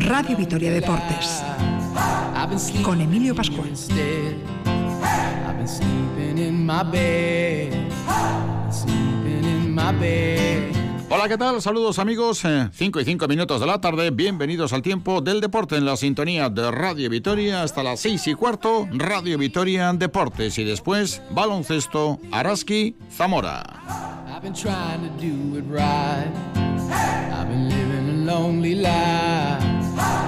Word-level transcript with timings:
Radio 0.00 0.36
Vitoria 0.36 0.72
Deportes 0.72 1.44
con 2.82 3.00
Emilio 3.00 3.36
Pascual. 3.36 3.70
Hola, 11.08 11.28
¿qué 11.28 11.38
tal? 11.38 11.62
Saludos 11.62 12.00
amigos. 12.00 12.42
5 12.72 13.00
y 13.00 13.04
5 13.04 13.28
minutos 13.28 13.60
de 13.60 13.66
la 13.68 13.80
tarde. 13.80 14.10
Bienvenidos 14.10 14.72
al 14.72 14.82
tiempo 14.82 15.20
del 15.20 15.40
deporte 15.40 15.76
en 15.76 15.84
la 15.84 15.96
sintonía 15.96 16.50
de 16.50 16.68
Radio 16.72 17.10
Vitoria 17.10 17.62
hasta 17.62 17.84
las 17.84 18.00
6 18.00 18.26
y 18.26 18.34
cuarto. 18.34 18.88
Radio 18.90 19.38
Vitoria 19.38 19.92
Deportes 19.92 20.58
y 20.58 20.64
después 20.64 21.22
baloncesto 21.30 22.18
Araski 22.32 22.96
Zamora. 23.08 24.23
I've 24.44 24.52
been 24.52 24.62
trying 24.62 25.00
to 25.00 25.08
do 25.22 25.56
it 25.56 25.62
right. 25.62 26.30
I've 27.32 27.48
been 27.48 27.70
living 27.70 28.10
a 28.10 28.30
lonely 28.30 28.74
life. 28.74 29.62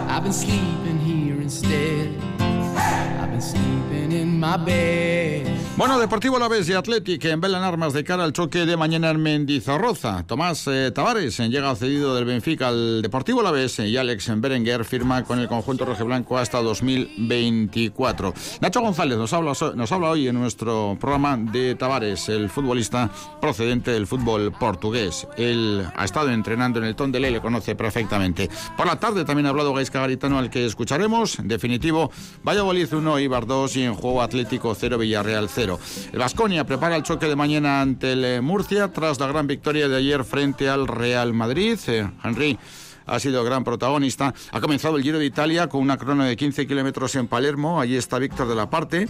I've 0.08 0.22
been 0.22 0.32
sleeping 0.32 0.98
here 1.00 1.38
instead. 1.38 2.18
I've 2.40 3.30
been 3.30 3.42
sleeping 3.42 4.12
in 4.12 4.40
my 4.40 4.56
bed. 4.56 5.55
Bueno, 5.76 5.98
Deportivo 5.98 6.38
La 6.38 6.48
Vez 6.48 6.66
y 6.70 6.72
Athletic 6.72 7.22
en 7.26 7.38
Belan 7.38 7.62
Armas 7.62 7.92
de 7.92 8.02
cara 8.02 8.24
al 8.24 8.32
choque 8.32 8.64
de 8.64 8.78
mañana 8.78 9.10
en 9.10 9.20
Mendizorroza. 9.20 10.24
Tomás 10.26 10.66
eh, 10.68 10.90
Tavares 10.90 11.36
llega 11.36 11.76
cedido 11.76 12.14
del 12.14 12.24
Benfica 12.24 12.68
al 12.68 13.02
Deportivo 13.02 13.42
La 13.42 13.50
Vez 13.50 13.78
eh, 13.80 13.86
y 13.86 13.98
Alex 13.98 14.40
Berenguer 14.40 14.86
firma 14.86 15.22
con 15.24 15.38
el 15.38 15.48
conjunto 15.48 15.84
rojiblanco 15.84 16.38
hasta 16.38 16.62
2024. 16.62 18.32
Nacho 18.62 18.80
González 18.80 19.18
nos 19.18 19.34
habla, 19.34 19.52
nos 19.74 19.92
habla 19.92 20.08
hoy 20.08 20.28
en 20.28 20.36
nuestro 20.36 20.96
programa 20.98 21.36
de 21.36 21.74
Tavares, 21.74 22.30
el 22.30 22.48
futbolista 22.48 23.10
procedente 23.38 23.90
del 23.90 24.06
fútbol 24.06 24.52
portugués. 24.52 25.28
Él 25.36 25.86
ha 25.94 26.06
estado 26.06 26.30
entrenando 26.30 26.78
en 26.78 26.86
el 26.86 26.96
Tondele 26.96 27.28
y 27.28 27.32
le 27.32 27.42
conoce 27.42 27.74
perfectamente. 27.74 28.48
Por 28.78 28.86
la 28.86 28.98
tarde 28.98 29.26
también 29.26 29.44
ha 29.44 29.50
hablado 29.50 29.74
Gaisca 29.74 30.00
Garitano, 30.00 30.38
al 30.38 30.48
que 30.48 30.64
escucharemos. 30.64 31.36
Definitivo, 31.42 32.10
Valladolid 32.42 32.90
1, 32.94 33.18
Ibar 33.20 33.44
2 33.46 33.76
y 33.76 33.82
en 33.82 33.94
juego 33.94 34.22
Atlético 34.22 34.74
0, 34.74 34.96
Villarreal 34.96 35.50
0. 35.50 35.65
El 36.12 36.18
Vasconia 36.18 36.64
prepara 36.64 36.96
el 36.96 37.02
choque 37.02 37.26
de 37.26 37.36
mañana 37.36 37.80
ante 37.80 38.12
el 38.12 38.24
eh, 38.24 38.40
Murcia 38.40 38.88
tras 38.92 39.18
la 39.18 39.26
gran 39.26 39.46
victoria 39.46 39.88
de 39.88 39.96
ayer 39.96 40.24
frente 40.24 40.68
al 40.68 40.86
Real 40.86 41.34
Madrid. 41.34 41.78
Eh, 41.88 42.08
Henry 42.22 42.58
ha 43.06 43.18
sido 43.18 43.42
gran 43.44 43.64
protagonista. 43.64 44.32
Ha 44.52 44.60
comenzado 44.60 44.96
el 44.96 45.02
Giro 45.02 45.18
de 45.18 45.26
Italia 45.26 45.68
con 45.68 45.80
una 45.80 45.96
crono 45.96 46.24
de 46.24 46.36
15 46.36 46.66
kilómetros 46.66 47.14
en 47.16 47.26
Palermo. 47.26 47.80
Allí 47.80 47.96
está 47.96 48.18
Víctor 48.18 48.48
de 48.48 48.54
la 48.54 48.70
Parte. 48.70 49.08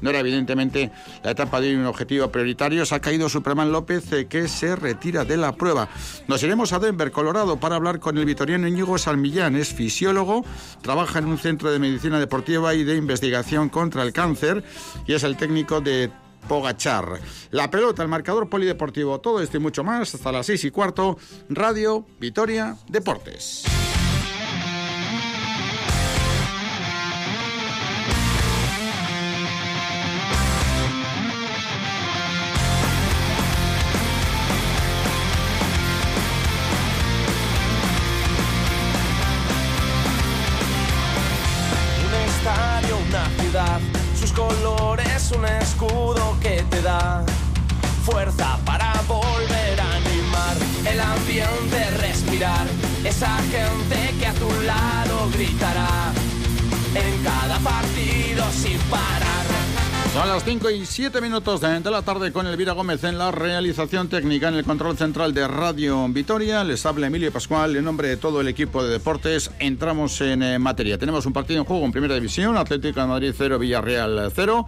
No 0.00 0.10
era 0.10 0.20
evidentemente 0.20 0.90
la 1.22 1.32
etapa 1.32 1.60
de 1.60 1.76
un 1.76 1.86
objetivo 1.86 2.30
prioritario. 2.30 2.84
Se 2.86 2.94
ha 2.94 3.00
caído 3.00 3.28
Superman 3.28 3.72
López 3.72 4.12
eh, 4.12 4.26
que 4.26 4.48
se 4.48 4.76
retira 4.76 5.24
de 5.24 5.36
la 5.36 5.52
prueba. 5.52 5.88
Nos 6.26 6.42
iremos 6.42 6.72
a 6.72 6.78
Denver, 6.78 7.10
Colorado, 7.10 7.58
para 7.58 7.76
hablar 7.76 7.98
con 7.98 8.18
el 8.18 8.24
vitoriano 8.24 8.68
Íñigo 8.68 8.98
Salmillán. 8.98 9.56
Es 9.56 9.72
fisiólogo, 9.72 10.44
trabaja 10.82 11.18
en 11.18 11.26
un 11.26 11.38
centro 11.38 11.70
de 11.70 11.78
medicina 11.78 12.18
deportiva 12.18 12.74
y 12.74 12.84
de 12.84 12.96
investigación 12.96 13.68
contra 13.68 14.02
el 14.02 14.12
cáncer 14.12 14.64
y 15.06 15.14
es 15.14 15.22
el 15.22 15.36
técnico 15.36 15.80
de 15.80 16.10
Pogachar. 16.46 17.20
La 17.50 17.70
pelota, 17.70 18.02
el 18.02 18.08
marcador 18.08 18.48
polideportivo, 18.48 19.20
todo 19.20 19.42
esto 19.42 19.56
y 19.56 19.60
mucho 19.60 19.84
más 19.84 20.14
hasta 20.14 20.32
las 20.32 20.46
seis 20.46 20.64
y 20.64 20.70
cuarto. 20.70 21.18
Radio 21.48 22.06
Vitoria 22.18 22.76
Deportes. 22.88 23.64
Fuerza 48.10 48.58
para 48.64 48.92
volver 49.06 49.80
a 49.80 49.96
animar 49.96 50.56
el 50.90 51.00
ambiente, 51.00 51.90
respirar. 51.98 52.66
Esa 53.04 53.36
gente 53.50 54.14
que 54.18 54.26
a 54.26 54.34
tu 54.34 54.50
lado 54.62 55.28
gritará 55.32 56.12
en 56.94 57.22
cada 57.22 57.58
partido 57.58 58.44
sin 58.52 58.78
parar. 58.90 59.28
Son 60.12 60.26
las 60.26 60.42
5 60.42 60.70
y 60.70 60.86
7 60.86 61.20
minutos 61.20 61.60
de, 61.60 61.80
la 61.90 62.02
tarde 62.02 62.32
con 62.32 62.46
Elvira 62.46 62.72
Gómez 62.72 63.04
en 63.04 63.18
la 63.18 63.30
realización 63.30 64.08
técnica 64.08 64.48
en 64.48 64.54
el 64.54 64.64
control 64.64 64.96
central 64.96 65.34
de 65.34 65.46
Radio 65.46 66.08
Vitoria. 66.08 66.64
Les 66.64 66.84
habla 66.86 67.06
Emilio 67.06 67.30
Pascual 67.30 67.76
en 67.76 67.84
nombre 67.84 68.08
de 68.08 68.16
todo 68.16 68.40
el 68.40 68.48
equipo 68.48 68.82
de 68.82 68.90
deportes. 68.90 69.50
Entramos 69.58 70.20
en 70.22 70.42
eh, 70.42 70.58
materia. 70.58 70.98
Tenemos 70.98 71.26
un 71.26 71.34
partido 71.34 71.60
en 71.60 71.66
juego 71.66 71.84
en 71.84 71.92
primera 71.92 72.14
división. 72.14 72.56
Atlético 72.56 73.00
de 73.00 73.06
Madrid 73.06 73.34
0, 73.36 73.58
Villarreal 73.58 74.32
0. 74.34 74.66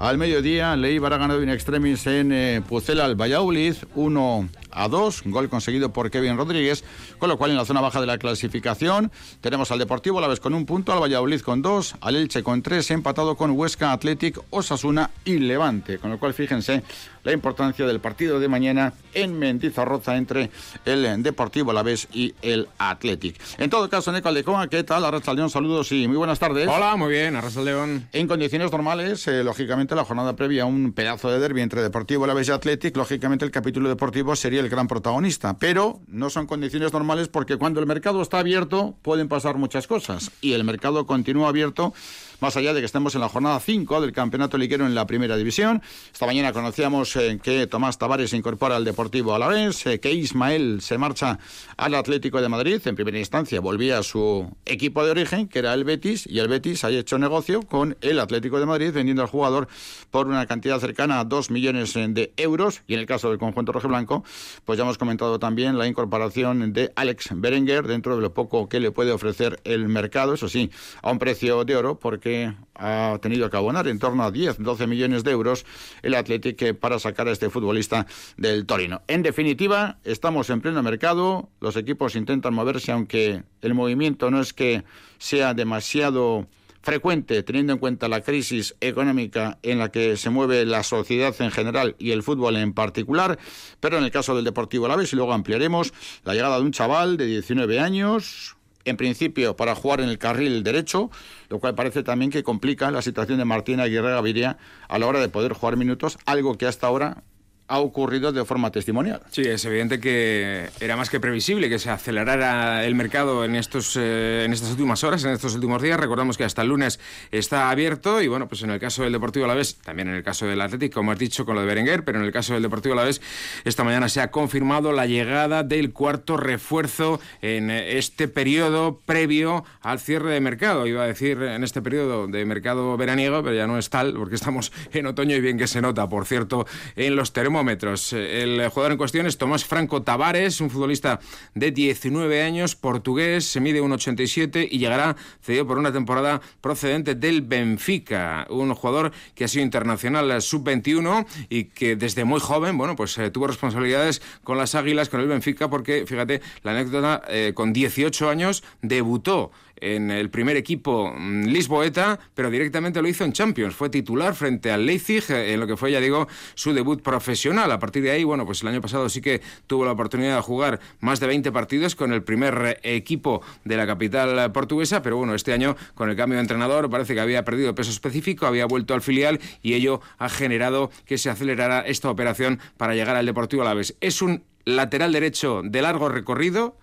Al 0.00 0.16
mediodía, 0.16 0.74
Leibar 0.76 1.12
ha 1.12 1.18
ganado 1.18 1.42
in 1.42 1.50
extremis 1.50 2.06
en 2.06 2.32
eh, 2.32 2.62
Pucela 2.66 3.04
al 3.04 3.20
Valladolid, 3.20 3.74
1 3.94 4.48
a 4.70 4.88
2, 4.88 5.24
gol 5.26 5.50
conseguido 5.50 5.92
por 5.92 6.10
Kevin 6.10 6.38
Rodríguez, 6.38 6.84
con 7.18 7.28
lo 7.28 7.36
cual 7.36 7.50
en 7.50 7.58
la 7.58 7.66
zona 7.66 7.82
baja 7.82 8.00
de 8.00 8.06
la 8.06 8.16
clasificación 8.16 9.12
tenemos 9.42 9.70
al 9.70 9.78
Deportivo 9.78 10.18
la 10.22 10.26
vez 10.26 10.40
con 10.40 10.54
un 10.54 10.64
punto, 10.64 10.94
al 10.94 11.02
Valladolid 11.02 11.42
con 11.42 11.60
dos, 11.60 11.96
al 12.00 12.16
Elche 12.16 12.42
con 12.42 12.62
tres, 12.62 12.90
empatado 12.90 13.36
con 13.36 13.50
Huesca, 13.50 13.92
Athletic, 13.92 14.40
Osasuna 14.48 15.10
y 15.26 15.36
Levante, 15.36 15.98
con 15.98 16.10
lo 16.10 16.18
cual 16.18 16.32
fíjense 16.32 16.82
la 17.24 17.32
importancia 17.32 17.86
del 17.86 18.00
partido 18.00 18.40
de 18.40 18.48
mañana 18.48 18.92
en 19.14 19.38
Mendizorroza 19.38 20.16
entre 20.16 20.50
el 20.84 21.22
Deportivo 21.22 21.72
La 21.72 21.82
Vez 21.82 22.08
y 22.12 22.34
el 22.42 22.68
Athletic. 22.78 23.40
En 23.58 23.70
todo 23.70 23.88
caso, 23.88 24.12
Neco 24.12 24.28
Aldecoa, 24.28 24.68
¿qué 24.68 24.84
tal? 24.84 25.04
Arracha 25.04 25.34
León, 25.34 25.50
saludos 25.50 25.92
y 25.92 26.06
muy 26.06 26.16
buenas 26.16 26.38
tardes. 26.38 26.68
Hola, 26.68 26.96
muy 26.96 27.10
bien, 27.10 27.36
Arracha 27.36 27.60
León. 27.60 28.08
En 28.12 28.28
condiciones 28.28 28.70
normales, 28.70 29.26
eh, 29.26 29.44
lógicamente 29.44 29.94
la 29.94 30.04
jornada 30.04 30.36
previa 30.36 30.62
a 30.62 30.66
un 30.66 30.92
pedazo 30.92 31.30
de 31.30 31.38
derbi 31.38 31.60
entre 31.60 31.82
Deportivo 31.82 32.26
La 32.26 32.34
Vez 32.34 32.48
y 32.48 32.52
Athletic, 32.52 32.96
lógicamente 32.96 33.44
el 33.44 33.50
capítulo 33.50 33.88
deportivo 33.88 34.36
sería 34.36 34.60
el 34.60 34.68
gran 34.68 34.88
protagonista, 34.88 35.56
pero 35.58 36.00
no 36.06 36.30
son 36.30 36.46
condiciones 36.46 36.92
normales 36.92 37.28
porque 37.28 37.56
cuando 37.56 37.80
el 37.80 37.86
mercado 37.86 38.22
está 38.22 38.38
abierto 38.38 38.96
pueden 39.02 39.28
pasar 39.28 39.56
muchas 39.56 39.86
cosas 39.86 40.30
y 40.40 40.52
el 40.52 40.64
mercado 40.64 41.06
continúa 41.06 41.48
abierto 41.48 41.92
más 42.40 42.56
allá 42.56 42.72
de 42.74 42.80
que 42.80 42.86
estemos 42.86 43.14
en 43.14 43.20
la 43.20 43.28
jornada 43.28 43.60
5 43.60 44.00
del 44.00 44.12
campeonato 44.12 44.58
liguero 44.58 44.86
en 44.86 44.94
la 44.94 45.06
primera 45.06 45.36
división. 45.36 45.82
Esta 46.12 46.26
mañana 46.26 46.52
conocíamos 46.52 47.14
eh, 47.16 47.38
que 47.42 47.66
Tomás 47.66 47.98
Tavares 47.98 48.30
se 48.30 48.36
incorpora 48.36 48.76
al 48.76 48.84
Deportivo 48.84 49.34
Alavés, 49.34 49.86
eh, 49.86 50.00
que 50.00 50.12
Ismael 50.12 50.80
se 50.80 50.98
marcha 50.98 51.38
al 51.76 51.94
Atlético 51.94 52.40
de 52.40 52.48
Madrid. 52.48 52.80
En 52.84 52.94
primera 52.94 53.18
instancia 53.18 53.60
volvía 53.60 53.98
a 53.98 54.02
su 54.02 54.50
equipo 54.64 55.04
de 55.04 55.10
origen, 55.10 55.48
que 55.48 55.58
era 55.58 55.74
el 55.74 55.84
Betis, 55.84 56.26
y 56.26 56.38
el 56.38 56.48
Betis 56.48 56.84
ha 56.84 56.90
hecho 56.90 57.18
negocio 57.18 57.62
con 57.62 57.96
el 58.00 58.18
Atlético 58.18 58.58
de 58.58 58.66
Madrid 58.66 58.92
vendiendo 58.92 59.22
al 59.22 59.28
jugador 59.28 59.68
por 60.10 60.26
una 60.26 60.46
cantidad 60.46 60.78
cercana 60.78 61.20
a 61.20 61.24
2 61.24 61.50
millones 61.50 61.94
eh, 61.96 62.06
de 62.08 62.32
euros. 62.36 62.82
Y 62.86 62.94
en 62.94 63.00
el 63.00 63.06
caso 63.06 63.28
del 63.28 63.38
conjunto 63.38 63.72
rojiblanco, 63.72 64.24
pues 64.64 64.76
ya 64.78 64.84
hemos 64.84 64.98
comentado 64.98 65.38
también 65.38 65.78
la 65.78 65.86
incorporación 65.86 66.72
de 66.72 66.92
Alex 66.96 67.30
Berenguer 67.34 67.86
dentro 67.86 68.16
de 68.16 68.22
lo 68.22 68.32
poco 68.32 68.68
que 68.68 68.80
le 68.80 68.90
puede 68.90 69.12
ofrecer 69.12 69.60
el 69.64 69.88
mercado, 69.88 70.34
eso 70.34 70.48
sí, 70.48 70.70
a 71.02 71.10
un 71.10 71.18
precio 71.18 71.64
de 71.64 71.76
oro, 71.76 71.98
porque 71.98 72.29
ha 72.74 73.18
tenido 73.20 73.50
que 73.50 73.56
abonar 73.56 73.88
en 73.88 73.98
torno 73.98 74.24
a 74.24 74.30
10, 74.30 74.58
12 74.58 74.86
millones 74.86 75.24
de 75.24 75.30
euros 75.32 75.66
el 76.02 76.14
Athletic 76.14 76.74
para 76.78 76.98
sacar 76.98 77.28
a 77.28 77.32
este 77.32 77.50
futbolista 77.50 78.06
del 78.36 78.66
Torino. 78.66 79.02
En 79.06 79.22
definitiva, 79.22 79.98
estamos 80.04 80.50
en 80.50 80.60
pleno 80.60 80.82
mercado, 80.82 81.50
los 81.60 81.76
equipos 81.76 82.16
intentan 82.16 82.54
moverse, 82.54 82.92
aunque 82.92 83.42
el 83.62 83.74
movimiento 83.74 84.30
no 84.30 84.40
es 84.40 84.52
que 84.52 84.84
sea 85.18 85.54
demasiado 85.54 86.46
frecuente, 86.82 87.42
teniendo 87.42 87.72
en 87.72 87.78
cuenta 87.78 88.08
la 88.08 88.22
crisis 88.22 88.74
económica 88.80 89.58
en 89.62 89.78
la 89.78 89.90
que 89.90 90.16
se 90.16 90.30
mueve 90.30 90.64
la 90.64 90.82
sociedad 90.82 91.34
en 91.40 91.50
general 91.50 91.94
y 91.98 92.12
el 92.12 92.22
fútbol 92.22 92.56
en 92.56 92.72
particular, 92.72 93.38
pero 93.80 93.98
en 93.98 94.04
el 94.04 94.10
caso 94.10 94.34
del 94.34 94.44
Deportivo 94.44 94.86
Alavés, 94.86 95.12
y 95.12 95.16
luego 95.16 95.32
ampliaremos 95.32 95.92
la 96.24 96.34
llegada 96.34 96.56
de 96.56 96.62
un 96.62 96.72
chaval 96.72 97.16
de 97.16 97.26
19 97.26 97.80
años, 97.80 98.56
en 98.84 98.96
principio 98.96 99.56
para 99.56 99.74
jugar 99.74 100.00
en 100.00 100.08
el 100.08 100.18
carril 100.18 100.62
derecho, 100.62 101.10
lo 101.48 101.58
cual 101.58 101.74
parece 101.74 102.02
también 102.02 102.30
que 102.30 102.42
complica 102.42 102.90
la 102.90 103.02
situación 103.02 103.38
de 103.38 103.44
Martín 103.44 103.80
Aguirre 103.80 104.10
Gaviria 104.10 104.58
a 104.88 104.98
la 104.98 105.06
hora 105.06 105.20
de 105.20 105.28
poder 105.28 105.52
jugar 105.52 105.76
minutos, 105.76 106.18
algo 106.26 106.56
que 106.56 106.66
hasta 106.66 106.86
ahora 106.86 107.22
ha 107.70 107.78
ocurrido 107.78 108.32
de 108.32 108.44
forma 108.44 108.72
testimonial. 108.72 109.22
Sí, 109.30 109.42
es 109.42 109.64
evidente 109.64 110.00
que 110.00 110.68
era 110.80 110.96
más 110.96 111.08
que 111.08 111.20
previsible 111.20 111.68
que 111.68 111.78
se 111.78 111.88
acelerara 111.88 112.84
el 112.84 112.96
mercado 112.96 113.44
en, 113.44 113.54
estos, 113.54 113.96
eh, 113.96 114.42
en 114.44 114.52
estas 114.52 114.70
últimas 114.72 115.04
horas, 115.04 115.22
en 115.22 115.30
estos 115.30 115.54
últimos 115.54 115.80
días. 115.80 115.98
Recordamos 115.98 116.36
que 116.36 116.42
hasta 116.42 116.62
el 116.62 116.68
lunes 116.68 116.98
está 117.30 117.70
abierto 117.70 118.20
y 118.20 118.26
bueno, 118.26 118.48
pues 118.48 118.64
en 118.64 118.70
el 118.70 118.80
caso 118.80 119.04
del 119.04 119.12
Deportivo 119.12 119.44
Alavés, 119.44 119.76
también 119.76 120.08
en 120.08 120.16
el 120.16 120.24
caso 120.24 120.46
del 120.46 120.60
Atlético, 120.60 120.94
como 120.94 121.12
has 121.12 121.18
dicho 121.20 121.46
con 121.46 121.54
lo 121.54 121.60
de 121.60 121.68
Berenguer, 121.68 122.04
pero 122.04 122.18
en 122.18 122.24
el 122.24 122.32
caso 122.32 122.54
del 122.54 122.62
Deportivo 122.64 122.94
Alavés, 122.94 123.22
esta 123.64 123.84
mañana 123.84 124.08
se 124.08 124.20
ha 124.20 124.32
confirmado 124.32 124.90
la 124.90 125.06
llegada 125.06 125.62
del 125.62 125.92
cuarto 125.92 126.36
refuerzo 126.36 127.20
en 127.40 127.70
este 127.70 128.26
periodo 128.26 128.98
previo 129.06 129.64
al 129.80 130.00
cierre 130.00 130.32
de 130.32 130.40
mercado. 130.40 130.88
Iba 130.88 131.04
a 131.04 131.06
decir 131.06 131.40
en 131.40 131.62
este 131.62 131.80
periodo 131.82 132.26
de 132.26 132.44
mercado 132.44 132.96
veraniego, 132.96 133.44
pero 133.44 133.54
ya 133.54 133.68
no 133.68 133.78
es 133.78 133.90
tal 133.90 134.14
porque 134.14 134.34
estamos 134.34 134.72
en 134.92 135.06
otoño 135.06 135.36
y 135.36 135.40
bien 135.40 135.56
que 135.56 135.68
se 135.68 135.80
nota, 135.80 136.08
por 136.08 136.26
cierto, 136.26 136.66
en 136.96 137.14
los 137.14 137.32
termómetros 137.32 137.59
El 137.60 138.68
jugador 138.70 138.92
en 138.92 138.98
cuestión 138.98 139.26
es 139.26 139.36
Tomás 139.36 139.64
Franco 139.64 140.02
Tavares, 140.02 140.60
un 140.60 140.70
futbolista 140.70 141.20
de 141.54 141.70
19 141.70 142.42
años, 142.42 142.74
portugués, 142.74 143.44
se 143.44 143.60
mide 143.60 143.82
1,87 143.82 144.66
y 144.70 144.78
llegará 144.78 145.16
cedido 145.42 145.66
por 145.66 145.78
una 145.78 145.92
temporada 145.92 146.40
procedente 146.60 147.14
del 147.14 147.42
Benfica, 147.42 148.46
un 148.48 148.74
jugador 148.74 149.12
que 149.34 149.44
ha 149.44 149.48
sido 149.48 149.64
internacional 149.64 150.40
sub-21 150.40 151.26
y 151.48 151.64
que 151.64 151.96
desde 151.96 152.24
muy 152.24 152.40
joven, 152.40 152.78
bueno, 152.78 152.96
pues 152.96 153.16
eh, 153.18 153.30
tuvo 153.30 153.46
responsabilidades 153.46 154.22
con 154.42 154.56
las 154.56 154.74
Águilas, 154.74 155.08
con 155.08 155.20
el 155.20 155.28
Benfica, 155.28 155.68
porque 155.68 156.04
fíjate, 156.06 156.40
la 156.62 156.72
anécdota, 156.72 157.22
eh, 157.28 157.52
con 157.54 157.72
18 157.72 158.30
años 158.30 158.62
debutó 158.80 159.50
en 159.80 160.10
el 160.10 160.30
primer 160.30 160.56
equipo 160.56 161.12
mm, 161.16 161.44
lisboeta, 161.44 162.18
pero 162.34 162.50
directamente 162.50 163.02
lo 163.02 163.08
hizo 163.08 163.24
en 163.24 163.32
Champions. 163.32 163.74
Fue 163.74 163.90
titular 163.90 164.34
frente 164.34 164.70
al 164.70 164.86
Leipzig, 164.86 165.24
en 165.30 165.60
lo 165.60 165.66
que 165.66 165.76
fue, 165.76 165.92
ya 165.92 166.00
digo, 166.00 166.28
su 166.54 166.72
debut 166.72 167.02
profesional. 167.02 167.70
A 167.72 167.78
partir 167.78 168.02
de 168.02 168.10
ahí, 168.10 168.24
bueno, 168.24 168.46
pues 168.46 168.62
el 168.62 168.68
año 168.68 168.80
pasado 168.80 169.08
sí 169.08 169.20
que 169.20 169.40
tuvo 169.66 169.84
la 169.84 169.92
oportunidad 169.92 170.36
de 170.36 170.42
jugar 170.42 170.80
más 171.00 171.20
de 171.20 171.26
20 171.26 171.52
partidos 171.52 171.94
con 171.94 172.12
el 172.12 172.22
primer 172.22 172.80
equipo 172.82 173.42
de 173.64 173.76
la 173.76 173.86
capital 173.86 174.52
portuguesa, 174.52 175.02
pero 175.02 175.16
bueno, 175.16 175.34
este 175.34 175.52
año 175.52 175.76
con 175.94 176.10
el 176.10 176.16
cambio 176.16 176.36
de 176.36 176.42
entrenador 176.42 176.90
parece 176.90 177.14
que 177.14 177.20
había 177.20 177.44
perdido 177.44 177.74
peso 177.74 177.90
específico, 177.90 178.46
había 178.46 178.66
vuelto 178.66 178.94
al 178.94 179.02
filial 179.02 179.40
y 179.62 179.74
ello 179.74 180.00
ha 180.18 180.28
generado 180.28 180.90
que 181.04 181.18
se 181.18 181.30
acelerara 181.30 181.80
esta 181.80 182.10
operación 182.10 182.60
para 182.76 182.94
llegar 182.94 183.16
al 183.16 183.26
Deportivo 183.26 183.62
Alavés. 183.62 183.96
Es 184.00 184.22
un 184.22 184.42
lateral 184.64 185.12
derecho 185.12 185.62
de 185.64 185.82
largo 185.82 186.08
recorrido, 186.08 186.76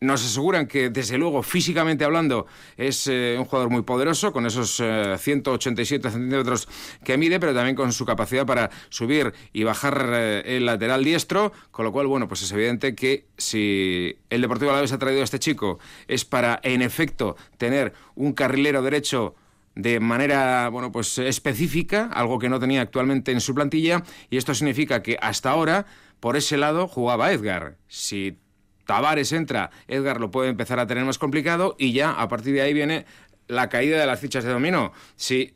nos 0.00 0.24
aseguran 0.24 0.66
que, 0.66 0.90
desde 0.90 1.18
luego, 1.18 1.42
físicamente 1.42 2.04
hablando, 2.04 2.46
es 2.76 3.06
eh, 3.06 3.36
un 3.38 3.44
jugador 3.44 3.70
muy 3.70 3.82
poderoso, 3.82 4.32
con 4.32 4.46
esos 4.46 4.76
187 4.76 6.06
eh, 6.06 6.10
centímetros 6.10 6.68
que 7.04 7.16
mide, 7.16 7.40
pero 7.40 7.54
también 7.54 7.76
con 7.76 7.92
su 7.92 8.04
capacidad 8.04 8.46
para 8.46 8.70
subir 8.88 9.32
y 9.52 9.64
bajar 9.64 10.10
eh, 10.12 10.56
el 10.56 10.66
lateral 10.66 11.04
diestro, 11.04 11.52
con 11.70 11.84
lo 11.84 11.92
cual, 11.92 12.06
bueno, 12.06 12.28
pues 12.28 12.42
es 12.42 12.52
evidente 12.52 12.94
que 12.94 13.26
si 13.36 14.18
el 14.30 14.40
Deportivo 14.40 14.70
Alavés 14.70 14.92
ha 14.92 14.98
traído 14.98 15.20
a 15.22 15.24
este 15.24 15.38
chico 15.38 15.78
es 16.08 16.24
para, 16.24 16.60
en 16.62 16.82
efecto, 16.82 17.36
tener 17.56 17.92
un 18.14 18.32
carrilero 18.32 18.82
derecho 18.82 19.34
de 19.74 20.00
manera 20.00 20.70
bueno 20.70 20.90
pues 20.90 21.18
específica, 21.18 22.08
algo 22.12 22.38
que 22.38 22.48
no 22.48 22.58
tenía 22.58 22.80
actualmente 22.80 23.32
en 23.32 23.42
su 23.42 23.54
plantilla, 23.54 24.02
y 24.30 24.38
esto 24.38 24.54
significa 24.54 25.02
que 25.02 25.18
hasta 25.20 25.50
ahora 25.50 25.86
por 26.20 26.36
ese 26.36 26.56
lado 26.56 26.88
jugaba 26.88 27.30
Edgar. 27.32 27.76
Si 27.88 28.38
Tavares 28.86 29.32
entra, 29.32 29.70
Edgar 29.88 30.20
lo 30.20 30.30
puede 30.30 30.48
empezar 30.48 30.78
a 30.78 30.86
tener 30.86 31.04
más 31.04 31.18
complicado 31.18 31.74
y 31.78 31.92
ya 31.92 32.12
a 32.12 32.28
partir 32.28 32.54
de 32.54 32.62
ahí 32.62 32.72
viene 32.72 33.04
la 33.48 33.68
caída 33.68 33.98
de 33.98 34.06
las 34.06 34.20
fichas 34.20 34.44
de 34.44 34.50
dominó. 34.50 34.92
Si 35.16 35.54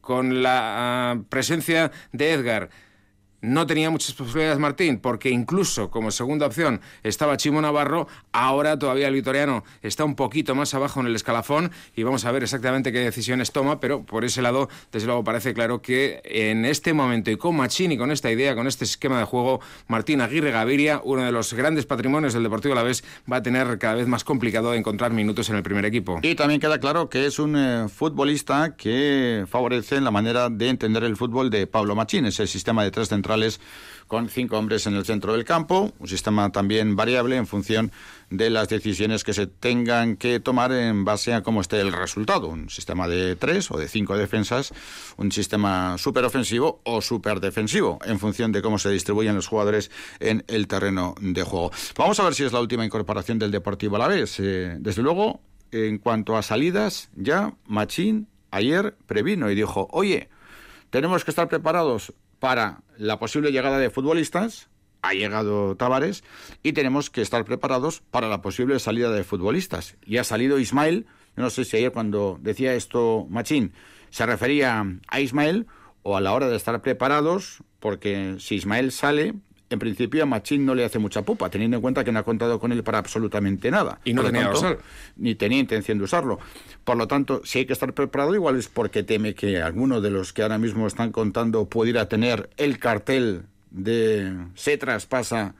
con 0.00 0.42
la 0.42 1.12
ah, 1.12 1.20
presencia 1.28 1.92
de 2.12 2.32
Edgar 2.32 2.70
no 3.44 3.66
tenía 3.66 3.90
muchas 3.90 4.14
posibilidades 4.14 4.58
Martín, 4.58 4.98
porque 4.98 5.30
incluso 5.30 5.90
como 5.90 6.10
segunda 6.10 6.46
opción 6.46 6.80
estaba 7.02 7.36
Chimo 7.36 7.60
Navarro, 7.60 8.08
ahora 8.32 8.78
todavía 8.78 9.08
el 9.08 9.14
vitoriano 9.14 9.64
está 9.82 10.04
un 10.04 10.16
poquito 10.16 10.54
más 10.54 10.74
abajo 10.74 11.00
en 11.00 11.06
el 11.06 11.14
escalafón 11.14 11.70
y 11.94 12.02
vamos 12.02 12.24
a 12.24 12.32
ver 12.32 12.42
exactamente 12.42 12.92
qué 12.92 13.00
decisiones 13.00 13.52
toma, 13.52 13.80
pero 13.80 14.04
por 14.04 14.24
ese 14.24 14.40
lado, 14.42 14.68
desde 14.92 15.06
luego 15.06 15.24
parece 15.24 15.52
claro 15.52 15.82
que 15.82 16.22
en 16.24 16.64
este 16.64 16.94
momento 16.94 17.30
y 17.30 17.36
con 17.36 17.56
Machín 17.56 17.92
y 17.92 17.98
con 17.98 18.10
esta 18.10 18.30
idea, 18.30 18.54
con 18.54 18.66
este 18.66 18.84
esquema 18.84 19.18
de 19.18 19.24
juego, 19.24 19.60
Martín 19.88 20.20
Aguirre 20.20 20.50
Gaviria, 20.50 21.00
uno 21.04 21.22
de 21.22 21.32
los 21.32 21.52
grandes 21.52 21.86
patrimonios 21.86 22.32
del 22.32 22.42
Deportivo 22.42 22.72
Alavés, 22.72 23.04
va 23.30 23.36
a 23.36 23.42
tener 23.42 23.78
cada 23.78 23.94
vez 23.94 24.06
más 24.06 24.24
complicado 24.24 24.72
encontrar 24.74 25.12
minutos 25.12 25.50
en 25.50 25.56
el 25.56 25.62
primer 25.62 25.84
equipo. 25.84 26.18
Y 26.22 26.34
también 26.34 26.60
queda 26.60 26.78
claro 26.78 27.08
que 27.10 27.26
es 27.26 27.38
un 27.38 27.56
eh, 27.56 27.88
futbolista 27.88 28.74
que 28.76 29.44
favorece 29.48 30.00
la 30.00 30.10
manera 30.10 30.48
de 30.48 30.68
entender 30.68 31.04
el 31.04 31.16
fútbol 31.16 31.50
de 31.50 31.66
Pablo 31.66 31.94
Machín, 31.94 32.24
ese 32.26 32.46
sistema 32.46 32.82
de 32.82 32.90
tres 32.90 33.08
centrales 33.08 33.33
con 34.06 34.28
cinco 34.28 34.58
hombres 34.58 34.86
en 34.86 34.94
el 34.94 35.04
centro 35.04 35.32
del 35.32 35.44
campo, 35.44 35.92
un 35.98 36.08
sistema 36.08 36.52
también 36.52 36.94
variable 36.94 37.36
en 37.36 37.46
función 37.46 37.90
de 38.30 38.50
las 38.50 38.68
decisiones 38.68 39.24
que 39.24 39.32
se 39.32 39.46
tengan 39.46 40.16
que 40.16 40.40
tomar 40.40 40.72
en 40.72 41.04
base 41.04 41.34
a 41.34 41.42
cómo 41.42 41.60
esté 41.60 41.80
el 41.80 41.92
resultado. 41.92 42.48
Un 42.48 42.68
sistema 42.68 43.08
de 43.08 43.36
tres 43.36 43.70
o 43.70 43.78
de 43.78 43.88
cinco 43.88 44.16
defensas, 44.16 44.72
un 45.16 45.32
sistema 45.32 45.96
súper 45.98 46.24
ofensivo 46.24 46.80
o 46.84 47.00
súper 47.00 47.40
defensivo, 47.40 47.98
en 48.04 48.18
función 48.18 48.52
de 48.52 48.62
cómo 48.62 48.78
se 48.78 48.90
distribuyen 48.90 49.34
los 49.34 49.46
jugadores 49.46 49.90
en 50.20 50.44
el 50.48 50.66
terreno 50.66 51.14
de 51.20 51.42
juego. 51.42 51.72
Vamos 51.96 52.20
a 52.20 52.24
ver 52.24 52.34
si 52.34 52.44
es 52.44 52.52
la 52.52 52.60
última 52.60 52.84
incorporación 52.84 53.38
del 53.38 53.50
Deportivo 53.50 53.96
a 53.96 54.00
la 54.00 54.08
vez. 54.08 54.38
Eh, 54.38 54.76
desde 54.78 55.02
luego, 55.02 55.40
en 55.72 55.98
cuanto 55.98 56.36
a 56.36 56.42
salidas, 56.42 57.10
ya 57.16 57.54
Machín 57.66 58.28
ayer 58.50 58.96
previno 59.06 59.50
y 59.50 59.54
dijo, 59.54 59.88
oye, 59.90 60.28
tenemos 60.90 61.24
que 61.24 61.32
estar 61.32 61.48
preparados 61.48 62.12
para 62.44 62.82
la 62.98 63.18
posible 63.18 63.52
llegada 63.52 63.78
de 63.78 63.88
futbolistas, 63.88 64.68
ha 65.00 65.14
llegado 65.14 65.76
Tavares, 65.76 66.22
y 66.62 66.74
tenemos 66.74 67.08
que 67.08 67.22
estar 67.22 67.42
preparados 67.46 68.02
para 68.10 68.28
la 68.28 68.42
posible 68.42 68.78
salida 68.80 69.10
de 69.10 69.24
futbolistas. 69.24 69.96
Y 70.04 70.18
ha 70.18 70.24
salido 70.24 70.58
Ismael, 70.58 71.06
no 71.36 71.48
sé 71.48 71.64
si 71.64 71.78
ayer 71.78 71.90
cuando 71.90 72.38
decía 72.42 72.74
esto 72.74 73.26
Machín, 73.30 73.72
se 74.10 74.26
refería 74.26 74.84
a 75.08 75.20
Ismael 75.20 75.66
o 76.02 76.18
a 76.18 76.20
la 76.20 76.34
hora 76.34 76.50
de 76.50 76.56
estar 76.56 76.82
preparados, 76.82 77.62
porque 77.80 78.36
si 78.40 78.56
Ismael 78.56 78.92
sale, 78.92 79.32
en 79.74 79.78
principio 79.78 80.22
a 80.22 80.26
Machín 80.26 80.64
no 80.64 80.74
le 80.74 80.84
hace 80.84 80.98
mucha 80.98 81.22
pupa, 81.22 81.50
teniendo 81.50 81.76
en 81.76 81.82
cuenta 81.82 82.02
que 82.02 82.12
no 82.12 82.18
ha 82.18 82.22
contado 82.22 82.58
con 82.58 82.72
él 82.72 82.82
para 82.82 82.98
absolutamente 82.98 83.70
nada. 83.70 84.00
Y 84.04 84.14
no 84.14 84.24
tenía 84.24 84.50
Ni 85.16 85.34
tenía 85.34 85.58
intención 85.58 85.98
de 85.98 86.04
usarlo. 86.04 86.38
Por 86.84 86.96
lo 86.96 87.06
tanto, 87.06 87.42
si 87.44 87.60
hay 87.60 87.66
que 87.66 87.72
estar 87.72 87.92
preparado, 87.92 88.34
igual 88.34 88.56
es 88.56 88.68
porque 88.68 89.02
teme 89.02 89.34
que 89.34 89.60
alguno 89.60 90.00
de 90.00 90.10
los 90.10 90.32
que 90.32 90.42
ahora 90.42 90.58
mismo 90.58 90.86
están 90.86 91.12
contando 91.12 91.68
pudiera 91.68 92.08
tener 92.08 92.50
el 92.56 92.78
cartel 92.78 93.42
de 93.70 94.34
se 94.54 94.78
traspasa 94.78 95.54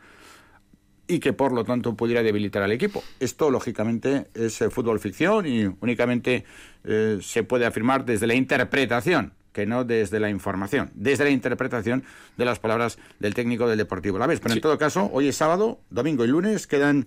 y 1.06 1.18
que 1.18 1.32
por 1.32 1.52
lo 1.52 1.64
tanto 1.64 1.94
pudiera 1.94 2.22
debilitar 2.22 2.62
al 2.62 2.72
equipo. 2.72 3.04
Esto, 3.20 3.50
lógicamente, 3.50 4.28
es 4.34 4.60
eh, 4.62 4.70
fútbol 4.70 5.00
ficción 5.00 5.46
y 5.46 5.66
únicamente 5.80 6.44
eh, 6.84 7.18
se 7.20 7.42
puede 7.42 7.66
afirmar 7.66 8.04
desde 8.04 8.26
la 8.26 8.34
interpretación 8.34 9.32
que 9.54 9.64
no 9.64 9.84
desde 9.84 10.20
la 10.20 10.28
información, 10.28 10.90
desde 10.94 11.24
la 11.24 11.30
interpretación 11.30 12.04
de 12.36 12.44
las 12.44 12.58
palabras 12.58 12.98
del 13.20 13.32
técnico 13.32 13.66
del 13.68 13.78
Deportivo 13.78 14.18
La 14.18 14.26
vez. 14.26 14.40
Pero 14.40 14.54
en 14.54 14.60
todo 14.60 14.76
caso, 14.76 15.08
hoy 15.12 15.28
es 15.28 15.36
sábado, 15.36 15.78
domingo 15.88 16.24
y 16.24 16.28
lunes, 16.28 16.66
quedan 16.66 17.06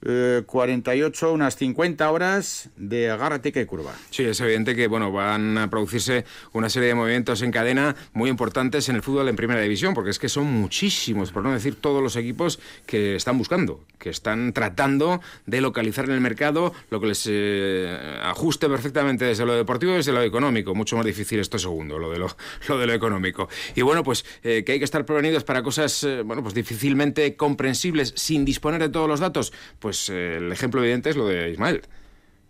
48, 0.00 1.26
eh, 1.26 1.30
unas 1.32 1.56
50 1.56 2.10
horas 2.10 2.70
de 2.76 3.10
agárrate 3.10 3.50
que 3.50 3.66
curva. 3.66 3.94
Sí, 4.10 4.22
es 4.24 4.40
evidente 4.40 4.76
que 4.76 4.86
bueno, 4.86 5.10
van 5.10 5.58
a 5.58 5.68
producirse 5.70 6.24
una 6.52 6.68
serie 6.68 6.88
de 6.88 6.94
movimientos 6.94 7.42
en 7.42 7.50
cadena 7.50 7.96
muy 8.12 8.30
importantes 8.30 8.88
en 8.88 8.96
el 8.96 9.02
fútbol 9.02 9.28
en 9.28 9.36
primera 9.36 9.60
división, 9.60 9.94
porque 9.94 10.10
es 10.10 10.18
que 10.18 10.28
son 10.28 10.46
muchísimos, 10.46 11.32
por 11.32 11.42
no 11.42 11.52
decir 11.52 11.74
todos 11.74 12.02
los 12.02 12.14
equipos 12.16 12.60
que 12.86 13.16
están 13.16 13.38
buscando, 13.38 13.84
que 13.98 14.10
están 14.10 14.52
tratando 14.52 15.20
de 15.46 15.60
localizar 15.60 16.04
en 16.04 16.12
el 16.12 16.20
mercado 16.20 16.72
lo 16.90 17.00
que 17.00 17.08
les 17.08 17.26
eh, 17.28 18.18
ajuste 18.22 18.68
perfectamente 18.68 19.24
desde 19.24 19.44
lo 19.44 19.54
deportivo 19.54 19.92
y 19.92 19.96
desde 19.96 20.12
lo 20.12 20.22
económico. 20.22 20.74
Mucho 20.74 20.96
más 20.96 21.06
difícil 21.06 21.40
esto 21.40 21.58
segundo, 21.58 21.98
lo 21.98 22.10
de 22.10 22.18
lo, 22.18 22.28
lo, 22.68 22.78
de 22.78 22.86
lo 22.86 22.92
económico. 22.92 23.48
Y 23.74 23.82
bueno, 23.82 24.04
pues 24.04 24.24
eh, 24.44 24.62
que 24.64 24.72
hay 24.72 24.78
que 24.78 24.84
estar 24.84 25.04
prevenidos 25.04 25.42
para 25.42 25.62
cosas 25.62 26.06
bueno, 26.24 26.42
pues 26.42 26.54
difícilmente 26.54 27.36
comprensibles 27.36 28.12
sin 28.16 28.44
disponer 28.44 28.80
de 28.80 28.88
todos 28.90 29.08
los 29.08 29.18
datos. 29.18 29.52
Pues 29.80 29.87
pues 29.88 30.10
eh, 30.10 30.36
el 30.36 30.52
ejemplo 30.52 30.82
evidente 30.82 31.08
es 31.08 31.16
lo 31.16 31.26
de 31.26 31.48
Ismael. 31.48 31.80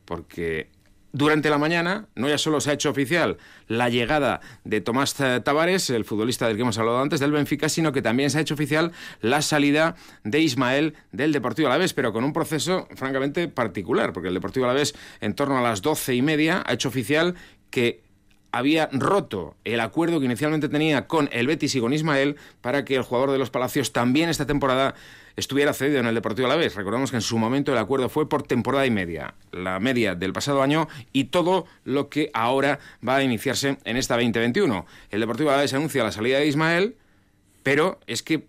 Porque 0.04 0.71
durante 1.12 1.50
la 1.50 1.59
mañana 1.59 2.09
no 2.16 2.28
ya 2.28 2.37
solo 2.37 2.61
se 2.61 2.71
ha 2.71 2.73
hecho 2.73 2.90
oficial 2.90 3.38
la 3.68 3.88
llegada 3.88 4.40
de 4.64 4.80
Tomás 4.80 5.14
Tavares, 5.14 5.88
el 5.90 6.04
futbolista 6.04 6.49
del 6.49 6.57
que 6.57 6.62
hemos 6.62 6.78
hablado 6.78 7.00
antes, 7.00 7.21
del 7.21 7.30
Benfica, 7.30 7.68
sino 7.68 7.92
que 7.92 8.02
también 8.02 8.30
se 8.30 8.38
ha 8.38 8.40
hecho 8.40 8.54
oficial 8.54 8.90
la 9.21 9.40
salida 9.40 9.95
de 10.25 10.40
Ismael 10.40 10.95
del 11.12 11.30
Deportivo 11.30 11.68
Alavés, 11.68 11.95
pero 11.95 12.12
con 12.12 12.25
un 12.25 12.33
proceso 12.33 12.88
francamente 12.97 13.47
particular, 13.47 14.12
porque 14.12 14.30
el 14.30 14.35
Deportivo 14.35 14.64
Alavés 14.64 14.97
en 15.21 15.35
torno 15.35 15.59
a 15.59 15.62
las 15.62 15.80
doce 15.80 16.16
y 16.16 16.23
media 16.23 16.64
ha 16.66 16.73
hecho 16.73 16.88
oficial 16.88 17.37
que 17.71 18.02
había 18.52 18.88
roto 18.93 19.57
el 19.64 19.81
acuerdo 19.81 20.21
que 20.21 20.26
inicialmente 20.26 20.69
tenía 20.69 21.07
con 21.07 21.28
el 21.33 21.47
Betis 21.47 21.75
y 21.75 21.81
con 21.81 21.93
Ismael 21.93 22.37
para 22.61 22.85
que 22.85 22.97
el 22.97 23.02
jugador 23.02 23.31
de 23.31 23.38
los 23.38 23.50
Palacios 23.50 23.93
también 23.93 24.28
esta 24.28 24.47
temporada 24.47 24.95
estuviera 25.37 25.73
cedido 25.73 26.00
en 26.00 26.07
el 26.07 26.14
Deportivo 26.14 26.47
Alavés. 26.47 26.75
Recordamos 26.75 27.11
que 27.11 27.17
en 27.17 27.23
su 27.23 27.38
momento 27.38 27.73
el 27.73 27.78
acuerdo 27.78 28.09
fue 28.09 28.28
por 28.28 28.43
temporada 28.43 28.87
y 28.87 28.90
media, 28.90 29.35
la 29.52 29.78
media 29.78 30.14
del 30.14 30.33
pasado 30.33 30.62
año 30.62 30.88
y 31.12 31.25
todo 31.25 31.67
lo 31.85 32.09
que 32.09 32.31
ahora 32.35 32.81
va 33.07 33.17
a 33.17 33.23
iniciarse 33.23 33.78
en 33.85 33.97
esta 33.97 34.14
2021. 34.14 34.87
El 35.11 35.21
Deportivo 35.21 35.50
Alavés 35.50 35.75
anuncia 35.75 36.02
la 36.02 36.12
salida 36.12 36.38
de 36.38 36.47
Ismael, 36.47 36.97
pero 37.62 38.00
es 38.07 38.23
que 38.23 38.47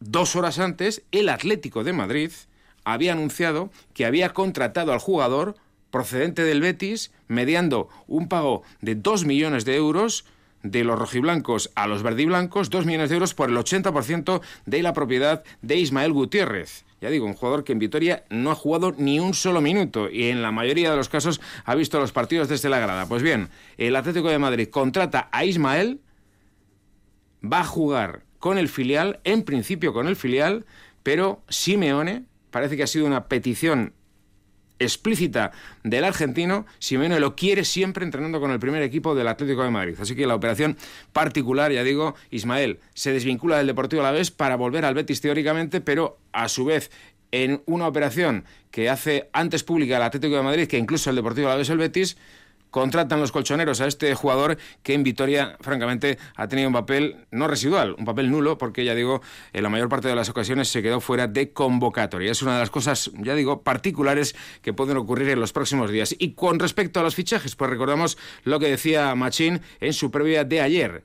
dos 0.00 0.36
horas 0.36 0.58
antes 0.58 1.02
el 1.12 1.28
Atlético 1.28 1.84
de 1.84 1.92
Madrid 1.92 2.32
había 2.84 3.12
anunciado 3.12 3.70
que 3.94 4.06
había 4.06 4.32
contratado 4.32 4.92
al 4.92 4.98
jugador 4.98 5.56
procedente 5.90 6.44
del 6.44 6.60
Betis 6.60 7.12
mediando 7.28 7.88
un 8.06 8.28
pago 8.28 8.62
de 8.80 8.94
2 8.94 9.24
millones 9.24 9.64
de 9.64 9.76
euros 9.76 10.24
de 10.62 10.84
los 10.84 10.98
rojiblancos 10.98 11.70
a 11.74 11.86
los 11.86 12.02
verdiblancos, 12.02 12.70
2 12.70 12.86
millones 12.86 13.08
de 13.10 13.16
euros 13.16 13.34
por 13.34 13.50
el 13.50 13.56
80% 13.56 14.40
de 14.66 14.82
la 14.82 14.92
propiedad 14.92 15.44
de 15.62 15.76
Ismael 15.76 16.12
Gutiérrez. 16.12 16.84
Ya 17.00 17.10
digo, 17.10 17.26
un 17.26 17.34
jugador 17.34 17.62
que 17.62 17.72
en 17.72 17.78
Vitoria 17.78 18.24
no 18.30 18.50
ha 18.50 18.54
jugado 18.54 18.94
ni 18.96 19.20
un 19.20 19.34
solo 19.34 19.60
minuto 19.60 20.10
y 20.10 20.24
en 20.28 20.42
la 20.42 20.50
mayoría 20.50 20.90
de 20.90 20.96
los 20.96 21.08
casos 21.08 21.40
ha 21.64 21.74
visto 21.74 22.00
los 22.00 22.12
partidos 22.12 22.48
desde 22.48 22.68
la 22.68 22.78
grada. 22.78 23.06
Pues 23.06 23.22
bien, 23.22 23.48
el 23.76 23.96
Atlético 23.96 24.28
de 24.28 24.38
Madrid 24.38 24.68
contrata 24.68 25.28
a 25.30 25.44
Ismael, 25.44 26.00
va 27.44 27.60
a 27.60 27.64
jugar 27.64 28.22
con 28.38 28.58
el 28.58 28.68
filial, 28.68 29.20
en 29.24 29.42
principio 29.42 29.92
con 29.92 30.08
el 30.08 30.16
filial, 30.16 30.64
pero 31.02 31.42
Simeone 31.48 32.24
parece 32.50 32.76
que 32.76 32.82
ha 32.82 32.88
sido 32.88 33.06
una 33.06 33.28
petición 33.28 33.92
explícita 34.78 35.52
del 35.82 36.04
argentino, 36.04 36.66
Simeone 36.78 37.20
lo 37.20 37.36
quiere 37.36 37.64
siempre 37.64 38.04
entrenando 38.04 38.40
con 38.40 38.50
el 38.50 38.58
primer 38.58 38.82
equipo 38.82 39.14
del 39.14 39.28
Atlético 39.28 39.62
de 39.62 39.70
Madrid. 39.70 39.96
Así 40.00 40.14
que 40.14 40.26
la 40.26 40.34
operación 40.34 40.76
particular, 41.12 41.72
ya 41.72 41.82
digo, 41.82 42.14
Ismael 42.30 42.80
se 42.94 43.12
desvincula 43.12 43.58
del 43.58 43.66
Deportivo 43.66 44.04
a 44.04 44.12
la 44.12 44.22
para 44.36 44.56
volver 44.56 44.84
al 44.84 44.94
Betis 44.94 45.20
teóricamente, 45.20 45.80
pero 45.80 46.18
a 46.32 46.48
su 46.48 46.64
vez 46.64 46.90
en 47.32 47.62
una 47.66 47.86
operación 47.86 48.44
que 48.70 48.88
hace 48.88 49.28
antes 49.32 49.62
pública 49.62 49.96
el 49.96 50.02
Atlético 50.02 50.36
de 50.36 50.42
Madrid 50.42 50.68
que 50.68 50.78
incluso 50.78 51.10
el 51.10 51.16
Deportivo 51.16 51.48
a 51.48 51.56
la 51.56 51.62
el 51.62 51.78
Betis, 51.78 52.16
contratan 52.76 53.20
los 53.20 53.32
colchoneros 53.32 53.80
a 53.80 53.86
este 53.86 54.14
jugador 54.14 54.58
que 54.82 54.92
en 54.92 55.02
Vitoria, 55.02 55.56
francamente, 55.62 56.18
ha 56.34 56.46
tenido 56.46 56.68
un 56.68 56.74
papel 56.74 57.24
no 57.30 57.48
residual, 57.48 57.96
un 57.98 58.04
papel 58.04 58.30
nulo, 58.30 58.58
porque 58.58 58.84
ya 58.84 58.94
digo, 58.94 59.22
en 59.54 59.62
la 59.62 59.70
mayor 59.70 59.88
parte 59.88 60.08
de 60.08 60.14
las 60.14 60.28
ocasiones 60.28 60.68
se 60.68 60.82
quedó 60.82 61.00
fuera 61.00 61.26
de 61.26 61.54
convocatoria. 61.54 62.30
Es 62.30 62.42
una 62.42 62.52
de 62.52 62.58
las 62.58 62.68
cosas, 62.68 63.10
ya 63.14 63.34
digo, 63.34 63.62
particulares 63.62 64.36
que 64.60 64.74
pueden 64.74 64.98
ocurrir 64.98 65.30
en 65.30 65.40
los 65.40 65.54
próximos 65.54 65.90
días. 65.90 66.14
Y 66.18 66.34
con 66.34 66.58
respecto 66.58 67.00
a 67.00 67.02
los 67.02 67.14
fichajes, 67.14 67.56
pues 67.56 67.70
recordamos 67.70 68.18
lo 68.44 68.60
que 68.60 68.68
decía 68.68 69.14
Machín 69.14 69.62
en 69.80 69.94
su 69.94 70.10
previa 70.10 70.44
de 70.44 70.60
ayer. 70.60 71.04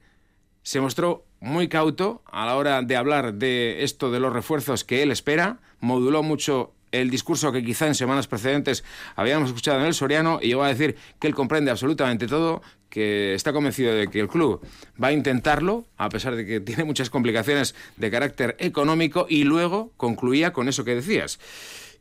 Se 0.63 0.81
mostró 0.81 1.25
muy 1.39 1.69
cauto 1.69 2.21
a 2.25 2.45
la 2.47 2.57
hora 2.57 2.81
de 2.81 2.97
hablar 2.97 3.35
de 3.35 3.85
esto 3.85 4.11
de 4.11 4.19
los 4.19 4.33
refuerzos 4.33 4.83
que 4.83 5.03
él 5.03 5.09
espera, 5.09 5.61
moduló 5.79 6.21
mucho 6.21 6.73
el 6.91 7.09
discurso 7.09 7.51
que 7.51 7.63
quizá 7.63 7.87
en 7.87 7.95
semanas 7.95 8.27
precedentes 8.27 8.83
habíamos 9.15 9.49
escuchado 9.49 9.79
en 9.79 9.85
el 9.85 9.93
Soriano 9.93 10.39
y 10.41 10.47
llegó 10.47 10.63
a 10.63 10.67
decir 10.67 10.95
que 11.19 11.27
él 11.27 11.35
comprende 11.35 11.71
absolutamente 11.71 12.27
todo, 12.27 12.61
que 12.89 13.33
está 13.33 13.53
convencido 13.53 13.93
de 13.93 14.09
que 14.09 14.19
el 14.19 14.27
club 14.27 14.61
va 15.01 15.07
a 15.07 15.11
intentarlo, 15.13 15.85
a 15.97 16.09
pesar 16.09 16.35
de 16.35 16.45
que 16.45 16.59
tiene 16.61 16.83
muchas 16.83 17.09
complicaciones 17.09 17.75
de 17.97 18.11
carácter 18.11 18.55
económico, 18.59 19.25
y 19.29 19.43
luego 19.43 19.91
concluía 19.97 20.53
con 20.53 20.67
eso 20.67 20.83
que 20.83 20.95
decías 20.95 21.39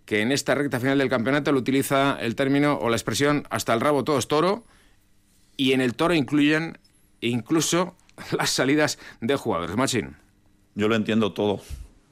que 0.04 0.23
en 0.23 0.32
esta 0.32 0.56
recta 0.56 0.80
final 0.80 0.99
del 0.99 1.09
campeonato 1.09 1.52
lo 1.52 1.61
utiliza 1.61 2.18
el 2.20 2.35
término 2.35 2.76
o 2.80 2.90
la 2.90 2.97
expresión 2.97 3.44
hasta 3.49 3.73
el 3.75 3.80
rabo 3.80 4.02
todo 4.02 4.18
es 4.18 4.26
toro 4.26 4.64
y 5.56 5.73
en 5.73 5.80
el 5.80 5.94
toro 5.94 6.14
incluyen 6.14 6.78
incluso 7.20 7.94
las 8.37 8.50
salidas 8.50 8.99
de 9.20 9.37
jugadores. 9.37 9.76
Machín. 9.76 10.16
Yo 10.75 10.88
lo 10.88 10.97
entiendo 10.97 11.32
todo. 11.32 11.61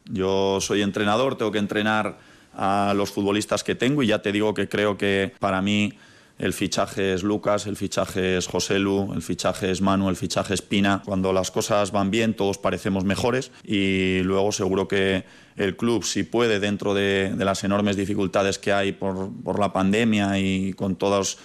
Yo 0.04 0.60
soy 0.60 0.82
entrenador, 0.82 1.36
tengo 1.36 1.50
que 1.50 1.58
entrenar 1.58 2.18
a 2.58 2.92
los 2.94 3.10
futbolistas 3.10 3.64
que 3.64 3.74
tengo 3.74 4.02
y 4.02 4.08
ya 4.08 4.20
te 4.20 4.32
digo 4.32 4.52
que 4.52 4.68
creo 4.68 4.98
que 4.98 5.32
para 5.38 5.62
mí 5.62 5.94
el 6.38 6.52
fichaje 6.52 7.14
es 7.14 7.22
Lucas, 7.22 7.66
el 7.66 7.76
fichaje 7.76 8.36
es 8.36 8.46
José 8.46 8.78
Lu, 8.78 9.12
el 9.12 9.22
fichaje 9.22 9.70
es 9.70 9.80
Manu, 9.80 10.08
el 10.08 10.16
fichaje 10.16 10.54
es 10.54 10.62
Pina. 10.62 11.02
Cuando 11.04 11.32
las 11.32 11.50
cosas 11.50 11.90
van 11.90 12.10
bien 12.10 12.34
todos 12.34 12.58
parecemos 12.58 13.04
mejores 13.04 13.50
y 13.64 14.20
luego 14.22 14.52
seguro 14.52 14.86
que 14.86 15.24
el 15.56 15.76
club, 15.76 16.04
si 16.04 16.22
puede, 16.22 16.60
dentro 16.60 16.94
de, 16.94 17.34
las 17.38 17.64
enormes 17.64 17.96
dificultades 17.96 18.58
que 18.58 18.72
hay 18.72 18.92
por, 18.92 19.30
por 19.42 19.58
la 19.58 19.72
pandemia 19.72 20.38
y 20.38 20.72
con 20.74 20.96
todos 20.96 21.38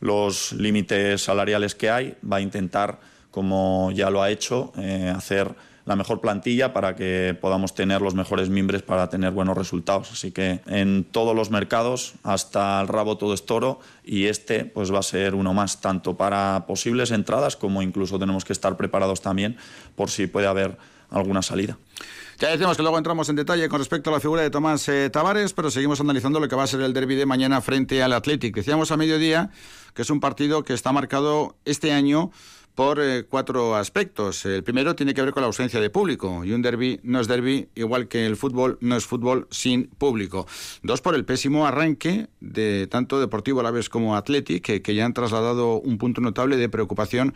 los 0.00 0.52
límites 0.52 1.22
salariales 1.22 1.74
que 1.74 1.90
hay, 1.90 2.14
va 2.30 2.36
a 2.36 2.40
intentar, 2.40 3.00
como 3.30 3.90
ya 3.92 4.10
lo 4.10 4.22
ha 4.22 4.30
hecho, 4.30 4.72
eh, 4.78 5.12
hacer 5.14 5.54
la 5.88 5.96
mejor 5.96 6.20
plantilla 6.20 6.74
para 6.74 6.94
que 6.94 7.34
podamos 7.40 7.74
tener 7.74 8.02
los 8.02 8.14
mejores 8.14 8.50
mimbres 8.50 8.82
para 8.82 9.08
tener 9.08 9.30
buenos 9.30 9.56
resultados. 9.56 10.12
Así 10.12 10.32
que 10.32 10.60
en 10.66 11.04
todos 11.04 11.34
los 11.34 11.50
mercados, 11.50 12.12
hasta 12.24 12.78
el 12.82 12.88
rabo 12.88 13.16
todo 13.16 13.32
es 13.32 13.46
toro 13.46 13.80
y 14.04 14.26
este 14.26 14.66
pues 14.66 14.92
va 14.92 14.98
a 14.98 15.02
ser 15.02 15.34
uno 15.34 15.54
más, 15.54 15.80
tanto 15.80 16.14
para 16.14 16.66
posibles 16.66 17.10
entradas 17.10 17.56
como 17.56 17.80
incluso 17.80 18.18
tenemos 18.18 18.44
que 18.44 18.52
estar 18.52 18.76
preparados 18.76 19.22
también 19.22 19.56
por 19.96 20.10
si 20.10 20.26
puede 20.26 20.46
haber 20.46 20.76
alguna 21.08 21.40
salida. 21.40 21.78
Ya 22.38 22.50
decimos 22.50 22.76
que 22.76 22.82
luego 22.82 22.98
entramos 22.98 23.30
en 23.30 23.36
detalle 23.36 23.66
con 23.70 23.78
respecto 23.78 24.10
a 24.10 24.12
la 24.12 24.20
figura 24.20 24.42
de 24.42 24.50
Tomás 24.50 24.86
eh, 24.90 25.08
Tavares, 25.08 25.54
pero 25.54 25.70
seguimos 25.70 26.00
analizando 26.00 26.38
lo 26.38 26.48
que 26.48 26.54
va 26.54 26.64
a 26.64 26.66
ser 26.66 26.82
el 26.82 26.92
derby 26.92 27.14
de 27.14 27.24
mañana 27.24 27.62
frente 27.62 28.02
al 28.02 28.12
Athletic. 28.12 28.54
Decíamos 28.54 28.92
a 28.92 28.98
mediodía 28.98 29.50
que 29.94 30.02
es 30.02 30.10
un 30.10 30.20
partido 30.20 30.64
que 30.64 30.74
está 30.74 30.92
marcado 30.92 31.56
este 31.64 31.92
año 31.92 32.30
por 32.78 33.00
eh, 33.00 33.24
cuatro 33.28 33.74
aspectos. 33.74 34.46
El 34.46 34.62
primero 34.62 34.94
tiene 34.94 35.12
que 35.12 35.20
ver 35.20 35.32
con 35.32 35.40
la 35.40 35.48
ausencia 35.48 35.80
de 35.80 35.90
público 35.90 36.44
y 36.44 36.52
un 36.52 36.62
derby 36.62 37.00
no 37.02 37.18
es 37.18 37.26
derby 37.26 37.68
igual 37.74 38.06
que 38.06 38.24
el 38.24 38.36
fútbol 38.36 38.78
no 38.80 38.96
es 38.96 39.04
fútbol 39.04 39.48
sin 39.50 39.88
público. 39.88 40.46
Dos 40.84 41.00
por 41.00 41.16
el 41.16 41.24
pésimo 41.24 41.66
arranque 41.66 42.28
de 42.38 42.86
tanto 42.86 43.18
Deportivo 43.18 43.58
Alavés 43.58 43.88
como 43.88 44.14
Athletic 44.14 44.62
que, 44.62 44.80
que 44.80 44.94
ya 44.94 45.06
han 45.06 45.12
trasladado 45.12 45.80
un 45.80 45.98
punto 45.98 46.20
notable 46.20 46.56
de 46.56 46.68
preocupación 46.68 47.34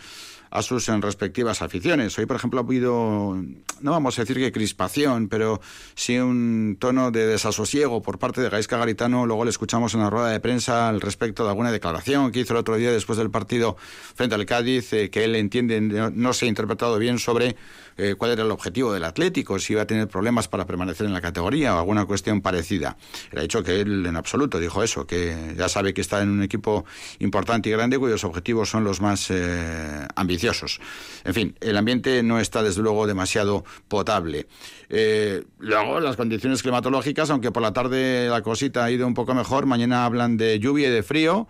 a 0.53 0.61
sus 0.61 0.87
respectivas 0.87 1.63
aficiones. 1.63 2.19
Hoy, 2.19 2.27
por 2.27 2.37
ejemplo, 2.37 2.61
ha 2.61 2.63
habido, 2.63 3.43
no 3.81 3.91
vamos 3.91 4.19
a 4.19 4.23
decir 4.23 4.37
que 4.37 4.53
crispación, 4.53 5.29
pero 5.29 5.61
sí 5.95 6.19
un 6.19 6.77
tono 6.79 7.11
de 7.11 7.27
desasosiego 7.27 8.03
por 8.03 8.19
parte 8.19 8.43
de 8.43 8.51
Gaisca 8.51 8.77
Garitano. 8.77 9.25
Luego 9.25 9.45
le 9.45 9.51
escuchamos 9.51 9.95
en 9.95 10.01
la 10.01 10.11
rueda 10.11 10.29
de 10.29 10.41
prensa 10.41 10.91
al 10.91 11.01
respecto 11.01 11.45
de 11.45 11.49
alguna 11.49 11.73
declaración 11.73 12.31
que 12.33 12.41
hizo 12.41 12.53
el 12.53 12.59
otro 12.61 12.77
día 12.77 12.93
después 12.93 13.19
del 13.19 13.31
partido 13.31 13.77
frente 14.15 14.35
al 14.35 14.45
Cádiz, 14.45 14.93
eh, 14.93 15.09
que 15.09 15.25
él 15.25 15.35
entiende 15.37 15.81
no 15.81 16.33
se 16.35 16.45
ha 16.45 16.49
interpretado 16.49 16.99
bien 16.99 17.19
sobre 17.19 17.57
eh, 17.97 18.15
cuál 18.17 18.33
era 18.33 18.43
el 18.43 18.51
objetivo 18.51 18.93
del 18.93 19.05
Atlético, 19.05 19.59
si 19.59 19.75
iba 19.75 19.83
a 19.83 19.87
tener 19.87 20.09
problemas 20.09 20.49
para 20.49 20.67
permanecer 20.67 21.07
en 21.07 21.13
la 21.13 21.21
categoría 21.21 21.75
o 21.75 21.79
alguna 21.79 22.07
cuestión 22.07 22.41
parecida. 22.41 22.97
Él 23.31 23.39
ha 23.39 23.43
dicho 23.43 23.63
que 23.63 23.81
él 23.81 24.07
en 24.07 24.17
absoluto 24.17 24.59
dijo 24.59 24.83
eso, 24.83 25.07
que 25.07 25.55
ya 25.57 25.69
sabe 25.69 25.95
que 25.95 26.01
está 26.01 26.23
en 26.23 26.31
un 26.31 26.43
equipo 26.43 26.85
importante 27.19 27.69
y 27.69 27.73
grande 27.73 27.99
cuyos 27.99 28.25
objetivos 28.25 28.71
son 28.71 28.85
los 28.85 29.01
más 29.01 29.31
eh, 29.31 30.07
ambiciosos. 30.17 30.81
En 31.25 31.35
fin, 31.35 31.57
el 31.61 31.77
ambiente 31.77 32.23
no 32.23 32.41
está 32.41 32.63
desde 32.63 32.83
luego 32.83 33.07
demasiado 33.07 33.65
potable. 33.89 34.47
Eh, 34.89 35.45
luego, 35.59 36.01
las 36.01 36.17
condiciones 36.17 36.63
climatológicas, 36.63 37.31
aunque 37.31 37.51
por 37.51 37.63
la 37.63 37.73
tarde 37.73 38.29
la 38.29 38.43
cosita 38.43 38.85
ha 38.85 38.91
ido 38.91 39.07
un 39.07 39.15
poco 39.15 39.35
mejor, 39.35 39.67
mañana 39.67 40.05
hablan 40.05 40.37
de 40.37 40.59
lluvia 40.59 40.89
y 40.89 40.91
de 40.91 41.03
frío 41.03 41.49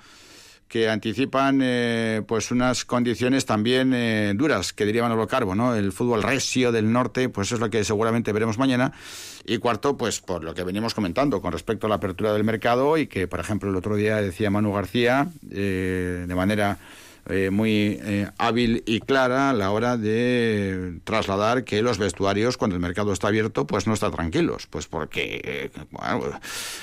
que 0.72 0.88
anticipan 0.88 1.60
eh, 1.62 2.22
pues 2.26 2.50
unas 2.50 2.86
condiciones 2.86 3.44
también 3.44 3.92
eh, 3.92 4.32
duras, 4.34 4.72
que 4.72 4.86
diría 4.86 5.02
Manolo 5.02 5.28
Carbo, 5.28 5.54
¿no? 5.54 5.74
El 5.74 5.92
fútbol 5.92 6.22
resio 6.22 6.72
del 6.72 6.90
norte, 6.90 7.28
pues 7.28 7.52
es 7.52 7.60
lo 7.60 7.68
que 7.68 7.84
seguramente 7.84 8.32
veremos 8.32 8.56
mañana. 8.56 8.90
Y 9.44 9.58
cuarto, 9.58 9.98
pues 9.98 10.22
por 10.22 10.42
lo 10.42 10.54
que 10.54 10.64
venimos 10.64 10.94
comentando 10.94 11.42
con 11.42 11.52
respecto 11.52 11.86
a 11.86 11.90
la 11.90 11.96
apertura 11.96 12.32
del 12.32 12.44
mercado 12.44 12.96
y 12.96 13.06
que, 13.06 13.28
por 13.28 13.38
ejemplo, 13.38 13.68
el 13.68 13.76
otro 13.76 13.96
día 13.96 14.16
decía 14.22 14.48
Manu 14.48 14.72
García, 14.72 15.28
eh, 15.50 16.24
de 16.26 16.34
manera 16.34 16.78
eh, 17.28 17.50
muy 17.50 18.00
eh, 18.02 18.28
hábil 18.36 18.82
y 18.84 18.98
clara 18.98 19.50
a 19.50 19.52
la 19.52 19.70
hora 19.70 19.96
de 19.96 20.98
trasladar 21.04 21.62
que 21.62 21.80
los 21.80 21.98
vestuarios, 21.98 22.56
cuando 22.56 22.74
el 22.74 22.82
mercado 22.82 23.12
está 23.12 23.28
abierto, 23.28 23.64
pues 23.64 23.86
no 23.86 23.94
están 23.94 24.10
tranquilos. 24.10 24.66
Pues 24.66 24.88
porque 24.88 25.70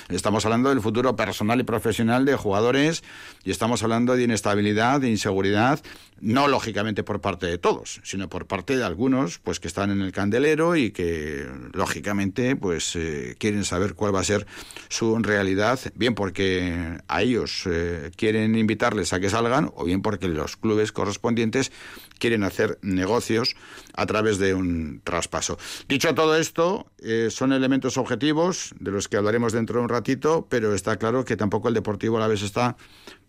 estamos 0.08 0.44
hablando 0.46 0.70
del 0.70 0.80
futuro 0.80 1.14
personal 1.14 1.60
y 1.60 1.64
profesional 1.64 2.24
de 2.24 2.36
jugadores 2.36 3.04
y 3.44 3.50
estamos 3.50 3.82
hablando 3.82 4.16
de 4.16 4.24
inestabilidad, 4.24 5.00
de 5.02 5.10
inseguridad, 5.10 5.80
no 6.20 6.48
lógicamente 6.48 7.02
por 7.02 7.20
parte 7.20 7.46
de 7.46 7.58
todos, 7.58 8.00
sino 8.02 8.28
por 8.28 8.46
parte 8.46 8.76
de 8.76 8.84
algunos, 8.84 9.38
pues 9.38 9.60
que 9.60 9.68
están 9.68 9.90
en 9.90 10.00
el 10.00 10.12
candelero 10.12 10.76
y 10.76 10.90
que 10.90 11.46
lógicamente 11.72 12.56
pues 12.56 12.96
eh, 12.96 13.36
quieren 13.38 13.64
saber 13.64 13.94
cuál 13.94 14.14
va 14.14 14.20
a 14.20 14.24
ser 14.24 14.46
su 14.88 15.18
realidad, 15.18 15.80
bien 15.94 16.14
porque 16.14 16.98
a 17.08 17.22
ellos 17.22 17.68
quieren 18.16 18.56
invitarles 18.56 19.12
a 19.12 19.20
que 19.20 19.30
salgan 19.30 19.70
o 19.74 19.84
bien 19.84 20.02
porque 20.02 20.29
los 20.34 20.56
clubes 20.56 20.92
correspondientes 20.92 21.72
quieren 22.18 22.44
hacer 22.44 22.78
negocios 22.82 23.56
a 23.94 24.06
través 24.06 24.38
de 24.38 24.54
un 24.54 25.00
traspaso. 25.02 25.58
Dicho 25.88 26.14
todo 26.14 26.36
esto, 26.36 26.86
eh, 26.98 27.28
son 27.30 27.52
elementos 27.52 27.96
objetivos 27.96 28.74
de 28.78 28.90
los 28.90 29.08
que 29.08 29.16
hablaremos 29.16 29.52
dentro 29.52 29.78
de 29.78 29.82
un 29.82 29.88
ratito, 29.88 30.46
pero 30.48 30.74
está 30.74 30.96
claro 30.96 31.24
que 31.24 31.36
tampoco 31.36 31.68
el 31.68 31.74
Deportivo 31.74 32.18
a 32.18 32.20
la 32.20 32.28
vez 32.28 32.42
está 32.42 32.76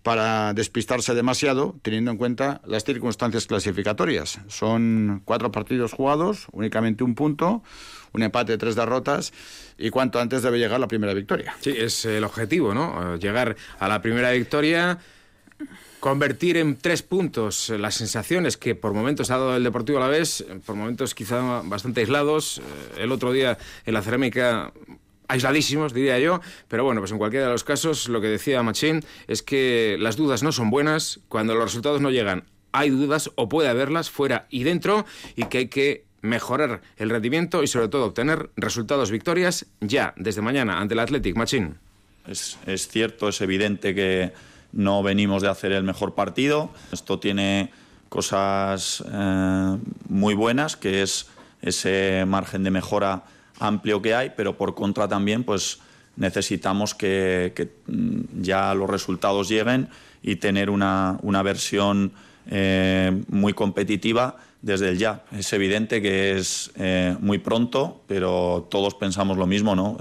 para 0.04 0.54
despistarse 0.54 1.14
demasiado, 1.14 1.76
teniendo 1.84 2.12
en 2.12 2.18
cuenta 2.18 2.62
las 2.66 2.84
circunstancias 2.84 3.46
clasificatorias. 3.46 4.40
Son 4.48 5.22
cuatro 5.26 5.52
partidos 5.52 5.94
jugados, 5.94 6.48
únicamente 6.52 7.04
un 7.04 7.14
punto, 7.14 7.64
un 8.12 8.24
empate, 8.24 8.58
tres 8.58 8.76
derrotas, 8.76 9.32
y 9.78 9.90
cuanto 9.90 10.20
antes 10.20 10.42
debe 10.42 10.58
llegar 10.58 10.80
la 10.80 10.88
primera 10.88 11.14
victoria. 11.14 11.56
Sí, 11.62 11.74
es 11.78 12.06
el 12.06 12.24
objetivo, 12.24 12.74
¿no? 12.74 13.16
Llegar 13.18 13.56
a 13.80 13.88
la 13.88 14.02
primera 14.02 14.32
victoria 14.32 15.00
convertir 16.02 16.58
en 16.58 16.76
tres 16.76 17.04
puntos 17.04 17.70
las 17.70 17.94
sensaciones 17.94 18.58
que 18.58 18.74
por 18.74 18.94
momentos 18.94 19.30
ha 19.30 19.38
dado 19.38 19.56
el 19.56 19.64
Deportivo 19.64 20.00
a 20.00 20.02
la 20.02 20.08
vez, 20.08 20.44
por 20.66 20.76
momentos 20.76 21.14
quizá 21.14 21.62
bastante 21.64 22.02
aislados. 22.02 22.58
Eh, 22.58 23.04
el 23.04 23.12
otro 23.12 23.32
día 23.32 23.58
en 23.86 23.94
la 23.94 24.02
cerámica 24.02 24.74
aisladísimos, 25.28 25.94
diría 25.94 26.20
yo, 26.20 26.42
pero 26.68 26.84
bueno, 26.84 27.02
pues 27.02 27.12
en 27.12 27.20
cualquiera 27.20 27.46
de 27.46 27.52
los 27.52 27.64
casos 27.64 28.10
lo 28.10 28.20
que 28.20 28.28
decía 28.28 28.64
Machín 28.64 29.06
es 29.28 29.44
que 29.44 29.96
las 30.00 30.18
dudas 30.18 30.42
no 30.42 30.52
son 30.52 30.72
buenas 30.72 31.20
cuando 31.30 31.54
los 31.54 31.66
resultados 31.66 32.02
no 32.02 32.10
llegan. 32.10 32.46
Hay 32.72 32.90
dudas 32.90 33.30
o 33.36 33.48
puede 33.48 33.70
haberlas 33.70 34.10
fuera 34.10 34.48
y 34.50 34.64
dentro 34.64 35.06
y 35.36 35.46
que 35.46 35.60
hay 35.60 35.68
que 35.68 36.06
mejorar 36.22 36.82
el 36.98 37.12
rendimiento 37.12 37.62
y 37.62 37.68
sobre 37.68 37.90
todo 37.90 38.06
obtener 38.06 38.50
resultados, 38.56 39.12
victorias 39.12 39.68
ya, 39.82 40.16
desde 40.18 40.42
mañana, 40.42 40.80
ante 40.80 40.96
el 40.96 41.00
Athletic 41.00 41.36
Machín. 41.36 41.78
Es, 42.28 42.58
es 42.66 42.88
cierto, 42.88 43.30
es 43.30 43.40
evidente 43.42 43.94
que 43.94 44.32
no 44.74 45.04
venimos 45.04 45.42
de 45.42 45.50
hacer 45.50 45.72
el 45.72 45.84
mejor 45.84 46.14
partido. 46.14 46.70
Esto 46.92 47.20
tiene 47.20 47.72
cosas 48.10 49.04
eh, 49.12 49.78
muy 50.10 50.34
buenas, 50.34 50.76
que 50.76 51.02
es 51.02 51.28
ese 51.62 52.26
margen 52.28 52.64
de 52.64 52.72
mejora 52.72 53.24
amplio 53.60 54.02
que 54.02 54.16
hay, 54.16 54.32
pero 54.36 54.58
por 54.58 54.74
contra 54.76 55.08
también 55.08 55.44
pues 55.44 55.80
necesitamos 56.16 56.96
que, 56.96 57.72
mm, 57.88 58.42
ya 58.42 58.74
los 58.74 58.90
resultados 58.90 59.48
lleguen 59.48 59.90
y 60.22 60.36
tener 60.38 60.70
una, 60.70 61.20
versión 61.44 62.12
eh, 62.50 63.24
muy 63.30 63.54
competitiva 63.54 64.38
desde 64.62 64.90
el 64.90 64.98
ya. 64.98 65.24
Es 65.32 65.54
evidente 65.54 66.02
que 66.02 66.38
es 66.38 66.72
eh, 66.76 67.16
muy 67.20 67.38
pronto, 67.38 68.02
pero 68.08 68.68
todos 68.70 68.96
pensamos 68.96 69.38
lo 69.38 69.48
mismo, 69.48 69.76
¿no? 69.76 69.98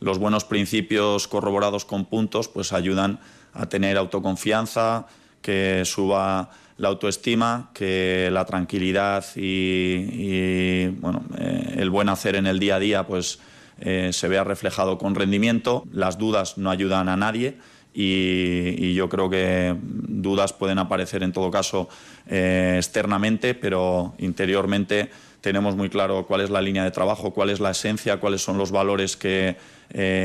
Los 0.00 0.18
buenos 0.18 0.44
principios 0.44 1.28
corroborados 1.28 1.84
con 1.84 2.06
puntos 2.06 2.48
pues 2.48 2.72
ayudan 2.72 3.20
a 3.54 3.66
tener 3.66 3.96
autoconfianza, 3.96 5.06
que 5.42 5.84
suba 5.84 6.50
la 6.80 6.88
autoestima, 6.88 7.70
que 7.74 8.30
la 8.32 8.46
tranquilidad 8.46 9.24
y, 9.36 10.86
bueno, 10.88 11.24
eh, 11.38 11.74
el 11.76 11.90
buen 11.90 12.08
hacer 12.08 12.36
en 12.36 12.46
el 12.46 12.58
día 12.58 12.76
a 12.76 12.78
día 12.78 13.06
pues 13.06 13.38
eh, 13.80 14.10
se 14.12 14.28
vea 14.28 14.44
reflejado 14.44 14.96
con 14.96 15.14
rendimiento. 15.14 15.84
Las 15.92 16.16
dudas 16.16 16.56
no 16.56 16.70
ayudan 16.70 17.10
a 17.10 17.16
nadie. 17.16 17.58
Y, 17.92 18.94
yo 18.94 19.08
creo 19.08 19.28
que 19.28 19.76
dudas 19.82 20.52
pueden 20.52 20.78
aparecer 20.78 21.22
en 21.22 21.32
todo 21.32 21.50
caso 21.50 21.88
eh, 22.26 22.76
externamente, 22.78 23.54
pero 23.54 24.14
interiormente 24.18 25.10
tenemos 25.40 25.76
muy 25.76 25.90
claro 25.90 26.24
cuál 26.26 26.40
es 26.42 26.50
la 26.50 26.62
línea 26.62 26.84
de 26.84 26.92
trabajo, 26.92 27.32
cuál 27.32 27.50
es 27.50 27.60
la 27.60 27.72
esencia, 27.72 28.20
cuáles 28.20 28.42
son 28.42 28.58
los 28.58 28.70
valores 28.70 29.16
que 29.16 29.56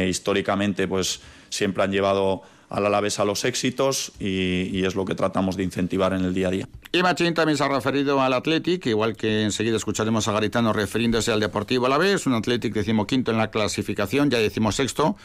históricamente 0.08 0.88
pues 0.88 1.22
siempre 1.50 1.84
han 1.84 1.92
llevado 1.92 2.44
al 2.70 2.86
Alavés 2.86 3.20
a 3.20 3.26
los 3.26 3.46
éxitos 3.46 4.12
y, 4.20 4.84
es 4.86 4.96
lo 4.96 5.06
que 5.06 5.16
tratamos 5.16 5.58
de 5.58 5.64
incentivar 5.64 6.14
en 6.14 6.26
el 6.26 6.34
día 6.34 6.48
a 6.50 6.52
día. 6.52 6.70
Y 6.92 7.02
Machín 7.02 7.34
también 7.34 7.58
se 7.58 7.64
ha 7.64 7.68
referido 7.68 8.22
al 8.22 8.34
Athletic, 8.34 8.86
igual 8.86 9.16
que 9.16 9.44
enseguida 9.44 9.78
escucharemos 9.78 10.28
a 10.28 10.32
Garitano 10.32 10.74
refiriéndose 10.74 11.32
al 11.32 11.40
Deportivo 11.40 11.86
Alavés, 11.86 12.26
un 12.28 12.34
Athletic 12.34 12.74
decimoquinto 12.74 13.32
en 13.32 13.38
la 13.38 13.52
clasificación, 13.52 14.30
ya 14.30 14.38
decimosexto, 14.38 15.16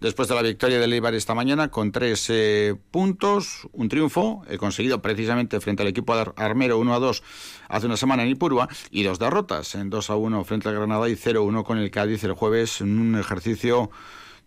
después 0.00 0.28
de 0.28 0.34
la 0.34 0.42
victoria 0.42 0.78
del 0.78 0.92
Eibar 0.92 1.14
esta 1.14 1.34
mañana 1.34 1.68
con 1.68 1.92
tres 1.92 2.26
eh, 2.30 2.74
puntos, 2.90 3.68
un 3.72 3.88
triunfo 3.88 4.44
he 4.48 4.56
conseguido 4.56 5.02
precisamente 5.02 5.60
frente 5.60 5.82
al 5.82 5.88
equipo 5.88 6.14
armero 6.36 6.78
1 6.78 6.94
a 6.94 6.98
2 6.98 7.22
hace 7.68 7.86
una 7.86 7.96
semana 7.96 8.22
en 8.22 8.30
Ipurua 8.30 8.68
y 8.90 9.02
dos 9.02 9.18
derrotas, 9.18 9.74
en 9.74 9.90
2 9.90 10.10
a 10.10 10.16
1 10.16 10.44
frente 10.44 10.68
al 10.68 10.76
Granada 10.76 11.08
y 11.08 11.16
0 11.16 11.40
a 11.40 11.42
1 11.42 11.64
con 11.64 11.78
el 11.78 11.90
Cádiz 11.90 12.24
el 12.24 12.32
jueves 12.32 12.80
en 12.80 12.98
un 12.98 13.18
ejercicio 13.18 13.90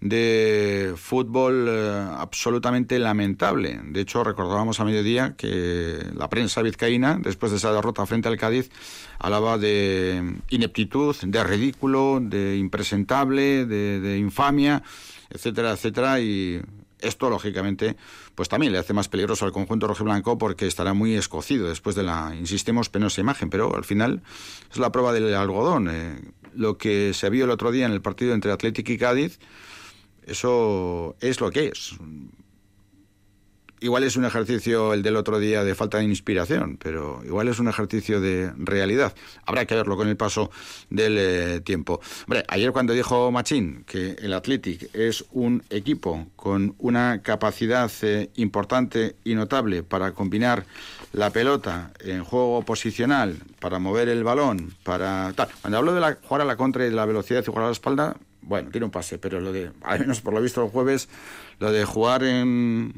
de 0.02 0.96
fútbol 0.98 1.68
eh, 1.70 2.08
absolutamente 2.18 2.98
lamentable. 2.98 3.80
De 3.86 4.02
hecho, 4.02 4.24
recordábamos 4.24 4.80
a 4.80 4.84
mediodía 4.84 5.36
que 5.38 6.04
la 6.16 6.28
prensa 6.28 6.64
vizcaína, 6.64 7.20
después 7.22 7.52
de 7.52 7.60
esa 7.60 7.72
derrota 7.72 8.06
frente 8.08 8.28
al 8.28 8.38
Cádiz, 8.38 8.72
hablaba 9.20 9.60
de 9.60 10.38
ineptitud, 10.50 11.16
de 11.22 11.44
ridículo, 11.44 12.20
de 12.20 12.58
impresentable, 12.58 13.68
de, 13.68 14.18
infamia, 14.18 14.82
etcétera, 15.30 15.74
etcétera. 15.74 16.20
Y 16.20 16.60
esto, 17.00 17.30
lógicamente, 17.30 17.96
pues 18.34 18.50
también 18.50 18.74
le 18.74 18.80
hace 18.80 18.94
más 18.94 19.08
peligroso 19.08 19.46
al 19.46 19.52
conjunto 19.52 19.86
rojiblanco 19.86 20.40
porque 20.40 20.66
estará 20.66 20.96
muy 20.96 21.14
escocido 21.14 21.68
después 21.70 21.96
de 21.96 22.02
la, 22.02 22.36
insistimos, 22.36 22.90
penosa 22.90 23.22
imagen. 23.22 23.52
Pero 23.52 23.76
al 23.76 23.84
final 23.84 24.24
es 24.72 24.80
la 24.80 24.92
prueba 24.92 25.14
del 25.14 25.32
algodón. 25.36 25.90
Eh, 25.92 26.16
lo 26.56 26.80
que 26.80 27.14
se 27.14 27.30
vio 27.30 27.46
el 27.46 27.52
otro 27.52 27.72
día 27.72 27.86
en 27.86 27.92
el 27.92 28.02
partido 28.02 28.34
entre 28.34 28.52
Atlético 28.52 28.92
y 28.92 28.98
Cádiz 28.98 29.40
eso 30.32 31.16
es 31.20 31.40
lo 31.40 31.52
que 31.52 31.68
es. 31.68 31.96
Igual 33.84 34.04
es 34.04 34.16
un 34.16 34.26
ejercicio 34.26 34.94
el 34.94 35.02
del 35.02 35.16
otro 35.16 35.40
día 35.40 35.64
de 35.64 35.74
falta 35.74 35.98
de 35.98 36.04
inspiración, 36.04 36.78
pero 36.78 37.20
igual 37.26 37.48
es 37.48 37.58
un 37.58 37.68
ejercicio 37.68 38.22
de 38.22 38.54
realidad. 38.56 39.16
Habrá 39.44 39.66
que 39.66 39.74
verlo 39.74 39.98
con 39.98 40.08
el 40.08 40.16
paso 40.16 40.52
del 40.92 41.18
eh, 41.18 41.62
tiempo. 41.62 42.00
Ayer 42.48 42.72
cuando 42.74 42.94
dijo 42.94 43.32
Machín 43.32 43.84
que 43.88 44.12
el 44.22 44.34
Athletic 44.34 44.94
es 44.94 45.26
un 45.32 45.64
equipo 45.72 46.28
con 46.36 46.76
una 46.78 47.24
capacidad 47.24 47.92
eh, 48.04 48.30
importante 48.36 49.16
y 49.24 49.34
notable 49.34 49.82
para 49.82 50.12
combinar 50.12 50.64
la 51.12 51.32
pelota 51.32 51.92
en 52.02 52.24
juego 52.24 52.64
posicional, 52.64 53.36
para 53.60 53.80
mover 53.80 54.10
el 54.10 54.24
balón, 54.24 54.76
para 54.84 55.34
tal. 55.36 55.50
Cuando 55.62 55.80
hablo 55.80 55.96
de 55.96 56.02
la, 56.02 56.20
jugar 56.22 56.42
a 56.42 56.46
la 56.46 56.56
contra 56.56 56.86
y 56.86 56.90
de 56.92 56.96
la 56.96 57.08
velocidad 57.08 57.42
y 57.42 57.48
jugar 57.48 57.64
a 57.64 57.68
la 57.68 57.74
espalda, 57.74 58.16
bueno, 58.42 58.70
tiene 58.72 58.86
un 58.86 58.92
pase, 58.92 59.18
pero 59.18 59.40
lo 59.40 59.52
de, 59.52 59.72
al 59.82 60.00
menos 60.00 60.22
por 60.22 60.34
lo 60.34 60.42
visto 60.42 60.64
el 60.64 60.70
jueves, 60.70 61.10
lo 61.60 61.72
de 61.72 61.86
jugar 61.86 62.24
en, 62.24 62.94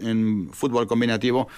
en 0.00 0.50
fútbol 0.52 0.86
combinativo 0.86 1.48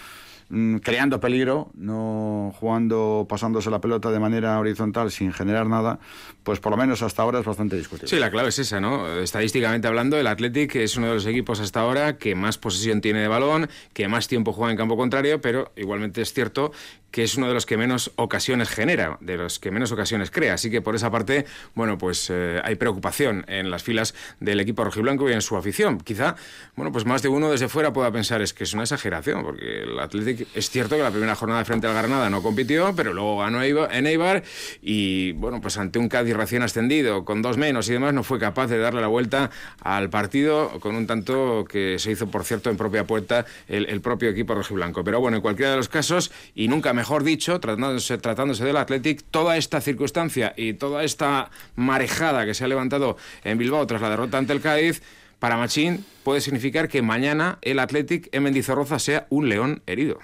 Mm, 0.53 0.79
creando 0.79 1.21
peligro, 1.21 1.71
no 1.75 2.53
jugando, 2.59 3.25
pasándose 3.29 3.71
la 3.71 3.81
pelota 3.81 4.11
de 4.11 4.19
manera 4.19 4.59
horizontal 4.59 5.13
sin 5.13 5.33
generar 5.33 5.69
nada, 5.69 6.01
pues 6.43 6.59
por 6.59 6.73
lo 6.73 6.77
menos 6.77 7.03
hasta 7.03 7.23
ahora 7.23 7.39
es 7.39 7.47
bastante 7.47 7.77
discutible. 7.77 8.09
Sí, 8.09 8.17
la 8.17 8.33
clave 8.33 8.49
es 8.49 8.59
esa, 8.59 8.81
¿no? 8.81 9.21
Estadísticamente 9.21 9.87
hablando, 9.87 10.19
el 10.19 10.27
Athletic 10.27 10.75
es 10.75 10.97
uno 10.97 11.07
de 11.07 11.15
los 11.15 11.27
equipos 11.27 11.61
hasta 11.61 11.81
ahora 11.81 12.19
que 12.19 12.35
más 12.35 12.59
posesión 12.59 13.01
tiene 13.01 13.21
de 13.21 13.29
balón, 13.29 13.69
que 13.93 14.09
más 14.09 14.27
tiempo 14.27 14.53
juega 14.53 14.73
en 14.73 14.77
campo 14.77 14.97
contrario, 14.97 15.41
pero 15.41 15.71
igualmente 15.77 16.21
es 16.21 16.33
cierto 16.33 16.73
que 17.11 17.25
es 17.25 17.37
uno 17.37 17.49
de 17.49 17.55
los 17.55 17.67
que 17.67 17.77
menos 17.77 18.13
ocasiones 18.17 18.69
genera, 18.69 19.19
de 19.21 19.37
los 19.37 19.59
que 19.59 19.71
menos 19.71 19.91
ocasiones 19.93 20.31
crea. 20.31 20.55
Así 20.55 20.71
que 20.71 20.81
por 20.81 20.95
esa 20.95 21.11
parte, 21.11 21.45
bueno, 21.75 21.99
pues 21.99 22.29
eh, 22.31 22.61
hay 22.63 22.77
preocupación 22.77 23.45
en 23.49 23.71
las 23.71 23.83
filas 23.83 24.15
del 24.39 24.61
equipo 24.61 24.85
rojiblanco 24.85 25.29
y 25.29 25.33
en 25.33 25.43
su 25.43 25.57
afición. 25.57 25.99
Quizá, 25.99 26.37
bueno, 26.77 26.93
pues 26.93 27.05
más 27.05 27.23
de 27.23 27.29
uno 27.29 27.51
desde 27.51 27.69
fuera 27.69 27.93
pueda 27.93 28.13
pensar 28.13 28.43
es 28.43 28.53
que 28.53 28.65
es 28.65 28.75
una 28.75 28.85
exageración, 28.85 29.43
porque 29.43 29.83
el 29.83 29.99
Athletic 29.99 30.39
es 30.55 30.70
cierto 30.70 30.96
que 30.96 31.03
la 31.03 31.11
primera 31.11 31.35
jornada 31.35 31.64
frente 31.64 31.87
al 31.87 31.94
Granada 31.94 32.31
no 32.31 32.42
compitió, 32.42 32.94
pero 32.94 33.12
luego 33.12 33.38
ganó 33.38 33.62
en 33.62 34.07
Eibar 34.07 34.42
y, 34.83 35.33
bueno, 35.33 35.61
pues 35.61 35.79
ante 35.79 35.98
un 35.98 36.09
Cádiz 36.09 36.35
recién 36.35 36.62
ascendido, 36.62 37.24
con 37.24 37.42
dos 37.42 37.57
menos 37.57 37.88
y 37.88 37.92
demás, 37.92 38.14
no 38.14 38.22
fue 38.22 38.38
capaz 38.38 38.68
de 38.68 38.79
darle 38.79 39.00
la 39.00 39.07
vuelta 39.07 39.50
al 39.81 40.11
partido 40.11 40.81
con 40.81 40.96
un 40.96 41.07
tanto 41.07 41.64
que 41.68 41.98
se 41.98 42.11
hizo, 42.11 42.31
por 42.31 42.44
cierto, 42.44 42.70
en 42.70 42.76
propia 42.76 43.07
puerta 43.07 43.46
el, 43.68 44.00
propio 44.00 44.31
equipo 44.31 44.55
rojiblanco. 44.55 45.05
Pero 45.05 45.20
bueno, 45.20 45.37
en 45.37 45.42
cualquiera 45.42 45.72
de 45.72 45.76
los 45.76 45.88
casos, 45.88 46.33
y 46.55 46.68
nunca 46.68 46.92
mejor 46.92 47.24
dicho, 47.24 47.61
tratándose, 47.61 48.18
tratándose 48.18 48.64
del 48.64 48.76
Athletic, 48.76 49.22
toda 49.31 49.57
esta 49.57 49.81
circunstancia 49.81 50.55
y 50.57 50.74
toda 50.74 51.05
esta 51.05 51.50
marejada 51.76 52.46
que 52.46 52.55
se 52.55 52.64
ha 52.64 52.68
levantado 52.68 53.16
en 53.44 53.59
Bilbao 53.59 53.87
tras 53.87 54.00
la 54.00 54.11
derrota 54.11 54.38
ante 54.38 54.53
el 54.53 54.61
Cádiz, 54.61 55.03
para 55.40 55.57
Machín 55.57 56.05
puede 56.22 56.40
significar 56.40 56.88
que 56.88 57.03
mañana 57.03 57.59
el 57.62 57.81
Athletic 57.81 58.29
en 58.31 58.44
Mendizorroza 58.44 58.98
sea 58.98 59.26
un 59.31 59.48
león 59.48 59.83
herido. 59.87 60.18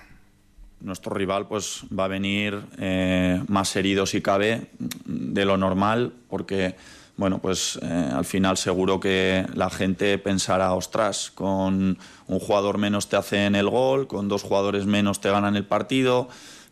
Nuestro 0.80 1.14
rival 1.14 1.48
pues 1.48 1.84
va 1.98 2.04
a 2.04 2.08
venir 2.08 2.60
eh, 2.78 3.42
más 3.48 3.74
herido 3.76 4.04
si 4.04 4.20
cabe 4.20 4.66
de 5.06 5.44
lo 5.46 5.56
normal 5.56 6.12
porque 6.28 6.76
bueno 7.16 7.38
pues 7.38 7.78
eh, 7.82 8.10
al 8.12 8.26
final 8.26 8.58
seguro 8.58 9.00
que 9.00 9.46
la 9.54 9.70
gente 9.70 10.18
pensará 10.18 10.74
ostras 10.74 11.32
con 11.34 11.96
un 12.26 12.38
jugador 12.38 12.76
menos 12.76 13.08
te 13.08 13.16
hacen 13.16 13.54
el 13.54 13.70
gol 13.70 14.06
con 14.06 14.28
dos 14.28 14.42
jugadores 14.42 14.84
menos 14.84 15.22
te 15.22 15.30
ganan 15.30 15.56
el 15.56 15.64
partido 15.64 16.28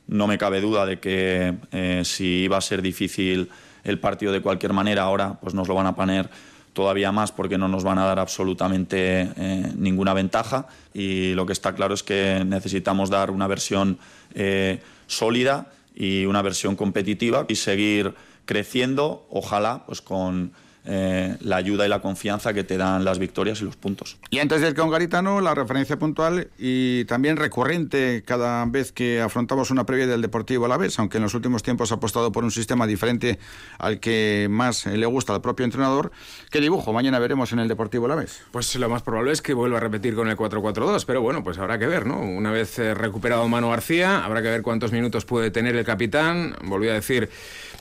no 0.07 0.27
me 0.27 0.37
cabe 0.37 0.61
duda 0.61 0.85
de 0.85 1.01
que 1.01 1.55
eh, 1.73 2.03
si 2.05 2.43
iba 2.45 2.59
a 2.59 2.61
ser 2.61 2.83
difícil 2.83 3.49
el 3.85 3.99
partido 3.99 4.33
de 4.33 4.43
cualquier 4.43 4.75
manera 4.75 5.05
ahora 5.05 5.39
pues 5.41 5.55
nos 5.55 5.67
lo 5.67 5.75
van 5.75 5.87
a 5.87 5.97
poner 5.97 6.29
todavía 6.75 7.13
más 7.13 7.33
porque 7.33 7.57
no 7.57 7.69
nos 7.69 7.85
van 7.85 7.99
a 7.99 8.05
dar 8.05 8.19
absolutamente 8.19 9.31
eh, 9.37 9.73
ninguna 9.77 10.13
ventaja. 10.13 10.67
Y 10.93 11.33
lo 11.33 11.47
que 11.47 11.55
está 11.55 11.75
claro 11.75 11.95
es 11.95 12.03
que 12.03 12.45
necesitamos 12.45 13.09
dar 13.09 13.31
una 13.31 13.47
versión 13.47 13.99
eh, 14.35 14.83
sólida 15.07 15.73
y 15.95 16.27
una 16.27 16.43
versión 16.43 16.77
competitiva 16.77 17.47
y 17.49 17.55
seguir 17.55 18.15
creciendo, 18.45 19.27
ojalá, 19.31 19.85
pues 19.87 20.03
con 20.03 20.53
eh, 20.87 21.37
la 21.41 21.57
ayuda 21.57 21.87
y 21.87 21.89
la 21.89 22.01
confianza 22.01 22.53
que 22.53 22.65
te 22.65 22.77
dan 22.77 23.05
las 23.05 23.19
victorias 23.19 23.61
y 23.61 23.65
los 23.65 23.77
puntos. 23.77 24.19
Y 24.31 24.39
antes 24.39 24.61
del 24.61 24.75
con 24.75 24.91
Garitano, 24.91 25.41
la 25.41 25.55
referencia 25.55 25.99
puntual 25.99 26.49
y 26.59 27.05
también 27.07 27.37
recurrente 27.37 28.23
cada 28.27 28.65
vez 28.67 28.93
que 28.93 29.21
afrontamos 29.21 29.71
una 29.71 29.87
previa 29.87 30.07
del 30.07 30.21
Deportivo 30.21 30.67
a 30.67 30.69
la 30.69 30.77
vez, 30.77 30.99
aunque 30.99 31.19
en 31.19 31.23
los 31.23 31.35
últimos 31.35 31.63
tiempos 31.63 31.93
ha 31.93 31.97
apostado 31.97 32.33
por 32.33 32.45
un 32.45 32.51
sistema 32.51 32.87
diferente 32.87 33.39
al 33.79 34.01
que 34.01 34.47
más 34.51 34.87
le 34.87 35.07
gusta 35.07 35.35
al 35.35 35.41
propio 35.41 35.65
entrenador. 35.65 36.13
¿Qué 36.51 36.61
dibujo 36.61 36.93
mañana 36.93 37.19
veremos 37.19 37.53
en 37.53 37.61
el 37.61 37.69
Deportivo 37.69 38.07
a 38.07 38.11
la 38.11 38.15
vez? 38.17 38.43
Pues 38.51 38.75
lo 38.77 38.89
más 38.89 39.03
probable 39.03 39.33
es 39.33 39.43
que 39.43 39.55
vuelva 39.55 39.79
a 39.79 39.81
repetir 39.81 40.15
con 40.15 40.29
el 40.29 40.37
4-4-2, 40.37 41.05
pero 41.07 41.23
bueno, 41.23 41.43
pues 41.43 41.59
habrá 41.59 41.79
que 41.79 41.87
ver, 41.87 42.07
¿no? 42.07 42.21
Una 42.21 42.51
vez 42.51 42.79
eh, 42.79 42.95
recuperado 42.95 43.49
Mano 43.49 43.71
García, 43.71 44.25
habrá 44.25 44.43
que 44.43 44.49
ver 44.49 44.63
cuántos 44.63 44.93
minutos 44.93 45.25
puede 45.25 45.51
tener 45.51 45.77
el 45.77 45.85
capitán. 45.85 46.57
Volví 46.65 46.89
a 46.89 46.95
decir 46.95 47.31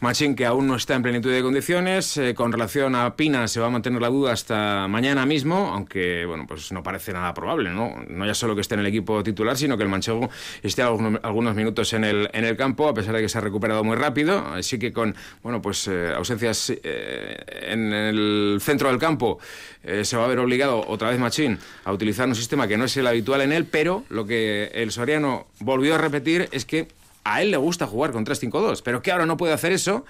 Machín 0.01 0.35
que 0.35 0.45
aún 0.45 0.67
no 0.67 0.75
está 0.75 0.95
en 0.95 1.03
plenitud 1.03 1.31
de 1.31 1.41
condiciones. 1.41 2.17
Eh, 2.17 2.33
con 2.33 2.51
relación 2.51 2.92
Pina 3.15 3.47
se 3.47 3.59
va 3.59 3.67
a 3.67 3.69
mantener 3.69 4.01
la 4.01 4.09
duda 4.09 4.31
hasta 4.31 4.87
mañana 4.87 5.25
mismo, 5.25 5.71
aunque 5.73 6.25
bueno, 6.25 6.45
pues 6.47 6.71
no 6.71 6.83
parece 6.83 7.13
nada 7.13 7.33
probable, 7.33 7.71
¿no? 7.71 7.95
No 8.07 8.25
ya 8.25 8.33
solo 8.33 8.55
que 8.55 8.61
esté 8.61 8.75
en 8.75 8.81
el 8.81 8.87
equipo 8.87 9.23
titular, 9.23 9.57
sino 9.57 9.77
que 9.77 9.83
el 9.83 9.89
manchego 9.89 10.29
esté 10.61 10.81
algunos, 10.81 11.55
minutos 11.55 11.93
en 11.93 12.03
el, 12.03 12.29
en 12.33 12.45
el 12.45 12.57
campo, 12.57 12.87
a 12.87 12.93
pesar 12.93 13.15
de 13.15 13.21
que 13.21 13.29
se 13.29 13.37
ha 13.37 13.41
recuperado 13.41 13.83
muy 13.83 13.95
rápido. 13.95 14.39
Así 14.47 14.79
que 14.79 14.93
con 14.93 15.15
bueno, 15.41 15.61
pues 15.61 15.87
eh, 15.87 16.13
ausencias 16.15 16.71
eh, 16.83 17.37
en 17.67 17.93
el 17.93 18.57
centro 18.61 18.89
del 18.89 18.99
campo 18.99 19.39
se 20.03 20.15
va 20.15 20.23
a 20.23 20.27
ver 20.27 20.39
obligado 20.39 20.81
otra 20.87 21.09
vez 21.09 21.19
Machín 21.19 21.59
a 21.83 21.91
utilizar 21.91 22.25
un 22.25 22.35
sistema 22.35 22.69
que 22.69 22.77
no 22.77 22.85
es 22.85 22.95
el 22.95 23.05
habitual 23.05 23.41
en 23.41 23.51
él, 23.51 23.65
pero 23.65 24.05
lo 24.09 24.25
que 24.25 24.71
el 24.73 24.91
Soriano 24.91 25.47
volvió 25.59 25.95
a 25.95 25.97
repetir 25.97 26.47
es 26.53 26.63
que 26.63 26.87
a 27.23 27.41
él 27.41 27.51
le 27.51 27.57
gusta 27.57 27.87
jugar 27.87 28.11
con 28.11 28.25
3-5-2, 28.25 28.81
pero 28.83 29.01
que 29.01 29.11
ahora 29.11 29.25
no 29.25 29.37
puede 29.37 29.53
hacer 29.53 29.71
eso 29.71 30.05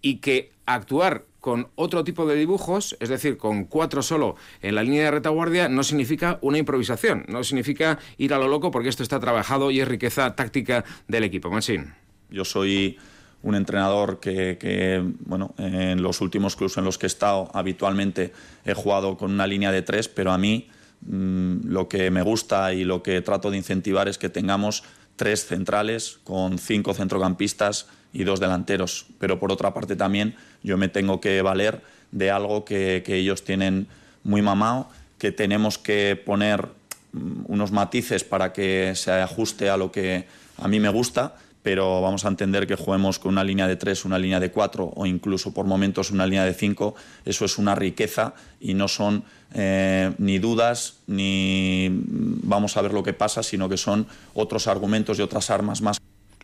y 0.00 0.18
que 0.18 0.52
actuar 0.66 1.24
con 1.46 1.68
otro 1.76 2.02
tipo 2.02 2.26
de 2.26 2.34
dibujos, 2.34 2.96
es 2.98 3.08
decir, 3.08 3.36
con 3.36 3.66
cuatro 3.66 4.02
solo 4.02 4.34
en 4.62 4.74
la 4.74 4.82
línea 4.82 5.04
de 5.04 5.10
retaguardia, 5.12 5.68
no 5.68 5.84
significa 5.84 6.40
una 6.42 6.58
improvisación, 6.58 7.24
no 7.28 7.44
significa 7.44 8.00
ir 8.18 8.34
a 8.34 8.38
lo 8.38 8.48
loco 8.48 8.72
porque 8.72 8.88
esto 8.88 9.04
está 9.04 9.20
trabajado 9.20 9.70
y 9.70 9.78
es 9.78 9.86
riqueza 9.86 10.34
táctica 10.34 10.84
del 11.06 11.22
equipo. 11.22 11.48
Mansín. 11.48 11.94
Yo 12.30 12.44
soy 12.44 12.98
un 13.44 13.54
entrenador 13.54 14.18
que, 14.18 15.04
bueno, 15.20 15.54
en 15.58 16.02
los 16.02 16.20
últimos 16.20 16.56
clubes 16.56 16.78
en 16.78 16.84
los 16.84 16.98
que 16.98 17.06
he 17.06 17.14
estado 17.14 17.48
habitualmente 17.54 18.32
he 18.64 18.74
jugado 18.74 19.16
con 19.16 19.30
una 19.30 19.46
línea 19.46 19.70
de 19.70 19.82
tres, 19.82 20.08
pero 20.08 20.32
a 20.32 20.38
mí 20.38 20.68
mm, 21.02 21.68
lo 21.68 21.86
que 21.86 22.10
me 22.10 22.22
gusta 22.22 22.74
y 22.74 22.82
lo 22.82 23.04
que 23.04 23.20
trato 23.20 23.52
de 23.52 23.58
incentivar 23.58 24.08
es 24.08 24.18
que 24.18 24.30
tengamos 24.30 24.82
tres 25.16 25.46
centrales 25.46 26.18
con 26.24 26.58
cinco 26.58 26.94
centrocampistas 26.94 27.86
y 28.12 28.24
dos 28.24 28.40
delanteros. 28.40 29.06
Pero 29.18 29.38
por 29.38 29.52
otra 29.52 29.74
parte 29.74 29.96
también 29.96 30.36
yo 30.62 30.76
me 30.76 30.88
tengo 30.88 31.20
que 31.20 31.42
valer 31.42 31.82
de 32.12 32.30
algo 32.30 32.64
que, 32.64 33.02
que 33.04 33.16
ellos 33.16 33.44
tienen 33.44 33.88
muy 34.22 34.42
mamado, 34.42 34.88
que 35.18 35.32
tenemos 35.32 35.78
que 35.78 36.16
poner 36.16 36.68
mm, 37.12 37.44
unos 37.46 37.72
matices 37.72 38.24
para 38.24 38.52
que 38.52 38.92
se 38.94 39.12
ajuste 39.12 39.70
a 39.70 39.76
lo 39.76 39.90
que 39.92 40.26
a 40.58 40.68
mí 40.68 40.80
me 40.80 40.88
gusta 40.88 41.36
pero 41.66 42.00
vamos 42.00 42.24
a 42.24 42.28
entender 42.28 42.64
que 42.64 42.76
juguemos 42.76 43.18
con 43.18 43.32
una 43.32 43.42
línea 43.42 43.66
de 43.66 43.74
tres, 43.74 44.04
una 44.04 44.20
línea 44.20 44.38
de 44.38 44.52
cuatro 44.52 44.92
o 44.94 45.04
incluso 45.04 45.52
por 45.52 45.66
momentos 45.66 46.12
una 46.12 46.24
línea 46.24 46.44
de 46.44 46.54
cinco, 46.54 46.94
eso 47.24 47.44
es 47.44 47.58
una 47.58 47.74
riqueza 47.74 48.34
y 48.60 48.74
no 48.74 48.86
son 48.86 49.24
eh, 49.52 50.12
ni 50.18 50.38
dudas 50.38 50.98
ni 51.08 51.88
vamos 51.90 52.76
a 52.76 52.82
ver 52.82 52.92
lo 52.92 53.02
que 53.02 53.14
pasa, 53.14 53.42
sino 53.42 53.68
que 53.68 53.78
son 53.78 54.06
otros 54.34 54.68
argumentos 54.68 55.18
y 55.18 55.22
otras 55.22 55.50
armas 55.50 55.82
más. 55.82 55.98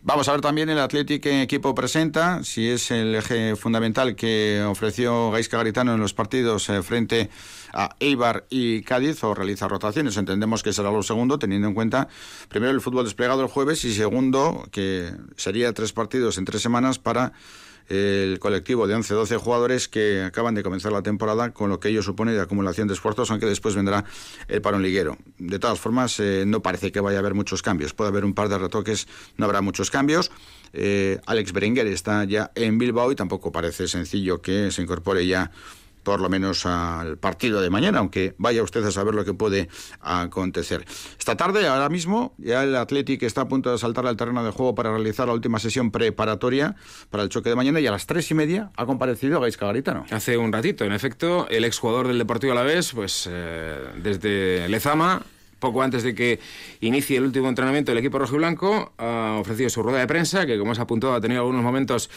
Vamos 0.05 0.27
a 0.27 0.33
ver 0.33 0.41
también 0.41 0.69
el 0.69 0.79
Athletic 0.79 1.25
equipo 1.27 1.73
presenta, 1.73 2.43
si 2.43 2.67
es 2.67 2.91
el 2.91 3.15
eje 3.15 3.55
fundamental 3.55 4.17
que 4.17 4.61
ofreció 4.61 5.31
Gaisca 5.31 5.55
Garitano 5.55 5.93
en 5.93 6.01
los 6.01 6.13
partidos 6.13 6.67
eh, 6.67 6.83
frente 6.83 7.29
a 7.71 7.95
Eibar 8.01 8.45
y 8.49 8.81
Cádiz 8.81 9.23
o 9.23 9.33
realiza 9.33 9.69
rotaciones. 9.69 10.17
Entendemos 10.17 10.61
que 10.61 10.73
será 10.73 10.91
lo 10.91 11.03
segundo, 11.03 11.39
teniendo 11.39 11.69
en 11.69 11.73
cuenta 11.73 12.09
primero 12.49 12.73
el 12.73 12.81
fútbol 12.81 13.05
desplegado 13.05 13.43
el 13.43 13.47
jueves 13.47 13.85
y 13.85 13.93
segundo 13.93 14.67
que 14.71 15.09
sería 15.37 15.71
tres 15.71 15.93
partidos 15.93 16.37
en 16.37 16.43
tres 16.43 16.61
semanas 16.61 16.99
para 16.99 17.31
el 17.89 18.39
colectivo 18.39 18.87
de 18.87 18.95
11-12 18.95 19.37
jugadores 19.37 19.87
que 19.87 20.23
acaban 20.23 20.55
de 20.55 20.63
comenzar 20.63 20.91
la 20.91 21.01
temporada 21.01 21.51
con 21.51 21.69
lo 21.69 21.79
que 21.79 21.89
ello 21.89 22.01
supone 22.01 22.33
de 22.33 22.41
acumulación 22.41 22.87
de 22.87 22.93
esfuerzos, 22.93 23.31
aunque 23.31 23.45
después 23.45 23.75
vendrá 23.75 24.05
el 24.47 24.61
parón 24.61 24.83
liguero. 24.83 25.17
De 25.37 25.59
todas 25.59 25.79
formas, 25.79 26.19
eh, 26.19 26.43
no 26.47 26.61
parece 26.61 26.91
que 26.91 26.99
vaya 26.99 27.17
a 27.17 27.19
haber 27.19 27.33
muchos 27.33 27.61
cambios. 27.61 27.93
Puede 27.93 28.09
haber 28.09 28.25
un 28.25 28.33
par 28.33 28.49
de 28.49 28.57
retoques, 28.57 29.07
no 29.37 29.45
habrá 29.45 29.61
muchos 29.61 29.91
cambios. 29.91 30.31
Eh, 30.73 31.19
Alex 31.25 31.53
Berenguer 31.53 31.87
está 31.87 32.23
ya 32.23 32.51
en 32.55 32.77
Bilbao 32.77 33.11
y 33.11 33.15
tampoco 33.15 33.51
parece 33.51 33.87
sencillo 33.87 34.41
que 34.41 34.71
se 34.71 34.81
incorpore 34.81 35.25
ya 35.27 35.51
por 36.03 36.19
lo 36.21 36.29
menos 36.29 36.65
al 36.65 37.17
partido 37.17 37.61
de 37.61 37.69
mañana, 37.69 37.99
aunque 37.99 38.35
vaya 38.37 38.63
usted 38.63 38.83
a 38.85 38.91
saber 38.91 39.15
lo 39.15 39.25
que 39.25 39.33
puede 39.33 39.69
acontecer. 40.01 40.85
Esta 41.17 41.35
tarde, 41.35 41.67
ahora 41.67 41.89
mismo, 41.89 42.33
ya 42.37 42.63
el 42.63 42.75
Athletic 42.75 43.23
está 43.23 43.41
a 43.41 43.47
punto 43.47 43.71
de 43.71 43.77
saltar 43.77 44.05
al 44.05 44.17
terreno 44.17 44.43
de 44.43 44.51
juego 44.51 44.75
para 44.75 44.91
realizar 44.91 45.27
la 45.27 45.33
última 45.33 45.59
sesión 45.59 45.91
preparatoria 45.91 46.75
para 47.09 47.23
el 47.23 47.29
choque 47.29 47.49
de 47.49 47.55
mañana 47.55 47.79
y 47.79 47.87
a 47.87 47.91
las 47.91 48.05
tres 48.05 48.29
y 48.31 48.33
media 48.33 48.71
ha 48.75 48.85
comparecido 48.85 49.39
Gaisca 49.39 49.65
Garitano. 49.65 50.05
Hace 50.11 50.37
un 50.37 50.51
ratito, 50.51 50.85
en 50.85 50.93
efecto, 50.93 51.47
el 51.49 51.65
exjugador 51.65 52.07
del 52.07 52.17
Deportivo 52.17 52.53
Alavés, 52.53 52.91
pues 52.93 53.27
eh, 53.29 53.79
desde 54.01 54.67
Lezama 54.69 55.23
poco 55.63 55.81
antes 55.81 56.03
de 56.03 56.13
que 56.13 56.41
inicie 56.81 57.15
el 57.15 57.23
último 57.23 57.47
entrenamiento 57.47 57.91
del 57.91 57.99
equipo 57.99 58.19
rojo 58.19 58.35
y 58.35 58.37
blanco, 58.39 58.91
ha 58.97 59.37
ofrecido 59.39 59.69
su 59.69 59.81
rueda 59.81 59.99
de 59.99 60.07
prensa, 60.07 60.45
que 60.45 60.59
como 60.59 60.75
se 60.75 60.81
apuntado 60.81 61.13
ha 61.13 61.21
tenido 61.21 61.39
algunos 61.39 61.63
momentos 61.63 62.09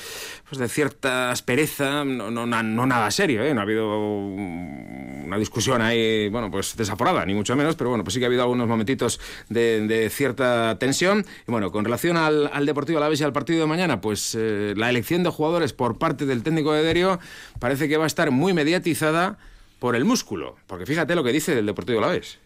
pues, 0.49 0.59
de 0.59 0.69
cierta 0.69 1.31
aspereza, 1.31 2.05
no, 2.05 2.33
no, 2.33 2.45
no 2.45 2.87
nada 2.87 3.09
serio, 3.13 3.45
¿eh? 3.45 3.55
no 3.55 3.61
ha 3.61 3.63
habido 3.63 3.99
una 3.99 5.39
discusión 5.39 5.81
ahí, 5.81 6.29
bueno, 6.29 6.51
pues 6.51 6.77
desaforada, 6.77 7.25
ni 7.25 7.35
mucho 7.35 7.55
menos, 7.55 7.77
pero 7.77 7.91
bueno, 7.91 8.03
pues 8.03 8.15
sí 8.15 8.19
que 8.19 8.27
ha 8.27 8.29
habido 8.29 8.43
algunos 8.43 8.67
momentitos 8.67 9.21
de, 9.49 10.11
cierta 10.11 10.77
tensión. 10.81 11.25
Y 11.47 11.53
bueno, 11.53 11.71
con 11.71 11.85
relación 11.85 12.17
al, 12.17 12.51
al 12.53 12.67
Deportivo 12.67 12.99
Alavés 12.99 13.21
y 13.21 13.25
al 13.25 13.33
partido 13.33 13.61
de 13.61 13.67
mañana, 13.67 14.01
pues 14.01 14.35
eh, 14.37 14.75
la 14.77 14.91
elección 14.91 15.23
de 15.23 15.31
jugadores 15.31 15.73
por 15.73 15.99
parte 15.99 16.27
del 16.27 16.43
técnico 16.43 16.73
de 16.73 16.83
Derio 16.83 17.21
parece 17.61 17.89
que 17.89 17.97
va 17.97 18.05
a 18.05 18.09
estar 18.09 18.33
muy 18.33 18.55
mediatizada 18.55 19.39
por 19.79 19.95
el 19.95 20.05
músculo, 20.05 20.57
porque 20.67 20.85
fíjate 20.85 21.15
lo 21.15 21.23
que 21.23 21.33
dice 21.33 21.55
del 21.55 21.67
Deportivo 21.67 21.99
Alavés. 21.99 22.41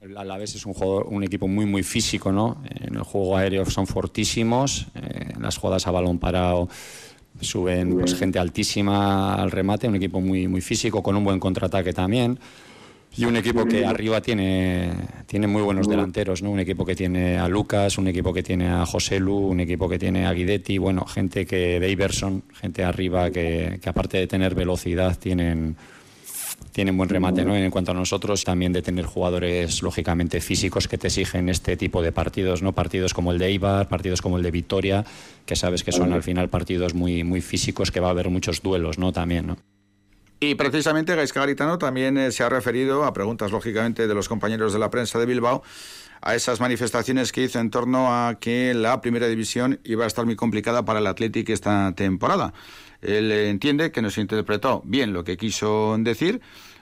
El 0.00 0.16
Alavés 0.16 0.54
es 0.54 0.64
un, 0.64 0.72
juego, 0.72 1.04
un 1.04 1.22
equipo 1.24 1.46
muy 1.46 1.66
muy 1.66 1.82
físico, 1.82 2.32
¿no? 2.32 2.62
En 2.70 2.94
el 2.94 3.02
juego 3.02 3.36
aéreo 3.36 3.66
son 3.66 3.86
fortísimos, 3.86 4.86
eh, 4.94 5.32
en 5.36 5.42
las 5.42 5.58
jugadas 5.58 5.86
a 5.86 5.90
balón 5.90 6.18
parado 6.18 6.68
suben 7.42 7.98
pues, 7.98 8.14
gente 8.14 8.38
altísima 8.38 9.34
al 9.34 9.50
remate, 9.50 9.88
un 9.88 9.96
equipo 9.96 10.20
muy 10.22 10.48
muy 10.48 10.62
físico 10.62 11.02
con 11.02 11.16
un 11.16 11.24
buen 11.24 11.38
contraataque 11.38 11.92
también. 11.92 12.38
Y 13.14 13.24
un 13.24 13.36
equipo 13.36 13.66
que 13.66 13.84
arriba 13.84 14.22
tiene, 14.22 14.92
tiene 15.26 15.48
muy 15.48 15.62
buenos 15.62 15.88
delanteros, 15.88 16.42
¿no? 16.42 16.50
Un 16.50 16.60
equipo 16.60 16.86
que 16.86 16.94
tiene 16.94 17.38
a 17.38 17.48
Lucas, 17.48 17.98
un 17.98 18.06
equipo 18.06 18.32
que 18.32 18.42
tiene 18.42 18.68
a 18.68 18.86
José 18.86 19.18
Lu, 19.18 19.36
un 19.36 19.58
equipo 19.60 19.88
que 19.88 19.98
tiene 19.98 20.26
a 20.26 20.32
Guidetti, 20.32 20.78
bueno, 20.78 21.04
gente 21.04 21.44
que 21.44 21.80
de 21.80 21.90
Iverson, 21.90 22.44
gente 22.54 22.84
arriba 22.84 23.30
que, 23.30 23.80
que 23.82 23.88
aparte 23.88 24.16
de 24.16 24.28
tener 24.28 24.54
velocidad 24.54 25.18
tienen 25.18 25.76
tienen 26.72 26.96
buen 26.96 27.08
remate, 27.08 27.44
¿no? 27.44 27.56
En 27.56 27.70
cuanto 27.70 27.90
a 27.92 27.94
nosotros, 27.94 28.44
también 28.44 28.72
de 28.72 28.82
tener 28.82 29.04
jugadores 29.04 29.82
lógicamente 29.82 30.40
físicos 30.40 30.88
que 30.88 30.98
te 30.98 31.08
exigen 31.08 31.48
este 31.48 31.76
tipo 31.76 32.02
de 32.02 32.12
partidos, 32.12 32.62
¿no? 32.62 32.72
Partidos 32.72 33.14
como 33.14 33.32
el 33.32 33.38
de 33.38 33.46
Eibar, 33.46 33.88
partidos 33.88 34.22
como 34.22 34.36
el 34.36 34.42
de 34.42 34.50
Vitoria, 34.50 35.04
que 35.46 35.56
sabes 35.56 35.84
que 35.84 35.92
son 35.92 36.12
al 36.12 36.22
final 36.22 36.48
partidos 36.48 36.94
muy, 36.94 37.24
muy 37.24 37.40
físicos, 37.40 37.90
que 37.90 38.00
va 38.00 38.08
a 38.08 38.10
haber 38.10 38.30
muchos 38.30 38.62
duelos, 38.62 38.98
¿no? 38.98 39.12
También. 39.12 39.56
Y 40.42 40.54
precisamente 40.54 41.14
Gaisca 41.14 41.40
Garitano 41.40 41.76
también 41.76 42.16
eh, 42.16 42.32
se 42.32 42.42
ha 42.42 42.48
referido 42.48 43.04
a 43.04 43.12
preguntas, 43.12 43.52
lógicamente, 43.52 44.06
de 44.06 44.14
los 44.14 44.28
compañeros 44.28 44.72
de 44.72 44.78
la 44.78 44.90
prensa 44.90 45.18
de 45.18 45.26
Bilbao 45.26 45.62
a 46.22 46.34
esas 46.34 46.60
manifestaciones 46.60 47.32
que 47.32 47.42
hizo 47.42 47.58
en 47.58 47.70
torno 47.70 48.08
a 48.10 48.38
que 48.40 48.74
la 48.74 49.00
primera 49.00 49.26
división 49.26 49.80
iba 49.84 50.04
a 50.04 50.06
estar 50.06 50.24
muy 50.24 50.36
complicada 50.36 50.84
para 50.84 50.98
el 50.98 51.06
Athletic 51.06 51.48
esta 51.50 51.92
temporada. 51.94 52.52
Él 53.02 53.32
entiende 53.32 53.92
que 53.92 54.02
no 54.02 54.10
se 54.10 54.20
interpretó 54.20 54.82
bien 54.84 55.12
lo 55.12 55.24
que 55.24 55.36
quiso 55.36 55.96
decir 55.98 56.40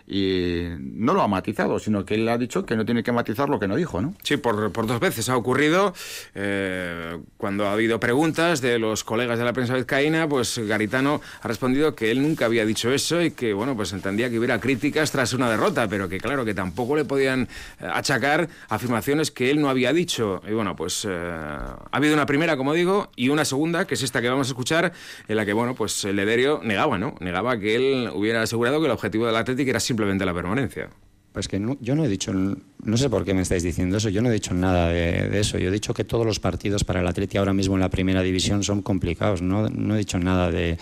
y 0.09 0.69
no 0.79 1.13
lo 1.13 1.21
ha 1.21 1.29
matizado, 1.29 1.79
sino 1.79 2.07
que 2.07 2.15
él 2.15 2.27
ha 2.31 2.39
dicho 2.39 2.65
que 2.65 2.77
no 2.77 2.87
tiene 2.87 3.03
que 3.03 3.13
matizar 3.13 3.51
lo 3.51 3.61
que 3.61 3.69
no 3.69 3.77
dijo, 3.77 4.01
¿no? 4.01 4.15
Sí, 4.23 4.39
por, 4.39 4.73
dos 4.73 5.01
veces 5.01 5.29
ha 5.29 5.37
ocurrido. 5.37 5.93
Eh, 6.35 7.19
cuando 7.37 7.67
ha 7.67 7.73
habido 7.73 8.01
preguntas 8.01 8.63
de 8.63 8.79
los 8.79 9.05
colegas 9.05 9.39
de 9.39 9.45
la 9.45 9.53
prensa 9.53 9.75
vizcaína, 9.75 10.27
pues 10.27 10.59
Garitano 10.59 11.21
ha 11.43 11.49
respondido 11.49 11.95
que 11.95 12.11
él 12.11 12.23
nunca 12.23 12.47
había 12.47 12.65
dicho 12.65 12.91
eso 12.91 13.21
y 13.21 13.33
que, 13.33 13.53
bueno, 13.53 13.77
pues 13.77 13.93
entendía 13.93 14.31
que 14.31 14.39
hubiera 14.39 14.59
críticas 14.61 15.13
tras 15.13 15.35
una 15.35 15.51
derrota, 15.51 15.87
pero 15.89 16.09
que, 16.09 16.19
claro, 16.19 16.47
que 16.47 16.55
tampoco 16.55 16.97
le 16.97 17.05
podían 17.05 17.43
eh, 17.43 17.87
achacar 17.93 18.49
afirmaciones 18.71 19.31
que 19.31 19.51
él 19.51 19.61
no 19.61 19.69
había 19.69 19.93
dicho. 19.93 20.41
Y, 20.49 20.53
bueno, 20.53 20.75
pues 20.75 21.07
eh, 21.07 21.11
ha 21.11 21.87
habido 21.91 22.15
una 22.15 22.25
primera, 22.25 22.57
como 22.57 22.73
digo, 22.73 23.11
y 23.15 23.29
una 23.29 23.45
segunda, 23.45 23.87
que 23.87 23.93
es 23.93 24.03
esta 24.03 24.23
que 24.23 24.31
vamos 24.31 24.47
a 24.47 24.53
escuchar, 24.53 24.91
en 25.29 25.37
la 25.37 25.45
que, 25.45 25.53
bueno, 25.53 25.75
pues 25.75 26.03
Lederio 26.05 26.63
negaba, 26.65 26.97
¿no? 26.97 27.15
Negaba 27.21 27.59
que 27.59 27.77
él 27.77 28.11
hubiera 28.15 28.41
asegurado 28.41 28.81
que 28.81 28.87
el 28.87 28.93
objetivo 28.93 29.27
del 29.27 29.37
Atlético 29.37 29.69
era 29.69 29.81
simplemente 29.81 29.98
simplemente 29.99 30.25
la 30.25 30.33
permanencia. 30.33 30.89
Pues 31.33 31.49
que 31.49 31.61
yo 31.81 31.97
no 31.97 32.05
he 32.05 32.09
dicho, 32.09 32.33
no 32.33 32.97
sé 32.97 33.11
por 33.11 33.25
qué 33.25 33.35
me 33.35 33.43
estáis 33.43 33.65
diciendo 33.65 33.97
eso, 33.97 34.09
yo 34.09 34.23
no 34.23 34.31
he 34.31 34.33
dicho 34.33 34.55
nada 34.55 34.89
de, 34.89 35.41
eso. 35.41 35.59
Yo 35.59 35.69
he 35.69 35.73
dicho 35.73 35.93
que 35.93 36.05
todos 36.05 36.25
los 36.25 36.39
partidos 36.39 36.85
para 36.85 37.01
el 37.01 37.07
Atleti 37.09 37.37
ahora 37.37 37.53
mismo 37.53 37.75
en 37.75 37.81
la 37.81 37.89
primera 37.89 38.23
división 38.23 38.63
son 38.63 38.81
complicados. 38.83 39.43
No, 39.43 39.69
no 39.69 39.95
he 39.97 39.99
dicho 39.99 40.19
nada 40.21 40.53
de 40.53 40.79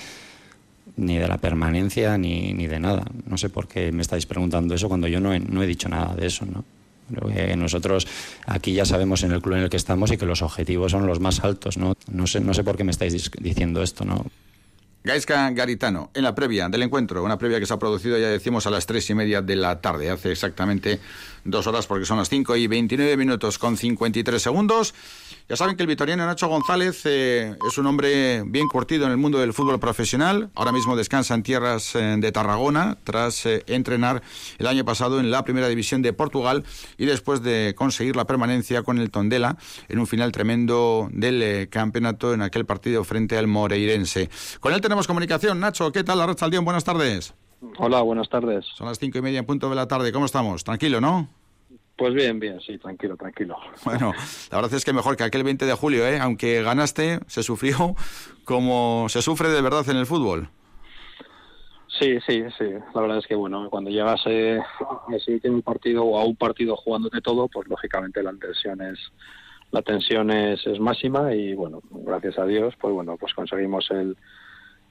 ni 0.98 1.18
de 1.18 1.28
la 1.28 1.38
permanencia 1.38 2.16
ni, 2.18 2.52
ni, 2.52 2.66
de 2.66 2.78
nada. 2.78 3.04
No 3.26 3.38
sé 3.38 3.48
por 3.48 3.68
qué 3.68 3.90
me 3.90 4.02
estáis 4.02 4.26
preguntando 4.26 4.74
eso 4.74 4.88
cuando 4.88 5.08
yo 5.08 5.18
no 5.18 5.32
he, 5.32 5.40
no 5.40 5.62
dicho 5.62 5.88
nada 5.88 6.14
de 6.14 6.26
eso, 6.26 6.44
¿no? 6.44 6.64
nosotros 7.56 8.06
aquí 8.46 8.72
ya 8.72 8.84
sabemos 8.84 9.22
en 9.22 9.30
el 9.30 9.40
club 9.40 9.54
en 9.54 9.62
el 9.62 9.70
que 9.70 9.76
estamos 9.76 10.10
y 10.10 10.16
que 10.16 10.26
los 10.26 10.42
objetivos 10.42 10.90
son 10.90 11.06
los 11.06 11.20
más 11.20 11.44
altos, 11.44 11.78
¿no? 11.78 11.96
No 12.10 12.26
sé, 12.26 12.40
no 12.40 12.52
sé 12.52 12.64
por 12.64 12.76
qué 12.76 12.82
me 12.82 12.90
estáis 12.90 13.30
diciendo 13.38 13.80
esto, 13.80 14.04
¿no? 14.04 14.26
Gaisca 15.06 15.48
Garitano, 15.50 16.10
en 16.14 16.24
la 16.24 16.34
previa 16.34 16.68
del 16.68 16.82
encuentro, 16.82 17.22
una 17.22 17.38
previa 17.38 17.60
que 17.60 17.66
se 17.66 17.72
ha 17.72 17.78
producido, 17.78 18.18
ya 18.18 18.26
decimos, 18.26 18.66
a 18.66 18.70
las 18.70 18.86
tres 18.86 19.08
y 19.08 19.14
media 19.14 19.40
de 19.40 19.54
la 19.54 19.80
tarde, 19.80 20.10
hace 20.10 20.32
exactamente 20.32 20.98
dos 21.44 21.68
horas, 21.68 21.86
porque 21.86 22.04
son 22.04 22.18
las 22.18 22.28
cinco 22.28 22.56
y 22.56 22.66
veintinueve 22.66 23.16
minutos 23.16 23.56
con 23.56 23.76
cincuenta 23.76 24.18
y 24.18 24.24
tres 24.24 24.42
segundos. 24.42 24.94
Ya 25.48 25.54
saben 25.54 25.76
que 25.76 25.84
el 25.84 25.86
vitoriano 25.86 26.26
Nacho 26.26 26.48
González 26.48 27.02
eh, 27.04 27.54
es 27.68 27.78
un 27.78 27.86
hombre 27.86 28.42
bien 28.46 28.66
curtido 28.66 29.06
en 29.06 29.12
el 29.12 29.16
mundo 29.16 29.38
del 29.38 29.52
fútbol 29.52 29.78
profesional. 29.78 30.50
Ahora 30.56 30.72
mismo 30.72 30.96
descansa 30.96 31.34
en 31.34 31.44
tierras 31.44 31.94
eh, 31.94 32.16
de 32.18 32.32
Tarragona 32.32 32.98
tras 33.04 33.46
eh, 33.46 33.62
entrenar 33.68 34.22
el 34.58 34.66
año 34.66 34.84
pasado 34.84 35.20
en 35.20 35.30
la 35.30 35.44
primera 35.44 35.68
división 35.68 36.02
de 36.02 36.12
Portugal 36.12 36.64
y 36.98 37.06
después 37.06 37.44
de 37.44 37.74
conseguir 37.76 38.16
la 38.16 38.24
permanencia 38.24 38.82
con 38.82 38.98
el 38.98 39.12
Tondela 39.12 39.56
en 39.88 40.00
un 40.00 40.08
final 40.08 40.32
tremendo 40.32 41.08
del 41.12 41.68
campeonato 41.68 42.34
en 42.34 42.42
aquel 42.42 42.66
partido 42.66 43.04
frente 43.04 43.38
al 43.38 43.46
Moreirense. 43.46 44.28
Con 44.58 44.72
él 44.72 44.80
tenemos 44.80 45.06
comunicación. 45.06 45.60
Nacho, 45.60 45.92
¿qué 45.92 46.02
tal? 46.02 46.20
Arracha 46.20 46.48
Buenas 46.60 46.82
tardes. 46.82 47.34
Hola, 47.78 48.02
buenas 48.02 48.28
tardes. 48.28 48.64
Son 48.74 48.88
las 48.88 48.98
cinco 48.98 49.18
y 49.18 49.22
media 49.22 49.38
en 49.38 49.46
punto 49.46 49.70
de 49.70 49.76
la 49.76 49.86
tarde. 49.86 50.10
¿Cómo 50.10 50.26
estamos? 50.26 50.64
Tranquilo, 50.64 51.00
¿no? 51.00 51.28
Pues 51.96 52.12
bien, 52.12 52.38
bien, 52.38 52.60
sí, 52.60 52.76
tranquilo, 52.78 53.16
tranquilo. 53.16 53.56
Bueno, 53.84 54.12
la 54.50 54.58
verdad 54.58 54.74
es 54.74 54.84
que 54.84 54.92
mejor 54.92 55.16
que 55.16 55.24
aquel 55.24 55.44
20 55.44 55.64
de 55.64 55.72
julio, 55.72 56.06
¿eh? 56.06 56.18
aunque 56.20 56.62
ganaste, 56.62 57.20
se 57.26 57.42
sufrió 57.42 57.94
como 58.44 59.06
se 59.08 59.22
sufre 59.22 59.48
de 59.48 59.62
verdad 59.62 59.88
en 59.88 59.96
el 59.96 60.06
fútbol. 60.06 60.50
Sí, 61.98 62.18
sí, 62.26 62.44
sí. 62.58 62.66
La 62.94 63.00
verdad 63.00 63.18
es 63.18 63.26
que 63.26 63.34
bueno, 63.34 63.70
cuando 63.70 63.90
llegas 63.90 64.20
eh, 64.26 64.60
a 64.60 65.30
último 65.32 65.62
partido 65.62 66.04
o 66.04 66.18
a 66.18 66.24
un 66.24 66.36
partido 66.36 66.76
jugando 66.76 67.08
de 67.08 67.22
todo, 67.22 67.48
pues 67.48 67.66
lógicamente 67.68 68.22
la 68.22 68.34
tensión 68.34 68.82
es 68.82 68.98
la 69.70 69.82
tensión 69.82 70.30
es, 70.30 70.64
es 70.66 70.78
máxima 70.78 71.34
y 71.34 71.54
bueno, 71.54 71.80
gracias 71.90 72.38
a 72.38 72.44
Dios, 72.44 72.74
pues 72.78 72.94
bueno, 72.94 73.16
pues 73.16 73.34
conseguimos 73.34 73.90
el, 73.90 74.16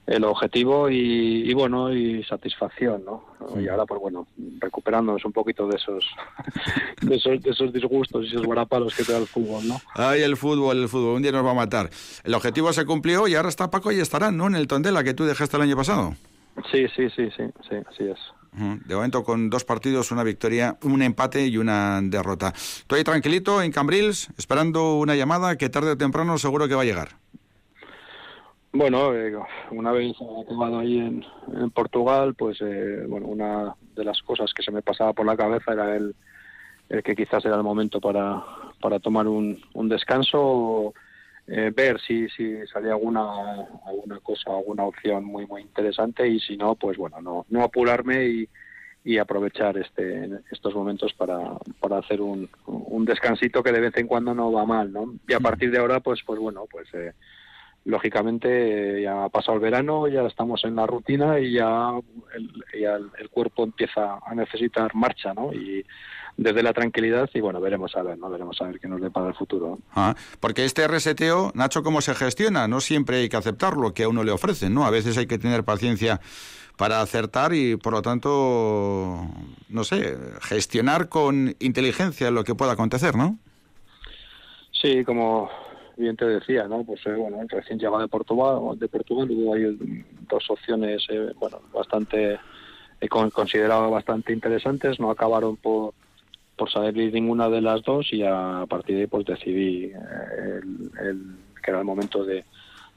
el 0.06 0.24
objetivo 0.24 0.88
y, 0.88 1.52
bueno 1.54 1.92
y 1.92 2.22
satisfacción 2.24 3.04
no 3.04 3.24
y 3.58 3.68
ahora 3.68 3.84
pues 3.86 4.00
bueno 4.00 4.26
recuperándonos 4.60 5.24
un 5.24 5.32
poquito 5.32 5.66
de 5.66 5.76
esos 5.76 6.04
de 7.02 7.16
esos, 7.16 7.42
de 7.42 7.50
esos 7.50 7.72
disgustos 7.72 8.24
y 8.24 8.28
esos 8.28 8.46
guarapalos 8.46 8.94
que 8.94 9.04
te 9.04 9.12
da 9.12 9.18
el 9.18 9.26
fútbol 9.26 9.66
no 9.66 9.80
ay 9.94 10.22
el 10.22 10.36
fútbol 10.36 10.78
el 10.78 10.88
fútbol 10.88 11.16
un 11.16 11.22
día 11.22 11.32
nos 11.32 11.44
va 11.44 11.50
a 11.50 11.54
matar. 11.54 11.90
El 12.24 12.34
objetivo 12.34 12.72
se 12.72 12.84
cumplió 12.84 13.26
y 13.28 13.34
ahora 13.34 13.48
está 13.48 13.70
Paco 13.70 13.92
y 13.92 14.00
estarán 14.00 14.36
no 14.36 14.46
en 14.46 14.54
el 14.54 14.66
Tondela 14.68 15.04
que 15.04 15.14
tú 15.14 15.24
dejaste 15.24 15.56
el 15.56 15.62
año 15.62 15.76
pasado. 15.76 16.14
Sí 16.70 16.86
sí 16.94 17.08
sí 17.14 17.28
sí 17.36 17.44
sí 17.68 17.76
así 17.88 18.04
es. 18.04 18.18
De 18.86 18.94
momento 18.94 19.22
con 19.22 19.50
dos 19.50 19.64
partidos, 19.64 20.10
una 20.10 20.22
victoria, 20.22 20.78
un 20.82 21.02
empate 21.02 21.46
y 21.46 21.58
una 21.58 22.00
derrota. 22.02 22.54
Estoy 22.56 23.04
tranquilito 23.04 23.60
en 23.60 23.70
Cambrils, 23.70 24.30
esperando 24.38 24.96
una 24.96 25.14
llamada 25.14 25.56
que 25.58 25.68
tarde 25.68 25.90
o 25.90 25.98
temprano 25.98 26.38
seguro 26.38 26.66
que 26.66 26.74
va 26.74 26.80
a 26.80 26.86
llegar. 26.86 27.18
Bueno, 28.76 29.14
eh, 29.14 29.34
una 29.70 29.90
vez 29.90 30.14
acabado 30.44 30.80
ahí 30.80 30.98
en, 30.98 31.24
Portugal, 31.70 32.34
pues 32.34 32.58
eh, 32.60 33.06
bueno, 33.08 33.26
una 33.26 33.74
de 33.94 34.04
las 34.04 34.20
cosas 34.20 34.52
que 34.52 34.62
se 34.62 34.70
me 34.70 34.82
pasaba 34.82 35.14
por 35.14 35.24
la 35.24 35.34
cabeza 35.34 35.72
era 35.72 35.96
el, 35.96 36.14
que 37.02 37.16
quizás 37.16 37.42
era 37.46 37.56
el 37.56 37.62
momento 37.62 38.02
para, 38.02 38.44
para 38.78 38.98
tomar 38.98 39.28
un, 39.28 39.58
un 39.72 39.88
descanso, 39.88 40.92
eh, 41.46 41.72
ver 41.74 41.98
si, 42.02 42.28
si 42.28 42.66
salía 42.66 42.92
alguna, 42.92 43.22
alguna 43.86 44.20
cosa, 44.20 44.50
alguna 44.50 44.84
opción 44.84 45.24
muy 45.24 45.46
muy 45.46 45.62
interesante 45.62 46.28
y 46.28 46.38
si 46.38 46.58
no, 46.58 46.74
pues 46.74 46.98
bueno, 46.98 47.22
no, 47.22 47.46
no 47.48 47.62
apurarme 47.62 48.26
y, 48.26 48.48
y 49.04 49.16
aprovechar 49.16 49.78
este, 49.78 50.28
estos 50.50 50.74
momentos 50.74 51.14
para, 51.14 51.56
para 51.80 51.96
hacer 51.96 52.20
un, 52.20 52.50
un 52.66 53.06
descansito 53.06 53.62
que 53.62 53.72
de 53.72 53.80
vez 53.80 53.96
en 53.96 54.06
cuando 54.06 54.34
no 54.34 54.52
va 54.52 54.66
mal, 54.66 54.92
¿no? 54.92 55.14
Y 55.26 55.32
a 55.32 55.40
partir 55.40 55.70
de 55.70 55.78
ahora, 55.78 56.00
pues, 56.00 56.20
pues 56.26 56.38
bueno, 56.38 56.66
pues 56.70 56.88
lógicamente 57.86 59.00
ya 59.00 59.24
ha 59.24 59.28
pasado 59.28 59.54
el 59.54 59.62
verano, 59.62 60.08
ya 60.08 60.22
estamos 60.22 60.64
en 60.64 60.74
la 60.74 60.86
rutina 60.86 61.38
y 61.38 61.52
ya 61.52 61.92
el, 62.74 63.30
cuerpo 63.30 63.62
empieza 63.62 64.18
a 64.26 64.34
necesitar 64.34 64.94
marcha, 64.94 65.32
¿no? 65.32 65.52
Y 65.52 65.84
desde 66.36 66.62
la 66.62 66.72
tranquilidad 66.72 67.30
y 67.32 67.40
bueno, 67.40 67.60
veremos 67.60 67.94
a 67.96 68.02
ver, 68.02 68.18
¿no? 68.18 68.28
Veremos 68.28 68.60
a 68.60 68.64
ver 68.64 68.80
qué 68.80 68.88
nos 68.88 69.00
depara 69.00 69.28
el 69.28 69.34
futuro. 69.34 69.78
Ah, 69.94 70.16
porque 70.40 70.64
este 70.64 70.88
reseteo, 70.88 71.52
Nacho, 71.54 71.84
¿cómo 71.84 72.00
se 72.00 72.14
gestiona? 72.14 72.66
No 72.66 72.80
siempre 72.80 73.18
hay 73.18 73.28
que 73.28 73.36
aceptar 73.36 73.76
lo 73.76 73.94
que 73.94 74.02
a 74.02 74.08
uno 74.08 74.24
le 74.24 74.32
ofrecen, 74.32 74.74
¿no? 74.74 74.84
A 74.84 74.90
veces 74.90 75.16
hay 75.16 75.26
que 75.26 75.38
tener 75.38 75.62
paciencia 75.62 76.20
para 76.76 77.00
acertar 77.00 77.54
y 77.54 77.76
por 77.76 77.92
lo 77.92 78.02
tanto, 78.02 79.28
no 79.68 79.84
sé, 79.84 80.18
gestionar 80.42 81.08
con 81.08 81.54
inteligencia 81.60 82.32
lo 82.32 82.42
que 82.42 82.56
pueda 82.56 82.72
acontecer, 82.72 83.14
¿no? 83.14 83.38
Sí, 84.72 85.04
como 85.04 85.48
bien 85.96 86.16
te 86.16 86.26
decía, 86.26 86.68
¿no? 86.68 86.84
Pues 86.84 87.00
eh, 87.06 87.14
bueno, 87.14 87.38
recién 87.48 87.78
llegado 87.78 88.00
de 88.00 88.08
Portugal, 88.08 88.78
de 88.78 88.88
Portugal 88.88 89.30
hubo 89.30 89.54
ahí 89.54 89.76
dos 90.28 90.50
opciones, 90.50 91.04
eh, 91.10 91.32
bueno, 91.38 91.60
bastante 91.72 92.38
he 93.00 93.08
considerado 93.08 93.90
bastante 93.90 94.32
interesantes, 94.32 94.98
no 94.98 95.10
acabaron 95.10 95.56
por 95.56 95.94
por 96.56 96.70
salir 96.70 97.12
ninguna 97.12 97.48
de 97.50 97.60
las 97.60 97.82
dos 97.82 98.12
y 98.12 98.22
a 98.22 98.64
partir 98.68 98.96
de 98.96 99.02
ahí 99.02 99.06
pues 99.06 99.26
decidí 99.26 99.84
eh, 99.84 100.60
el, 101.02 101.36
que 101.62 101.70
era 101.70 101.80
el 101.80 101.84
momento 101.84 102.24
de, 102.24 102.44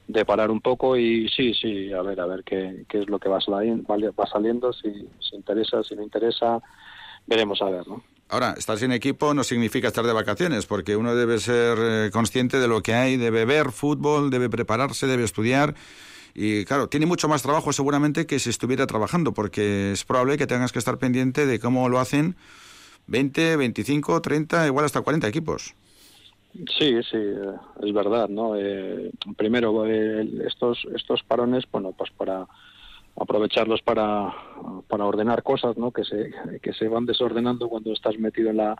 de 0.08 0.24
parar 0.24 0.50
un 0.50 0.60
poco 0.60 0.96
y 0.96 1.28
sí, 1.28 1.52
sí, 1.54 1.92
a 1.92 2.02
ver, 2.02 2.20
a 2.20 2.26
ver 2.26 2.42
qué, 2.42 2.84
qué 2.88 3.00
es 3.00 3.08
lo 3.08 3.18
que 3.18 3.28
va 3.28 3.40
saliendo, 3.40 3.84
va 3.86 4.26
saliendo, 4.26 4.72
si, 4.72 5.06
si 5.20 5.36
interesa, 5.36 5.82
si 5.82 5.94
no 5.94 6.02
interesa, 6.02 6.60
veremos 7.26 7.60
a 7.60 7.70
ver, 7.70 7.86
¿no? 7.86 8.02
Ahora, 8.30 8.54
estar 8.56 8.78
sin 8.78 8.92
equipo 8.92 9.34
no 9.34 9.42
significa 9.42 9.88
estar 9.88 10.06
de 10.06 10.12
vacaciones, 10.12 10.64
porque 10.64 10.94
uno 10.94 11.16
debe 11.16 11.40
ser 11.40 11.78
eh, 11.80 12.10
consciente 12.12 12.60
de 12.60 12.68
lo 12.68 12.80
que 12.80 12.94
hay, 12.94 13.16
debe 13.16 13.44
ver 13.44 13.72
fútbol, 13.72 14.30
debe 14.30 14.48
prepararse, 14.48 15.08
debe 15.08 15.24
estudiar. 15.24 15.74
Y 16.32 16.64
claro, 16.64 16.88
tiene 16.88 17.06
mucho 17.06 17.26
más 17.26 17.42
trabajo 17.42 17.72
seguramente 17.72 18.26
que 18.26 18.38
si 18.38 18.50
estuviera 18.50 18.86
trabajando, 18.86 19.34
porque 19.34 19.90
es 19.90 20.04
probable 20.04 20.38
que 20.38 20.46
tengas 20.46 20.70
que 20.70 20.78
estar 20.78 20.96
pendiente 20.98 21.44
de 21.44 21.58
cómo 21.58 21.88
lo 21.88 21.98
hacen 21.98 22.36
20, 23.08 23.56
25, 23.56 24.22
30, 24.22 24.66
igual 24.68 24.84
hasta 24.84 25.00
40 25.00 25.26
equipos. 25.26 25.74
Sí, 26.52 27.00
sí, 27.10 27.18
es 27.82 27.92
verdad, 27.92 28.28
¿no? 28.28 28.56
Eh, 28.56 29.10
primero, 29.36 29.86
eh, 29.86 30.28
estos, 30.46 30.86
estos 30.94 31.22
parones, 31.24 31.64
bueno, 31.70 31.92
pues 31.96 32.10
para 32.16 32.46
aprovecharlos 33.20 33.82
para, 33.82 34.34
para 34.88 35.04
ordenar 35.04 35.42
cosas 35.42 35.76
¿no? 35.76 35.92
que, 35.92 36.04
se, 36.04 36.32
que 36.62 36.72
se 36.72 36.88
van 36.88 37.04
desordenando 37.04 37.68
cuando 37.68 37.92
estás 37.92 38.18
metido 38.18 38.48
en 38.50 38.56
la, 38.56 38.76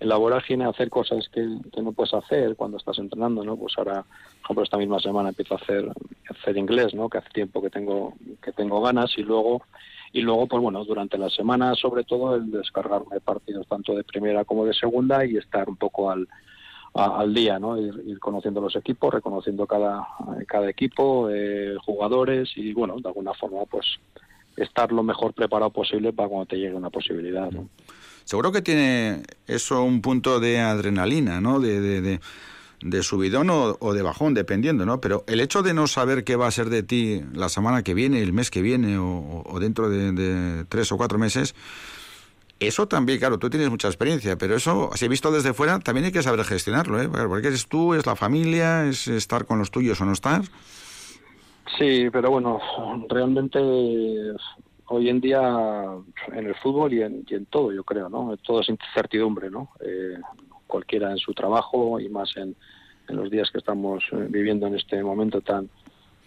en 0.00 0.08
la 0.08 0.16
vorágine, 0.16 0.64
hacer 0.64 0.88
cosas 0.88 1.28
que, 1.28 1.42
no 1.42 1.92
puedes 1.92 2.14
hacer 2.14 2.56
cuando 2.56 2.78
estás 2.78 2.98
entrenando. 2.98 3.44
¿no? 3.44 3.56
Pues 3.58 3.74
ahora, 3.76 4.02
por 4.02 4.44
ejemplo, 4.44 4.64
esta 4.64 4.78
misma 4.78 5.00
semana 5.00 5.28
empiezo 5.28 5.54
a 5.54 5.58
hacer, 5.58 5.92
hacer 6.30 6.56
inglés, 6.56 6.94
¿no? 6.94 7.10
que 7.10 7.18
hace 7.18 7.28
tiempo 7.28 7.60
que 7.60 7.68
tengo, 7.68 8.14
que 8.42 8.52
tengo 8.52 8.80
ganas 8.80 9.12
y 9.18 9.22
luego 9.22 9.62
y 10.14 10.20
luego 10.20 10.46
pues 10.46 10.62
bueno 10.62 10.84
durante 10.84 11.18
la 11.18 11.28
semana 11.28 11.74
sobre 11.74 12.04
todo 12.04 12.36
el 12.36 12.48
descargarme 12.52 13.18
partidos 13.18 13.66
tanto 13.66 13.96
de 13.96 14.04
primera 14.04 14.44
como 14.44 14.64
de 14.64 14.72
segunda 14.72 15.26
y 15.26 15.36
estar 15.36 15.68
un 15.68 15.74
poco 15.74 16.08
al, 16.08 16.28
al 16.94 17.34
día, 17.34 17.58
¿no? 17.58 17.76
Ir, 17.76 18.18
conociendo 18.20 18.60
los 18.60 18.76
equipos, 18.76 19.12
reconociendo 19.12 19.66
cada, 19.66 20.06
cada 20.46 20.70
equipo, 20.70 21.28
eh, 21.30 21.74
jugadores 21.84 22.50
y, 22.56 22.72
bueno, 22.72 22.96
de 23.00 23.08
alguna 23.08 23.34
forma, 23.34 23.64
pues 23.66 23.86
estar 24.56 24.92
lo 24.92 25.02
mejor 25.02 25.34
preparado 25.34 25.70
posible 25.70 26.12
para 26.12 26.28
cuando 26.28 26.46
te 26.46 26.56
llegue 26.56 26.74
una 26.74 26.90
posibilidad, 26.90 27.50
¿no? 27.50 27.68
Seguro 28.24 28.52
que 28.52 28.62
tiene 28.62 29.22
eso 29.46 29.82
un 29.82 30.00
punto 30.00 30.40
de 30.40 30.60
adrenalina, 30.60 31.40
¿no? 31.40 31.60
De, 31.60 31.80
de, 31.80 32.20
de, 32.80 33.02
subidón 33.02 33.50
o, 33.50 33.92
de 33.92 34.02
bajón, 34.02 34.32
dependiendo, 34.32 34.86
¿no? 34.86 35.00
Pero 35.00 35.24
el 35.26 35.40
hecho 35.40 35.62
de 35.62 35.74
no 35.74 35.86
saber 35.86 36.24
qué 36.24 36.36
va 36.36 36.46
a 36.46 36.50
ser 36.50 36.70
de 36.70 36.82
ti 36.82 37.22
la 37.34 37.50
semana 37.50 37.82
que 37.82 37.92
viene, 37.92 38.22
el 38.22 38.32
mes 38.32 38.50
que 38.50 38.62
viene 38.62 38.96
o, 38.96 39.42
o 39.44 39.60
dentro 39.60 39.90
de, 39.90 40.64
tres 40.68 40.90
o 40.92 40.96
cuatro 40.96 41.18
meses, 41.18 41.54
eso 42.66 42.86
también, 42.86 43.18
claro, 43.18 43.38
tú 43.38 43.50
tienes 43.50 43.70
mucha 43.70 43.88
experiencia, 43.88 44.36
pero 44.36 44.54
eso, 44.54 44.90
si 44.94 45.06
he 45.06 45.08
visto 45.08 45.30
desde 45.30 45.54
fuera, 45.54 45.78
también 45.78 46.06
hay 46.06 46.12
que 46.12 46.22
saber 46.22 46.44
gestionarlo, 46.44 47.00
¿eh? 47.00 47.08
Porque 47.08 47.48
eres 47.48 47.66
tú, 47.68 47.94
es 47.94 48.06
la 48.06 48.16
familia, 48.16 48.86
es 48.86 49.08
estar 49.08 49.46
con 49.46 49.58
los 49.58 49.70
tuyos 49.70 50.00
o 50.00 50.04
no 50.04 50.12
estar. 50.12 50.42
Sí, 51.78 52.08
pero 52.12 52.30
bueno, 52.30 52.60
realmente 53.08 53.58
hoy 54.86 55.08
en 55.08 55.20
día 55.20 55.40
en 56.32 56.46
el 56.46 56.54
fútbol 56.56 56.92
y 56.92 57.02
en, 57.02 57.46
todo, 57.46 57.72
yo 57.72 57.82
creo, 57.84 58.08
¿no? 58.08 58.36
Todo 58.38 58.60
es 58.60 58.68
incertidumbre, 58.68 59.50
¿no? 59.50 59.70
Eh, 59.80 60.18
cualquiera 60.66 61.10
en 61.10 61.18
su 61.18 61.32
trabajo 61.32 61.98
y 62.00 62.08
más 62.08 62.36
en, 62.36 62.54
los 63.08 63.30
días 63.30 63.50
que 63.50 63.58
estamos 63.58 64.02
eh, 64.12 64.26
viviendo 64.30 64.66
en 64.66 64.76
este 64.76 65.02
momento 65.02 65.40
tan 65.42 65.68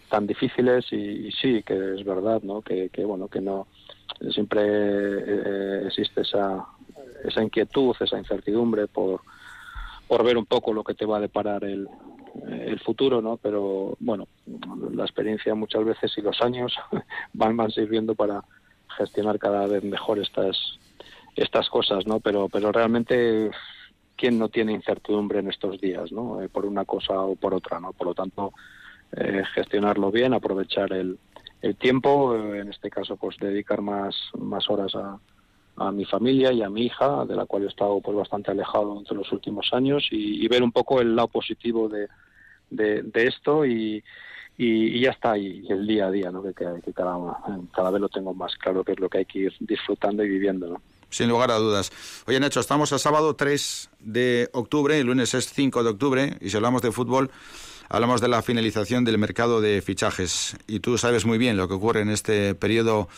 tan 0.08 0.26
difíciles 0.26 0.90
y, 0.92 1.30
sí 1.32 1.62
que 1.64 1.94
es 1.94 2.04
verdad, 2.04 2.40
¿no? 2.42 2.62
Que, 2.62 2.88
que 2.88 3.04
bueno 3.04 3.28
que 3.28 3.40
no 3.40 3.66
siempre 4.32 4.62
eh, 4.64 5.86
existe 5.86 6.22
esa, 6.22 6.66
esa 7.24 7.42
inquietud, 7.42 7.94
esa 8.00 8.18
incertidumbre 8.18 8.86
por, 8.86 9.20
por 10.06 10.24
ver 10.24 10.36
un 10.36 10.46
poco 10.46 10.72
lo 10.72 10.84
que 10.84 10.94
te 10.94 11.06
va 11.06 11.18
a 11.18 11.20
deparar 11.20 11.64
el, 11.64 11.88
el 12.46 12.80
futuro, 12.80 13.20
¿no? 13.20 13.36
Pero 13.36 13.96
bueno, 14.00 14.26
la 14.92 15.04
experiencia 15.04 15.54
muchas 15.54 15.84
veces 15.84 16.12
y 16.16 16.22
los 16.22 16.40
años 16.40 16.74
van, 17.32 17.56
van 17.56 17.70
sirviendo 17.70 18.14
para 18.14 18.44
gestionar 18.96 19.38
cada 19.38 19.66
vez 19.66 19.84
mejor 19.84 20.18
estas 20.18 20.56
estas 21.36 21.68
cosas, 21.68 22.06
¿no? 22.06 22.18
Pero 22.18 22.48
pero 22.48 22.72
realmente 22.72 23.50
quién 24.16 24.38
no 24.38 24.48
tiene 24.48 24.72
incertidumbre 24.72 25.38
en 25.38 25.48
estos 25.48 25.80
días, 25.80 26.10
¿no? 26.10 26.42
Eh, 26.42 26.48
por 26.48 26.66
una 26.66 26.84
cosa 26.84 27.20
o 27.20 27.36
por 27.36 27.54
otra, 27.54 27.78
¿no? 27.78 27.92
Por 27.92 28.08
lo 28.08 28.14
tanto, 28.14 28.52
eh, 29.12 29.44
gestionarlo 29.54 30.10
bien, 30.10 30.34
aprovechar 30.34 30.92
el, 30.92 31.18
el 31.62 31.76
tiempo, 31.76 32.34
eh, 32.34 32.60
en 32.60 32.68
este 32.68 32.90
caso 32.90 33.16
pues 33.16 33.36
dedicar 33.38 33.80
más, 33.80 34.14
más 34.38 34.68
horas 34.70 34.94
a, 34.94 35.18
a 35.78 35.92
mi 35.92 36.04
familia 36.04 36.52
y 36.52 36.62
a 36.62 36.70
mi 36.70 36.86
hija, 36.86 37.24
de 37.24 37.36
la 37.36 37.46
cual 37.46 37.64
he 37.64 37.68
estado 37.68 38.00
pues 38.00 38.16
bastante 38.16 38.50
alejado 38.50 38.98
entre 38.98 39.16
los 39.16 39.30
últimos 39.32 39.68
años 39.72 40.06
y, 40.10 40.46
ver 40.48 40.62
un 40.62 40.72
poco 40.72 41.00
el 41.00 41.14
lado 41.14 41.28
positivo 41.28 41.88
de, 41.88 42.08
de, 42.70 43.26
esto 43.26 43.64
y, 43.64 44.02
y, 44.56 45.00
ya 45.00 45.10
está, 45.10 45.38
y, 45.38 45.66
el 45.68 45.86
día 45.86 46.06
a 46.06 46.10
día, 46.10 46.30
¿no? 46.30 46.42
que, 46.42 46.52
que 46.52 46.92
cada, 46.92 47.16
cada, 47.72 47.90
vez 47.90 48.00
lo 48.00 48.08
tengo 48.08 48.34
más 48.34 48.56
claro 48.56 48.82
que 48.82 48.92
es 48.92 49.00
lo 49.00 49.08
que 49.08 49.18
hay 49.18 49.24
que 49.24 49.38
ir 49.40 49.54
disfrutando 49.60 50.24
y 50.24 50.28
viviendo. 50.28 50.68
¿no? 50.68 50.82
Sin 51.10 51.28
lugar 51.28 51.50
a 51.50 51.56
dudas. 51.56 51.90
Oye, 52.26 52.40
Nacho, 52.40 52.60
estamos 52.60 52.92
a 52.92 52.98
sábado 52.98 53.34
3 53.34 53.90
de 54.00 54.50
octubre, 54.52 54.98
el 54.98 55.06
lunes 55.06 55.32
es 55.34 55.52
5 55.52 55.82
de 55.82 55.90
octubre, 55.90 56.36
y 56.40 56.50
si 56.50 56.56
hablamos 56.56 56.82
de 56.82 56.92
fútbol, 56.92 57.30
hablamos 57.88 58.20
de 58.20 58.28
la 58.28 58.42
finalización 58.42 59.04
del 59.04 59.18
mercado 59.18 59.60
de 59.60 59.82
fichajes 59.82 60.56
y 60.66 60.80
tú 60.80 60.98
sabes 60.98 61.24
muy 61.26 61.38
bien 61.38 61.56
lo 61.56 61.68
que 61.68 61.74
ocurre 61.74 62.00
en 62.02 62.10
este 62.10 62.54
periodo, 62.54 63.08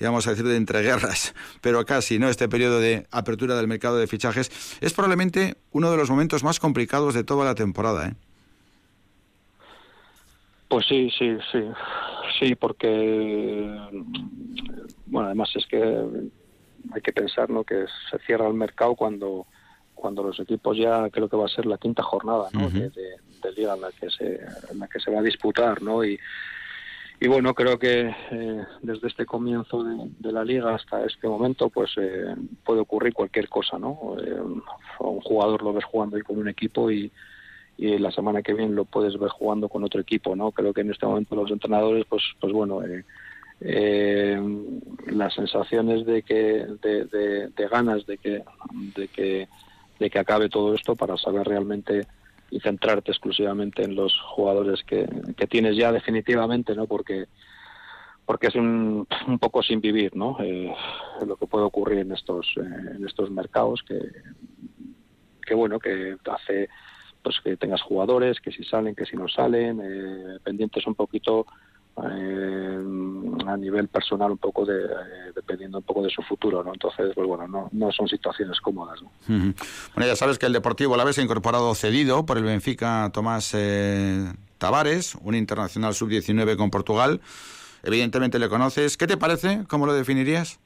vamos 0.00 0.26
a 0.26 0.30
decir, 0.30 0.46
de 0.46 0.56
entreguerras, 0.56 1.34
pero 1.60 1.84
casi, 1.84 2.18
¿no? 2.18 2.28
Este 2.28 2.48
periodo 2.48 2.80
de 2.80 3.06
apertura 3.10 3.56
del 3.56 3.68
mercado 3.68 3.98
de 3.98 4.06
fichajes 4.06 4.78
es 4.80 4.92
probablemente 4.92 5.56
uno 5.72 5.90
de 5.90 5.96
los 5.96 6.10
momentos 6.10 6.44
más 6.44 6.60
complicados 6.60 7.14
de 7.14 7.24
toda 7.24 7.44
la 7.44 7.54
temporada, 7.54 8.08
¿eh? 8.08 8.14
Pues 10.68 10.86
sí, 10.86 11.08
sí, 11.16 11.36
sí. 11.52 11.60
Sí, 12.40 12.54
porque 12.56 13.78
bueno, 15.06 15.26
además 15.26 15.50
es 15.54 15.66
que 15.66 15.78
hay 16.92 17.00
que 17.00 17.12
pensar 17.12 17.48
¿no? 17.48 17.64
que 17.64 17.84
se 18.10 18.18
cierra 18.26 18.48
el 18.48 18.54
mercado 18.54 18.94
cuando 18.94 19.46
cuando 19.94 20.22
los 20.22 20.38
equipos 20.40 20.76
ya 20.76 21.08
creo 21.10 21.28
que 21.28 21.36
va 21.36 21.46
a 21.46 21.48
ser 21.48 21.66
la 21.66 21.78
quinta 21.78 22.02
jornada 22.02 22.48
¿no? 22.52 22.68
de, 22.68 22.92
liga 23.56 23.74
en 23.74 23.80
la 23.82 23.92
que 23.92 24.08
se 24.10 24.40
en 24.70 24.78
la 24.78 24.88
que 24.88 24.98
se 24.98 25.10
va 25.10 25.20
a 25.20 25.22
disputar 25.22 25.82
no 25.82 26.02
y 26.02 26.18
y 27.20 27.28
bueno 27.28 27.54
creo 27.54 27.78
que 27.78 28.10
eh, 28.30 28.64
desde 28.80 29.08
este 29.08 29.26
comienzo 29.26 29.84
de, 29.84 30.32
la 30.32 30.42
liga 30.42 30.74
hasta 30.74 31.04
este 31.04 31.28
momento 31.28 31.68
pues 31.68 31.92
eh, 31.98 32.34
puede 32.64 32.80
ocurrir 32.80 33.12
cualquier 33.12 33.48
cosa 33.48 33.78
no 33.78 34.16
eh, 34.18 34.40
un 34.98 35.20
jugador 35.20 35.62
lo 35.62 35.74
ves 35.74 35.84
jugando 35.84 36.16
ahí 36.16 36.22
con 36.22 36.38
un 36.38 36.48
equipo 36.48 36.90
y 36.90 37.12
y 37.76 37.98
la 37.98 38.10
semana 38.12 38.42
que 38.42 38.54
viene 38.54 38.72
lo 38.72 38.84
puedes 38.84 39.18
ver 39.18 39.30
jugando 39.30 39.68
con 39.68 39.84
otro 39.84 40.00
equipo 40.00 40.36
no 40.36 40.52
creo 40.52 40.72
que 40.72 40.82
en 40.82 40.90
este 40.90 41.06
momento 41.06 41.34
los 41.34 41.50
entrenadores 41.50 42.04
pues 42.08 42.22
pues 42.40 42.52
bueno 42.52 42.82
eh, 42.82 43.04
eh, 43.60 44.40
las 45.06 45.34
sensaciones 45.34 46.04
de 46.06 46.22
que 46.22 46.66
de, 46.82 47.68
ganas 47.70 48.06
de 48.06 48.18
que 48.18 48.42
de 48.96 49.08
que 49.08 49.48
de 49.98 50.10
que 50.10 50.18
acabe 50.18 50.48
todo 50.48 50.74
esto 50.74 50.96
para 50.96 51.16
saber 51.16 51.46
realmente 51.46 52.06
y 52.50 52.60
centrarte 52.60 53.10
exclusivamente 53.10 53.82
en 53.82 53.94
los 53.94 54.18
jugadores 54.20 54.82
que, 54.84 55.08
que 55.36 55.46
tienes 55.46 55.76
ya 55.76 55.92
definitivamente 55.92 56.74
no 56.74 56.86
porque 56.86 57.26
porque 58.26 58.46
es 58.46 58.54
un, 58.54 59.06
un 59.26 59.38
poco 59.38 59.62
sin 59.62 59.80
vivir 59.80 60.14
no 60.16 60.36
eh, 60.40 60.72
lo 61.26 61.36
que 61.36 61.46
puede 61.46 61.64
ocurrir 61.64 61.98
en 61.98 62.12
estos 62.12 62.46
eh, 62.56 62.94
en 62.96 63.06
estos 63.06 63.30
mercados 63.30 63.82
que 63.86 63.98
que 65.44 65.54
bueno 65.54 65.78
que 65.78 66.16
hace 66.30 66.68
pues 67.22 67.40
que 67.42 67.56
tengas 67.56 67.82
jugadores 67.82 68.40
que 68.40 68.52
si 68.52 68.64
salen 68.64 68.94
que 68.94 69.06
si 69.06 69.16
no 69.16 69.28
salen 69.28 69.80
eh, 69.82 70.38
pendientes 70.42 70.86
un 70.86 70.94
poquito 70.94 71.46
eh, 71.96 72.84
a 73.46 73.56
nivel 73.56 73.86
personal 73.86 74.32
un 74.32 74.38
poco 74.38 74.64
de, 74.64 74.84
eh, 74.84 75.32
dependiendo 75.34 75.78
un 75.78 75.84
poco 75.84 76.02
de 76.02 76.10
su 76.10 76.22
futuro, 76.22 76.64
¿no? 76.64 76.72
Entonces, 76.72 77.12
pues 77.14 77.26
bueno, 77.26 77.46
no, 77.46 77.68
no 77.70 77.92
son 77.92 78.08
situaciones 78.08 78.60
cómodas, 78.60 79.00
¿no? 79.00 79.10
Bueno, 79.28 79.54
ya 80.06 80.16
sabes 80.16 80.38
que 80.38 80.46
el 80.46 80.52
Deportivo 80.52 80.96
la 80.96 81.04
vez 81.04 81.18
ha 81.18 81.22
incorporado 81.22 81.72
cedido 81.76 82.26
por 82.26 82.36
el 82.38 82.44
Benfica 82.44 83.08
Tomás 83.12 83.52
eh, 83.54 84.24
Tavares, 84.58 85.14
un 85.22 85.36
internacional 85.36 85.94
sub-19 85.94 86.56
con 86.56 86.70
Portugal. 86.70 87.20
Evidentemente 87.84 88.40
le 88.40 88.48
conoces. 88.48 88.96
¿Qué 88.96 89.06
te 89.06 89.16
parece? 89.16 89.64
¿Cómo 89.68 89.86
lo 89.86 89.92
definirías? 89.92 90.58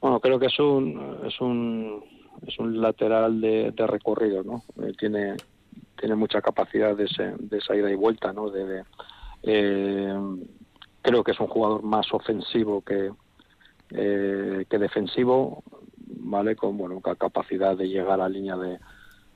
Bueno, 0.00 0.20
creo 0.20 0.38
que 0.38 0.46
es 0.46 0.58
un, 0.58 1.18
es 1.26 1.38
un, 1.38 2.02
es 2.46 2.58
un 2.58 2.80
lateral 2.80 3.42
de, 3.42 3.74
recorrido, 3.86 4.42
¿no? 4.42 4.64
tiene, 4.98 5.34
tiene 5.98 6.14
mucha 6.14 6.40
capacidad 6.40 6.96
de, 6.96 7.06
de 7.38 7.58
esa 7.58 7.76
ida 7.76 7.90
y 7.90 7.94
vuelta, 7.94 8.32
¿no? 8.32 8.48
de 8.48 8.84
eh, 9.42 10.14
creo 11.02 11.24
que 11.24 11.32
es 11.32 11.40
un 11.40 11.48
jugador 11.48 11.82
más 11.82 12.12
ofensivo 12.12 12.82
que, 12.82 13.10
eh, 13.90 14.64
que 14.68 14.78
defensivo, 14.78 15.62
¿vale? 15.96 16.56
Con 16.56 16.76
bueno, 16.76 17.00
capacidad 17.00 17.76
de 17.76 17.88
llegar 17.88 18.20
a 18.20 18.28
línea 18.28 18.56
de, 18.56 18.78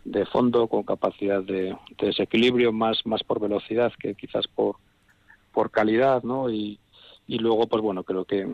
de 0.05 0.27
fondo, 0.27 0.69
con 0.69 0.83
capacidad 0.83 1.43
de, 1.43 1.77
desequilibrio, 1.99 2.73
más, 2.73 2.99
más 3.05 3.23
por 3.25 3.41
velocidad 3.41 3.93
que 3.99 4.15
quizás 4.15 4.47
por, 4.47 4.77
por 5.53 5.71
calidad, 5.71 6.23
¿no? 6.23 6.51
Y, 6.51 6.79
y 7.27 7.39
luego, 7.39 7.67
pues 7.67 7.83
bueno, 7.83 8.05
creo 8.05 8.27
que, 8.27 8.47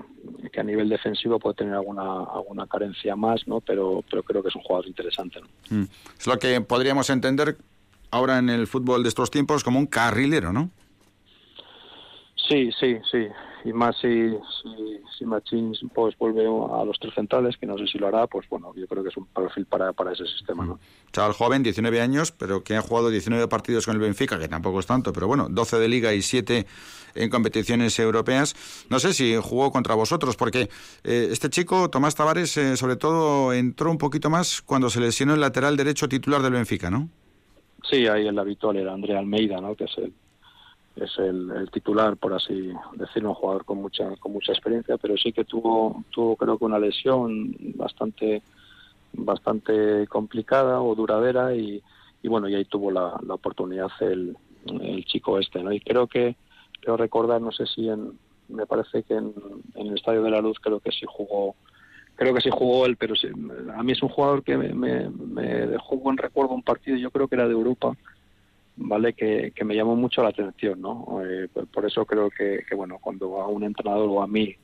que, 0.53 0.61
a 0.61 0.65
nivel 0.65 0.89
defensivo 0.89 1.41
puede 1.41 1.57
tener 1.57 1.75
alguna, 1.75 2.23
alguna 2.23 2.67
carencia 2.69 3.17
más, 3.17 3.47
¿no? 3.49 3.61
Pero, 3.61 4.05
pero 4.09 4.23
creo 4.23 4.43
que 4.43 4.49
es 4.49 4.55
un 4.55 4.63
jugador 4.63 4.87
interesante, 4.87 5.41
¿no? 5.41 5.49
Mm. 5.77 5.89
Es 6.19 6.27
lo 6.27 6.39
que 6.39 6.61
podríamos 6.61 7.11
entender 7.11 7.57
ahora 8.13 8.39
en 8.39 8.49
el 8.49 8.67
fútbol 8.69 9.03
de 9.03 9.09
estos 9.09 9.31
tiempos 9.31 9.65
como 9.65 9.79
un 9.79 9.87
carrilero, 9.87 10.53
¿no? 10.53 10.71
Sí, 12.49 12.71
sí, 12.79 12.97
sí. 13.11 13.27
Y 13.65 13.73
más 13.73 13.97
si, 14.01 14.31
si, 14.63 15.01
si 15.19 15.25
Machín 15.25 15.73
pues, 15.95 16.17
vuelve 16.19 16.43
a 16.43 16.85
los 16.85 16.99
tres 16.99 17.15
centrales, 17.15 17.57
que 17.57 17.67
no 17.67 17.77
sé 17.77 17.87
si 17.87 17.99
lo 17.99 18.09
hará, 18.09 18.27
pues 18.27 18.49
bueno, 18.49 18.73
yo 18.75 18.87
creo 18.87 19.03
que 19.03 19.11
es 19.11 19.17
un 19.17 19.27
perfil 19.27 19.67
para, 19.67 19.93
para 19.93 20.13
ese 20.13 20.27
sistema. 20.27 20.65
¿no? 20.65 20.81
Chaval 21.13 21.33
joven, 21.33 21.63
19 21.63 22.01
años, 22.01 22.33
pero 22.33 22.65
que 22.65 22.77
ha 22.77 22.81
jugado 22.81 23.11
19 23.11 23.47
partidos 23.49 23.85
con 23.85 23.95
el 23.95 24.01
Benfica, 24.01 24.39
que 24.39 24.49
tampoco 24.49 24.81
es 24.81 24.87
tanto, 24.87 25.13
pero 25.13 25.27
bueno, 25.27 25.49
12 25.51 25.79
de 25.79 25.89
liga 25.89 26.15
y 26.15 26.23
7 26.23 26.67
en 27.15 27.31
competiciones 27.31 27.99
europeas. 27.99 28.87
No 28.89 28.99
sé 28.99 29.13
si 29.13 29.37
jugó 29.37 29.71
contra 29.71 29.95
vosotros, 29.95 30.37
porque 30.37 30.71
eh, 31.05 31.29
este 31.31 31.51
chico, 31.51 31.91
Tomás 31.91 32.15
Tavares, 32.15 32.57
eh, 32.57 32.77
sobre 32.77 32.97
todo 32.97 33.53
entró 33.53 33.91
un 33.91 33.99
poquito 33.99 34.31
más 34.31 34.63
cuando 34.63 34.89
se 34.89 35.01
lesionó 35.01 35.35
el 35.35 35.41
lateral 35.41 35.77
derecho 35.77 36.09
titular 36.09 36.43
del 36.43 36.55
Benfica, 36.55 36.91
¿no? 36.91 37.09
Sí, 37.89 38.07
ahí 38.07 38.27
el 38.27 38.39
habitual 38.39 38.77
era 38.77 38.93
Andrea 38.93 39.19
Almeida, 39.19 39.61
¿no? 39.61 39.75
que 39.75 39.85
es 39.85 39.99
el 39.99 40.13
es 40.97 41.19
el, 41.19 41.71
titular, 41.71 42.17
por 42.17 42.35
así 42.35 42.73
decirlo, 42.95 43.31
un 43.31 43.35
jugador 43.35 43.65
con 43.65 43.81
mucha 43.81 44.17
con 44.17 44.33
mucha 44.33 44.53
experiencia, 44.53 44.97
pero 44.99 45.17
sí 45.17 45.33
que 45.33 45.45
tuvo 45.45 46.05
tuvo 46.11 46.37
creo 46.37 46.59
que 46.59 46.65
una 46.65 46.79
lesión 46.79 47.55
bastante 47.75 48.43
bastante 49.13 50.07
complicada 50.09 50.81
o 50.81 50.95
duradera 50.95 51.55
y, 51.55 51.83
bueno, 52.25 52.49
y 52.49 52.55
ahí 52.55 52.65
tuvo 52.65 52.91
la, 52.91 53.19
la 53.27 53.35
oportunidad 53.35 53.91
el, 54.01 54.37
el 54.67 55.05
chico 55.05 55.39
este, 55.39 55.63
¿no? 55.63 55.73
Y 55.73 55.81
creo 55.81 56.07
que 56.07 56.37
creo 56.81 56.97
recordar, 56.97 57.41
no 57.41 57.53
sé 57.53 57.67
si 57.67 57.89
en 57.89 58.19
me 58.49 58.67
parece 58.67 59.03
que 59.05 59.15
en, 59.15 59.33
el 59.75 59.95
Estadio 59.95 60.23
de 60.23 60.31
la 60.31 60.41
Luz 60.41 60.59
creo 60.61 60.81
que 60.81 60.91
sí 60.91 61.07
jugó 61.09 61.55
creo 62.17 62.35
que 62.35 62.41
sí 62.43 62.51
jugó 62.53 62.85
él, 62.85 62.97
pero 62.97 63.15
sí, 63.15 63.29
a 63.75 63.83
mí 63.83 63.93
es 63.93 64.03
un 64.03 64.11
jugador 64.11 64.43
que 64.43 64.57
me, 64.59 64.75
me, 64.75 65.09
me 65.09 65.67
dejó 65.67 65.97
buen 65.97 66.19
recuerdo 66.19 66.53
un 66.53 66.63
partido, 66.63 66.99
yo 66.99 67.11
creo 67.11 67.29
que 67.29 67.37
era 67.37 67.49
de 67.49 67.55
Europa, 67.55 67.97
vale 68.77 69.13
que, 69.15 69.53
me 69.65 69.75
llamó 69.75 69.97
mucho 69.97 70.23
la 70.23 70.31
atención 70.31 70.81
no 70.81 71.21
eh, 71.25 71.49
por 71.73 71.85
eso 71.87 72.05
creo 72.05 72.31
que, 72.31 72.65
bueno 72.75 72.99
cuando 73.01 73.41
a 73.41 73.47
un 73.47 73.65
entrenador 73.65 74.09
o 74.09 74.23
a 74.23 74.27
mí 74.27 74.45
eh, 74.45 74.57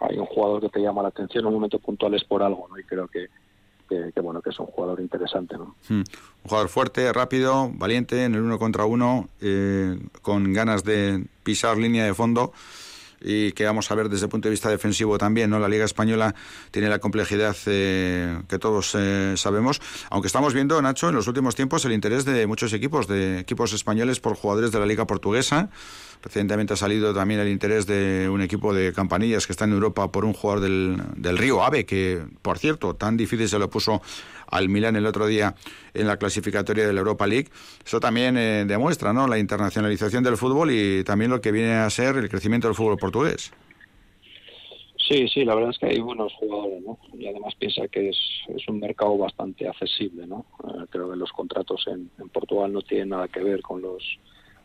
hay 0.00 0.18
un 0.18 0.26
jugador 0.26 0.60
que 0.60 0.68
te 0.68 0.80
llama 0.80 1.02
la 1.02 1.08
atención 1.08 1.42
en 1.42 1.48
un 1.48 1.54
momento 1.54 1.78
puntual 1.78 2.14
es 2.14 2.24
por 2.24 2.42
algo 2.42 2.66
no 2.68 2.78
y 2.78 2.84
creo 2.84 3.08
que, 3.08 3.28
que, 3.88 4.20
bueno 4.20 4.42
que 4.42 4.50
es 4.50 4.58
un 4.58 4.66
jugador 4.66 5.00
interesante 5.00 5.56
no 5.56 5.74
hmm. 5.88 5.94
un 5.94 6.04
jugador 6.44 6.68
fuerte 6.68 7.12
rápido 7.12 7.70
valiente 7.72 8.24
en 8.24 8.34
el 8.34 8.42
uno 8.42 8.58
contra 8.58 8.84
uno 8.84 9.28
eh, 9.40 9.98
con 10.22 10.52
ganas 10.52 10.84
de 10.84 11.24
pisar 11.42 11.78
línea 11.78 12.04
de 12.04 12.14
fondo 12.14 12.52
y 13.24 13.52
que 13.52 13.64
vamos 13.64 13.90
a 13.90 13.94
ver 13.94 14.08
desde 14.08 14.26
el 14.26 14.30
punto 14.30 14.48
de 14.48 14.50
vista 14.50 14.68
defensivo 14.68 15.16
también, 15.18 15.50
¿no? 15.50 15.58
La 15.58 15.68
Liga 15.68 15.86
Española 15.86 16.34
tiene 16.70 16.88
la 16.88 16.98
complejidad 16.98 17.56
eh, 17.66 18.38
que 18.48 18.58
todos 18.58 18.94
eh, 18.94 19.34
sabemos, 19.36 19.80
aunque 20.10 20.26
estamos 20.26 20.52
viendo, 20.52 20.80
Nacho, 20.82 21.08
en 21.08 21.14
los 21.14 21.26
últimos 21.26 21.54
tiempos 21.54 21.84
el 21.86 21.92
interés 21.92 22.24
de 22.24 22.46
muchos 22.46 22.72
equipos, 22.72 23.08
de 23.08 23.38
equipos 23.38 23.72
españoles 23.72 24.20
por 24.20 24.36
jugadores 24.36 24.70
de 24.72 24.78
la 24.78 24.86
Liga 24.86 25.06
Portuguesa. 25.06 25.70
Recientemente 26.24 26.72
ha 26.72 26.76
salido 26.76 27.12
también 27.12 27.38
el 27.40 27.48
interés 27.48 27.86
de 27.86 28.30
un 28.30 28.40
equipo 28.40 28.72
de 28.72 28.94
campanillas 28.94 29.46
que 29.46 29.52
está 29.52 29.66
en 29.66 29.72
Europa 29.72 30.10
por 30.10 30.24
un 30.24 30.32
jugador 30.32 30.62
del, 30.62 30.96
del 31.16 31.36
Río 31.36 31.62
Ave, 31.62 31.84
que, 31.84 32.22
por 32.40 32.58
cierto, 32.58 32.94
tan 32.94 33.18
difícil 33.18 33.46
se 33.46 33.58
lo 33.58 33.68
puso 33.68 34.00
al 34.46 34.70
Milan 34.70 34.96
el 34.96 35.04
otro 35.04 35.26
día 35.26 35.54
en 35.92 36.06
la 36.06 36.16
clasificatoria 36.16 36.86
de 36.86 36.94
la 36.94 37.00
Europa 37.00 37.26
League. 37.26 37.48
Eso 37.84 38.00
también 38.00 38.38
eh, 38.38 38.64
demuestra 38.66 39.12
¿no? 39.12 39.28
la 39.28 39.38
internacionalización 39.38 40.24
del 40.24 40.38
fútbol 40.38 40.70
y 40.70 41.04
también 41.04 41.30
lo 41.30 41.42
que 41.42 41.52
viene 41.52 41.74
a 41.74 41.90
ser 41.90 42.16
el 42.16 42.30
crecimiento 42.30 42.68
del 42.68 42.74
fútbol 42.74 42.96
portugués. 42.96 43.52
Sí, 45.06 45.28
sí, 45.28 45.44
la 45.44 45.54
verdad 45.54 45.70
es 45.72 45.78
que 45.78 45.86
hay 45.86 46.00
buenos 46.00 46.32
jugadores, 46.32 46.82
¿no? 46.82 46.98
Y 47.12 47.26
además 47.26 47.54
piensa 47.56 47.86
que 47.88 48.08
es, 48.08 48.16
es 48.48 48.66
un 48.68 48.80
mercado 48.80 49.18
bastante 49.18 49.68
accesible, 49.68 50.26
¿no? 50.26 50.46
Eh, 50.66 50.86
creo 50.88 51.10
que 51.10 51.16
los 51.16 51.30
contratos 51.32 51.84
en, 51.88 52.08
Portugal 52.30 52.72
no 52.72 52.80
tienen 52.80 53.10
nada 53.10 53.28
que 53.28 53.40
ver 53.40 53.60
con 53.60 53.82
los 53.82 54.02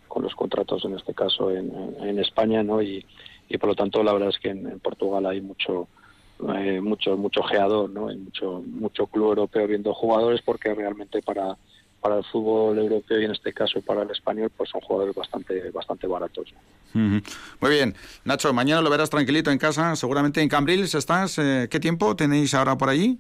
con 0.09 0.23
los 0.23 0.35
contratos 0.35 0.83
en 0.83 0.95
este 0.95 1.13
caso 1.13 1.49
en, 1.51 1.71
en 2.01 2.19
España, 2.19 2.61
¿no? 2.63 2.81
Y, 2.81 3.05
y 3.47 3.57
por 3.57 3.69
lo 3.69 3.75
tanto 3.75 4.03
la 4.03 4.11
verdad 4.11 4.29
es 4.29 4.39
que 4.39 4.49
en 4.49 4.79
Portugal 4.79 5.25
hay 5.25 5.39
mucho 5.39 5.87
eh, 6.55 6.79
mucho 6.81 7.17
mucho 7.17 7.43
geador, 7.43 7.89
¿no? 7.89 8.09
Hay 8.09 8.17
mucho 8.17 8.63
mucho 8.65 9.07
club 9.07 9.29
europeo 9.29 9.67
viendo 9.67 9.93
jugadores 9.93 10.41
porque 10.41 10.73
realmente 10.73 11.21
para 11.21 11.57
para 12.01 12.17
el 12.17 12.23
fútbol 12.23 12.77
europeo 12.77 13.19
y 13.19 13.25
en 13.25 13.31
este 13.31 13.51
caso 13.53 13.81
para 13.81 14.03
el 14.03 14.12
español 14.12 14.51
pues 14.55 14.69
son 14.69 14.81
jugadores 14.81 15.15
bastante 15.15 15.69
bastante 15.71 16.07
baratos. 16.07 16.53
Muy 16.93 17.69
bien, 17.69 17.93
Nacho, 18.23 18.53
mañana 18.53 18.81
lo 18.81 18.89
verás 18.89 19.10
tranquilito 19.10 19.51
en 19.51 19.57
casa, 19.57 19.95
seguramente 19.95 20.41
en 20.41 20.49
Cambrils 20.49 20.95
estás. 20.95 21.37
Eh, 21.37 21.67
¿Qué 21.69 21.79
tiempo 21.79 22.15
tenéis 22.15 22.53
ahora 22.53 22.77
por 22.77 22.89
allí? 22.89 23.19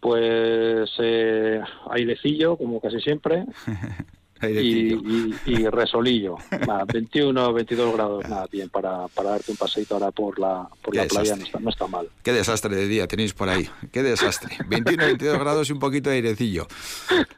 Pues 0.00 0.90
eh, 0.98 1.60
airecillo, 1.90 2.56
como 2.56 2.80
casi 2.80 3.00
siempre. 3.00 3.44
y, 4.42 5.34
y, 5.46 5.68
resolillo. 5.68 6.36
21, 6.92 7.52
22 7.52 7.94
grados, 7.94 8.28
nada, 8.28 8.46
bien, 8.50 8.68
para, 8.68 9.08
para 9.08 9.30
darte 9.30 9.50
un 9.50 9.56
paseito 9.56 9.94
ahora 9.94 10.10
por 10.10 10.38
la, 10.38 10.68
por 10.82 10.94
la 10.94 11.06
playa 11.06 11.36
no 11.36 11.44
está, 11.44 11.58
no 11.58 11.70
está, 11.70 11.86
mal. 11.86 12.08
Qué 12.22 12.32
desastre 12.32 12.74
de 12.76 12.86
día 12.86 13.06
tenéis 13.06 13.34
por 13.34 13.48
ahí, 13.48 13.68
qué 13.92 14.02
desastre. 14.02 14.56
21, 14.68 15.04
22 15.04 15.38
grados 15.38 15.68
y 15.68 15.72
un 15.72 15.78
poquito 15.78 16.10
de 16.10 16.16
airecillo. 16.16 16.66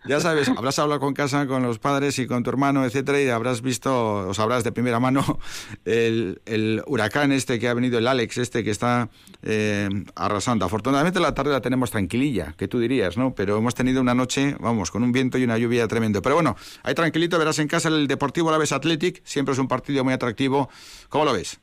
Ya 0.07 0.20
sabes, 0.20 0.48
habrás 0.48 0.78
hablado 0.78 1.00
con 1.00 1.14
casa, 1.14 1.46
con 1.46 1.62
los 1.62 1.78
padres 1.78 2.18
y 2.18 2.26
con 2.26 2.42
tu 2.42 2.50
hermano, 2.50 2.84
etcétera, 2.84 3.20
y 3.20 3.28
habrás 3.28 3.62
visto, 3.62 4.28
o 4.28 4.34
sabrás 4.34 4.64
de 4.64 4.72
primera 4.72 5.00
mano, 5.00 5.38
el, 5.84 6.40
el 6.46 6.82
huracán 6.86 7.32
este 7.32 7.59
que 7.59 7.68
ha 7.68 7.74
venido, 7.74 7.98
el 7.98 8.07
Alex 8.07 8.38
este 8.38 8.64
que 8.64 8.70
está 8.70 9.09
eh, 9.42 9.88
arrasando. 10.14 10.64
Afortunadamente 10.64 11.20
la 11.20 11.34
tarde 11.34 11.50
la 11.50 11.61
tenemos 11.61 11.90
tranquililla, 11.90 12.55
que 12.57 12.68
tú 12.68 12.78
dirías, 12.78 13.16
¿no? 13.16 13.34
Pero 13.34 13.59
hemos 13.59 13.74
tenido 13.74 14.00
una 14.00 14.14
noche, 14.14 14.57
vamos, 14.61 14.90
con 14.90 15.03
un 15.03 15.12
viento 15.12 15.38
y 15.38 15.44
una 15.44 15.59
lluvia 15.59 15.88
tremendo. 15.88 16.22
Pero 16.22 16.36
bueno, 16.36 16.57
hay 16.82 16.91
tranquilito, 16.95 17.38
verás 17.38 17.59
en 17.59 17.68
casa 17.68 17.88
el 17.88 18.07
Deportivo 18.07 18.49
Alavés 18.49 18.72
Athletic, 18.72 19.20
siempre 19.24 19.53
es 19.53 19.59
un 19.59 19.68
partido 19.68 20.05
muy 20.05 20.12
atractivo. 20.12 20.68
¿Cómo 21.09 21.24
lo 21.24 21.32
ves? 21.32 21.59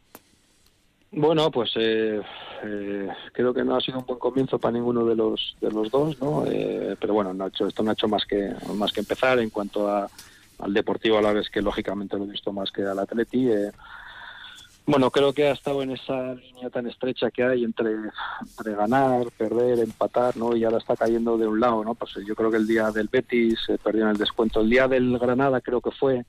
Bueno, 1.12 1.50
pues 1.50 1.72
eh, 1.76 2.22
eh, 2.64 3.08
creo 3.34 3.54
que 3.54 3.64
no 3.64 3.76
ha 3.76 3.82
sido 3.82 4.00
un 4.00 4.06
buen 4.06 4.20
comienzo 4.20 4.60
para 4.60 4.74
ninguno 4.74 5.06
de 5.06 5.16
los 5.16 5.56
de 5.60 5.72
los 5.72 5.90
dos, 5.90 6.22
¿no? 6.22 6.46
Eh, 6.46 6.96
pero 7.00 7.14
bueno, 7.14 7.34
no 7.34 7.48
esto 7.48 7.84
no 7.84 7.90
ha 7.90 7.94
hecho 7.94 8.08
más 8.08 8.26
que 8.26 8.54
más 8.76 8.92
que 8.92 9.00
empezar 9.00 9.40
en 9.40 9.50
cuanto 9.50 9.90
al 9.90 10.74
Deportivo 10.74 11.18
a 11.18 11.22
la 11.22 11.34
vez 11.34 11.50
que 11.50 11.62
lógicamente 11.62 12.18
lo 12.18 12.26
he 12.26 12.28
visto 12.28 12.52
más 12.52 12.72
que 12.72 12.84
al 12.84 13.00
Atleti. 13.00 13.50
Bueno, 14.90 15.12
creo 15.12 15.34
que 15.34 15.48
ha 15.48 15.52
estado 15.52 15.84
en 15.84 15.92
esa 15.92 16.34
línea 16.34 16.70
tan 16.72 16.88
estrecha 16.88 17.30
que 17.30 17.44
hay 17.44 17.64
entre, 17.64 17.92
entre, 17.94 18.74
ganar, 18.74 19.28
perder, 19.38 19.80
empatar, 19.80 20.36
¿no? 20.36 20.56
Y 20.56 20.64
ahora 20.64 20.80
está 20.80 20.96
cayendo 20.96 21.38
de 21.38 21.46
un 21.46 21.60
lado, 21.60 21.84
¿no? 21.84 21.94
Pues 21.94 22.16
yo 22.28 22.36
creo 22.36 22.50
que 22.50 22.58
el 22.58 22.66
día 22.66 22.90
del 22.90 23.08
Betis 23.08 23.60
perdió 23.84 24.04
en 24.04 24.10
el 24.10 24.18
descuento. 24.18 24.62
El 24.62 24.70
día 24.70 24.88
del 24.88 25.20
Granada 25.20 25.62
creo 25.62 25.80
que 25.80 25.92
fue 25.92 26.26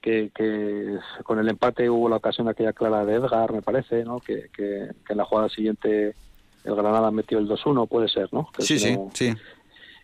que, 0.00 0.98
con 1.22 1.38
el 1.38 1.48
empate 1.48 1.88
hubo 1.88 2.08
la 2.08 2.16
ocasión 2.16 2.48
aquella 2.48 2.72
clara 2.72 3.04
de 3.04 3.14
Edgar, 3.14 3.52
me 3.52 3.62
parece, 3.62 4.04
¿no? 4.04 4.18
Que, 4.18 4.50
que, 4.54 4.90
en 5.08 5.16
la 5.16 5.24
jugada 5.24 5.48
siguiente 5.48 6.16
el 6.64 6.74
Granada 6.74 7.12
metió 7.12 7.38
el 7.38 7.48
2-1, 7.48 7.88
puede 7.88 8.08
ser, 8.08 8.28
¿no? 8.32 8.48
sí, 8.58 8.78
sí, 8.78 8.98
sí. 9.12 9.34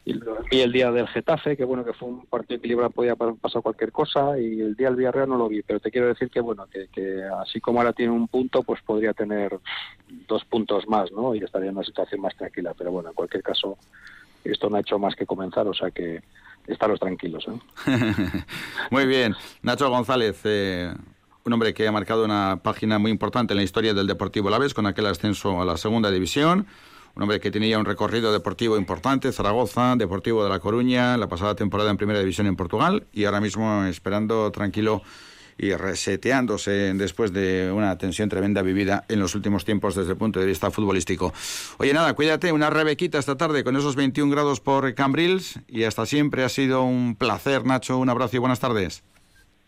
Y, 0.05 0.61
el 0.61 0.73
día 0.73 0.91
del 0.91 1.07
Getafe, 1.09 1.57
que 1.57 1.65
bueno, 1.65 1.85
que 1.85 1.93
fue 1.93 2.09
un 2.09 2.27
partido 2.27 2.59
equilibrado, 2.59 2.91
podía 2.91 3.17
pasar 3.17 3.63
cualquier 3.63 3.93
cosa, 3.93 4.39
y 4.39 4.61
el 4.61 4.75
día 4.75 4.89
del 4.89 4.97
Villarreal 4.97 5.29
no 5.29 5.37
lo 5.37 5.49
vi, 5.49 5.63
pero 5.63 5.79
te 5.79 5.91
quiero 5.91 6.09
decir 6.09 6.31
que 6.31 6.41
bueno, 6.41 6.67
que, 6.67 7.23
así 7.41 7.61
como 7.61 7.81
ahora 7.81 7.93
tiene 7.93 8.13
un 8.13 8.27
punto, 8.27 8.63
pues 8.63 8.81
podría 8.83 9.13
tener 9.13 9.59
dos 10.27 10.45
puntos 10.45 10.89
más, 10.89 11.13
¿no? 11.13 11.35
Y 11.35 11.39
estaría 11.39 11.69
en 11.69 11.77
una 11.77 11.85
situación 11.85 12.23
más 12.23 12.35
tranquila, 12.37 12.75
pero 12.77 12.91
bueno, 12.91 13.11
en 13.11 13.15
cualquier 13.15 13.43
caso, 13.43 13.77
esto 14.43 14.71
no 14.71 14.77
ha 14.77 14.81
hecho 14.81 14.99
más 14.99 15.15
que 15.15 15.27
comenzar, 15.27 15.67
o 15.69 15.75
sea 15.75 15.91
que 15.91 16.23
estaros 16.67 16.99
tranquilos. 16.99 17.47
¿eh? 17.49 18.43
muy 18.91 19.07
bien. 19.07 19.35
Nacho 19.63 19.91
González, 19.91 20.41
eh, 20.45 20.93
un 21.45 21.53
hombre 21.53 21.75
que 21.75 21.87
ha 21.87 21.93
marcado 21.93 22.25
una 22.25 22.61
página 22.63 22.99
muy 22.99 23.11
importante 23.11 23.53
en 23.53 23.59
la 23.59 23.65
historia 23.65 23.95
del 23.95 24.07
Deportivo 24.07 24.51
Laves 24.51 24.75
con 24.75 24.87
aquel 24.87 25.07
ascenso 25.07 25.61
a 25.61 25.65
la 25.65 25.77
segunda 25.77 26.11
división. 26.11 26.67
Un 27.17 27.23
hombre 27.23 27.41
que 27.41 27.51
tenía 27.51 27.79
un 27.79 27.85
recorrido 27.85 28.33
deportivo 28.33 28.77
importante, 28.77 29.33
Zaragoza, 29.33 29.97
Deportivo 29.97 30.45
de 30.45 30.51
La 30.51 30.61
Coruña, 30.61 31.17
la 31.17 31.29
pasada 31.29 31.55
temporada 31.55 31.91
en 31.91 31.97
Primera 31.97 32.21
División 32.21 32.47
en 32.47 32.57
Portugal 32.57 33.07
y 33.13 33.25
ahora 33.25 33.41
mismo 33.41 33.85
esperando 33.85 34.51
tranquilo 34.53 35.03
y 35.61 35.75
reseteándose 35.75 36.95
después 36.95 37.33
de 37.33 37.71
una 37.71 37.99
tensión 37.99 38.29
tremenda 38.29 38.63
vivida 38.63 39.05
en 39.09 39.21
los 39.21 39.35
últimos 39.35 39.65
tiempos 39.65 39.95
desde 39.95 40.13
el 40.13 40.17
punto 40.17 40.41
de 40.41 40.47
vista 40.47 40.71
futbolístico. 40.71 41.35
Oye, 41.79 41.93
nada, 41.93 42.15
cuídate, 42.15 42.53
una 42.53 42.71
rebequita 42.71 43.19
esta 43.19 43.37
tarde 43.37 43.63
con 43.63 43.77
esos 43.77 43.95
21 43.95 44.33
grados 44.33 44.61
por 44.61 44.95
Cambrils 44.95 45.61
y 45.69 45.85
hasta 45.85 46.07
siempre 46.07 46.45
ha 46.45 46.49
sido 46.49 46.83
un 46.83 47.15
placer, 47.15 47.67
Nacho, 47.67 47.99
un 47.99 48.09
abrazo 48.09 48.37
y 48.37 48.39
buenas 48.39 48.61
tardes. 48.61 49.03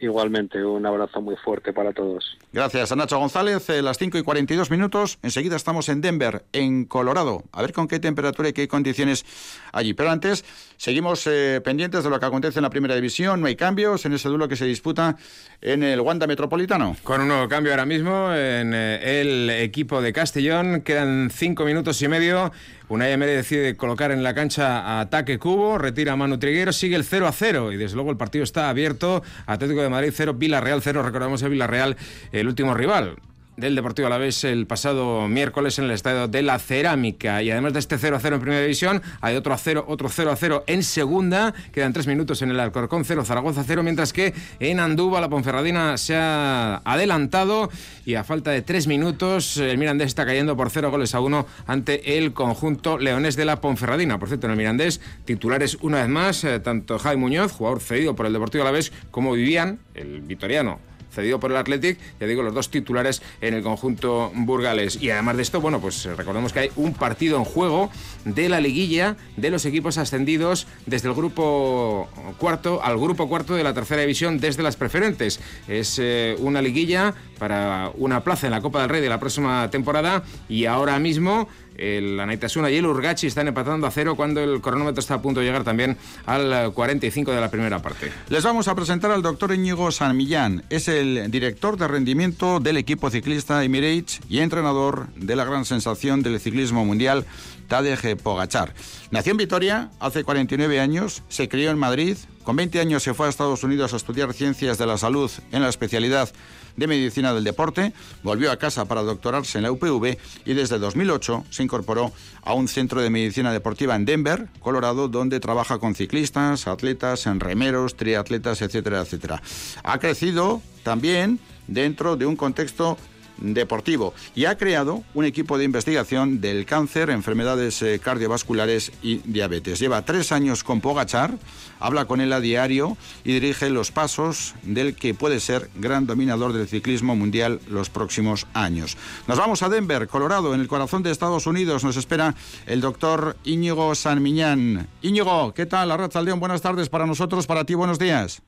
Igualmente, 0.03 0.65
un 0.65 0.85
abrazo 0.85 1.21
muy 1.21 1.37
fuerte 1.37 1.73
para 1.73 1.93
todos. 1.93 2.37
Gracias 2.53 2.91
a 2.91 2.97
Nacho 2.97 3.21
González. 3.21 3.71
Eh, 3.71 3.83
las 3.83 3.99
5 3.99 4.19
y 4.19 4.23
42 4.25 4.69
minutos. 4.69 5.21
Enseguida 5.23 5.55
estamos 5.55 5.89
en 5.89 6.01
Denver, 6.01 6.43
en 6.53 6.87
Colorado. 6.87 7.45
A 7.53 7.63
ver 7.63 7.73
con 7.73 7.87
qué 7.87 8.01
temperatura 8.01 8.49
y 8.49 8.53
qué 8.53 8.67
condiciones 8.67 9.25
allí. 9.73 9.95
Pero 9.95 10.11
antes, 10.11 10.45
seguimos 10.77 11.25
eh, 11.29 11.61
pendientes 11.65 12.03
de 12.03 12.11
lo 12.11 12.19
que 12.19 12.27
acontece 12.27 12.59
en 12.59 12.65
la 12.65 12.71
primera 12.71 12.97
división. 12.97 13.41
No 13.41 13.47
hay 13.47 13.55
cambios 13.55 14.05
en 14.05 14.15
ese 14.15 14.29
duelo 14.29 14.49
que 14.49 14.57
se 14.57 14.65
disputa 14.65 15.17
en 15.61 15.85
el 15.85 16.01
Wanda 16.01 16.27
Metropolitano. 16.27 16.97
Con 17.05 17.21
un 17.21 17.29
nuevo 17.29 17.49
cambio 17.49 17.71
ahora 17.71 17.87
mismo 17.87 18.33
en 18.35 18.75
eh, 18.75 19.21
el 19.21 19.51
equipo 19.51 20.03
de 20.03 20.13
Castellón. 20.13 20.81
Quedan 20.81 21.31
5 21.31 21.65
minutos 21.65 22.03
y 22.03 22.09
medio. 22.09 22.51
Una 22.89 23.09
Emery 23.09 23.33
decide 23.33 23.77
colocar 23.77 24.11
en 24.11 24.23
la 24.23 24.35
cancha 24.35 24.81
a 24.81 25.01
ataque 25.01 25.39
Cubo, 25.39 25.79
retira 25.79 26.13
a 26.13 26.17
Manu 26.17 26.39
Triguero, 26.39 26.73
sigue 26.73 26.97
el 26.97 27.05
0 27.05 27.27
a 27.27 27.33
0 27.33 27.73
y 27.73 27.77
desde 27.77 27.95
luego 27.95 28.11
el 28.11 28.17
partido 28.17 28.45
está 28.45 28.69
abierto. 28.69 29.23
Atlético 29.47 29.83
de 29.83 29.89
Madrid 29.89 30.13
0, 30.15 30.35
Villarreal 30.35 30.83
0, 30.83 31.03
recordamos 31.03 31.43
el 31.43 31.51
Villarreal, 31.51 31.97
el 32.33 32.49
último 32.49 32.75
rival 32.75 33.17
del 33.57 33.75
Deportivo 33.75 34.07
Alavés 34.07 34.45
el 34.45 34.67
pasado 34.67 35.29
miércoles 35.29 35.79
en 35.79 35.85
el 35.85 35.91
estadio 35.91 36.29
de 36.29 36.43
la 36.43 36.59
Cerámica. 36.59 37.43
Y 37.43 37.51
además 37.51 37.75
de 37.75 37.81
este 37.81 37.99
0 37.99 38.17
a 38.17 38.21
0 38.21 38.37
en 38.37 38.41
primera 38.41 38.63
división, 38.63 39.03
hay 39.21 39.37
otro 39.37 39.53
a 39.53 39.59
0, 39.59 39.85
otro 39.89 40.09
0 40.09 40.31
a 40.31 40.37
0 40.37 40.65
en 40.67 40.83
segunda. 40.83 41.53
Quedan 41.73 41.93
tres 41.93 42.07
minutos 42.07 42.43
en 42.43 42.51
el 42.51 42.61
Alcorcón 42.61 43.05
0, 43.05 43.25
Zaragoza 43.25 43.65
0, 43.67 43.83
mientras 43.83 44.13
que 44.13 44.35
en 44.61 44.81
Andúba 44.81 45.21
la 45.21 45.29
Ponferradina 45.29 45.99
se 45.99 46.17
ha 46.17 46.77
adelantado 46.85 47.71
y 48.07 48.15
a 48.15 48.25
falta 48.25 48.51
de 48.51 48.63
tres 48.63 48.87
minutos 48.87 49.57
el 49.59 49.79
Mirandés 49.79 50.09
está 50.09 50.25
cayendo 50.25 50.57
por 50.57 50.71
0 50.71 50.91
goles 50.91 51.15
a 51.15 51.21
1 51.21 51.47
ante 51.67 52.19
el 52.19 52.33
conjunto 52.33 52.99
leonés 52.99 53.37
de 53.37 53.45
la 53.45 53.61
Ponferradina. 53.61 54.19
Por 54.19 54.29
cierto, 54.29 54.47
en 54.47 54.53
el 54.53 54.57
Mirandés, 54.57 55.01
titulares 55.25 55.77
una 55.83 55.99
vez 55.99 56.09
más, 56.09 56.45
eh, 56.45 56.61
tanto 56.61 56.99
Jaime 56.99 57.21
Muñoz, 57.21 57.53
jugador 57.53 57.81
cedido 57.81 58.17
por 58.17 58.27
el 58.27 58.33
Deportivo 58.33 58.63
Alavés, 58.63 58.93
como 59.11 59.33
Vivian, 59.33 59.79
el 59.95 60.23
vitoriano 60.23 60.92
cedido 61.13 61.39
por 61.41 61.51
el 61.51 61.57
Athletic, 61.57 61.99
ya 62.21 62.27
digo, 62.27 62.43
los 62.43 62.55
dos 62.55 62.71
titulares 62.71 63.23
en 63.41 63.55
el 63.55 63.63
conjunto 63.63 64.33
burgales. 64.35 65.01
Y 65.01 65.11
además 65.11 65.37
de 65.37 65.43
esto, 65.43 65.61
bueno, 65.61 65.81
pues 65.81 66.05
recordemos 66.05 66.53
que 66.53 66.61
hay 66.61 66.71
un 66.77 66.95
partido 66.95 67.37
en 67.37 67.45
juego 67.45 67.91
de 68.25 68.49
la 68.49 68.61
liguilla 68.61 69.17
de 69.37 69.51
los 69.51 69.65
equipos 69.65 69.99
ascendidos 69.99 70.67
desde 70.87 71.09
el 71.09 71.15
grupo 71.15 72.09
cuarto 72.39 72.83
al 72.83 72.99
grupo 72.99 73.29
cuarto 73.29 73.55
de 73.55 73.65
la 73.65 73.75
tercera 73.75 74.01
división 74.01 74.39
desde 74.39 74.63
las 74.63 74.77
preferentes. 74.77 75.41
Es 75.69 75.99
eh, 76.01 76.37
una 76.39 76.63
liguilla 76.63 77.15
para 77.39 77.91
una 77.97 78.23
plaza 78.23 78.47
en 78.47 78.53
la 78.53 78.61
Copa 78.61 78.81
del 78.81 78.89
Rey 78.89 79.01
de 79.01 79.09
la 79.09 79.19
próxima 79.19 79.69
temporada 79.71 80.23
y 80.49 80.67
ahora 80.67 80.99
mismo 80.99 81.49
el 81.77 82.19
Anaitasuna 82.19 82.71
y 82.71 82.77
el 82.77 82.87
Urgachi 82.87 83.27
están 83.27 83.49
empatando 83.49 83.87
a 83.87 83.91
cero 83.91 84.15
cuando 84.17 84.41
el 84.41 84.61
cronómetro 84.61 85.01
está 85.01 85.15
a 85.15 85.23
punto 85.23 85.41
de 85.41 85.47
llegar 85.47 85.65
también 85.65 85.97
al 86.27 86.73
45 86.73 87.33
de 87.33 87.41
la 87.41 87.51
primera 87.51 87.81
parte. 87.81 88.13
Les 88.29 88.45
vamos 88.45 88.69
a 88.69 88.75
presentar 88.75 89.11
al 89.11 89.23
doctor 89.23 89.53
Íñigo 89.55 89.91
San 89.91 90.17
Millán. 90.17 90.65
Es 90.71 90.89
el 90.89 91.31
director 91.31 91.77
de 91.77 91.89
rendimiento 91.89 92.61
del 92.61 92.77
equipo 92.77 93.11
ciclista 93.11 93.65
Emirates 93.65 94.21
y 94.29 94.41
entrenador 94.41 95.09
de 95.17 95.37
la 95.37 95.45
gran 95.45 95.65
sensación 95.65 96.23
del 96.23 96.41
ciclismo 96.41 96.85
mundial, 96.85 97.25
Tadej 97.69 98.17
Pogachar. 98.17 98.75
Nació 99.11 99.33
en 99.33 99.39
Vitoria 99.39 99.91
hace 100.01 100.25
49 100.25 100.81
años, 100.81 101.23
se 101.29 101.49
crió 101.49 101.71
en 101.71 101.79
Madrid, 101.79 102.17
con 102.45 102.57
20 102.57 102.81
años 102.81 103.03
se 103.03 103.15
fue 103.15 103.27
a 103.27 103.31
Estados 103.31 103.63
Unidos 103.65 103.93
a 103.93 103.97
estudiar 103.97 104.33
ciencias 104.33 104.79
de 104.79 104.87
la 104.87 104.99
salud 104.99 105.31
en 105.53 105.63
la 105.63 105.69
especialidad 105.69 106.31
de 106.77 106.87
Medicina 106.87 107.35
del 107.35 107.45
Deporte, 107.45 107.93
volvió 108.23 108.51
a 108.51 108.57
casa 108.57 108.87
para 108.87 109.03
doctorarse 109.03 109.59
en 109.59 109.65
la 109.65 109.73
UPV 109.73 110.17
y 110.45 110.55
desde 110.55 110.79
2008 110.79 111.45
se 111.51 111.63
incorporó 111.63 112.13
a 112.43 112.55
un 112.55 112.69
centro 112.69 113.01
de 113.01 113.11
medicina 113.11 113.53
deportiva 113.53 113.95
en 113.95 114.05
Denver, 114.05 114.49
Colorado, 114.61 115.09
donde 115.09 115.41
trabaja 115.41 115.79
con 115.79 115.95
ciclistas, 115.95 116.67
atletas, 116.67 117.27
remeros, 117.39 117.97
triatletas, 117.97 118.63
etcétera, 118.63 119.01
etcétera. 119.01 119.43
Ha 119.85 119.99
crecido 119.99 120.63
también 120.83 121.39
dentro 121.67 122.17
de 122.17 122.27
un 122.27 122.37
contexto 122.37 122.97
deportivo 123.43 124.15
y 124.35 124.47
ha 124.47 124.57
creado 124.57 125.03
un 125.15 125.25
equipo 125.25 125.59
de 125.59 125.65
investigación 125.65 126.41
del 126.41 126.65
cáncer, 126.65 127.11
enfermedades 127.11 127.83
eh, 127.83 128.01
cardiovasculares 128.03 128.93
y 129.03 129.17
diabetes. 129.19 129.79
Lleva 129.79 130.05
tres 130.05 130.33
años 130.33 130.65
con 130.65 130.81
Pogachar, 130.81 131.37
habla 131.81 132.05
con 132.07 132.21
él 132.21 132.33
a 132.33 132.41
diario 132.41 132.97
y 133.25 133.33
dirige 133.33 133.69
los 133.71 133.91
pasos 133.91 134.55
del 134.63 134.95
que 134.95 135.15
puede 135.15 135.41
ser 135.41 135.69
gran 135.75 136.07
dominador 136.07 136.53
del 136.53 136.69
ciclismo 136.69 137.17
mundial 137.17 137.61
los 137.69 137.91
próximos 137.91 138.47
años. 138.55 138.97
Nos 139.27 139.39
vamos 139.39 139.63
a 139.63 139.69
Denver, 139.69 140.09
Colorado, 140.09 140.55
en 140.55 140.61
el 140.61 140.69
corazón 140.69 141.03
de 141.03 141.11
Estados 141.11 141.47
Unidos. 141.47 141.85
Nos 141.85 141.97
espera 141.97 142.35
el 142.67 142.81
doctor 142.81 143.37
Íñigo 143.45 143.95
Sanmiñán. 143.95 144.89
Íñigo, 145.03 145.53
¿qué 145.55 145.67
tal? 145.67 145.91
Arratzaldeón, 145.91 146.41
buenas 146.41 146.63
tardes 146.63 146.89
para 146.89 147.07
nosotros, 147.07 147.47
para 147.47 147.65
ti, 147.65 147.75
buenos 147.75 147.99
días. 147.99 148.43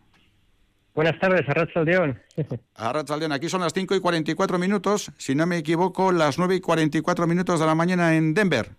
Buenas 0.95 1.19
tardes, 1.19 1.49
Arrachaldeón. 1.49 2.21
Arrachaldeón, 2.77 3.33
aquí 3.33 3.49
son 3.49 3.61
las 3.61 3.73
5 3.73 3.97
y 3.97 4.01
44 4.01 4.59
minutos, 4.59 5.11
si 5.19 5.35
no 5.35 5.45
me 5.45 5.59
equivoco, 5.59 6.13
las 6.13 6.39
9 6.39 6.55
y 6.55 6.61
44 6.61 7.27
minutos 7.27 7.59
de 7.59 7.67
la 7.67 7.75
mañana 7.75 8.15
en 8.17 8.33
Denver. 8.33 8.71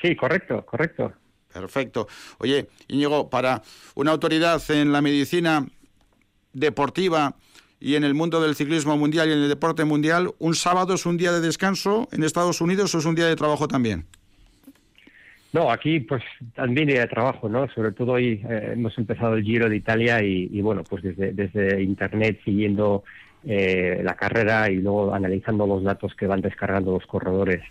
Sí, 0.00 0.14
correcto, 0.14 0.64
correcto. 0.64 1.12
Perfecto. 1.52 2.08
Oye, 2.38 2.68
Íñigo, 2.88 3.28
para 3.28 3.62
una 3.94 4.12
autoridad 4.12 4.62
en 4.70 4.92
la 4.92 5.02
medicina 5.02 5.66
deportiva 6.52 7.34
y 7.80 7.96
en 7.96 8.04
el 8.04 8.14
mundo 8.14 8.40
del 8.40 8.54
ciclismo 8.54 8.96
mundial 8.96 9.28
y 9.28 9.32
en 9.32 9.40
el 9.40 9.48
deporte 9.48 9.84
mundial, 9.84 10.32
¿un 10.38 10.54
sábado 10.54 10.94
es 10.94 11.04
un 11.04 11.16
día 11.16 11.32
de 11.32 11.40
descanso 11.40 12.08
en 12.12 12.22
Estados 12.22 12.60
Unidos 12.60 12.94
o 12.94 12.98
es 12.98 13.04
un 13.04 13.16
día 13.16 13.26
de 13.26 13.36
trabajo 13.36 13.66
también? 13.66 14.06
No, 15.52 15.70
aquí 15.70 16.00
pues 16.00 16.22
también 16.54 16.88
de 16.88 17.06
trabajo, 17.06 17.48
¿no? 17.48 17.68
Sobre 17.68 17.92
todo 17.92 18.12
hoy 18.12 18.42
eh, 18.48 18.70
hemos 18.72 18.96
empezado 18.96 19.34
el 19.34 19.44
Giro 19.44 19.68
de 19.68 19.76
Italia 19.76 20.22
y, 20.22 20.60
bueno, 20.62 20.82
pues 20.82 21.02
desde, 21.02 21.32
desde 21.32 21.82
Internet 21.82 22.40
siguiendo 22.42 23.04
eh, 23.44 24.00
la 24.02 24.14
carrera 24.14 24.70
y 24.70 24.76
luego 24.76 25.12
analizando 25.12 25.66
los 25.66 25.82
datos 25.82 26.14
que 26.14 26.26
van 26.26 26.40
descargando 26.40 26.92
los 26.92 27.06
corredores 27.06 27.62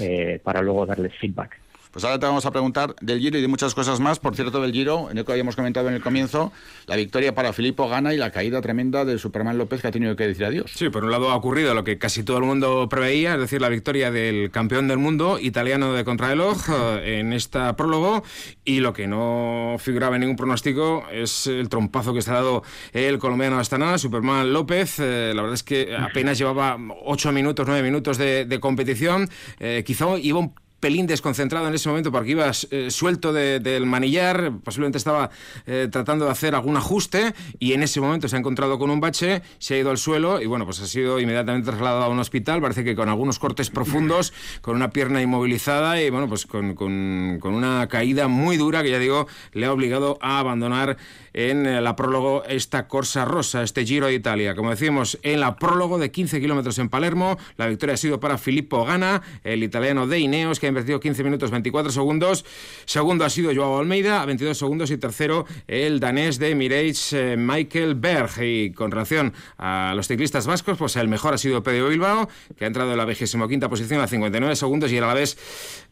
eh, 0.00 0.40
para 0.42 0.62
luego 0.62 0.86
darles 0.86 1.12
feedback. 1.18 1.58
Pues 1.90 2.04
ahora 2.04 2.18
te 2.18 2.26
vamos 2.26 2.46
a 2.46 2.50
preguntar 2.50 2.94
del 3.00 3.20
Giro 3.20 3.38
y 3.38 3.42
de 3.42 3.48
muchas 3.48 3.74
cosas 3.74 4.00
más. 4.00 4.18
Por 4.18 4.34
cierto, 4.34 4.60
del 4.60 4.72
Giro, 4.72 5.10
en 5.10 5.18
el 5.18 5.24
que 5.24 5.32
habíamos 5.32 5.56
comentado 5.56 5.88
en 5.88 5.94
el 5.94 6.02
comienzo, 6.02 6.52
la 6.86 6.96
victoria 6.96 7.34
para 7.34 7.52
Filippo 7.52 7.88
Gana 7.88 8.14
y 8.14 8.16
la 8.16 8.30
caída 8.30 8.60
tremenda 8.60 9.04
de 9.04 9.18
Superman 9.18 9.58
López 9.58 9.80
que 9.80 9.88
ha 9.88 9.92
tenido 9.92 10.16
que 10.16 10.26
decir 10.26 10.44
adiós. 10.44 10.72
Sí, 10.74 10.88
por 10.90 11.04
un 11.04 11.10
lado 11.10 11.30
ha 11.30 11.36
ocurrido 11.36 11.74
lo 11.74 11.84
que 11.84 11.98
casi 11.98 12.22
todo 12.22 12.38
el 12.38 12.44
mundo 12.44 12.88
preveía, 12.88 13.34
es 13.34 13.40
decir, 13.40 13.60
la 13.60 13.68
victoria 13.68 14.10
del 14.10 14.50
campeón 14.50 14.88
del 14.88 14.98
mundo 14.98 15.38
italiano 15.40 15.92
de 15.92 16.04
contrarreloj 16.04 16.68
eh, 16.70 17.20
en 17.20 17.32
esta 17.32 17.76
prólogo 17.76 18.22
y 18.64 18.80
lo 18.80 18.92
que 18.92 19.06
no 19.06 19.76
figuraba 19.78 20.16
en 20.16 20.20
ningún 20.20 20.36
pronóstico 20.36 21.04
es 21.10 21.46
el 21.46 21.68
trompazo 21.68 22.14
que 22.14 22.22
se 22.22 22.30
ha 22.30 22.34
dado 22.34 22.62
el 22.92 23.18
colombiano 23.18 23.58
Astana, 23.58 23.98
Superman 23.98 24.52
López. 24.52 24.98
Eh, 24.98 25.32
la 25.34 25.42
verdad 25.42 25.54
es 25.54 25.62
que 25.62 25.96
apenas 25.96 26.38
llevaba 26.38 26.76
ocho 27.04 27.32
minutos, 27.32 27.66
nueve 27.66 27.82
minutos 27.82 28.18
de, 28.18 28.58
competición. 28.60 29.28
Eh, 29.60 29.84
quizá 29.86 30.06
iba 30.18 30.38
un 30.38 30.54
pelín 30.80 31.06
desconcentrado 31.06 31.68
en 31.68 31.74
ese 31.74 31.88
momento 31.88 32.12
porque 32.12 32.32
iba 32.32 32.50
eh, 32.70 32.90
suelto 32.90 33.32
del 33.32 33.86
manillar, 33.86 34.52
posiblemente 34.62 34.98
estaba 34.98 35.30
eh, 35.66 35.88
tratando 35.90 36.26
de 36.26 36.30
hacer 36.30 36.54
algún 36.54 36.76
ajuste 36.76 37.34
y 37.58 37.72
en 37.72 37.82
ese 37.82 38.00
momento 38.00 38.28
se 38.28 38.36
ha 38.36 38.38
encontrado 38.38 38.78
con 38.78 38.90
un 38.90 39.00
bache, 39.00 39.42
se 39.58 39.74
ha 39.74 39.78
ido 39.78 39.90
al 39.90 39.98
suelo 39.98 40.40
y 40.40 40.46
bueno, 40.46 40.64
pues 40.64 40.80
ha 40.80 40.86
sido 40.86 41.18
inmediatamente 41.18 41.70
trasladado 41.70 42.04
a 42.04 42.08
un 42.08 42.18
hospital, 42.18 42.60
parece 42.60 42.84
que 42.84 42.94
con 42.94 43.08
algunos 43.08 43.38
cortes 43.38 43.70
profundos, 43.70 44.32
con 44.60 44.76
una 44.76 44.90
pierna 44.90 45.22
inmovilizada 45.22 46.00
y 46.00 46.10
bueno, 46.10 46.28
pues 46.28 46.46
con, 46.46 46.74
con, 46.74 47.38
con 47.40 47.54
una 47.54 47.86
caída 47.88 48.28
muy 48.28 48.56
dura 48.56 48.82
que 48.82 48.90
ya 48.90 48.98
digo 48.98 49.26
le 49.52 49.66
ha 49.66 49.72
obligado 49.72 50.18
a 50.20 50.38
abandonar 50.38 50.96
en 51.36 51.66
eh, 51.66 51.80
la 51.80 51.94
prólogo 51.96 52.44
esta 52.44 52.88
Corsa 52.88 53.24
Rosa, 53.24 53.62
este 53.62 53.84
Giro 53.84 54.06
de 54.06 54.14
Italia. 54.14 54.54
Como 54.54 54.70
decimos, 54.70 55.18
en 55.22 55.40
la 55.40 55.56
prólogo 55.56 55.98
de 55.98 56.10
15 56.10 56.40
kilómetros 56.40 56.78
en 56.78 56.88
Palermo, 56.88 57.38
la 57.56 57.66
victoria 57.66 57.94
ha 57.94 57.98
sido 57.98 58.20
para 58.20 58.38
Filippo 58.38 58.84
Gana, 58.84 59.22
el 59.44 59.62
italiano 59.62 60.06
de 60.06 60.18
Ineos, 60.18 60.58
que 60.58 60.65
ha 60.66 60.68
invertido 60.68 61.00
15 61.00 61.24
minutos 61.24 61.50
24 61.50 61.90
segundos. 61.90 62.44
Segundo 62.84 63.24
ha 63.24 63.30
sido 63.30 63.54
Joao 63.54 63.78
Almeida, 63.78 64.22
a 64.22 64.26
22 64.26 64.56
segundos. 64.56 64.90
Y 64.90 64.98
tercero, 64.98 65.46
el 65.66 66.00
danés 66.00 66.38
de 66.38 66.54
Mirage, 66.54 67.32
eh, 67.32 67.36
Michael 67.36 67.94
Berg. 67.94 68.42
Y 68.42 68.72
con 68.72 68.90
relación 68.90 69.32
a 69.58 69.92
los 69.94 70.08
ciclistas 70.08 70.46
vascos, 70.46 70.78
pues 70.78 70.96
el 70.96 71.08
mejor 71.08 71.34
ha 71.34 71.38
sido 71.38 71.62
Pedro 71.62 71.88
Bilbao, 71.88 72.28
que 72.56 72.64
ha 72.64 72.66
entrado 72.66 72.92
en 72.92 72.98
la 72.98 73.04
25 73.04 73.68
posición 73.68 74.00
a 74.00 74.06
59 74.06 74.56
segundos. 74.56 74.92
Y 74.92 74.98
a 74.98 75.00
la 75.00 75.14
vez, 75.14 75.36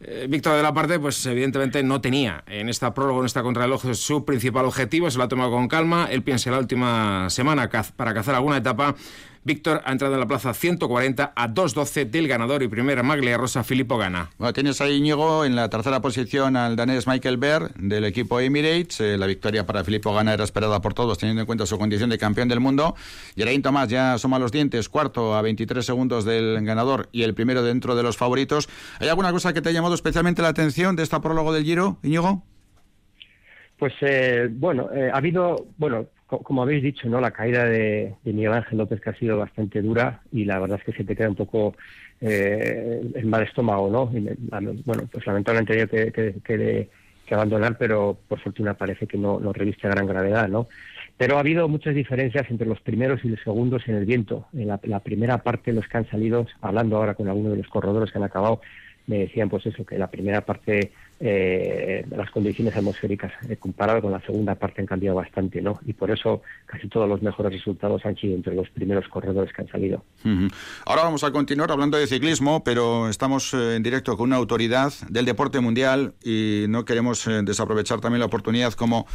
eh, 0.00 0.26
Víctor 0.28 0.56
de 0.56 0.62
la 0.62 0.74
Parte, 0.74 0.98
pues 0.98 1.24
evidentemente 1.26 1.82
no 1.82 2.00
tenía 2.00 2.44
en 2.46 2.68
esta 2.68 2.94
prólogo, 2.94 3.20
en 3.20 3.26
esta 3.26 3.42
contrarreloj, 3.42 3.94
su 3.94 4.24
principal 4.24 4.66
objetivo. 4.66 5.10
Se 5.10 5.18
lo 5.18 5.24
ha 5.24 5.28
tomado 5.28 5.50
con 5.50 5.68
calma. 5.68 6.08
Él 6.10 6.22
piensa 6.22 6.50
la 6.50 6.58
última 6.58 7.30
semana 7.30 7.68
para 7.96 8.14
cazar 8.14 8.34
alguna 8.34 8.58
etapa. 8.58 8.94
Víctor 9.44 9.82
ha 9.84 9.92
entrado 9.92 10.14
en 10.14 10.20
la 10.20 10.26
plaza 10.26 10.54
140 10.54 11.32
a 11.36 11.48
2.12 11.48 12.08
del 12.08 12.28
ganador 12.28 12.62
y 12.62 12.68
primera 12.68 13.02
maglia 13.02 13.36
rosa 13.36 13.62
Filippo 13.62 13.98
Gana. 13.98 14.30
Bueno, 14.38 14.54
tienes 14.54 14.80
ahí, 14.80 14.96
Íñigo, 14.96 15.44
en 15.44 15.54
la 15.54 15.68
tercera 15.68 16.00
posición 16.00 16.56
al 16.56 16.76
danés 16.76 17.06
Michael 17.06 17.36
Berg 17.36 17.74
del 17.74 18.06
equipo 18.06 18.40
Emirates. 18.40 19.00
Eh, 19.00 19.18
la 19.18 19.26
victoria 19.26 19.66
para 19.66 19.84
Filippo 19.84 20.14
Gana 20.14 20.32
era 20.32 20.44
esperada 20.44 20.80
por 20.80 20.94
todos, 20.94 21.18
teniendo 21.18 21.42
en 21.42 21.46
cuenta 21.46 21.66
su 21.66 21.78
condición 21.78 22.08
de 22.08 22.16
campeón 22.16 22.48
del 22.48 22.60
mundo. 22.60 22.94
Geraint 23.36 23.62
Tomás 23.62 23.88
ya 23.90 24.16
suma 24.16 24.38
los 24.38 24.50
dientes, 24.50 24.88
cuarto 24.88 25.34
a 25.34 25.42
23 25.42 25.84
segundos 25.84 26.24
del 26.24 26.64
ganador 26.64 27.10
y 27.12 27.24
el 27.24 27.34
primero 27.34 27.62
dentro 27.62 27.94
de 27.94 28.02
los 28.02 28.16
favoritos. 28.16 28.70
¿Hay 28.98 29.08
alguna 29.08 29.30
cosa 29.30 29.52
que 29.52 29.60
te 29.60 29.68
ha 29.68 29.72
llamado 29.72 29.94
especialmente 29.94 30.40
la 30.40 30.48
atención 30.48 30.96
de 30.96 31.02
esta 31.02 31.20
prólogo 31.20 31.52
del 31.52 31.64
Giro, 31.64 31.98
Íñigo? 32.02 32.42
Pues 33.78 33.92
eh, 34.00 34.48
bueno, 34.50 34.88
eh, 34.94 35.10
ha 35.12 35.18
habido, 35.18 35.66
bueno, 35.76 36.06
como 36.42 36.62
habéis 36.62 36.82
dicho, 36.82 37.08
no, 37.08 37.20
la 37.20 37.30
caída 37.30 37.64
de, 37.64 38.14
Miguel 38.24 38.52
Ángel 38.52 38.78
López 38.78 39.00
que 39.00 39.10
ha 39.10 39.14
sido 39.14 39.38
bastante 39.38 39.82
dura 39.82 40.22
y 40.32 40.44
la 40.44 40.58
verdad 40.58 40.78
es 40.78 40.84
que 40.84 40.98
se 40.98 41.04
te 41.04 41.16
queda 41.16 41.28
un 41.28 41.34
poco 41.34 41.74
eh, 42.20 43.00
el 43.14 43.26
mal 43.26 43.42
estómago, 43.42 43.90
¿no? 43.90 44.06
bueno, 44.84 45.08
pues 45.10 45.26
lamentablemente 45.26 45.86
tenido 45.86 46.12
que, 46.42 46.88
que, 47.26 47.34
abandonar, 47.34 47.76
pero 47.78 48.18
por 48.28 48.38
fortuna 48.40 48.74
parece 48.74 49.06
que 49.06 49.18
no, 49.18 49.40
no 49.40 49.52
reviste 49.52 49.88
gran 49.88 50.06
gravedad, 50.06 50.48
¿no? 50.48 50.68
Pero 51.16 51.36
ha 51.36 51.40
habido 51.40 51.68
muchas 51.68 51.94
diferencias 51.94 52.50
entre 52.50 52.66
los 52.66 52.80
primeros 52.80 53.24
y 53.24 53.28
los 53.28 53.40
segundos 53.40 53.82
en 53.86 53.94
el 53.94 54.04
viento. 54.04 54.46
En 54.52 54.68
la, 54.68 54.80
la 54.82 55.00
primera 55.00 55.38
parte, 55.38 55.72
los 55.72 55.86
que 55.88 55.96
han 55.96 56.08
salido, 56.10 56.46
hablando 56.60 56.96
ahora 56.96 57.14
con 57.14 57.28
algunos 57.28 57.52
de 57.52 57.58
los 57.58 57.68
corredores 57.68 58.12
que 58.12 58.18
han 58.18 58.24
acabado, 58.24 58.60
me 59.06 59.18
decían 59.18 59.48
pues 59.48 59.66
eso, 59.66 59.84
que 59.84 59.98
la 59.98 60.10
primera 60.10 60.42
parte 60.42 60.92
eh, 61.26 62.04
las 62.10 62.30
condiciones 62.30 62.76
atmosféricas 62.76 63.32
eh, 63.48 63.56
comparado 63.56 64.02
con 64.02 64.12
la 64.12 64.20
segunda 64.20 64.56
parte 64.56 64.82
han 64.82 64.86
cambiado 64.86 65.16
bastante, 65.16 65.62
¿no? 65.62 65.80
Y 65.86 65.94
por 65.94 66.10
eso 66.10 66.42
casi 66.66 66.86
todos 66.86 67.08
los 67.08 67.22
mejores 67.22 67.50
resultados 67.50 68.04
han 68.04 68.14
sido 68.16 68.34
entre 68.34 68.54
los 68.54 68.68
primeros 68.68 69.08
corredores 69.08 69.50
que 69.54 69.62
han 69.62 69.68
salido. 69.68 70.04
Ahora 70.84 71.02
vamos 71.04 71.24
a 71.24 71.30
continuar 71.30 71.70
hablando 71.72 71.96
de 71.96 72.06
ciclismo, 72.06 72.62
pero 72.62 73.08
estamos 73.08 73.54
eh, 73.54 73.76
en 73.76 73.82
directo 73.82 74.18
con 74.18 74.28
una 74.28 74.36
autoridad 74.36 74.92
del 75.08 75.24
deporte 75.24 75.60
mundial 75.60 76.12
y 76.22 76.66
no 76.68 76.84
queremos 76.84 77.26
eh, 77.26 77.40
desaprovechar 77.42 78.00
también 78.00 78.20
la 78.20 78.26
oportunidad 78.26 78.74
como 78.74 79.06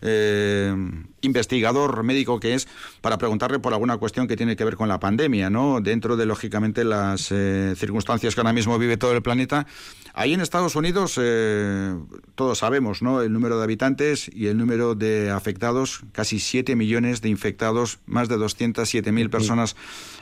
eh, 0.00 0.74
investigador 1.22 2.02
médico 2.02 2.38
que 2.38 2.54
es 2.54 2.68
para 3.00 3.18
preguntarle 3.18 3.58
por 3.58 3.72
alguna 3.72 3.96
cuestión 3.96 4.28
que 4.28 4.36
tiene 4.36 4.56
que 4.56 4.64
ver 4.64 4.76
con 4.76 4.88
la 4.88 5.00
pandemia, 5.00 5.50
¿no? 5.50 5.80
Dentro 5.80 6.16
de, 6.16 6.26
lógicamente, 6.26 6.84
las 6.84 7.32
eh, 7.32 7.74
circunstancias 7.76 8.34
que 8.34 8.40
ahora 8.40 8.52
mismo 8.52 8.78
vive 8.78 8.96
todo 8.96 9.12
el 9.12 9.22
planeta. 9.22 9.66
Ahí 10.14 10.34
en 10.34 10.40
Estados 10.40 10.76
Unidos, 10.76 11.18
eh, 11.20 11.94
todos 12.34 12.58
sabemos, 12.58 13.02
¿no? 13.02 13.22
El 13.22 13.32
número 13.32 13.58
de 13.58 13.64
habitantes 13.64 14.30
y 14.32 14.46
el 14.46 14.56
número 14.56 14.94
de 14.94 15.30
afectados, 15.30 16.00
casi 16.12 16.38
7 16.38 16.76
millones 16.76 17.20
de 17.20 17.28
infectados, 17.28 17.98
más 18.06 18.28
de 18.28 18.36
207.000 18.36 19.30
personas 19.30 19.76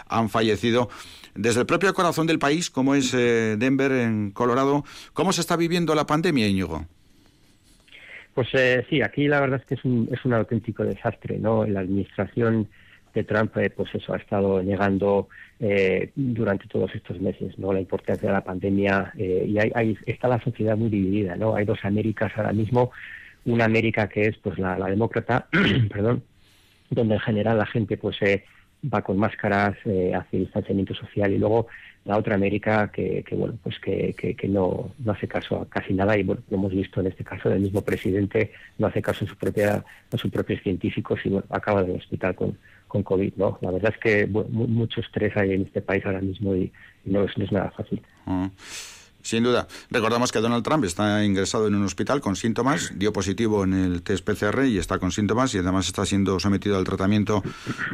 han 0.09 0.31
fallecido. 0.31 0.89
Desde 1.35 1.61
el 1.61 1.66
propio 1.66 1.93
corazón 1.93 2.27
del 2.27 2.39
país, 2.39 2.70
como 2.70 2.95
es 2.95 3.12
Denver, 3.12 3.93
en 3.93 4.31
Colorado, 4.31 4.85
¿cómo 5.12 5.35
se 5.35 5.43
está 5.43 5.57
viviendo 5.57 5.95
la 5.95 6.07
pandemia, 6.07 6.49
Íñigo? 6.49 6.87
Pues 8.37 8.49
eh, 8.53 8.84
sí, 8.91 9.01
aquí 9.01 9.28
la 9.28 9.41
verdad 9.41 9.61
es 9.61 9.66
que 9.66 9.76
es 9.76 9.84
un, 9.87 10.11
es 10.12 10.22
un 10.26 10.34
auténtico 10.34 10.84
desastre, 10.84 11.39
¿no? 11.39 11.64
La 11.64 11.80
administración 11.80 12.68
de 13.14 13.24
Trump, 13.24 13.57
eh, 13.57 13.70
pues 13.70 13.95
eso, 13.95 14.12
ha 14.12 14.18
estado 14.18 14.62
negando 14.62 15.30
eh, 15.59 16.11
durante 16.14 16.68
todos 16.68 16.95
estos 16.95 17.18
meses, 17.18 17.59
¿no? 17.59 17.72
La 17.72 17.80
importancia 17.80 18.28
de 18.28 18.34
la 18.34 18.45
pandemia 18.45 19.11
y 19.16 19.57
hay, 19.59 19.97
está 20.05 20.28
la 20.28 20.39
sociedad 20.43 20.76
muy 20.76 20.91
dividida, 20.91 21.34
¿no? 21.37 21.55
Hay 21.57 21.64
dos 21.64 21.78
Américas 21.82 22.30
ahora 22.37 22.53
mismo, 22.53 22.91
una 23.47 23.64
América 23.64 24.07
que 24.07 24.26
es, 24.26 24.37
pues, 24.37 24.59
la, 24.59 24.78
la 24.78 24.89
demócrata, 24.89 25.49
perdón, 25.91 26.22
donde 26.91 27.14
en 27.14 27.20
general 27.20 27.57
la 27.57 27.64
gente, 27.64 27.97
pues, 27.97 28.18
va 28.83 29.03
con 29.03 29.16
máscaras, 29.18 29.77
hace 29.79 30.37
distanciamiento 30.37 30.95
social 30.95 31.33
y 31.33 31.39
luego 31.39 31.66
la 32.07 32.16
otra 32.16 32.37
América 32.37 32.91
que, 32.93 33.24
bueno 33.33 33.59
pues 33.62 33.79
que, 33.81 34.14
que, 34.14 34.49
no, 34.49 34.93
no, 34.99 35.12
hace 35.12 35.27
caso 35.27 35.61
a 35.61 35.68
casi 35.68 35.93
nada 35.93 36.16
y 36.16 36.22
bueno 36.22 36.41
lo 36.49 36.57
hemos 36.57 36.72
visto 36.72 37.01
en 37.01 37.09
este 37.09 37.24
caso 37.24 37.49
del 37.49 37.61
mismo 37.61 37.83
presidente 37.83 38.53
no 38.79 38.87
hace 38.87 39.03
caso 39.03 39.24
a 39.24 39.29
su 39.29 39.37
propia 39.37 39.85
a 40.12 40.16
sus 40.16 40.31
propios 40.31 40.62
científicos 40.62 41.18
y 41.24 41.31
bueno 41.31 41.47
acaba 41.51 41.81
en 41.81 41.91
el 41.91 41.97
hospital 41.97 42.37
con, 42.37 42.57
con 42.87 43.03
COVID 43.03 43.35
no 43.37 43.59
la 43.61 43.72
verdad 43.72 43.93
es 43.93 43.99
que 43.99 44.27
mucho 44.27 45.01
estrés 45.01 45.37
hay 45.37 45.53
en 45.53 45.62
este 45.62 45.83
país 45.83 46.07
ahora 46.07 46.20
mismo 46.20 46.55
y, 46.55 46.72
no, 47.05 47.24
es, 47.24 47.37
no 47.37 47.45
es 47.45 47.53
nada 47.53 47.72
fácil 47.72 48.01
ah. 48.27 48.49
Sin 49.27 49.43
duda. 49.43 49.66
Recordamos 49.91 50.31
que 50.31 50.39
Donald 50.39 50.62
Trump 50.62 50.85
está 50.85 51.24
ingresado 51.24 51.66
en 51.66 51.74
un 51.74 51.85
hospital 51.85 52.20
con 52.20 52.37
síntomas, 52.37 52.93
dio 52.95 53.12
positivo 53.12 53.64
en 53.64 53.72
el 53.72 54.03
test 54.03 54.24
PCR 54.24 54.66
y 54.66 54.79
está 54.79 55.01
con 55.01 55.11
síntomas 55.11 55.53
y 55.57 55.59
además 55.59 55.89
está 55.89 56.07
siendo 56.07 56.39
sometido 56.39 56.79
al 56.79 56.85
tratamiento 56.85 57.43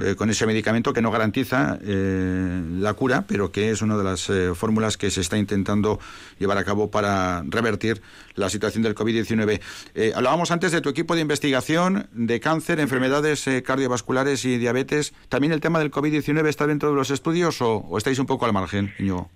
eh, 0.03 0.15
con 0.15 0.29
ese 0.29 0.45
medicamento 0.45 0.93
que 0.93 1.01
no 1.01 1.11
garantiza 1.11 1.79
eh, 1.81 2.63
la 2.79 2.93
cura, 2.93 3.25
pero 3.27 3.51
que 3.51 3.71
es 3.71 3.81
una 3.81 3.97
de 3.97 4.05
las 4.05 4.29
eh, 4.29 4.51
fórmulas 4.55 4.99
que 4.99 5.11
se 5.11 5.23
está 5.23 5.39
intentando 5.39 5.99
llevar 6.39 6.59
a 6.59 6.65
cabo 6.65 6.91
para 6.91 7.43
revertir 7.47 8.03
la 8.35 8.51
situación 8.51 8.83
del 8.83 8.95
COVID-19. 8.95 10.15
hablábamos 10.15 10.51
antes 10.51 10.71
de 10.71 10.83
tu 10.83 10.91
equipo 10.91 11.15
de 11.15 11.23
investigación 11.23 12.11
de 12.13 12.41
cáncer, 12.41 12.79
enfermedades 12.79 13.49
cardiovasculares 13.65 14.45
y 14.45 14.59
diabetes. 14.59 15.15
¿También 15.31 15.55
el 15.55 15.63
tema 15.63 15.79
del 15.79 15.91
COVID-19 15.91 16.47
está 16.47 16.67
dentro 16.67 16.91
de 16.91 16.97
los 16.97 17.11
estudios 17.11 17.63
o, 17.63 17.77
o 17.77 17.97
estáis 17.97 18.19
un 18.19 18.27
poco 18.27 18.45
al 18.45 18.53
margen, 18.53 18.93
Iñigo? 18.99 19.31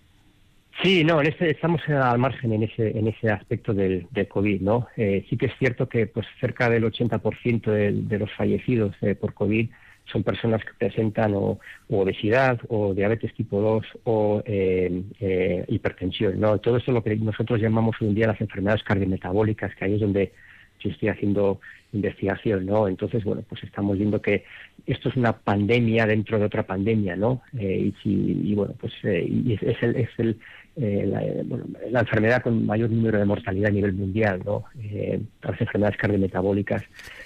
Sí, 0.83 1.05
no, 1.05 1.21
en 1.21 1.29
este, 1.29 1.51
estamos 1.51 1.81
al 1.89 2.19
margen 2.19 2.53
en 2.53 2.65
ese, 2.65 2.99
en 2.99 3.09
ese 3.09 3.31
aspecto 3.31 3.73
del, 3.73 4.07
del 4.11 4.29
COVID, 4.29 4.61
¿no? 4.61 4.89
Eh, 4.97 5.25
sí 5.29 5.37
que 5.37 5.47
es 5.47 5.53
cierto 5.59 5.89
que 5.89 6.07
pues 6.07 6.27
cerca 6.39 6.69
del 6.69 6.85
80% 6.85 7.71
de, 7.71 7.93
de 7.93 8.19
los 8.19 8.31
fallecidos 8.35 8.95
eh, 9.01 9.15
por 9.15 9.33
COVID 9.33 9.71
son 10.13 10.23
personas 10.23 10.63
que 10.65 10.73
presentan 10.79 11.35
o, 11.35 11.59
obesidad 11.89 12.61
o 12.69 12.93
diabetes 12.95 13.35
tipo 13.35 13.61
2 13.61 13.87
o 14.05 14.43
eh, 14.45 15.65
hipertensión, 15.69 16.39
¿no? 16.39 16.59
Todo 16.59 16.77
eso 16.77 16.91
es 16.91 16.95
lo 16.95 17.03
que 17.03 17.17
nosotros 17.17 17.61
llamamos 17.61 17.97
hoy 18.01 18.09
en 18.09 18.15
día 18.15 18.27
las 18.27 18.41
enfermedades 18.41 18.85
cardiometabólicas, 18.85 19.75
que 19.75 19.85
ahí 19.87 19.95
es 19.95 20.01
donde 20.01 20.33
yo 20.81 20.91
estoy 20.91 21.09
haciendo 21.09 21.59
investigación, 21.93 22.67
¿no? 22.67 22.87
Entonces, 22.87 23.25
bueno, 23.25 23.43
pues 23.49 23.65
estamos 23.65 23.97
viendo 23.97 24.21
que 24.21 24.45
esto 24.87 25.09
es 25.09 25.17
una 25.17 25.33
pandemia 25.33 26.07
dentro 26.07 26.39
de 26.39 26.45
otra 26.45 26.65
pandemia, 26.65 27.17
¿no? 27.17 27.43
y, 27.55 27.95
y, 28.05 28.55
bueno, 28.55 28.75
pues 28.79 28.93
y 29.03 29.55
es, 29.55 29.63
es, 29.63 29.83
el, 29.83 29.97
es 29.97 30.11
el, 30.19 30.39
eh, 30.77 31.07
la, 31.07 31.25
eh, 31.25 31.45
la, 31.91 32.01
enfermedad 32.01 32.43
con 32.43 32.67
mayor 32.67 32.91
número 32.91 33.19
de 33.19 33.25
mortalidad 33.25 33.71
a 33.71 33.73
nivel 33.73 33.95
mundial, 33.95 34.43
¿no? 34.45 34.65
Eh, 34.79 35.21
las 35.43 35.59
enfermedades 35.61 35.99
cardiometabólicas. 35.99 36.83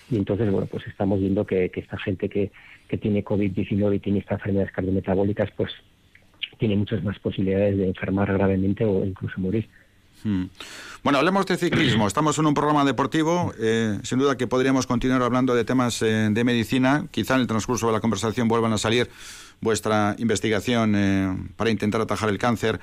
Y 0.08 0.16
entonces, 0.16 0.50
bueno, 0.50 0.68
pues 0.70 0.86
estamos 0.86 1.18
viendo 1.18 1.44
que, 1.44 1.70
esta 1.74 1.98
gente 1.98 2.28
que, 2.28 2.52
que 2.86 2.96
tiene 2.96 3.24
COVID-19 3.24 3.96
y 3.96 3.98
tiene 3.98 4.20
estas 4.20 4.38
enfermedades 4.38 4.72
cardiometabólicas, 4.72 5.50
pues 5.56 5.72
tiene 6.58 6.76
muchas 6.76 7.02
más 7.02 7.18
posibilidades 7.18 7.76
de 7.76 7.88
enfermar 7.88 8.32
gravemente 8.32 8.84
o 8.84 9.04
incluso 9.04 9.40
morir. 9.40 9.68
Hmm. 10.22 10.44
Bueno, 11.02 11.18
hablemos 11.18 11.46
de 11.46 11.56
ciclismo. 11.56 12.06
Estamos 12.06 12.38
en 12.38 12.46
un 12.46 12.54
programa 12.54 12.84
deportivo. 12.84 13.52
Eh, 13.58 13.98
sin 14.02 14.18
duda 14.18 14.36
que 14.36 14.46
podríamos 14.46 14.86
continuar 14.86 15.22
hablando 15.22 15.54
de 15.54 15.64
temas 15.64 16.02
eh, 16.02 16.28
de 16.30 16.44
medicina. 16.44 17.06
Quizá 17.10 17.34
en 17.34 17.40
el 17.40 17.46
transcurso 17.46 17.86
de 17.86 17.94
la 17.94 18.00
conversación 18.00 18.46
vuelvan 18.46 18.72
a 18.72 18.78
salir 18.78 19.10
vuestra 19.60 20.14
investigación 20.18 20.94
eh, 20.94 21.36
para 21.56 21.70
intentar 21.70 22.00
atajar 22.00 22.28
el 22.28 22.38
cáncer 22.38 22.80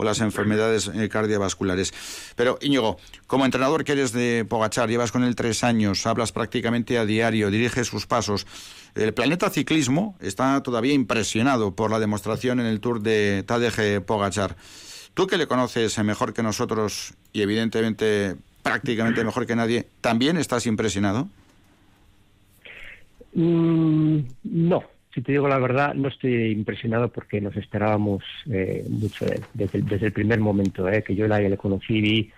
o 0.00 0.04
las 0.04 0.20
enfermedades 0.22 0.90
cardiovasculares. 1.10 1.92
Pero, 2.34 2.58
Íñigo, 2.62 2.96
como 3.26 3.44
entrenador 3.44 3.84
que 3.84 3.92
eres 3.92 4.12
de 4.12 4.46
Pogachar, 4.48 4.88
llevas 4.88 5.12
con 5.12 5.24
él 5.24 5.36
tres 5.36 5.62
años, 5.62 6.06
hablas 6.06 6.32
prácticamente 6.32 6.96
a 6.96 7.04
diario, 7.04 7.50
diriges 7.50 7.88
sus 7.88 8.06
pasos. 8.06 8.46
El 8.94 9.12
planeta 9.12 9.50
ciclismo 9.50 10.16
está 10.18 10.62
todavía 10.62 10.94
impresionado 10.94 11.74
por 11.74 11.90
la 11.90 11.98
demostración 11.98 12.60
en 12.60 12.66
el 12.66 12.80
Tour 12.80 13.02
de 13.02 13.44
Tadej 13.46 14.00
Pogachar. 14.00 14.56
Tú 15.12 15.26
que 15.26 15.36
le 15.36 15.46
conoces 15.46 15.98
mejor 16.02 16.32
que 16.32 16.42
nosotros 16.42 17.12
y 17.34 17.42
evidentemente 17.42 18.36
prácticamente 18.62 19.22
mejor 19.22 19.46
que 19.46 19.54
nadie, 19.54 19.86
¿también 20.00 20.38
estás 20.38 20.64
impresionado? 20.66 21.28
Mm, 23.34 24.20
no, 24.44 24.82
si 25.14 25.22
te 25.22 25.32
digo 25.32 25.48
la 25.48 25.58
verdad, 25.58 25.94
no 25.94 26.08
estoy 26.08 26.52
impresionado 26.52 27.08
porque 27.08 27.40
nos 27.40 27.56
esperábamos 27.56 28.22
eh, 28.50 28.84
mucho 28.88 29.26
desde, 29.54 30.06
el 30.06 30.12
primer 30.12 30.40
momento 30.40 30.88
eh, 30.88 31.02
que 31.02 31.14
yo 31.14 31.26
la, 31.26 31.40
le 31.40 31.56
conocí 31.56 32.00
vi 32.00 32.30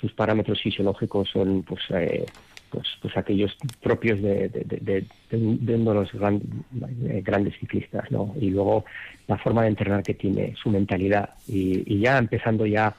sus 0.00 0.12
parámetros 0.12 0.60
fisiológicos 0.60 1.28
son 1.30 1.62
pues 1.62 1.82
eh, 1.90 2.26
pues, 2.70 2.86
pues 3.00 3.16
aquellos 3.16 3.56
propios 3.82 4.20
de, 4.20 4.48
de, 4.48 5.74
uno 5.74 5.92
de 5.92 5.94
los 5.94 6.10
eh, 6.12 7.22
grandes 7.24 7.54
ciclistas, 7.58 8.10
¿no? 8.10 8.34
Y 8.40 8.50
luego 8.50 8.84
la 9.28 9.38
forma 9.38 9.62
de 9.62 9.68
entrenar 9.68 10.02
que 10.02 10.14
tiene, 10.14 10.54
su 10.62 10.70
mentalidad. 10.70 11.30
Y, 11.48 12.00
ya 12.00 12.18
empezando 12.18 12.66
ya, 12.66 12.94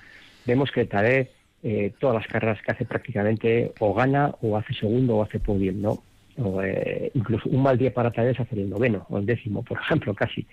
vemos 0.46 0.72
que 0.72 0.86
Tadej, 0.86 1.30
eh, 1.64 1.94
todas 2.00 2.16
las 2.16 2.28
carreras 2.28 2.62
que 2.62 2.72
hace 2.72 2.86
prácticamente 2.86 3.74
o 3.80 3.94
gana 3.94 4.34
o 4.42 4.58
hace 4.58 4.74
segundo 4.74 5.18
o 5.18 5.24
hace 5.24 5.40
podium, 5.40 5.82
¿no? 5.82 6.04
O, 6.38 6.62
eh, 6.62 7.12
incluso 7.14 7.50
un 7.50 7.64
mal 7.64 7.78
día 7.78 7.94
para 7.94 8.12
Tadej 8.12 8.36
es 8.36 8.40
hacer 8.40 8.60
el 8.60 8.70
noveno 8.70 9.06
o 9.10 9.18
el 9.18 9.26
décimo, 9.26 9.64
por 9.64 9.80
ejemplo, 9.80 10.14
casi. 10.14 10.46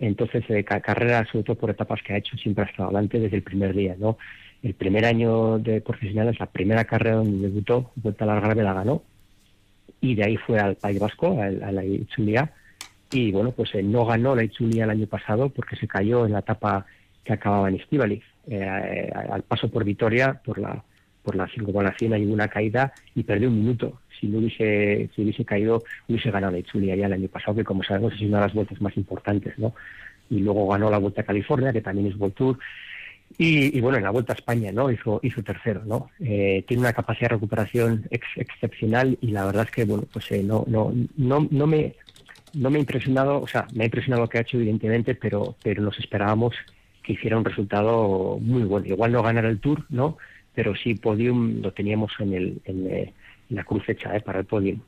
Entonces, 0.00 0.44
eh, 0.48 0.64
carrera, 0.64 1.26
sobre 1.30 1.44
todo 1.44 1.56
por 1.56 1.70
etapas 1.70 2.02
que 2.02 2.12
ha 2.12 2.18
hecho, 2.18 2.36
siempre 2.36 2.64
ha 2.64 2.68
estado 2.68 2.88
adelante 2.88 3.18
desde 3.18 3.36
el 3.36 3.42
primer 3.42 3.74
día, 3.74 3.96
¿no? 3.98 4.16
el 4.62 4.74
primer 4.74 5.04
año 5.04 5.58
de 5.58 5.80
profesionales, 5.80 6.38
la 6.38 6.46
primera 6.46 6.84
carrera 6.84 7.16
donde 7.16 7.48
debutó, 7.48 7.92
Vuelta 7.96 8.24
a 8.24 8.26
la 8.26 8.54
la 8.54 8.74
ganó, 8.74 9.02
y 10.00 10.14
de 10.14 10.24
ahí 10.24 10.36
fue 10.36 10.58
al 10.58 10.76
País 10.76 10.98
Vasco, 10.98 11.40
a, 11.40 11.48
la 11.50 11.84
Itzulia, 11.84 12.52
y 13.10 13.32
bueno, 13.32 13.52
pues 13.52 13.74
eh, 13.74 13.82
no 13.82 14.04
ganó 14.04 14.34
la 14.34 14.44
Itzulia 14.44 14.84
el 14.84 14.90
año 14.90 15.06
pasado 15.06 15.48
porque 15.48 15.76
se 15.76 15.88
cayó 15.88 16.26
en 16.26 16.32
la 16.32 16.40
etapa 16.40 16.86
que 17.24 17.32
acababa 17.32 17.68
en 17.68 17.76
Estivaliz. 17.76 18.22
Eh, 18.48 19.10
al 19.30 19.42
paso 19.42 19.70
por 19.70 19.84
Vitoria, 19.84 20.40
por 20.44 20.58
la 20.58 20.82
por 21.22 21.36
la 21.36 21.46
circunvalación 21.48 22.14
hay 22.14 22.24
una 22.24 22.48
caída 22.48 22.94
y 23.14 23.22
perdió 23.22 23.48
un 23.48 23.58
minuto. 23.58 24.00
Si 24.18 24.26
no 24.26 24.38
hubiese, 24.38 25.10
si 25.14 25.22
hubiese 25.22 25.44
caído, 25.44 25.82
hubiese 26.08 26.30
ganado 26.30 26.52
la 26.52 26.58
Itzulia 26.58 26.96
ya 26.96 27.06
el 27.06 27.12
año 27.12 27.28
pasado, 27.28 27.56
que 27.56 27.64
como 27.64 27.82
sabemos 27.82 28.14
es 28.14 28.20
una 28.22 28.38
de 28.38 28.44
las 28.46 28.54
vueltas 28.54 28.80
más 28.80 28.96
importantes, 28.96 29.58
¿no? 29.58 29.74
Y 30.30 30.40
luego 30.40 30.68
ganó 30.68 30.90
la 30.90 30.98
Vuelta 30.98 31.22
a 31.22 31.24
California, 31.24 31.72
que 31.72 31.80
también 31.80 32.08
es 32.08 32.16
World 32.16 32.34
Tour, 32.34 32.58
y, 33.36 33.80
bueno, 33.80 33.98
en 33.98 34.04
la 34.04 34.10
Vuelta 34.10 34.32
a 34.32 34.36
España, 34.36 34.72
¿no? 34.72 34.90
Hizo, 34.90 35.20
hizo 35.22 35.42
tercero, 35.42 35.82
¿no? 35.84 36.10
Eh, 36.20 36.64
tiene 36.66 36.80
una 36.80 36.92
capacidad 36.92 37.28
de 37.28 37.34
recuperación 37.34 38.08
excepcional 38.10 39.18
y 39.20 39.28
la 39.28 39.44
verdad 39.44 39.64
es 39.64 39.70
que, 39.70 39.84
bueno, 39.84 40.04
pues 40.12 40.30
eh, 40.32 40.42
no, 40.42 40.64
no, 40.66 40.92
no, 41.16 41.46
no 41.50 41.66
me 41.66 41.94
no 42.54 42.70
me 42.70 42.78
ha 42.78 42.80
impresionado, 42.80 43.40
o 43.40 43.46
sea, 43.46 43.66
me 43.74 43.84
ha 43.84 43.86
impresionado 43.86 44.22
lo 44.22 44.28
que 44.28 44.38
ha 44.38 44.42
hecho 44.42 44.56
evidentemente, 44.56 45.14
pero, 45.14 45.56
pero 45.62 45.82
nos 45.82 45.98
esperábamos 45.98 46.54
que 47.02 47.12
hiciera 47.12 47.36
un 47.36 47.44
resultado 47.44 48.38
muy 48.40 48.62
bueno. 48.64 48.86
Igual 48.86 49.12
no 49.12 49.22
ganar 49.22 49.44
el 49.44 49.60
Tour, 49.60 49.84
¿no? 49.88 50.18
Pero 50.54 50.74
sí 50.74 50.94
podium 50.94 51.60
lo 51.62 51.72
teníamos 51.72 52.12
en, 52.18 52.34
el, 52.34 52.60
en, 52.64 52.86
eh, 52.90 53.14
la 53.50 53.64
cruz 53.64 53.88
hecha 53.88 54.16
¿eh? 54.16 54.20
para 54.20 54.40
el 54.40 54.44
podium. 54.44 54.80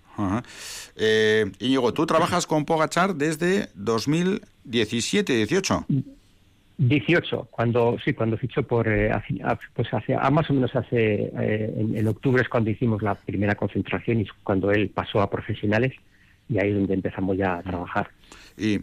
Eh, 0.96 1.50
Íñigo, 1.60 1.94
tú 1.94 2.04
trabajas 2.06 2.46
con 2.46 2.64
Pogachar 2.64 3.14
desde 3.14 3.72
2017-18. 3.74 5.86
18, 6.80 7.48
cuando 7.50 7.98
sí, 8.02 8.14
cuando 8.14 8.38
fichó 8.38 8.62
por 8.62 8.88
eh, 8.88 9.12
pues 9.74 9.92
hace 9.92 10.16
más 10.16 10.48
o 10.48 10.54
menos 10.54 10.74
hace 10.74 11.30
eh, 11.38 11.74
en, 11.76 12.08
octubre 12.08 12.40
es 12.40 12.48
cuando 12.48 12.70
hicimos 12.70 13.02
la 13.02 13.14
primera 13.14 13.54
concentración 13.54 14.22
y 14.22 14.26
cuando 14.42 14.70
él 14.70 14.88
pasó 14.88 15.20
a 15.20 15.28
profesionales 15.28 15.92
y 16.48 16.58
ahí 16.58 16.70
es 16.70 16.74
donde 16.74 16.94
empezamos 16.94 17.36
ya 17.36 17.58
a 17.58 17.62
trabajar. 17.62 18.08
Y 18.56 18.80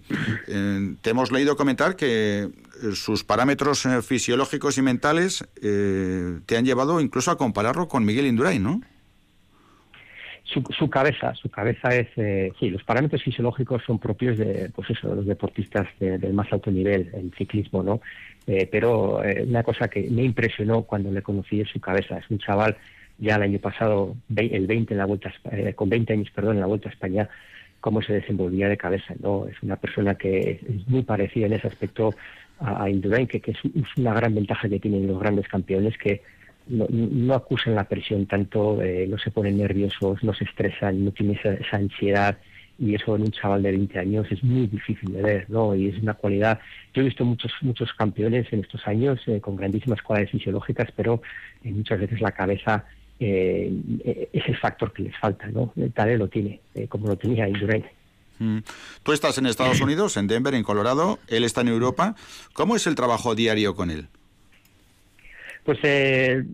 eh, 0.48 0.96
te 1.02 1.10
hemos 1.10 1.32
leído 1.32 1.58
comentar 1.58 1.96
que 1.96 2.48
sus 2.94 3.24
parámetros 3.24 3.88
fisiológicos 4.06 4.78
y 4.78 4.84
mentales 4.84 5.44
te 5.60 6.58
han 6.58 6.66
llevado 6.66 7.02
incluso 7.02 7.32
a 7.32 7.38
compararlo 7.38 7.88
con 7.88 8.06
Miguel 8.06 8.28
Indurain, 8.28 8.62
¿no? 8.62 8.82
Su, 10.78 10.90
cabeza, 10.90 11.34
su 11.36 11.50
cabeza 11.50 11.90
es, 11.90 12.08
eh, 12.18 12.52
sí, 12.60 12.70
los 12.70 12.84
parámetros 12.84 13.24
fisiológicos 13.24 13.84
son 13.86 14.00
propios 14.00 14.38
de, 14.38 14.70
pues 14.74 14.90
eso, 14.90 15.14
los 15.14 15.26
deportistas 15.26 15.88
del 16.00 16.34
más 16.34 16.52
alto 16.52 16.72
nivel, 16.72 17.10
el 17.14 17.32
ciclismo, 17.38 17.84
¿no? 17.84 18.02
Eh, 18.46 18.68
pero 18.72 19.24
eh, 19.24 19.44
una 19.48 19.64
cosa 19.64 19.88
que 19.88 20.10
me 20.10 20.24
impresionó 20.24 20.84
cuando 20.84 21.12
le 21.12 21.22
conocí 21.22 21.62
es 21.62 21.70
su 21.70 21.80
cabeza. 21.80 22.18
Es 22.18 22.30
un 22.30 22.40
chaval 22.40 22.78
ya 23.18 23.36
el 23.36 23.44
año 23.44 23.60
pasado, 23.60 24.16
el 24.36 24.68
20 24.68 24.94
en 24.94 24.98
la 24.98 25.06
vuelta, 25.06 25.34
con 25.76 25.90
20 25.90 26.14
años, 26.14 26.30
perdón, 26.34 26.56
en 26.56 26.62
la 26.62 26.68
vuelta 26.68 26.90
a 26.90 26.92
España, 26.92 27.30
cómo 27.80 28.02
se 28.02 28.14
desenvolvía 28.14 28.70
de 28.70 28.78
cabeza, 28.78 29.16
¿no? 29.20 29.48
Es 29.48 29.56
una 29.64 29.76
persona 29.76 30.16
que 30.16 30.62
es 30.62 30.88
muy 30.88 31.04
parecida 31.04 31.48
en 31.48 31.54
ese 31.54 31.68
aspecto 31.68 32.14
a, 32.60 32.90
Indurain, 32.90 33.28
que, 33.28 33.40
que 33.40 33.52
es, 33.52 33.58
una 33.98 34.14
gran 34.14 34.34
ventaja 34.36 34.70
que 34.70 34.80
tienen 34.80 35.08
los 35.08 35.20
grandes 35.20 35.48
campeones 35.48 35.98
que 35.98 36.22
no, 36.70 37.34
acusan 37.34 37.76
la 37.76 37.86
presión 37.86 38.26
tanto, 38.26 38.82
eh, 38.82 39.08
no 39.08 39.18
se 39.18 39.32
ponen 39.32 39.58
nerviosos, 39.58 40.24
no 40.24 40.34
se 40.34 40.44
estresan, 40.44 41.06
no 41.06 41.12
tienen 41.12 41.40
esa, 41.44 41.78
ansiedad 41.78 42.38
y 42.80 42.94
eso 42.94 43.16
en 43.16 43.24
un 43.24 43.32
chaval 43.32 43.64
de 43.64 43.72
20 43.72 44.00
años 44.00 44.28
es 44.30 44.44
muy 44.44 44.68
difícil 44.68 45.12
de 45.12 45.22
ver, 45.22 45.50
¿no? 45.50 45.76
Y 45.76 45.88
es 45.90 46.02
una 46.02 46.14
cualidad. 46.14 46.60
Yo 46.94 47.02
he 47.02 47.06
visto 47.06 47.26
muchos 47.26 47.52
muchos 47.62 47.92
campeones 47.94 48.52
en 48.52 48.60
estos 48.60 48.86
años 48.88 49.20
eh, 49.26 49.42
con 49.42 49.56
grandísimas 49.56 50.02
cualidades 50.02 50.32
fisiológicas, 50.32 50.90
pero 50.96 51.22
eh, 51.64 51.72
muchas 51.72 52.00
veces 52.00 52.22
la 52.22 52.32
cabeza 52.32 52.86
es 53.20 54.48
el 54.48 54.58
factor 54.58 54.94
que 54.94 55.02
les 55.02 55.18
falta, 55.18 55.48
¿no? 55.48 55.74
Tal 55.96 56.20
lo 56.20 56.28
tiene, 56.28 56.60
como 56.88 57.08
lo 57.08 57.16
tenía 57.16 57.50
Indurain. 57.50 57.84
Mm. 58.38 58.60
Tú 59.02 59.12
estás 59.12 59.40
en 59.40 59.48
Estados 59.48 59.82
Unidos, 59.82 60.18
en 60.18 60.28
Denver, 60.28 60.54
en 60.54 60.62
Colorado, 60.62 61.18
él 61.28 61.44
está 61.44 61.62
en 61.62 61.70
Europa. 61.70 62.16
¿Cómo 62.54 62.76
es 62.76 62.86
el 62.86 62.94
trabajo 62.94 63.34
diario 63.34 63.76
con 63.76 63.90
él? 63.90 64.08
Pues 65.68 65.80
eh, 65.84 66.46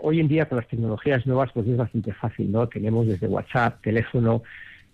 hoy 0.00 0.18
en 0.18 0.28
día 0.28 0.48
con 0.48 0.56
las 0.56 0.66
tecnologías 0.66 1.26
nuevas 1.26 1.50
pues 1.52 1.68
es 1.68 1.76
bastante 1.76 2.14
fácil, 2.14 2.50
¿no? 2.50 2.66
Tenemos 2.66 3.06
desde 3.06 3.28
WhatsApp, 3.28 3.82
teléfono 3.82 4.44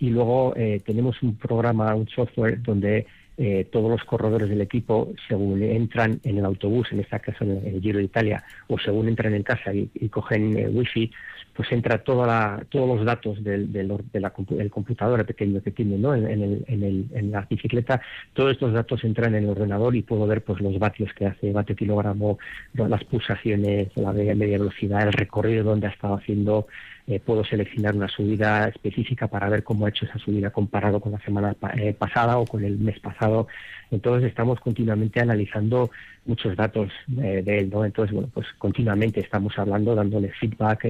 y 0.00 0.10
luego 0.10 0.52
eh, 0.56 0.82
tenemos 0.84 1.22
un 1.22 1.36
programa, 1.36 1.94
un 1.94 2.08
software 2.08 2.60
donde 2.60 3.06
eh, 3.44 3.66
todos 3.72 3.90
los 3.90 4.04
corredores 4.04 4.48
del 4.48 4.60
equipo, 4.60 5.12
según 5.26 5.60
entran 5.64 6.20
en 6.22 6.38
el 6.38 6.44
autobús, 6.44 6.92
en 6.92 7.00
este 7.00 7.18
caso 7.18 7.42
en 7.42 7.60
el 7.66 7.80
Giro 7.80 7.98
de 7.98 8.04
Italia, 8.04 8.44
o 8.68 8.78
según 8.78 9.08
entran 9.08 9.34
en 9.34 9.42
casa 9.42 9.74
y, 9.74 9.88
cogen 10.10 10.54
wifi, 10.72 11.10
pues 11.52 11.72
entra 11.72 11.98
toda 11.98 12.24
la, 12.24 12.64
todos 12.68 12.96
los 12.96 13.04
datos 13.04 13.42
del, 13.42 13.72
del, 13.72 13.98
de 14.12 14.20
la, 14.20 14.30
computador 14.30 15.26
pequeño 15.26 15.60
que 15.60 15.72
tiene 15.72 15.98
¿no? 15.98 16.14
en, 16.14 16.24
el, 16.28 16.64
en, 16.68 16.84
el, 16.84 17.06
en, 17.14 17.32
la 17.32 17.40
bicicleta, 17.50 18.00
todos 18.32 18.52
estos 18.52 18.72
datos 18.72 19.02
entran 19.02 19.34
en 19.34 19.42
el 19.42 19.50
ordenador 19.50 19.96
y 19.96 20.02
puedo 20.02 20.24
ver 20.28 20.44
pues 20.44 20.60
los 20.60 20.78
vatios 20.78 21.12
que 21.12 21.26
hace, 21.26 21.50
vatio 21.50 21.74
kilogramo, 21.74 22.38
las 22.74 23.02
pulsaciones, 23.02 23.88
la 23.96 24.12
media 24.12 24.56
velocidad, 24.56 25.02
el 25.08 25.12
recorrido 25.14 25.64
donde 25.64 25.88
ha 25.88 25.90
estado 25.90 26.14
haciendo, 26.14 26.68
eh, 27.08 27.18
puedo 27.18 27.44
seleccionar 27.44 27.96
una 27.96 28.08
subida 28.08 28.68
específica 28.68 29.26
para 29.26 29.48
ver 29.48 29.64
cómo 29.64 29.86
ha 29.86 29.88
hecho 29.88 30.04
esa 30.04 30.18
subida 30.18 30.50
comparado 30.50 31.00
con 31.00 31.10
la 31.10 31.18
semana 31.20 31.56
eh, 31.76 31.94
pasada 31.94 32.38
o 32.38 32.46
con 32.46 32.64
el 32.64 32.78
mes 32.78 33.00
pasado. 33.00 33.48
Entonces 33.90 34.28
estamos 34.28 34.60
continuamente 34.60 35.20
analizando 35.20 35.90
muchos 36.26 36.56
datos 36.56 36.92
eh, 37.20 37.42
de 37.44 37.58
él, 37.58 37.70
¿no? 37.70 37.84
Entonces, 37.84 38.14
bueno, 38.14 38.30
pues 38.32 38.46
continuamente 38.56 39.18
estamos 39.18 39.58
hablando, 39.58 39.96
dándole 39.96 40.30
feedback, 40.30 40.82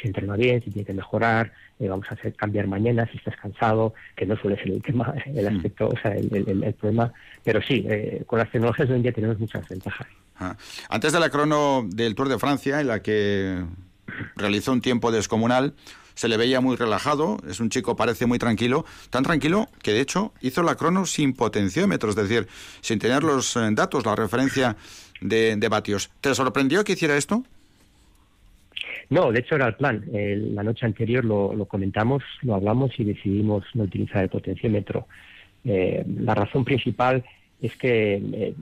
si 0.00 0.08
entrena 0.08 0.34
bien, 0.34 0.62
si 0.62 0.70
tiene 0.70 0.86
que 0.86 0.94
mejorar, 0.94 1.52
vamos 1.78 2.06
a 2.10 2.14
hacer 2.14 2.34
cambiar 2.34 2.66
mañana, 2.66 3.06
si 3.12 3.18
estás 3.18 3.36
cansado, 3.36 3.92
que 4.16 4.24
no 4.24 4.36
suele 4.36 4.56
ser 4.56 4.70
el 4.70 4.82
tema, 4.82 5.14
el 5.26 5.44
mm. 5.44 5.56
aspecto, 5.56 5.88
o 5.88 5.96
sea, 5.98 6.12
el, 6.12 6.74
problema. 6.80 7.12
Pero 7.44 7.60
sí, 7.60 7.86
con 8.24 8.38
las 8.38 8.50
tecnologías 8.50 8.88
hoy 8.88 8.96
en 8.96 9.02
día 9.02 9.12
tenemos 9.12 9.38
muchas 9.38 9.68
ventajas. 9.68 10.06
Ah. 10.36 10.56
Antes 10.88 11.12
de 11.12 11.20
la 11.20 11.28
crono 11.28 11.86
del 11.86 12.14
Tour 12.14 12.30
de 12.30 12.38
Francia, 12.38 12.80
en 12.80 12.86
la 12.86 13.02
que 13.02 13.62
realizó 14.36 14.72
un 14.72 14.80
tiempo 14.80 15.12
descomunal, 15.12 15.74
se 16.14 16.28
le 16.28 16.36
veía 16.36 16.60
muy 16.60 16.76
relajado, 16.76 17.38
es 17.48 17.60
un 17.60 17.70
chico 17.70 17.96
parece 17.96 18.26
muy 18.26 18.38
tranquilo, 18.38 18.84
tan 19.10 19.22
tranquilo 19.22 19.68
que 19.82 19.92
de 19.92 20.00
hecho 20.00 20.32
hizo 20.40 20.62
la 20.62 20.74
crono 20.74 21.06
sin 21.06 21.32
potenciómetro, 21.32 22.10
es 22.10 22.16
decir, 22.16 22.46
sin 22.80 22.98
tener 22.98 23.22
los 23.22 23.56
eh, 23.56 23.68
datos, 23.72 24.04
la 24.04 24.14
referencia 24.16 24.76
de, 25.20 25.56
de 25.56 25.68
vatios. 25.68 26.10
¿Te 26.20 26.34
sorprendió 26.34 26.84
que 26.84 26.92
hiciera 26.92 27.16
esto? 27.16 27.44
No, 29.10 29.32
de 29.32 29.40
hecho 29.40 29.56
era 29.56 29.66
el 29.66 29.74
plan. 29.74 30.04
la 30.12 30.62
noche 30.62 30.86
anterior 30.86 31.24
lo, 31.24 31.64
comentamos, 31.66 32.22
lo 32.42 32.54
hablamos 32.54 32.92
y 32.98 33.04
decidimos 33.04 33.64
no 33.74 33.82
utilizar 33.82 34.22
el 34.22 34.28
potenciómetro. 34.28 35.06
Eh, 35.64 36.04
la 36.20 36.34
razón 36.34 36.64
principal 36.64 37.24
es 37.60 37.76
que 37.76 38.14
eh, 38.14 38.54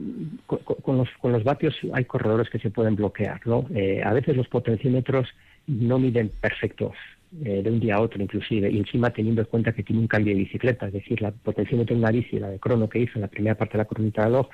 con, 0.45 0.97
los, 0.97 1.09
con 1.21 1.31
los 1.31 1.43
vatios 1.43 1.75
hay 1.93 2.05
corredores 2.05 2.49
que 2.49 2.59
se 2.59 2.69
pueden 2.69 2.95
bloquear, 2.95 3.41
¿no? 3.45 3.65
Eh, 3.73 4.01
a 4.03 4.13
veces 4.13 4.35
los 4.35 4.47
potenciómetros 4.47 5.27
no 5.67 5.99
miden 5.99 6.31
perfectos 6.41 6.95
eh, 7.45 7.61
de 7.63 7.69
un 7.69 7.79
día 7.79 7.95
a 7.95 8.01
otro 8.01 8.21
inclusive, 8.21 8.69
y 8.71 8.77
encima 8.77 9.11
teniendo 9.11 9.41
en 9.41 9.47
cuenta 9.47 9.71
que 9.71 9.83
tiene 9.83 10.01
un 10.01 10.07
cambio 10.07 10.33
de 10.33 10.39
bicicleta, 10.39 10.87
es 10.87 10.93
decir, 10.93 11.21
la 11.21 11.31
potenciómetro 11.31 11.95
en 11.95 12.01
la 12.01 12.11
bici, 12.11 12.39
la 12.39 12.49
de 12.49 12.59
crono 12.59 12.89
que 12.89 12.99
hizo 12.99 13.13
en 13.15 13.21
la 13.21 13.27
primera 13.27 13.55
parte 13.55 13.73
de 13.73 13.77
la 13.79 13.85
cronita 13.85 14.25
de 14.25 14.31
log, 14.31 14.49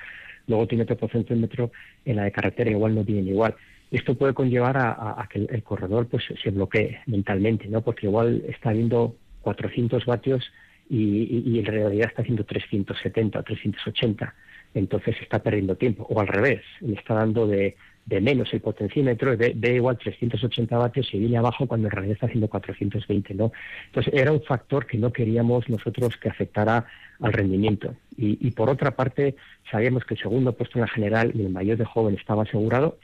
luego 0.46 0.66
tiene 0.66 0.84
otro 0.84 0.96
potenciómetro 0.96 1.72
en 2.04 2.16
la 2.16 2.24
de 2.24 2.32
carretera, 2.32 2.70
igual 2.70 2.94
no 2.94 3.02
viene 3.02 3.30
igual. 3.30 3.54
Esto 3.90 4.14
puede 4.14 4.34
conllevar 4.34 4.76
a, 4.76 5.26
que 5.30 5.46
el, 5.48 5.62
corredor 5.62 6.06
pues 6.08 6.24
se 6.42 6.50
bloquee 6.50 6.98
mentalmente, 7.06 7.68
¿no? 7.68 7.82
Porque 7.82 8.06
igual 8.06 8.42
está 8.48 8.72
viendo 8.72 9.14
400 9.42 10.04
vatios 10.06 10.52
y, 10.88 11.58
en 11.58 11.64
realidad 11.64 12.08
está 12.08 12.22
haciendo 12.22 12.44
370 12.44 13.38
o 13.38 13.42
380. 13.42 14.34
Entonces 14.74 15.16
está 15.20 15.38
perdiendo 15.38 15.76
tiempo. 15.76 16.06
O 16.08 16.20
al 16.20 16.28
revés, 16.28 16.62
le 16.80 16.94
está 16.94 17.14
dando 17.14 17.46
de, 17.46 17.76
menos 18.06 18.52
el 18.52 18.60
potenciómetro, 18.60 19.36
ve, 19.36 19.52
ve, 19.56 19.74
igual 19.76 19.98
380 19.98 20.76
vatios 20.76 21.08
y 21.12 21.18
viene 21.18 21.38
abajo 21.38 21.66
cuando 21.66 21.88
en 21.88 21.92
realidad 21.92 22.14
está 22.14 22.26
haciendo 22.26 22.48
420, 22.48 23.34
¿no? 23.34 23.52
Entonces 23.86 24.14
era 24.14 24.32
un 24.32 24.42
factor 24.42 24.86
que 24.86 24.98
no 24.98 25.12
queríamos 25.12 25.68
nosotros 25.68 26.16
que 26.16 26.28
afectara 26.28 26.86
al 27.20 27.32
rendimiento. 27.32 27.94
Y, 28.18 28.50
por 28.52 28.70
otra 28.70 28.92
parte, 28.92 29.36
sabíamos 29.70 30.04
que 30.04 30.14
el 30.14 30.20
segundo 30.20 30.52
puesto 30.52 30.78
en 30.78 30.82
la 30.82 30.88
general 30.88 31.32
y 31.34 31.42
el 31.42 31.50
mayor 31.50 31.76
de 31.76 31.84
joven 31.84 32.14
estaba 32.14 32.44
asegurado, 32.44 32.98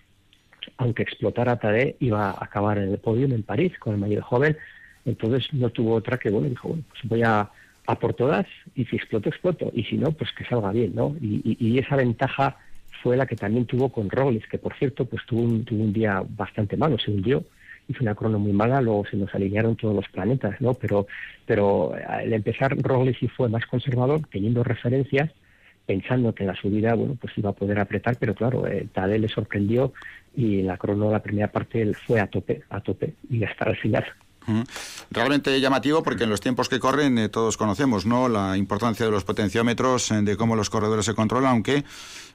aunque 0.77 1.03
explotara 1.03 1.59
Tadé, 1.59 1.97
iba 2.01 2.31
a 2.31 2.45
acabar 2.45 2.79
en 2.79 2.91
el 2.91 2.99
podio 2.99 3.27
en 3.27 3.43
París 3.43 3.73
con 3.79 3.95
el 3.95 4.01
mayor 4.01 4.17
de 4.17 4.23
joven. 4.23 4.57
Entonces 5.05 5.53
no 5.53 5.71
tuvo 5.71 5.95
otra 5.95 6.19
que, 6.19 6.31
bueno, 6.31 6.49
dijo, 6.49 6.69
bueno, 6.69 6.85
pues 6.89 7.01
voy 7.05 7.23
a 7.23 7.51
a 7.87 7.99
por 7.99 8.15
todas 8.15 8.47
y 8.75 8.85
si 8.85 8.97
exploto, 8.97 9.29
exploto. 9.29 9.71
Y 9.75 9.85
si 9.85 9.97
no, 9.97 10.13
pues 10.13 10.31
que 10.33 10.45
salga 10.45 10.73
bien, 10.73 10.95
¿no? 10.95 11.17
Y, 11.21 11.79
esa 11.79 11.97
ventaja 11.97 12.57
fue 13.03 13.17
la 13.17 13.27
que 13.27 13.37
también 13.37 13.67
tuvo 13.67 13.91
con 13.91 14.09
Robles, 14.09 14.47
que 14.47 14.59
por 14.59 14.75
cierto, 14.75 15.05
pues 15.05 15.25
tuvo 15.27 15.43
un, 15.43 15.65
tuvo 15.65 15.83
un 15.83 15.93
día 15.93 16.23
bastante 16.29 16.77
malo, 16.77 16.99
se 16.99 17.11
hundió, 17.11 17.45
hizo 17.89 18.03
una 18.03 18.15
crono 18.15 18.39
muy 18.39 18.53
mala, 18.53 18.81
luego 18.81 19.05
se 19.07 19.17
nos 19.17 19.35
alinearon 19.35 19.77
todos 19.77 19.95
los 19.95 20.09
planetas, 20.09 20.61
¿no? 20.61 20.75
Pero, 20.75 21.07
pero 21.47 21.95
al 22.07 22.33
empezar 22.33 22.77
Robles 22.79 23.17
sí 23.19 23.27
fue 23.29 23.49
más 23.49 23.67
conservador, 23.67 24.21
teniendo 24.31 24.63
referencias, 24.63 25.31
pensando 25.85 26.33
que 26.35 26.45
en 26.45 26.49
la 26.49 26.55
subida, 26.55 26.95
bueno, 26.95 27.17
pues 27.21 27.37
iba 27.37 27.51
a 27.51 27.55
poder 27.55 27.81
apretar, 27.81 28.17
pero 28.19 28.35
claro, 28.35 28.67
eh, 28.69 28.87
le 29.19 29.29
sorprendió 29.29 29.93
y 30.37 30.63
la 30.63 30.77
crono, 30.77 31.11
la 31.11 31.23
primera 31.23 31.49
parte, 31.49 31.83
él 31.83 31.97
fue 31.97 32.21
a 32.21 32.29
tope, 32.29 32.63
a 32.71 32.81
tope, 32.81 33.15
y 33.29 33.43
hasta 33.43 33.69
el 33.69 33.77
final. 33.77 34.05
Realmente 35.11 35.61
llamativo 35.61 36.03
porque 36.03 36.25
en 36.25 36.31
los 36.31 36.41
tiempos 36.41 36.69
que 36.69 36.81
corren 36.81 37.19
eh, 37.19 37.29
todos 37.29 37.57
conocemos 37.57 38.07
no 38.07 38.29
la 38.29 38.57
importancia 38.57 39.07
de 39.07 39.13
los 39.13 39.25
potenciómetros, 39.25 40.11
eh, 40.11 40.23
de 40.23 40.37
cómo 40.37 40.57
los 40.57 40.71
corredores 40.71 41.05
se 41.05 41.15
controlan, 41.15 41.53
aunque 41.53 41.85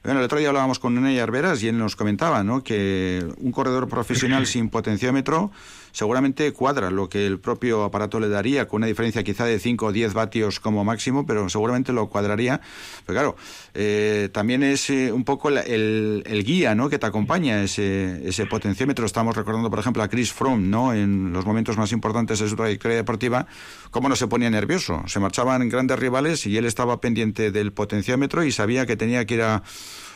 bueno, 0.03 0.19
el 0.19 0.25
otro 0.25 0.37
día 0.37 0.49
hablábamos 0.49 0.79
con 0.79 0.95
Nene 0.95 1.19
Arberas 1.19 1.61
y 1.63 1.67
él 1.67 1.77
nos 1.77 1.95
comentaba 1.95 2.43
¿no? 2.43 2.63
que 2.63 3.25
un 3.37 3.51
corredor 3.51 3.87
profesional 3.87 4.45
sin 4.47 4.69
potenciómetro 4.69 5.51
seguramente 5.97 6.53
cuadra 6.53 6.91
lo 6.91 7.09
que 7.09 7.25
el 7.25 7.39
propio 7.39 7.83
aparato 7.83 8.19
le 8.19 8.29
daría, 8.29 8.67
con 8.67 8.81
una 8.81 8.85
diferencia 8.85 9.23
quizá 9.23 9.45
de 9.45 9.57
5 9.57 9.87
o 9.87 9.91
10 9.91 10.13
vatios 10.13 10.59
como 10.59 10.83
máximo, 10.83 11.25
pero 11.25 11.49
seguramente 11.49 11.91
lo 11.91 12.07
cuadraría. 12.07 12.61
Pero 13.03 13.17
claro, 13.17 13.35
eh, 13.73 14.29
también 14.31 14.61
es 14.61 14.91
eh, 14.91 15.11
un 15.11 15.23
poco 15.23 15.49
el, 15.49 16.43
guía 16.45 16.75
¿no? 16.75 16.87
que 16.89 16.99
te 16.99 17.07
acompaña, 17.07 17.63
ese, 17.63 18.21
ese 18.29 18.45
potenciómetro. 18.45 19.07
Estamos 19.07 19.35
recordando, 19.35 19.71
por 19.71 19.79
ejemplo, 19.79 20.03
a 20.03 20.07
Chris 20.07 20.31
Froome, 20.31 20.67
¿no? 20.67 20.93
en 20.93 21.33
los 21.33 21.47
momentos 21.47 21.77
más 21.77 21.91
importantes 21.91 22.37
de 22.37 22.47
su 22.47 22.55
trayectoria 22.55 22.97
deportiva, 22.97 23.47
cómo 23.89 24.07
no 24.07 24.15
se 24.15 24.27
ponía 24.27 24.51
nervioso. 24.51 25.01
Se 25.07 25.19
marchaban 25.19 25.67
grandes 25.67 25.97
rivales 25.97 26.45
y 26.45 26.57
él 26.57 26.65
estaba 26.65 27.01
pendiente 27.01 27.49
del 27.49 27.73
potenciómetro 27.73 28.43
y 28.43 28.51
sabía 28.51 28.85
que 28.85 28.97
tenía 28.97 29.25
que 29.25 29.33
ir 29.33 29.41
a 29.41 29.63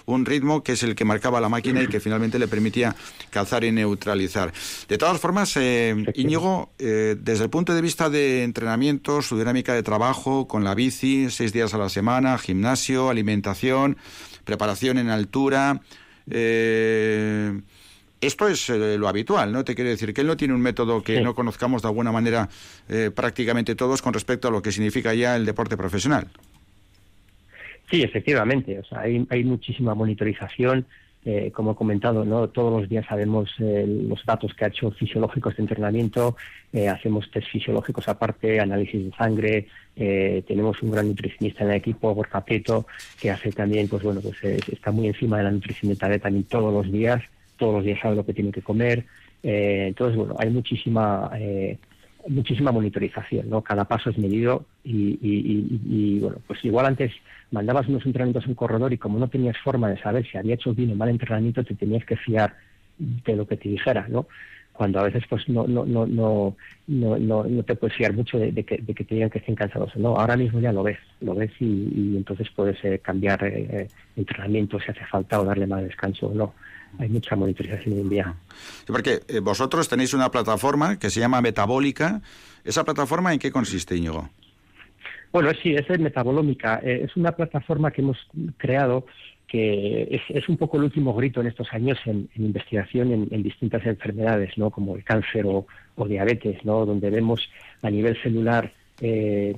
un 0.05 0.25
ritmo 0.25 0.63
que 0.63 0.73
es 0.73 0.83
el 0.83 0.95
que 0.95 1.05
marcaba 1.05 1.41
la 1.41 1.49
máquina 1.49 1.81
y 1.81 1.87
que 1.87 1.99
finalmente 2.01 2.39
le 2.39 2.47
permitía 2.47 2.95
calzar 3.29 3.63
y 3.63 3.71
neutralizar. 3.71 4.51
De 4.87 4.97
todas 4.97 5.19
formas, 5.19 5.55
eh, 5.57 5.95
Íñigo, 6.15 6.71
eh, 6.79 7.15
desde 7.19 7.43
el 7.45 7.49
punto 7.49 7.73
de 7.73 7.81
vista 7.81 8.09
de 8.09 8.43
entrenamiento, 8.43 9.21
su 9.21 9.37
dinámica 9.37 9.73
de 9.73 9.83
trabajo 9.83 10.47
con 10.47 10.63
la 10.63 10.75
bici, 10.75 11.29
seis 11.29 11.53
días 11.53 11.73
a 11.73 11.77
la 11.77 11.89
semana, 11.89 12.37
gimnasio, 12.37 13.09
alimentación, 13.09 13.97
preparación 14.43 14.97
en 14.97 15.09
altura, 15.09 15.81
eh, 16.29 17.61
esto 18.19 18.47
es 18.47 18.69
eh, 18.69 18.97
lo 18.97 19.07
habitual, 19.07 19.51
¿no? 19.51 19.63
Te 19.63 19.73
quiero 19.73 19.89
decir 19.89 20.13
que 20.13 20.21
él 20.21 20.27
no 20.27 20.37
tiene 20.37 20.53
un 20.53 20.61
método 20.61 21.01
que 21.01 21.21
no 21.21 21.33
conozcamos 21.33 21.81
de 21.81 21.87
alguna 21.87 22.11
manera 22.11 22.49
prácticamente 23.15 23.75
todos 23.75 24.01
con 24.01 24.13
respecto 24.13 24.47
a 24.47 24.51
lo 24.51 24.61
que 24.61 24.71
significa 24.71 25.13
ya 25.13 25.35
el 25.35 25.45
deporte 25.45 25.77
profesional. 25.77 26.27
Sí, 27.91 28.01
efectivamente. 28.01 28.79
O 28.79 28.83
sea, 28.85 29.01
hay, 29.01 29.25
hay 29.29 29.43
muchísima 29.43 29.93
monitorización. 29.93 30.85
Eh, 31.23 31.51
como 31.53 31.73
he 31.73 31.75
comentado, 31.75 32.25
¿no? 32.25 32.49
todos 32.49 32.81
los 32.81 32.89
días 32.89 33.05
sabemos 33.05 33.51
eh, 33.59 33.85
los 33.85 34.25
datos 34.25 34.55
que 34.55 34.65
ha 34.65 34.69
hecho 34.69 34.89
fisiológicos 34.89 35.55
de 35.55 35.61
entrenamiento, 35.61 36.35
eh, 36.73 36.89
hacemos 36.89 37.29
test 37.29 37.47
fisiológicos 37.47 38.07
aparte, 38.07 38.59
análisis 38.59 39.05
de 39.05 39.11
sangre, 39.15 39.67
tenemos 39.93 40.81
un 40.81 40.89
gran 40.89 41.09
nutricionista 41.09 41.63
en 41.63 41.69
el 41.69 41.75
equipo, 41.75 42.15
Borja 42.15 42.43
Prieto, 42.43 42.87
que 43.19 43.29
hace 43.29 43.51
también, 43.51 43.87
pues 43.87 44.01
bueno, 44.01 44.19
pues 44.19 44.35
está 44.43 44.89
muy 44.89 45.09
encima 45.09 45.37
de 45.37 45.43
la 45.43 45.51
nutrición 45.51 45.93
de 45.93 46.17
también 46.17 46.45
todos 46.45 46.73
los 46.73 46.91
días, 46.91 47.21
todos 47.55 47.75
los 47.75 47.83
días 47.83 47.99
sabe 48.01 48.15
lo 48.15 48.25
que 48.25 48.33
tiene 48.33 48.51
que 48.51 48.63
comer. 48.63 49.05
entonces, 49.43 50.17
bueno, 50.17 50.35
hay 50.39 50.49
muchísima 50.49 51.29
muchísima 52.27 52.71
monitorización, 52.71 53.49
¿no? 53.49 53.61
Cada 53.61 53.85
paso 53.85 54.09
es 54.09 54.17
medido 54.17 54.65
y, 54.83 55.17
y, 55.21 56.19
bueno, 56.19 56.37
pues 56.47 56.63
igual 56.65 56.85
antes 56.85 57.11
mandabas 57.51 57.87
unos 57.87 58.05
entrenamientos 58.05 58.45
en 58.45 58.51
un 58.51 58.55
corredor 58.55 58.93
y 58.93 58.97
como 58.97 59.19
no 59.19 59.27
tenías 59.29 59.57
forma 59.57 59.89
de 59.89 60.01
saber 60.01 60.25
si 60.29 60.37
había 60.37 60.55
hecho 60.55 60.73
bien 60.73 60.91
o 60.91 60.95
mal 60.95 61.09
entrenamiento, 61.09 61.63
te 61.63 61.75
tenías 61.75 62.05
que 62.05 62.17
fiar 62.17 62.55
de 62.97 63.35
lo 63.35 63.47
que 63.47 63.57
te 63.57 63.69
dijera, 63.69 64.07
¿no? 64.09 64.27
Cuando 64.73 64.99
a 64.99 65.03
veces 65.03 65.23
pues 65.29 65.47
no 65.49 65.67
no 65.67 65.85
no 65.85 66.07
no 66.07 66.55
no, 66.87 67.17
no, 67.17 67.63
te 67.63 67.75
puedes 67.75 67.95
fiar 67.95 68.13
mucho 68.13 68.39
de, 68.39 68.63
que, 68.63 68.77
de 68.77 68.93
que 68.93 69.03
te 69.03 69.15
digan 69.15 69.29
que 69.29 69.39
estén 69.39 69.55
cansados 69.55 69.95
o 69.95 69.99
no. 69.99 70.15
Ahora 70.15 70.37
mismo 70.37 70.59
ya 70.59 70.71
lo 70.71 70.81
ves, 70.81 70.97
lo 71.19 71.35
ves 71.35 71.51
y, 71.59 72.15
entonces 72.17 72.47
puedes 72.55 72.83
eh, 72.83 72.99
cambiar 72.99 73.43
eh, 73.43 73.67
eh, 73.69 73.87
entrenamiento 74.15 74.79
si 74.79 74.89
hace 74.91 75.05
falta 75.05 75.39
o 75.39 75.45
darle 75.45 75.67
más 75.67 75.83
descanso 75.83 76.27
o 76.27 76.33
no 76.33 76.53
hay 76.99 77.09
mucha 77.09 77.35
monitorización 77.35 77.99
en 77.99 78.09
día. 78.09 78.35
porque 78.87 79.21
eh, 79.27 79.39
vosotros 79.39 79.87
tenéis 79.87 80.13
una 80.13 80.31
plataforma 80.31 80.99
que 80.99 81.09
se 81.09 81.19
llama 81.19 81.41
Metabólica. 81.41 82.21
¿Esa 82.63 82.83
plataforma 82.83 83.33
en 83.33 83.39
qué 83.39 83.51
consiste, 83.51 83.95
Íñigo? 83.95 84.29
Bueno, 85.31 85.51
sí, 85.61 85.73
es 85.73 85.99
Metabolómica. 85.99 86.81
Eh, 86.83 87.01
es 87.05 87.15
una 87.15 87.31
plataforma 87.31 87.91
que 87.91 88.01
hemos 88.01 88.17
creado 88.57 89.05
que 89.51 90.21
es, 90.29 90.47
un 90.47 90.55
poco 90.55 90.77
el 90.77 90.83
último 90.83 91.13
grito 91.13 91.41
en 91.41 91.47
estos 91.47 91.73
años 91.73 91.99
en, 92.05 92.29
investigación 92.37 93.27
en, 93.29 93.43
distintas 93.43 93.85
enfermedades, 93.85 94.57
¿no? 94.57 94.69
como 94.69 94.95
el 94.95 95.03
cáncer 95.03 95.45
o, 95.45 95.65
diabetes, 96.07 96.63
¿no? 96.63 96.85
donde 96.85 97.09
vemos 97.09 97.49
a 97.81 97.89
nivel 97.89 98.15
celular 98.23 98.71
eh, 99.01 99.53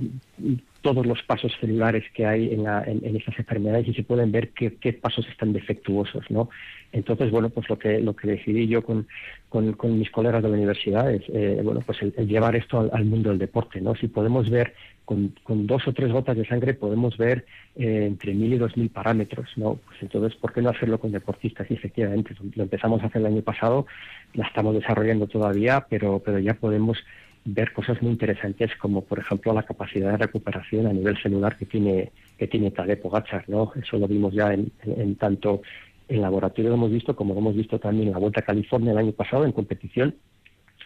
todos 0.81 1.05
los 1.05 1.21
pasos 1.21 1.53
celulares 1.59 2.03
que 2.11 2.25
hay 2.25 2.53
en, 2.53 2.65
en, 2.67 3.15
estas 3.15 3.37
enfermedades 3.37 3.87
y 3.87 3.93
se 3.93 4.03
pueden 4.03 4.31
ver 4.31 4.49
qué, 4.49 4.93
pasos 4.93 5.27
están 5.27 5.53
defectuosos, 5.53 6.29
¿no? 6.29 6.49
Entonces, 6.93 7.31
bueno, 7.31 7.49
pues 7.49 7.67
lo 7.69 7.77
que 7.77 7.99
lo 7.99 8.15
que 8.15 8.27
decidí 8.29 8.67
yo 8.67 8.83
con, 8.83 9.07
con, 9.49 9.99
mis 9.99 10.11
colegas 10.11 10.43
de 10.43 10.49
la 10.49 10.55
universidad 10.55 11.11
es, 11.11 11.23
eh, 11.29 11.59
bueno, 11.63 11.81
pues 11.85 12.01
el, 12.03 12.13
llevar 12.27 12.55
esto 12.55 12.89
al, 12.93 13.05
mundo 13.05 13.29
del 13.29 13.39
deporte, 13.39 13.81
¿no? 13.81 13.95
Si 13.95 14.07
podemos 14.07 14.49
ver 14.49 14.73
con, 15.03 15.33
con 15.43 15.65
dos 15.65 15.87
o 15.87 15.93
tres 15.93 16.11
gotas 16.11 16.37
de 16.37 16.45
sangre 16.45 16.75
podemos 16.75 17.17
ver 17.17 17.45
eh, 17.75 18.05
entre 18.07 18.33
mil 18.35 18.53
y 18.53 18.57
dos 18.57 18.77
mil 18.77 18.89
parámetros, 18.89 19.49
¿no? 19.57 19.79
Pues 19.85 20.03
entonces, 20.03 20.37
¿por 20.39 20.53
qué 20.53 20.61
no 20.61 20.69
hacerlo 20.69 20.99
con 20.99 21.11
deportistas? 21.11 21.69
Y 21.69 21.73
efectivamente, 21.73 22.35
lo 22.55 22.63
empezamos 22.63 23.01
a 23.01 23.07
hacer 23.07 23.21
el 23.21 23.27
año 23.27 23.41
pasado, 23.41 23.87
la 24.35 24.45
estamos 24.45 24.75
desarrollando 24.75 25.25
todavía, 25.27 25.87
pero 25.89 26.21
pero 26.23 26.37
ya 26.37 26.53
podemos 26.53 26.99
ver 27.45 27.73
cosas 27.73 28.01
muy 28.01 28.11
interesantes 28.11 28.71
como 28.77 29.01
por 29.03 29.19
ejemplo 29.19 29.53
la 29.53 29.63
capacidad 29.63 30.11
de 30.11 30.17
recuperación 30.17 30.87
a 30.87 30.93
nivel 30.93 31.17
celular 31.21 31.57
que 31.57 31.65
tiene 31.65 32.11
que 32.37 32.47
tiene 32.47 32.71
Tadej 32.71 33.01
Pogacar, 33.01 33.43
¿no? 33.47 33.71
Eso 33.75 33.97
lo 33.97 34.07
vimos 34.07 34.33
ya 34.33 34.53
en, 34.53 34.71
en, 34.85 35.15
tanto 35.15 35.61
en 36.07 36.21
laboratorio 36.21 36.69
lo 36.69 36.75
hemos 36.75 36.91
visto 36.91 37.15
como 37.15 37.33
lo 37.33 37.39
hemos 37.39 37.55
visto 37.55 37.79
también 37.79 38.07
en 38.07 38.13
la 38.13 38.19
Vuelta 38.19 38.41
a 38.41 38.45
California 38.45 38.91
el 38.91 38.97
año 38.97 39.11
pasado 39.11 39.45
en 39.45 39.51
competición 39.51 40.15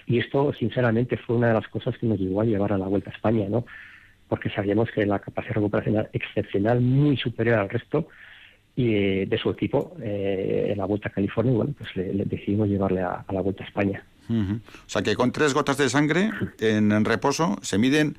y 0.06 0.20
esto 0.20 0.54
sinceramente 0.54 1.18
fue 1.18 1.36
una 1.36 1.50
de 1.50 1.56
las 1.56 1.68
cosas 1.68 1.98
que 1.98 2.08
nos 2.08 2.20
llevó 2.20 2.42
a 2.42 2.46
llevar 2.46 2.72
a 2.72 2.78
la 2.78 2.88
Vuelta 2.88 3.12
a 3.12 3.14
España, 3.14 3.48
¿no? 3.50 3.66
Porque 4.30 4.50
sabíamos 4.50 4.90
que 4.92 5.06
la 5.06 5.20
capacidad 5.20 5.56
de 5.56 5.56
recuperación 5.56 5.96
era 5.96 6.10
excepcional, 6.14 6.80
muy 6.82 7.18
superior 7.18 7.60
al 7.60 7.70
resto 7.70 8.08
y 8.76 8.94
eh, 8.94 9.26
de 9.28 9.38
su 9.38 9.50
equipo 9.50 9.98
eh, 10.02 10.68
en 10.72 10.78
la 10.78 10.86
Vuelta 10.86 11.10
a 11.10 11.12
California, 11.12 11.54
bueno, 11.54 11.74
pues 11.78 11.94
le, 11.96 12.24
decidimos 12.26 12.70
llevarle 12.70 13.02
a 13.02 13.26
la 13.30 13.42
Vuelta 13.42 13.64
a 13.64 13.68
España. 13.68 14.04
O 14.30 14.90
sea 14.90 15.02
que 15.02 15.16
con 15.16 15.32
tres 15.32 15.54
gotas 15.54 15.78
de 15.78 15.90
sangre 15.90 16.32
en, 16.60 17.06
reposo 17.06 17.58
se 17.62 17.78
miden 17.78 18.18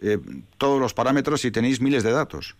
eh, 0.00 0.18
todos 0.58 0.80
los 0.80 0.94
parámetros 0.94 1.44
y 1.44 1.50
tenéis 1.50 1.80
miles 1.80 2.02
de 2.02 2.12
datos. 2.12 2.56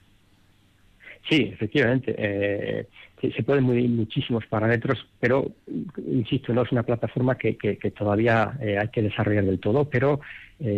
Sí, 1.29 1.51
efectivamente. 1.53 2.87
Eh, 3.23 3.33
se 3.37 3.43
pueden 3.43 3.67
medir 3.67 3.89
muchísimos 3.91 4.47
parámetros, 4.47 5.07
pero, 5.19 5.51
insisto, 5.97 6.53
no 6.53 6.63
es 6.63 6.73
una 6.73 6.83
plataforma 6.83 7.37
que, 7.37 7.57
todavía 7.97 8.57
eh, 8.61 8.79
hay 8.79 8.89
que 8.89 9.03
desarrollar 9.03 9.45
del 9.45 9.61
todo, 9.61 9.85
pero 9.85 10.21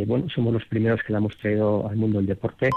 bueno, 0.07 0.29
somos 0.29 0.53
los 0.53 0.65
primeros 0.67 1.03
que 1.03 1.13
la 1.13 1.19
hemos 1.19 1.37
traído 1.37 1.89
al 1.89 1.97
mundo 1.97 2.19
del 2.19 2.29
deporte 2.29 2.71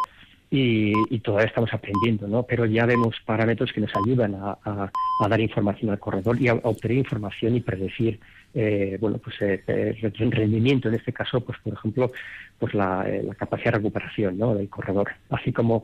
y, 0.49 1.19
todavía 1.19 1.47
estamos 1.47 1.73
aprendiendo, 1.73 2.27
¿no? 2.27 2.43
Pero 2.43 2.65
ya 2.65 2.85
vemos 2.85 3.15
parámetros 3.25 3.71
que 3.73 3.81
nos 3.81 3.91
ayudan 3.95 4.35
a, 4.35 4.91
dar 5.27 5.39
información 5.41 5.91
al 5.91 5.99
corredor 5.99 6.39
y 6.39 6.47
a, 6.47 6.53
obtener 6.53 6.97
información 6.97 7.55
y 7.55 7.61
predecir, 7.61 8.19
eh, 8.53 8.97
bueno, 9.01 9.17
pues 9.17 9.35
eh, 9.41 9.63
el 9.67 10.31
rendimiento 10.31 10.87
en 10.87 10.95
este 10.95 11.11
caso, 11.11 11.41
pues 11.41 11.57
por 11.59 11.73
ejemplo, 11.73 12.11
pues 12.59 12.73
la, 12.73 13.03
eh, 13.07 13.27
capacidad 13.37 13.71
de 13.71 13.77
recuperación, 13.79 14.37
¿no? 14.37 14.55
Del 14.55 14.69
corredor, 14.69 15.09
así 15.29 15.51
como 15.51 15.83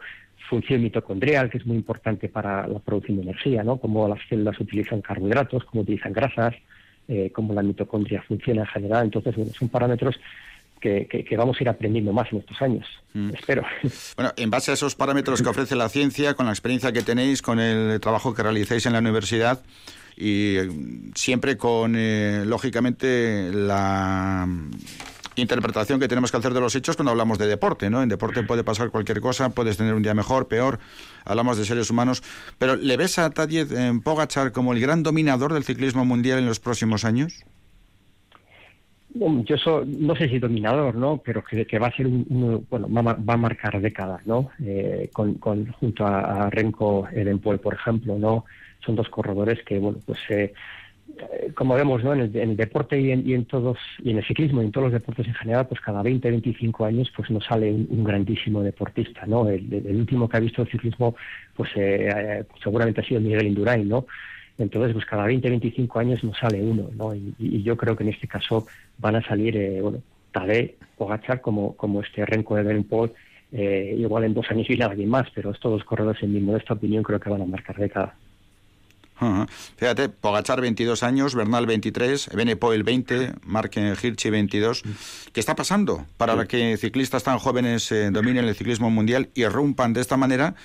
función 0.51 0.83
mitocondrial, 0.83 1.49
que 1.49 1.59
es 1.59 1.65
muy 1.65 1.77
importante 1.77 2.27
para 2.27 2.67
la 2.67 2.79
producción 2.79 3.15
de 3.17 3.23
energía, 3.23 3.63
¿no? 3.63 3.77
Cómo 3.77 4.05
las 4.09 4.19
células 4.27 4.59
utilizan 4.59 4.99
carbohidratos, 4.99 5.63
cómo 5.63 5.83
utilizan 5.83 6.11
grasas, 6.11 6.53
eh, 7.07 7.31
cómo 7.33 7.53
la 7.53 7.63
mitocondria 7.63 8.21
funciona 8.21 8.63
en 8.63 8.67
general. 8.67 9.05
Entonces, 9.05 9.33
bueno, 9.33 9.51
son 9.57 9.69
parámetros 9.69 10.19
que, 10.81 11.25
vamos 11.37 11.55
a 11.57 11.63
ir 11.63 11.69
aprendiendo 11.69 12.11
más 12.11 12.27
en 12.33 12.39
estos 12.39 12.61
años. 12.61 12.85
Mm. 13.13 13.29
Espero. 13.33 13.63
Bueno, 14.17 14.33
en 14.35 14.49
base 14.49 14.71
a 14.71 14.73
esos 14.73 14.93
parámetros 14.95 15.41
que 15.41 15.47
ofrece 15.47 15.75
la 15.75 15.87
ciencia, 15.87 16.33
con 16.33 16.47
la 16.47 16.51
experiencia 16.51 16.91
que 16.91 17.01
tenéis, 17.01 17.41
con 17.41 17.59
el 17.59 18.01
trabajo 18.01 18.33
que 18.33 18.43
realizáis 18.43 18.85
en 18.85 18.93
la 18.93 18.99
universidad 18.99 19.61
y 20.17 20.57
eh, 20.57 20.69
siempre 21.15 21.55
con, 21.55 21.95
eh, 21.95 22.43
lógicamente, 22.45 23.51
la 23.53 24.47
interpretación 25.35 25.99
que 25.99 26.07
tenemos 26.07 26.31
que 26.31 26.37
hacer 26.37 26.53
de 26.53 26.61
los 26.61 26.75
hechos 26.75 26.95
cuando 26.95 27.11
hablamos 27.11 27.37
de 27.37 27.47
deporte, 27.47 27.89
¿no? 27.89 28.03
En 28.03 28.09
deporte 28.09 28.43
puede 28.43 28.63
pasar 28.63 28.89
cualquier 28.89 29.21
cosa, 29.21 29.49
puedes 29.49 29.77
tener 29.77 29.93
un 29.93 30.03
día 30.03 30.13
mejor, 30.13 30.47
peor, 30.47 30.79
hablamos 31.25 31.57
de 31.57 31.65
seres 31.65 31.89
humanos, 31.89 32.23
pero 32.57 32.75
¿le 32.75 32.97
ves 32.97 33.19
a 33.19 33.29
Tadej 33.29 33.67
Pogachar 34.03 34.51
como 34.51 34.73
el 34.73 34.79
gran 34.79 35.03
dominador 35.03 35.53
del 35.53 35.63
ciclismo 35.63 36.05
mundial 36.05 36.39
en 36.39 36.45
los 36.45 36.59
próximos 36.59 37.05
años? 37.05 37.45
yo 39.13 39.83
no 39.85 40.15
sé 40.15 40.29
si 40.29 40.39
dominador, 40.39 40.95
¿no? 40.95 41.17
Pero 41.17 41.43
que, 41.43 41.79
va 41.79 41.87
a 41.87 41.95
ser 41.95 42.07
un, 42.07 42.65
bueno, 42.69 42.87
va, 42.89 43.33
a 43.33 43.37
marcar 43.37 43.81
décadas, 43.81 44.25
¿no? 44.25 44.49
Eh, 44.63 45.09
con, 45.11 45.37
junto 45.37 46.05
a, 46.05 46.49
Renko 46.49 47.07
Edenpoel, 47.09 47.59
por 47.59 47.73
ejemplo, 47.73 48.17
¿no? 48.17 48.45
Son 48.85 48.95
dos 48.95 49.09
corredores 49.09 49.63
que, 49.63 49.79
bueno, 49.79 49.99
pues 50.05 50.19
eh, 50.29 50.35
eh, 50.43 50.53
como 51.55 51.75
vemos, 51.75 52.03
¿no? 52.03 52.13
En 52.13 52.21
el, 52.33 52.55
deporte 52.55 52.99
y 52.99 53.11
en, 53.11 53.45
todos 53.45 53.77
y 54.03 54.11
en 54.11 54.17
el 54.17 54.25
ciclismo 54.25 54.61
y 54.61 54.65
en 54.65 54.71
todos 54.71 54.85
los 54.85 54.93
deportes 54.93 55.27
en 55.27 55.33
general, 55.33 55.67
pues 55.67 55.81
cada 55.81 56.01
20, 56.01 56.29
25 56.29 56.85
años, 56.85 57.11
pues 57.15 57.29
nos 57.29 57.45
sale 57.45 57.71
un, 57.71 58.03
grandísimo 58.03 58.61
deportista, 58.61 59.25
¿no? 59.25 59.49
El, 59.49 59.95
último 59.95 60.27
que 60.29 60.37
ha 60.37 60.39
visto 60.39 60.61
el 60.61 60.69
ciclismo, 60.69 61.15
pues 61.55 61.69
seguramente 62.63 63.01
ha 63.01 63.03
sido 63.03 63.21
Miguel 63.21 63.47
Indurain, 63.47 63.87
¿no? 63.87 64.05
Entonces, 64.57 64.93
pues 64.93 65.05
cada 65.05 65.25
20, 65.25 65.49
25 65.49 65.99
años 65.99 66.23
nos 66.23 66.37
sale 66.37 66.61
uno, 66.61 66.89
¿no? 66.95 67.15
Y, 67.15 67.63
yo 67.63 67.75
creo 67.77 67.95
que 67.95 68.03
en 68.03 68.09
este 68.09 68.27
caso 68.27 68.67
van 68.97 69.15
a 69.15 69.21
salir, 69.21 69.57
eh, 69.57 69.81
bueno, 69.81 70.01
Tadej 70.31 70.75
o 70.97 71.07
Gachar 71.07 71.41
como, 71.41 71.75
como 71.75 72.01
este 72.01 72.25
Renko 72.25 72.55
de 72.55 72.63
Benpol, 72.63 73.11
eh, 73.51 73.95
igual 73.97 74.23
en 74.23 74.33
dos 74.33 74.49
años 74.49 74.67
viene 74.67 74.85
alguien 74.85 75.09
más, 75.09 75.27
pero 75.33 75.51
estos 75.51 75.71
dos 75.71 75.83
corredores, 75.83 76.21
en 76.23 76.33
mi 76.33 76.39
modesta 76.39 76.73
opinión, 76.73 77.03
creo 77.03 77.19
que 77.19 77.29
van 77.29 77.41
a 77.41 77.45
marcar 77.45 77.77
década. 79.21 79.47
Fíjate, 79.77 80.09
Pogachar 80.09 80.61
22 80.61 81.03
años, 81.03 81.35
Bernal 81.35 81.65
23, 81.65 82.29
Benepoel 82.33 82.83
20, 82.83 83.33
Mark 83.43 83.71
Hirschi 83.75 84.29
22. 84.29 84.83
¿Qué 85.31 85.39
está 85.39 85.55
pasando 85.55 86.05
para 86.17 86.45
que 86.45 86.77
ciclistas 86.77 87.23
tan 87.23 87.39
jóvenes 87.39 87.91
eh, 87.91 88.09
dominen 88.11 88.45
el 88.45 88.55
ciclismo 88.55 88.89
mundial 88.89 89.29
y 89.33 89.45
rompan 89.45 89.93
de 89.93 90.01
esta 90.01 90.17
manera? 90.17 90.55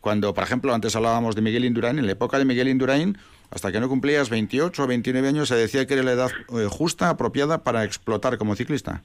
Cuando, 0.00 0.32
por 0.32 0.44
ejemplo, 0.44 0.74
antes 0.74 0.96
hablábamos 0.96 1.34
de 1.36 1.42
Miguel 1.42 1.64
Indurain, 1.64 1.98
en 1.98 2.06
la 2.06 2.12
época 2.12 2.38
de 2.38 2.44
Miguel 2.44 2.68
Indurain 2.68 3.18
hasta 3.50 3.72
que 3.72 3.80
no 3.80 3.88
cumplías 3.88 4.30
28 4.30 4.84
o 4.84 4.86
29 4.86 5.28
años 5.28 5.48
se 5.48 5.56
decía 5.56 5.86
que 5.86 5.94
era 5.94 6.02
la 6.02 6.12
edad 6.12 6.30
eh, 6.56 6.68
justa, 6.70 7.08
apropiada 7.08 7.64
para 7.64 7.84
explotar 7.84 8.38
como 8.38 8.54
ciclista. 8.54 9.02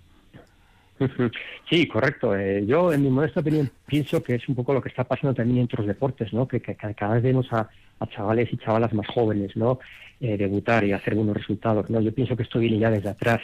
Sí, 1.69 1.87
correcto. 1.87 2.35
Eh, 2.35 2.65
yo, 2.65 2.93
en 2.93 3.03
mi 3.03 3.09
modesta 3.09 3.41
opinión, 3.41 3.69
pienso 3.85 4.23
que 4.23 4.35
es 4.35 4.47
un 4.47 4.55
poco 4.55 4.73
lo 4.73 4.81
que 4.81 4.89
está 4.89 5.03
pasando 5.03 5.33
también 5.33 5.59
en 5.59 5.65
otros 5.65 5.87
deportes, 5.87 6.31
¿no? 6.33 6.47
Que, 6.47 6.61
cada 6.61 7.15
vez 7.15 7.23
vemos 7.23 7.51
a, 7.51 7.69
chavales 8.09 8.51
y 8.53 8.57
chavalas 8.57 8.93
más 8.93 9.07
jóvenes, 9.07 9.55
¿no? 9.55 9.79
Eh, 10.21 10.37
debutar 10.37 10.83
y 10.83 10.93
hacer 10.93 11.15
buenos 11.15 11.35
resultados, 11.35 11.89
¿no? 11.89 11.99
Yo 11.99 12.13
pienso 12.13 12.37
que 12.37 12.43
esto 12.43 12.59
viene 12.59 12.79
ya 12.79 12.91
desde 12.91 13.09
atrás. 13.09 13.41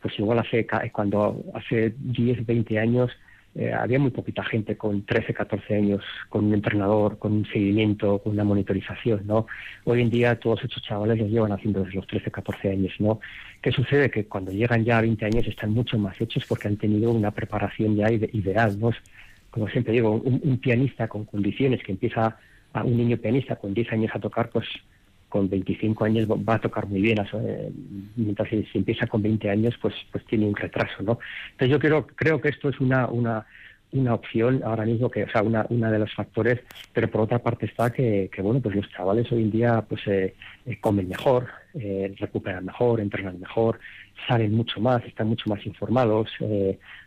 Pues 0.00 0.18
igual 0.18 0.38
hace, 0.38 0.66
cuando 0.92 1.42
hace 1.54 1.94
10, 1.98 2.46
20 2.46 2.78
años 2.78 3.10
eh, 3.58 3.72
había 3.72 3.98
muy 3.98 4.10
poquita 4.10 4.44
gente 4.44 4.76
con 4.76 5.06
13, 5.06 5.32
14 5.32 5.74
años, 5.74 6.04
con 6.28 6.44
un 6.44 6.54
entrenador, 6.54 7.18
con 7.18 7.32
un 7.32 7.46
seguimiento, 7.46 8.18
con 8.18 8.32
una 8.32 8.44
monitorización, 8.44 9.26
¿no? 9.26 9.46
Hoy 9.84 10.02
en 10.02 10.10
día 10.10 10.38
todos 10.38 10.62
estos 10.62 10.82
chavales 10.82 11.18
los 11.18 11.30
llevan 11.30 11.52
haciendo 11.52 11.82
desde 11.82 11.94
los 11.94 12.06
13, 12.06 12.30
14 12.30 12.70
años, 12.70 12.92
¿no? 12.98 13.18
¿Qué 13.62 13.72
sucede? 13.72 14.10
Que 14.10 14.26
cuando 14.26 14.52
llegan 14.52 14.84
ya 14.84 14.98
a 14.98 15.00
20 15.00 15.24
años 15.24 15.46
están 15.46 15.70
mucho 15.70 15.98
más 15.98 16.20
hechos 16.20 16.44
porque 16.46 16.68
han 16.68 16.76
tenido 16.76 17.10
una 17.12 17.30
preparación 17.30 17.96
ya 17.96 18.10
ideal, 18.10 18.78
¿no? 18.78 18.90
Como 19.50 19.68
siempre 19.68 19.94
digo, 19.94 20.12
un, 20.12 20.58
pianista 20.58 21.08
con 21.08 21.24
condiciones 21.24 21.82
que 21.82 21.92
empieza, 21.92 22.36
a 22.74 22.84
un 22.84 22.94
niño 22.94 23.16
pianista 23.16 23.56
con 23.56 23.72
10 23.72 23.90
años 23.92 24.10
a 24.14 24.18
tocar, 24.18 24.50
pues 24.50 24.66
con 25.28 25.48
25 25.48 26.04
años 26.04 26.28
va 26.28 26.54
a 26.54 26.60
tocar 26.60 26.86
muy 26.86 27.00
bien, 27.00 27.18
mientras 28.16 28.48
si, 28.48 28.66
empieza 28.74 29.06
con 29.06 29.22
20 29.22 29.50
años, 29.50 29.74
pues 29.80 29.94
pues 30.12 30.24
tiene 30.26 30.46
un 30.46 30.54
retraso, 30.54 31.02
¿no? 31.02 31.18
Entonces 31.52 31.70
yo 31.70 31.78
creo, 31.78 32.06
creo 32.06 32.40
que 32.40 32.48
esto 32.48 32.68
es 32.68 32.80
una, 32.80 33.08
una, 33.08 33.44
una 33.92 34.14
opción 34.14 34.62
ahora 34.64 34.84
mismo, 34.84 35.10
que, 35.10 35.24
o 35.24 35.30
sea, 35.30 35.42
una, 35.42 35.66
una 35.68 35.90
de 35.90 35.98
los 35.98 36.12
factores, 36.14 36.60
pero 36.92 37.10
por 37.10 37.22
otra 37.22 37.38
parte 37.38 37.66
está 37.66 37.90
que, 37.92 38.30
que 38.32 38.42
bueno, 38.42 38.60
pues 38.60 38.76
los 38.76 38.88
chavales 38.90 39.30
hoy 39.32 39.42
en 39.42 39.50
día 39.50 39.84
pues 39.88 40.06
eh, 40.06 40.34
eh, 40.64 40.78
comen 40.80 41.08
mejor, 41.08 41.48
eh, 41.74 42.14
recuperan 42.18 42.64
mejor, 42.64 43.00
entrenan 43.00 43.40
mejor, 43.40 43.78
saben 44.28 44.54
mucho 44.54 44.80
más, 44.80 45.04
están 45.04 45.28
mucho 45.28 45.48
más 45.48 45.64
informados. 45.66 46.30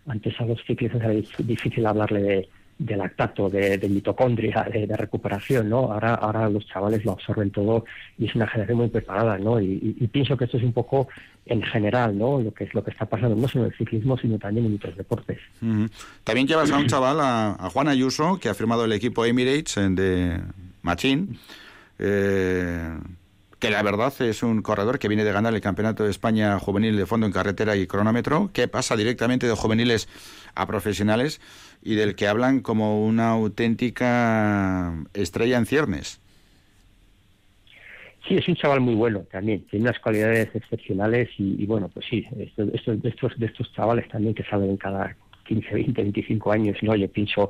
antes 0.05 0.39
a 0.39 0.45
los 0.45 0.63
ciclistas 0.65 1.01
era 1.01 1.13
difícil 1.39 1.86
hablarle 1.86 2.22
de 2.22 2.49
de 2.80 2.95
lactato, 2.95 3.49
de, 3.49 3.77
mitocondria, 3.89 4.65
de, 4.71 4.95
recuperación, 4.95 5.69
¿no? 5.69 5.91
Ahora, 5.91 6.15
ahora 6.15 6.49
los 6.49 6.65
chavales 6.65 7.03
lo 7.03 7.11
absorben 7.11 7.51
todo 7.51 7.84
y 8.17 8.25
es 8.25 8.36
una 8.36 8.47
generación 8.47 8.77
muy 8.77 8.88
preparada, 8.88 9.38
¿no? 9.38 9.59
Y, 9.59 10.09
pienso 10.11 10.38
que 10.38 10.45
esto 10.45 10.57
es 10.57 10.63
un 10.63 10.71
poco 10.71 11.09
en 11.45 11.61
general, 11.61 12.17
¿no? 12.17 12.39
Lo 12.39 12.53
que 12.53 12.63
es 12.63 12.73
lo 12.73 12.82
que 12.82 12.91
está 12.91 13.05
pasando 13.05 13.36
no 13.36 13.47
solo 13.49 13.65
en 13.65 13.71
el 13.71 13.77
ciclismo, 13.77 14.17
sino 14.17 14.39
también 14.39 14.65
en 14.65 14.75
otros 14.75 14.95
deportes. 14.95 15.39
También 16.23 16.47
llevas 16.47 16.71
a 16.71 16.77
un 16.77 16.88
chaval, 16.88 17.19
a, 17.19 17.69
Juan 17.73 17.89
Ayuso, 17.89 18.39
que 18.39 18.47
ha 18.47 18.53
firmado 18.53 18.86
el 18.86 18.93
equipo 18.93 19.25
Emirates 19.25 19.75
de 19.75 20.39
Machín. 20.82 21.38
Eh, 21.99 22.97
que 23.59 23.69
la 23.69 23.84
verdad 23.84 24.13
es 24.21 24.41
un 24.41 24.61
corredor 24.61 24.99
que 24.99 25.09
viene 25.09 25.25
de 25.25 25.34
ganar 25.34 25.53
el 25.53 25.59
Campeonato 25.59 26.05
de 26.05 26.11
España 26.11 26.57
Juvenil 26.59 26.95
de 26.95 27.05
Fondo 27.05 27.25
en 27.25 27.34
Carretera 27.34 27.75
y 27.75 27.88
Cronómetro, 27.88 28.51
que 28.53 28.69
pasa 28.69 28.95
directamente 28.95 29.47
de 29.47 29.53
juveniles 29.53 30.07
a 30.55 30.65
profesionales 30.65 31.41
y 31.82 31.95
del 31.95 32.15
que 32.15 32.27
hablan 32.27 32.59
como 32.59 33.05
una 33.05 33.30
auténtica 33.30 34.93
estrella 35.13 35.57
en 35.57 35.65
ciernes. 35.65 36.19
Sí, 38.27 38.36
es 38.36 38.47
un 38.47 38.55
chaval 38.55 38.82
muy 38.82 38.95
bueno 38.95 39.21
también, 39.32 39.61
tiene 39.69 39.86
unas 39.86 39.99
cualidades 39.99 40.53
excepcionales 40.53 41.30
y, 41.38 41.65
bueno, 41.65 41.89
pues 41.89 42.05
sí, 42.09 42.27
estos, 42.38 42.99
estos, 43.03 43.39
de 43.39 43.45
estos 43.47 43.73
chavales 43.73 44.07
también 44.09 44.34
que 44.34 44.43
salen 44.43 44.77
cada 44.77 45.15
15, 45.45 45.73
20, 45.73 46.01
25 46.01 46.51
años, 46.51 46.77
¿no? 46.84 46.95
Yo 46.95 47.09
pienso 47.09 47.49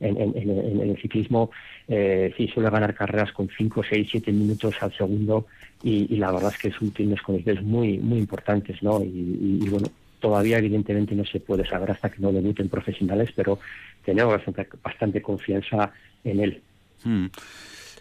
en, 0.00 0.16
el 0.36 0.98
ciclismo, 1.00 1.50
eh, 1.86 2.34
sí, 2.36 2.48
suele 2.48 2.70
ganar 2.70 2.94
carreras 2.94 3.32
con 3.32 3.48
5, 3.48 3.82
6, 3.88 4.08
7 4.10 4.32
minutos 4.32 4.74
al 4.80 4.92
segundo 4.92 5.46
y, 5.82 6.16
la 6.16 6.32
verdad 6.32 6.52
es 6.52 6.58
que 6.58 6.68
es 6.68 6.80
un, 6.80 6.90
tiene 6.90 7.12
unas 7.12 7.24
condiciones 7.24 7.62
muy, 7.62 7.98
muy 7.98 8.18
importantes, 8.18 8.82
¿no? 8.82 9.00
y 9.02 9.66
bueno, 9.70 9.88
Todavía, 10.20 10.58
evidentemente, 10.58 11.14
no 11.14 11.24
se 11.24 11.40
puede 11.40 11.66
saber 11.66 11.90
hasta 11.90 12.10
que 12.10 12.20
no 12.20 12.32
debuten 12.32 12.68
profesionales, 12.68 13.30
pero 13.34 13.58
tenemos 14.04 14.40
bastante, 14.82 15.22
confianza 15.22 15.92
en 16.24 16.40
él. 16.40 16.62
Hmm. 17.04 17.26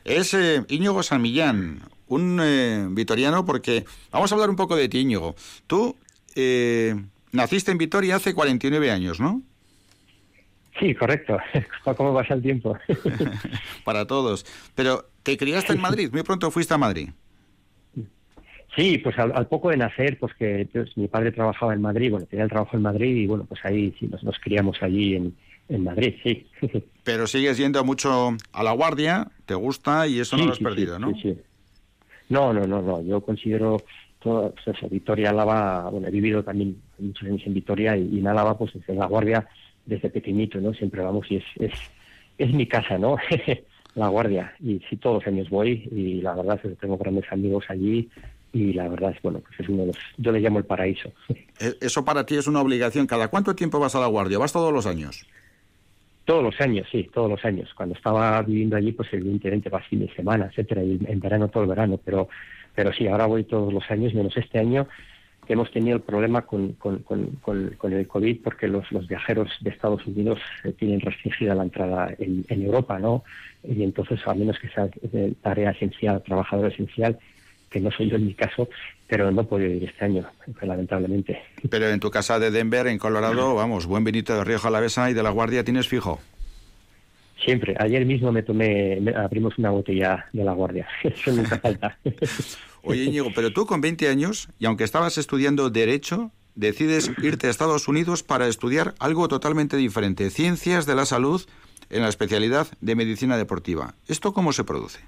Es 0.04 0.34
eh, 0.34 0.64
Íñigo 0.70 1.04
San 1.04 1.22
Millán, 1.22 1.82
un 2.08 2.40
eh, 2.42 2.88
vitoriano, 2.90 3.46
porque 3.46 3.86
vamos 4.12 4.32
a 4.32 4.36
hablar 4.36 4.50
un 4.50 4.56
poco 4.56 4.76
de 4.76 4.90
ti, 4.90 5.00
Íñigo. 5.00 5.36
Tú 5.68 5.96
eh, 6.36 6.96
naciste 7.32 7.72
en 7.72 7.78
Vitoria 7.78 8.16
hace 8.16 8.34
49 8.34 8.92
años, 8.92 9.20
¿no? 9.20 9.42
Sí, 10.80 10.94
correcto. 10.96 11.38
¿Cómo 11.98 12.14
pasa 12.14 12.36
el 12.36 12.42
tiempo? 12.42 12.78
Para 13.84 14.06
todos. 14.06 14.46
Pero 14.76 15.10
te 15.24 15.38
criaste 15.38 15.74
en 15.74 15.82
Madrid, 15.88 16.10
muy 16.12 16.24
pronto 16.24 16.52
fuiste 16.52 16.74
a 16.74 16.78
Madrid. 16.78 17.10
Sí, 18.78 19.00
pues 19.00 19.18
al, 19.18 19.48
poco 19.48 19.72
de 19.72 19.78
nacer, 19.78 20.20
pues 20.20 20.36
que 20.36 20.70
pues, 20.72 20.96
mi 20.98 21.08
padre 21.08 21.32
trabajaba 21.32 21.74
en 21.74 21.82
Madrid, 21.82 22.12
bueno, 22.12 22.28
tenía 22.28 22.44
el 22.44 22.52
trabajo 22.52 22.78
en 22.78 22.84
Madrid 22.84 23.16
y 23.16 23.26
bueno, 23.26 23.44
pues 23.50 23.60
ahí 23.66 23.92
sí 24.00 24.06
nos, 24.08 24.24
nos 24.24 24.38
criamos 24.38 24.78
allí 24.84 25.16
en, 25.16 25.36
en 25.68 25.84
Madrid, 25.84 26.14
sí. 26.22 26.46
Pero 27.04 27.26
sigues 27.26 27.58
yendo 27.58 27.84
mucho 27.84 28.38
a 28.54 28.64
la 28.64 28.72
guardia, 28.74 29.32
te 29.48 29.56
gusta 29.56 30.08
y 30.08 30.20
eso 30.20 30.38
no 30.38 30.46
lo 30.46 30.52
has 30.52 30.60
perdido, 30.60 31.00
¿no? 31.00 31.12
Sí, 31.16 31.22
sí. 31.24 31.38
No, 32.30 32.54
no, 32.54 32.68
no, 32.68 32.84
no. 32.84 33.02
Yo 33.02 33.22
considero 33.22 33.78
todo, 34.20 34.54
pues 34.54 34.78
eso, 34.78 34.88
Vitoria, 34.90 35.32
Álava, 35.32 35.90
bueno, 35.90 36.08
he 36.08 36.12
vivido 36.12 36.44
también 36.44 36.80
muchos 37.00 37.28
años 37.28 37.42
en 37.48 37.56
Vitoria 37.56 37.98
y, 37.98 38.20
en 38.20 38.28
Álava, 38.28 38.56
pues 38.60 38.74
en 38.88 39.00
la 39.00 39.08
guardia 39.08 39.48
desde 39.88 40.12
pequeñito, 40.12 40.62
¿no? 40.62 40.74
Siempre 40.76 41.02
vamos 41.02 41.26
y 41.32 41.38
es, 41.38 41.46
es, 41.56 41.74
es 42.38 42.54
mi 42.54 42.68
casa, 42.68 43.00
¿no? 43.00 43.18
la 43.96 44.10
guardia. 44.10 44.54
Y 44.60 44.80
sí, 44.88 44.98
todos 44.98 45.24
los 45.24 45.34
años 45.34 45.50
voy 45.50 45.90
y 45.92 46.22
la 46.22 46.36
verdad 46.36 46.60
es 46.64 46.70
que 46.70 46.76
tengo 46.76 46.98
grandes 46.98 47.26
amigos 47.32 47.66
allí 47.70 48.10
y 48.54 48.74
la 48.74 48.88
verdad 48.88 49.12
es 49.16 49.22
bueno 49.22 49.40
pues 49.40 49.60
es 49.60 49.70
uno 49.70 49.82
de 49.82 49.88
los 49.88 49.98
yo 50.18 50.32
le 50.32 50.40
llamo 50.40 50.60
el 50.60 50.66
paraíso 50.66 51.12
e, 51.60 51.76
eso 51.82 52.06
para 52.06 52.26
ti 52.26 52.36
es 52.36 52.48
una 52.48 52.62
obligación 52.62 53.08
cada 53.08 53.28
cuánto 53.28 53.56
tiempo 53.56 53.80
vas 53.80 53.96
a 53.96 54.00
la 54.00 54.08
guardia 54.08 54.38
vas 54.38 54.54
todos 54.54 54.74
los 54.74 54.86
años 54.86 55.26
Todos 56.28 56.44
los 56.44 56.60
años, 56.60 56.86
sí, 56.92 57.10
todos 57.14 57.30
los 57.30 57.46
años. 57.46 57.74
Cuando 57.74 57.96
estaba 57.96 58.42
viviendo 58.42 58.76
allí, 58.76 58.92
pues 58.92 59.08
evidentemente 59.14 59.70
va 59.70 59.80
fin 59.80 60.02
de 60.02 60.14
semana, 60.14 60.48
etcétera, 60.48 60.84
y 60.84 61.00
en 61.08 61.20
verano 61.22 61.48
todo 61.48 61.64
el 61.64 61.70
verano, 61.70 61.98
pero, 62.04 62.28
pero 62.76 62.92
sí, 62.92 63.08
ahora 63.08 63.28
voy 63.28 63.46
todos 63.46 63.72
los 63.72 63.90
años, 63.90 64.14
menos 64.14 64.36
este 64.36 64.60
año, 64.60 64.90
que 65.48 65.54
hemos 65.54 65.72
tenido 65.72 65.96
el 65.96 66.04
problema 66.04 66.42
con, 66.42 66.74
con, 66.74 67.00
con, 67.00 67.94
el 67.94 68.08
COVID 68.08 68.42
porque 68.44 68.68
los, 68.68 68.92
los, 68.92 69.08
viajeros 69.08 69.50
de 69.62 69.70
Estados 69.70 70.06
Unidos 70.06 70.40
eh, 70.66 70.74
tienen 70.74 71.00
restringida 71.00 71.56
la 71.56 71.64
entrada 71.64 72.14
en, 72.20 72.44
en, 72.50 72.62
Europa, 72.62 73.00
¿no? 73.00 73.24
Y 73.64 73.84
entonces, 73.84 74.20
a 74.28 74.34
menos 74.34 74.60
que 74.60 74.68
sea 74.68 74.90
tarea 75.42 75.72
esencial, 75.72 76.22
trabajador 76.24 76.74
esencial, 76.74 77.18
que 77.70 77.80
no 77.80 77.92
soy 77.92 78.10
yo 78.10 78.16
en 78.16 78.28
mi 78.28 78.34
caso, 78.34 78.70
pero 79.08 79.32
no 79.32 79.46
puedo 79.46 79.66
ir 79.66 79.84
este 79.84 80.06
año, 80.06 80.26
lamentablemente. 80.62 81.42
Pero 81.70 81.90
en 81.90 82.00
tu 82.00 82.12
casa 82.12 82.40
de 82.40 82.52
Denver, 82.52 82.88
en 82.88 82.98
Colorado, 82.98 83.56
vamos, 83.56 83.86
buen 83.86 84.04
vinito 84.04 84.36
de 84.36 84.44
Río 84.44 84.60
Jalavesa 84.60 85.10
y 85.10 85.14
de 85.14 85.24
La 85.24 85.30
Guardia 85.30 85.64
tienes 85.64 85.88
fijo. 85.88 86.20
Siempre. 87.44 87.76
Ayer 87.80 88.06
mismo 88.06 88.32
me 88.32 88.42
tomé, 88.42 89.00
abrimos 89.16 89.58
una 89.58 89.70
botella 89.70 90.26
de 90.34 90.44
La 90.44 90.54
Guardia. 90.54 90.88
Eso 91.04 91.32
nunca 91.32 91.60
falta. 91.60 91.98
Oye, 92.84 93.04
Íñigo, 93.04 93.30
pero 93.36 93.52
tú 93.52 93.66
con 93.66 93.82
20 93.82 94.08
años, 94.08 94.50
y 94.60 94.66
aunque 94.66 94.84
estabas 94.84 95.18
estudiando 95.18 95.70
Derecho, 95.70 96.32
decides 96.56 97.12
irte 97.22 97.48
a 97.48 97.50
Estados 97.50 97.88
Unidos 97.88 98.24
para 98.24 98.48
estudiar 98.48 98.96
algo 99.00 99.28
totalmente 99.28 99.78
diferente, 99.78 100.30
Ciencias 100.30 100.86
de 100.86 100.96
la 100.96 101.06
Salud 101.06 101.42
en 101.90 102.02
la 102.02 102.10
especialidad 102.10 102.68
de 102.82 102.96
Medicina 102.96 103.38
Deportiva. 103.38 103.94
¿Esto 104.08 104.34
cómo 104.34 104.54
se 104.54 104.64
produce? 104.64 105.00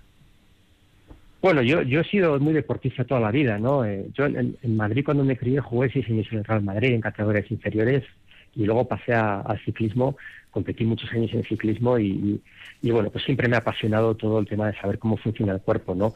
Bueno, 1.42 1.62
yo, 1.62 1.82
yo 1.84 2.02
he 2.02 2.04
sido 2.04 2.38
muy 2.40 2.54
deportista 2.54 3.06
toda 3.06 3.22
la 3.22 3.32
vida, 3.32 3.58
¿no? 3.58 3.86
Eh, 3.86 4.08
yo 4.14 4.26
en, 4.26 4.58
Madrid 4.76 5.04
cuando 5.06 5.24
me 5.24 5.38
crié 5.38 5.62
jugué 5.62 5.90
seis 5.90 6.06
años 6.10 6.28
en 6.32 6.40
el 6.40 6.44
Real 6.44 6.64
Madrid 6.64 6.94
en 6.94 7.02
categorías 7.02 7.50
inferiores 7.50 8.04
y 8.56 8.66
luego 8.66 8.88
pasé 8.88 9.14
al 9.14 9.58
ciclismo, 9.64 10.18
competí 10.52 10.84
muchos 10.84 11.10
años 11.14 11.32
en 11.34 11.44
ciclismo 11.44 11.98
y, 11.98 12.42
y, 12.82 12.92
bueno, 12.92 13.10
pues 13.10 13.24
siempre 13.24 13.48
me 13.48 13.56
ha 13.56 13.60
apasionado 13.60 14.16
todo 14.16 14.40
el 14.40 14.48
tema 14.48 14.68
de 14.68 14.78
saber 14.80 15.00
cómo 15.00 15.16
funciona 15.16 15.54
el 15.54 15.62
cuerpo, 15.62 15.96
¿no? 15.96 16.14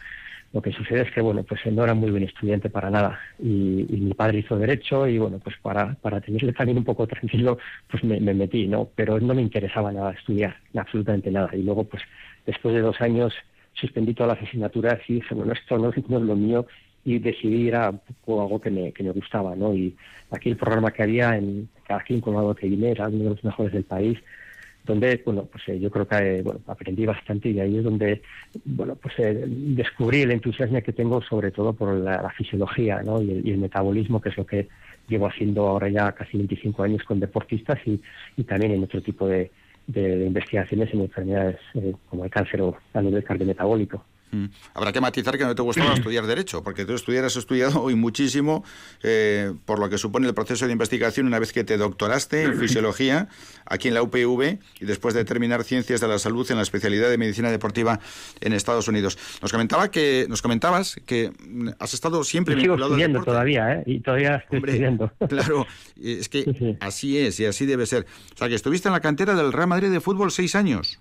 Lo 0.52 0.62
que 0.62 0.74
sucede 0.74 1.02
es 1.04 1.12
que, 1.12 1.22
bueno, 1.22 1.44
pues 1.44 1.62
no 1.68 1.84
era 1.84 1.94
muy 1.94 2.12
buen 2.12 2.24
estudiante 2.24 2.70
para 2.70 2.90
nada 2.90 3.20
y, 3.40 3.46
mi 3.90 4.14
padre 4.14 4.40
hizo 4.40 4.58
derecho 4.58 5.08
y, 5.08 5.20
bueno, 5.20 5.40
pues 5.40 5.56
para, 5.62 5.96
para 5.96 6.20
tenerle 6.20 6.52
también 6.52 6.80
un 6.80 6.84
poco 6.84 7.08
tranquilo, 7.08 7.58
pues 7.90 8.04
me, 8.04 8.20
me 8.20 8.34
metí, 8.34 8.68
¿no? 8.68 8.90
Pero 8.94 9.20
no 9.22 9.34
me 9.34 9.42
interesaba 9.42 9.92
nada 9.94 10.12
estudiar, 10.12 10.58
absolutamente 10.76 11.32
nada. 11.32 11.50
Y 11.56 11.64
luego, 11.64 11.86
pues 11.86 12.04
después 12.46 12.76
de 12.76 12.82
dos 12.82 13.00
años 13.00 13.34
suspendí 13.74 14.14
todas 14.14 14.38
las 14.38 14.48
asignaturas 14.48 15.00
y 15.08 15.16
dije, 15.16 15.36
bueno, 15.36 15.54
esto 15.54 15.78
no, 15.78 15.90
es 15.90 16.08
lo 16.08 16.36
mío 16.36 16.66
y 17.06 17.20
decidí 17.20 17.68
ir 17.68 17.76
a 17.76 17.88
algo 17.88 18.62
que 18.62 18.72
me, 18.72 18.92
que 18.94 19.04
me 19.04 19.12
gustaba, 19.12 19.56
¿no? 19.56 19.74
Y 19.74 19.96
aquí 20.32 20.50
el 20.50 20.58
programa 20.58 20.92
que 20.92 21.04
había 21.04 21.38
en 21.38 21.70
en 22.08 22.22
Colorado 22.22 22.56
que 22.56 22.68
vine 22.68 22.92
era 22.92 23.08
uno 23.08 23.24
de 23.26 23.30
los 23.32 23.44
mejores 23.44 23.74
del 23.74 23.84
país, 23.84 24.18
donde, 24.86 25.22
bueno, 25.26 25.46
pues 25.46 25.64
eh, 25.68 25.80
yo 25.80 25.90
creo 25.90 26.08
que 26.08 26.42
bueno, 26.42 26.60
aprendí 26.68 27.06
bastante 27.06 27.50
y 27.50 27.60
ahí 27.60 27.78
es 27.78 27.84
donde, 27.84 28.22
bueno, 28.66 28.96
pues 28.96 29.14
eh, 29.20 29.46
descubrí 29.48 30.22
el 30.22 30.32
entusiasmo 30.32 30.82
que 30.82 30.94
tengo 30.94 31.22
sobre 31.22 31.52
todo 31.52 31.74
por 31.74 31.94
la, 31.94 32.30
fisiología, 32.32 33.02
¿no? 33.04 33.22
Y 33.22 33.32
el, 33.32 33.48
y 33.48 33.52
el, 33.52 33.60
metabolismo, 33.60 34.20
que 34.20 34.30
es 34.30 34.38
lo 34.38 34.46
que 34.46 34.68
llevo 35.08 35.28
haciendo 35.28 35.68
ahora 35.68 35.90
ya 35.90 36.12
casi 36.14 36.38
25 36.38 36.84
años 36.84 37.04
con 37.04 37.20
deportistas 37.20 37.80
y, 37.86 38.02
y 38.38 38.44
también 38.44 38.74
en 38.74 38.84
otro 38.84 39.02
tipo 39.02 39.28
de, 39.28 39.52
de, 39.88 40.26
investigaciones 40.26 40.94
en 40.94 41.02
enfermedades 41.02 41.60
eh, 41.76 41.94
como 42.10 42.26
el 42.26 42.32
cáncer 42.32 42.62
o 42.62 42.76
a 42.94 43.02
nivel 43.02 43.24
cardiometabólico. 43.24 44.04
Mm. 44.34 44.46
Habrá 44.74 44.92
que 44.92 45.00
matizar 45.00 45.38
que 45.38 45.46
no 45.46 45.56
te 45.56 45.62
gustaba 45.62 45.94
estudiar 45.96 46.26
Derecho, 46.26 46.64
porque 46.64 46.86
tú 46.86 46.94
estudiaras 46.94 47.36
estudiado 47.36 47.82
hoy 47.82 47.96
muchísimo 47.96 48.64
eh, 49.04 49.54
por 49.66 49.80
lo 49.80 49.90
que 49.90 49.98
supone 49.98 50.28
el 50.28 50.34
proceso 50.34 50.66
de 50.66 50.74
investigación 50.74 51.28
una 51.28 51.40
vez 51.40 51.54
que 51.54 51.64
te 51.64 51.78
doctoraste 51.78 52.44
en 52.44 52.58
Fisiología 52.60 53.28
aquí 53.66 53.88
en 53.88 53.94
la 53.94 54.02
UPV 54.02 54.60
y 54.80 54.86
después 54.86 55.14
de 55.14 55.24
terminar 55.24 55.64
Ciencias 55.64 56.02
de 56.02 56.08
la 56.08 56.20
Salud 56.20 56.50
en 56.50 56.58
la 56.58 56.64
especialidad 56.64 57.10
de 57.10 57.18
Medicina 57.18 57.52
Deportiva 57.52 58.00
en 58.42 58.54
Estados 58.54 58.88
Unidos. 58.88 59.18
Nos 59.42 59.52
comentaba 59.52 59.92
que 59.92 60.26
nos 60.28 60.42
comentabas 60.42 60.96
que 61.06 61.32
has 61.80 61.94
estado 61.94 62.24
siempre 62.24 62.60
sigo 62.60 62.76
estudiando 62.76 63.24
todavía, 63.24 63.74
¿eh? 63.74 63.84
Y 63.86 64.00
todavía 64.00 64.36
estoy 64.38 64.60
estudiando. 64.60 65.12
Claro, 65.34 65.66
es 66.02 66.30
que 66.30 66.78
así 66.80 67.18
es 67.18 67.40
y 67.40 67.46
así 67.46 67.66
debe 67.66 67.86
ser. 67.86 68.06
O 68.34 68.38
sea, 68.38 68.50
que 68.50 68.56
estuviste 68.56 68.88
en 68.88 68.94
la 68.94 69.00
cantera 69.00 69.36
del 69.36 69.52
Real 69.52 69.68
Madrid 69.68 69.90
de 69.90 70.00
fútbol 70.00 70.32
seis 70.32 70.56
años. 70.56 71.00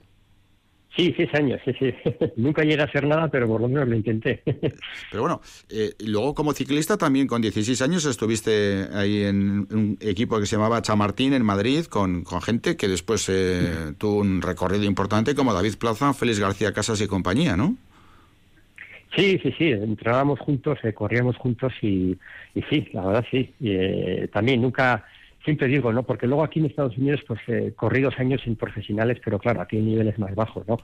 Sí, 0.96 1.14
seis 1.16 1.30
años, 1.32 1.58
sí, 1.64 1.72
sí. 1.78 1.94
Nunca 2.36 2.62
llegué 2.62 2.82
a 2.82 2.84
hacer 2.84 3.06
nada, 3.06 3.28
pero 3.28 3.46
por 3.48 3.62
lo 3.62 3.68
menos 3.68 3.88
lo 3.88 3.96
intenté. 3.96 4.42
pero 5.10 5.22
bueno, 5.22 5.40
eh, 5.70 5.94
luego 6.00 6.34
como 6.34 6.52
ciclista 6.52 6.98
también 6.98 7.26
con 7.26 7.40
16 7.40 7.80
años 7.80 8.04
estuviste 8.04 8.88
ahí 8.92 9.22
en 9.22 9.66
un 9.70 9.98
equipo 10.00 10.38
que 10.38 10.44
se 10.44 10.56
llamaba 10.56 10.82
Chamartín 10.82 11.32
en 11.32 11.44
Madrid 11.44 11.86
con, 11.86 12.24
con 12.24 12.42
gente 12.42 12.76
que 12.76 12.88
después 12.88 13.26
eh, 13.30 13.94
tuvo 13.96 14.18
un 14.18 14.42
recorrido 14.42 14.84
importante 14.84 15.34
como 15.34 15.54
David 15.54 15.76
Plaza, 15.78 16.12
Félix 16.12 16.38
García 16.38 16.72
Casas 16.74 17.00
y 17.00 17.06
compañía, 17.06 17.56
¿no? 17.56 17.76
Sí, 19.16 19.38
sí, 19.42 19.54
sí, 19.56 19.70
entrábamos 19.70 20.40
juntos, 20.40 20.78
eh, 20.82 20.92
corríamos 20.92 21.36
juntos 21.36 21.72
y, 21.82 22.18
y, 22.54 22.62
sí, 22.70 22.88
la 22.92 23.06
verdad 23.06 23.24
sí. 23.30 23.54
Y, 23.60 24.26
también 24.28 24.60
nunca 24.62 25.04
siempre 25.44 25.68
digo, 25.68 25.92
¿no? 25.92 26.02
Porque 26.02 26.26
luego 26.26 26.44
aquí 26.44 26.60
en 26.60 26.66
Estados 26.66 26.96
Unidos, 26.96 27.20
pues 27.26 27.40
eh, 27.48 27.72
corrí 27.74 28.00
dos 28.02 28.18
años 28.18 28.40
sin 28.42 28.56
profesionales, 28.56 29.18
pero 29.24 29.38
claro, 29.38 29.60
aquí 29.60 29.76
hay 29.76 29.82
niveles 29.82 30.18
más 30.18 30.34
bajos, 30.34 30.66
¿no? 30.66 30.78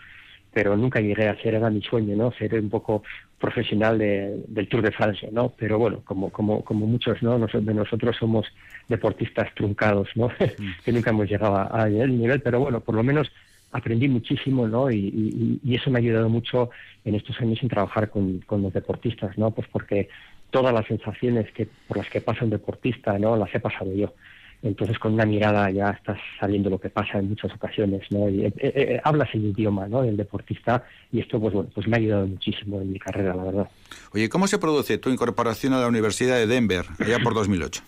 Pero 0.53 0.77
nunca 0.77 1.01
llegué 1.01 1.29
a 1.29 1.41
ser, 1.41 1.55
era 1.55 1.71
mi 1.71 1.83
sueño, 1.83 2.17
¿no? 2.17 2.33
Ser 2.33 2.55
un 2.55 2.71
poco 2.71 3.03
profesional 3.39 3.99
del 3.99 4.69
Tour 4.69 4.83
de 4.83 4.91
Francia, 4.91 5.29
¿no? 5.31 5.51
Pero 5.57 5.79
bueno, 5.79 6.01
como, 6.05 6.31
como, 6.31 6.65
como 6.65 6.87
muchos, 6.87 7.23
¿no? 7.23 7.39
de 7.39 7.75
nosotros 7.75 8.17
somos 8.17 8.47
deportistas 8.89 9.55
truncados, 9.55 10.09
¿no? 10.17 10.31
que 10.85 10.93
nunca 10.93 11.11
hemos 11.11 11.29
llegado 11.29 11.57
a, 11.57 11.83
a 11.83 11.89
nivel, 11.89 12.41
pero 12.41 12.61
bueno, 12.61 12.81
por 12.81 12.95
lo 12.95 13.03
menos 13.03 13.31
aprendí 13.71 14.09
muchísimo, 14.09 14.67
¿no? 14.67 14.91
Y, 14.91 15.61
y, 15.63 15.75
eso 15.75 15.91
me 15.91 15.99
ha 15.99 16.01
ayudado 16.01 16.29
mucho 16.29 16.71
en 17.05 17.15
estos 17.15 17.39
años 17.41 17.63
en 17.63 17.69
trabajar 17.69 18.09
con, 18.09 18.39
con 18.41 18.63
los 18.63 18.73
deportistas, 18.73 19.37
¿no? 19.37 19.51
Pues 19.51 19.69
porque 19.71 20.09
todas 20.51 20.73
las 20.73 20.87
sensaciones 20.87 21.53
que 21.53 21.69
por 21.87 21.99
las 21.99 22.09
que 22.09 22.23
pasa 22.23 22.45
un 22.45 22.51
deportista, 22.51 23.19
¿no? 23.19 23.37
Las 23.37 23.55
he 23.55 23.61
pasado 23.61 23.95
yo 23.95 24.15
entonces 24.63 24.99
con 24.99 25.15
una 25.15 25.25
mirada 25.25 25.71
ya 25.71 25.91
estás 25.91 26.19
saliendo 26.41 26.69
lo 26.69 26.81
que 26.81 26.91
pasa 26.91 27.19
en 27.19 27.29
muchas 27.29 27.53
ocasiones, 27.53 28.03
¿no? 28.11 28.29
Y, 28.29 28.47
eh, 28.47 28.53
eh, 28.59 28.73
eh, 28.75 29.01
hablas 29.05 29.29
el 29.35 29.47
idioma, 29.47 29.87
¿no? 29.87 30.03
Del 30.03 30.17
deportista 30.17 30.85
y 31.13 31.21
esto, 31.21 31.41
pues 31.41 31.55
bueno, 31.55 31.71
pues 31.73 31.87
me 31.87 31.97
ha 31.97 32.01
ayudado 32.01 32.27
muchísimo 32.27 32.81
en 32.81 32.93
mi 32.93 32.99
carrera, 32.99 33.35
la 33.35 33.45
verdad. 33.45 33.71
Oye, 34.13 34.29
¿cómo 34.29 34.49
se 34.49 34.59
produce 34.59 34.99
tu 34.99 35.11
incorporación 35.11 35.75
a 35.75 35.81
la 35.81 35.87
Universidad 35.87 36.37
de 36.37 36.47
Denver 36.47 36.85
allá 36.99 37.19
por 37.23 37.35
2008? 37.35 37.83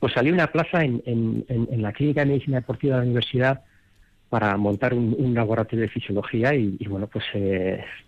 Pues 0.00 0.12
salí 0.12 0.30
una 0.30 0.48
plaza 0.48 0.84
en, 0.84 1.02
en, 1.06 1.82
la 1.82 1.92
Clínica 1.92 2.20
de 2.20 2.26
Medicina 2.26 2.58
Deportiva 2.58 2.96
de 2.96 3.00
la 3.00 3.04
universidad 3.04 3.62
para 4.28 4.56
montar 4.56 4.92
un, 4.92 5.34
laboratorio 5.34 5.82
de 5.82 5.88
fisiología 5.88 6.54
y, 6.54 6.76
bueno, 6.86 7.06
pues 7.06 7.24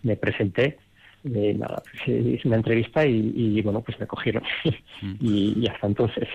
me 0.03 0.15
presenté 0.15 0.77
eh, 1.23 1.53
nada, 1.57 1.83
hice 2.05 2.47
una 2.47 2.57
entrevista 2.57 3.05
y, 3.05 3.61
bueno, 3.61 3.81
pues 3.81 3.99
me 3.99 4.07
cogieron. 4.07 4.43
Mm. 5.01 5.11
y, 5.19 5.67
hasta 5.67 5.87
entonces. 5.87 6.27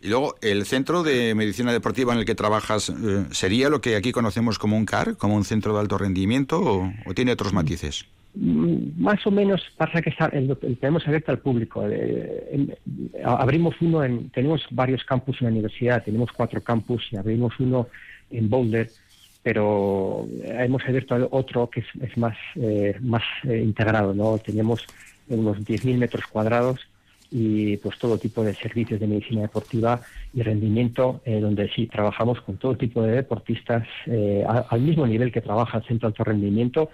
Y 0.00 0.08
luego, 0.08 0.36
¿el 0.40 0.64
centro 0.64 1.02
de 1.02 1.34
medicina 1.34 1.72
deportiva 1.72 2.12
en 2.12 2.20
el 2.20 2.24
que 2.24 2.34
trabajas 2.34 2.88
eh, 2.88 3.24
sería 3.30 3.68
lo 3.68 3.80
que 3.80 3.96
aquí 3.96 4.12
conocemos 4.12 4.58
como 4.58 4.76
un 4.76 4.86
CAR, 4.86 5.16
como 5.16 5.36
un 5.36 5.44
centro 5.44 5.74
de 5.74 5.80
alto 5.80 5.98
rendimiento, 5.98 6.60
o, 6.60 7.14
tiene 7.14 7.32
otros 7.32 7.52
mm. 7.52 7.56
matices? 7.56 8.06
Mm, 8.34 9.02
más 9.02 9.26
o 9.26 9.30
menos 9.30 9.62
pasa 9.76 10.00
que 10.00 10.14
tenemos 10.80 11.06
abierto 11.06 11.32
al 11.32 11.38
público. 11.38 11.86
Eh, 11.86 12.76
abrimos 13.24 13.74
uno 13.80 14.02
en, 14.02 14.30
tenemos 14.30 14.62
varios 14.70 15.04
campus 15.04 15.40
en 15.40 15.46
la 15.46 15.52
universidad, 15.52 16.04
tenemos 16.04 16.30
cuatro 16.32 16.62
campus 16.62 17.06
y 17.10 17.16
abrimos 17.16 17.52
uno 17.58 17.88
en 18.30 18.48
Boulder 18.48 18.90
pero 19.46 20.26
hemos 20.42 20.82
abierto 20.86 21.28
otro 21.30 21.70
que 21.70 21.78
es, 21.78 22.18
más, 22.18 22.36
eh, 22.56 22.96
más 23.00 23.22
eh, 23.44 23.58
integrado, 23.58 24.12
¿no? 24.12 24.38
Tenemos 24.38 24.84
unos 25.28 25.58
10.000 25.58 25.98
metros 25.98 26.26
cuadrados 26.26 26.80
y 27.30 27.76
pues 27.78 27.98
todo 27.98 28.18
tipo 28.18 28.42
de 28.44 28.54
servicios 28.54 29.00
de 29.00 29.06
medicina 29.06 29.42
deportiva 29.42 30.00
y 30.34 30.42
rendimiento, 30.42 31.20
eh, 31.24 31.40
donde 31.40 31.68
sí 31.70 31.86
trabajamos 31.86 32.40
con 32.40 32.56
todo 32.56 32.76
tipo 32.76 33.02
de 33.02 33.12
deportistas 33.12 33.86
al 34.46 34.80
mismo 34.80 35.06
nivel 35.06 35.32
que 35.32 35.40
trabaja 35.40 35.78
el 35.78 35.84
Centro 35.84 36.08
Alto 36.08 36.24
Rendimiento. 36.24 36.90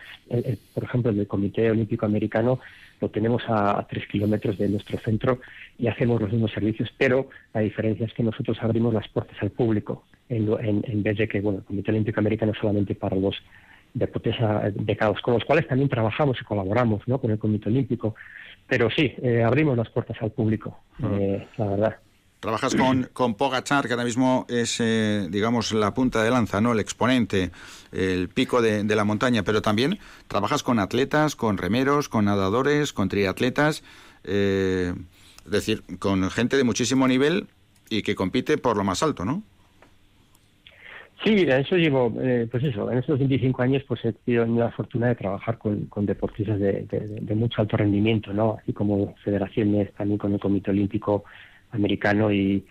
por 0.74 0.84
ejemplo, 0.84 1.10
el 1.10 1.26
Comité 1.26 1.70
Olímpico 1.70 2.06
Americano 2.06 2.60
lo 3.02 3.10
tenemos 3.10 3.42
a, 3.48 3.84
tres 3.90 4.06
kilómetros 4.06 4.56
de 4.56 4.68
nuestro 4.68 4.96
centro 4.98 5.40
y 5.76 5.88
hacemos 5.88 6.20
los 6.20 6.30
mismos 6.30 6.52
servicios, 6.52 6.88
pero 6.96 7.28
la 7.52 7.60
diferencia 7.60 8.06
es 8.06 8.14
que 8.14 8.22
nosotros 8.22 8.56
abrimos 8.62 8.94
las 8.94 9.08
puertas 9.08 9.36
al 9.42 9.50
público 9.50 10.04
en, 10.28 11.02
vez 11.02 11.18
de 11.18 11.28
que 11.28 11.40
bueno, 11.40 11.58
el 11.58 11.64
Comité 11.64 11.90
Olímpico 11.90 12.20
Americano 12.20 12.52
solamente 12.58 12.94
para 12.94 13.16
los 13.16 13.34
deportes 13.92 14.36
becados, 14.76 15.20
con 15.20 15.34
los 15.34 15.44
cuales 15.44 15.66
también 15.66 15.88
trabajamos 15.88 16.38
y 16.40 16.44
colaboramos 16.44 17.06
¿no? 17.06 17.18
con 17.18 17.30
el 17.32 17.38
Comité 17.38 17.68
Olímpico. 17.68 18.14
Pero 18.66 18.90
sí, 18.90 19.12
eh, 19.22 19.42
abrimos 19.42 19.76
las 19.76 19.90
puertas 19.90 20.16
al 20.20 20.30
público, 20.30 20.78
eh, 21.02 21.46
la 21.56 21.66
verdad. 21.66 21.96
Trabajas 22.40 22.74
con, 22.74 23.04
con 23.12 23.34
Pogachar, 23.34 23.86
que 23.86 23.92
ahora 23.92 24.04
mismo 24.04 24.46
es, 24.48 24.80
eh, 24.80 25.26
digamos, 25.30 25.72
la 25.72 25.94
punta 25.94 26.22
de 26.22 26.30
lanza, 26.30 26.60
¿no? 26.60 26.72
El 26.72 26.80
exponente, 26.80 27.50
el 27.92 28.28
pico 28.28 28.62
de, 28.62 28.84
la 28.84 29.04
montaña, 29.04 29.42
pero 29.42 29.62
también 29.62 29.98
trabajas 30.26 30.62
con 30.62 30.78
atletas, 30.78 31.36
con 31.36 31.58
remeros, 31.58 32.08
con 32.08 32.24
nadadores, 32.24 32.92
con 32.92 33.08
triatletas, 33.08 33.82
es 34.24 34.94
decir, 35.44 35.82
con 35.98 36.30
gente 36.30 36.56
de 36.56 36.64
muchísimo 36.64 37.06
nivel 37.06 37.48
y 37.90 38.02
que 38.02 38.14
compite 38.14 38.58
por 38.58 38.76
lo 38.76 38.84
más 38.84 39.02
alto, 39.02 39.24
¿no? 39.24 39.42
Sí, 41.24 41.46
eso 41.48 41.76
llevo, 41.76 42.12
eh, 42.20 42.48
pues 42.50 42.64
eso, 42.64 42.90
en 42.90 42.98
estos 42.98 43.16
25 43.16 43.62
años 43.62 43.84
pues 43.86 44.04
he 44.04 44.12
tenido 44.12 44.44
la 44.44 44.72
fortuna 44.72 45.06
de 45.06 45.14
trabajar 45.14 45.56
con, 45.56 45.88
deportistas 46.04 46.58
de, 46.58 47.34
mucho 47.36 47.62
alto 47.62 47.76
rendimiento, 47.76 48.32
¿no? 48.32 48.56
Así 48.60 48.72
como 48.72 49.14
federaciones, 49.22 49.92
también 49.92 50.18
con 50.18 50.32
el 50.32 50.40
Comité 50.40 50.72
Olímpico 50.72 51.22
Americano 51.70 52.32
y, 52.32 52.64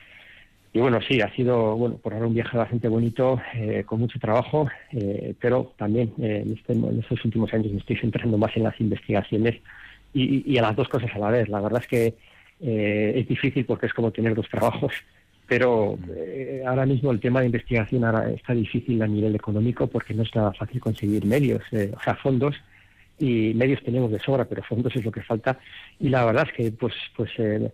y 0.73 0.79
bueno, 0.79 0.99
sí, 1.07 1.21
ha 1.21 1.33
sido, 1.33 1.77
bueno, 1.77 1.95
por 1.95 2.13
ahora 2.13 2.27
un 2.27 2.33
viaje 2.33 2.57
bastante 2.57 2.89
bonito, 2.89 3.41
eh, 3.53 3.85
con 3.85 4.01
mucho 4.01 4.19
trabajo, 4.19 4.67
eh, 4.91 5.33
pero 5.39 5.73
también 5.77 6.13
este, 6.17 6.73
en, 6.73 6.99
estos 6.99 7.23
últimos 7.23 7.53
años 7.53 7.71
me 7.71 7.79
estoy 7.79 7.95
centrando 7.95 8.37
más 8.37 8.55
en 8.57 8.63
las 8.63 8.77
investigaciones 8.81 9.61
y, 10.13 10.51
y, 10.51 10.57
a 10.57 10.63
las 10.63 10.75
dos 10.75 10.89
cosas 10.89 11.09
a 11.15 11.19
la 11.19 11.29
vez. 11.29 11.47
La 11.47 11.61
verdad 11.61 11.81
es 11.81 11.87
que 11.87 12.15
es 12.59 13.27
difícil 13.27 13.65
porque 13.65 13.87
es 13.87 13.93
como 13.93 14.11
tener 14.11 14.35
dos 14.35 14.47
trabajos 14.49 14.91
pero 15.51 15.99
eh, 16.15 16.63
ahora 16.65 16.85
mismo 16.85 17.11
el 17.11 17.19
tema 17.19 17.41
de 17.41 17.47
investigación 17.47 18.05
ahora 18.05 18.29
está 18.31 18.53
difícil 18.53 19.01
a 19.01 19.05
nivel 19.05 19.35
económico 19.35 19.85
porque 19.85 20.13
no 20.13 20.23
es 20.23 20.33
nada 20.33 20.53
fácil 20.53 20.79
conseguir 20.79 21.25
medios, 21.25 21.61
eh, 21.73 21.91
o 21.93 22.01
sea, 22.01 22.15
fondos 22.15 22.55
y 23.19 23.53
medios 23.53 23.83
tenemos 23.83 24.09
de 24.13 24.19
sobra, 24.19 24.45
pero 24.45 24.63
fondos 24.63 24.95
es 24.95 25.03
lo 25.03 25.11
que 25.11 25.21
falta. 25.21 25.59
Y 25.99 26.07
la 26.07 26.23
verdad 26.23 26.47
es 26.47 26.53
que 26.55 26.71
pues 26.71 26.93
pues 27.17 27.31
eh, 27.37 27.69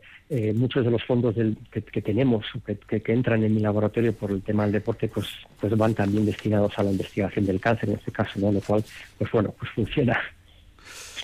muchos 0.55 0.85
de 0.85 0.89
los 0.89 1.03
fondos 1.03 1.35
que, 1.69 2.01
tenemos, 2.01 2.47
que, 2.65 2.99
que, 2.99 3.13
entran 3.13 3.43
en 3.43 3.53
mi 3.53 3.61
laboratorio 3.61 4.11
por 4.11 4.31
el 4.31 4.41
tema 4.41 4.63
del 4.63 4.71
deporte, 4.71 5.07
pues 5.07 5.27
pues 5.59 5.77
van 5.77 5.93
también 5.93 6.25
destinados 6.25 6.79
a 6.79 6.83
la 6.83 6.89
investigación 6.89 7.45
del 7.45 7.59
cáncer 7.59 7.89
en 7.89 7.97
este 7.97 8.11
caso, 8.11 8.39
¿no? 8.39 8.51
Lo 8.51 8.61
cual, 8.61 8.83
pues 9.19 9.31
bueno, 9.31 9.53
pues 9.55 9.69
funciona 9.69 10.19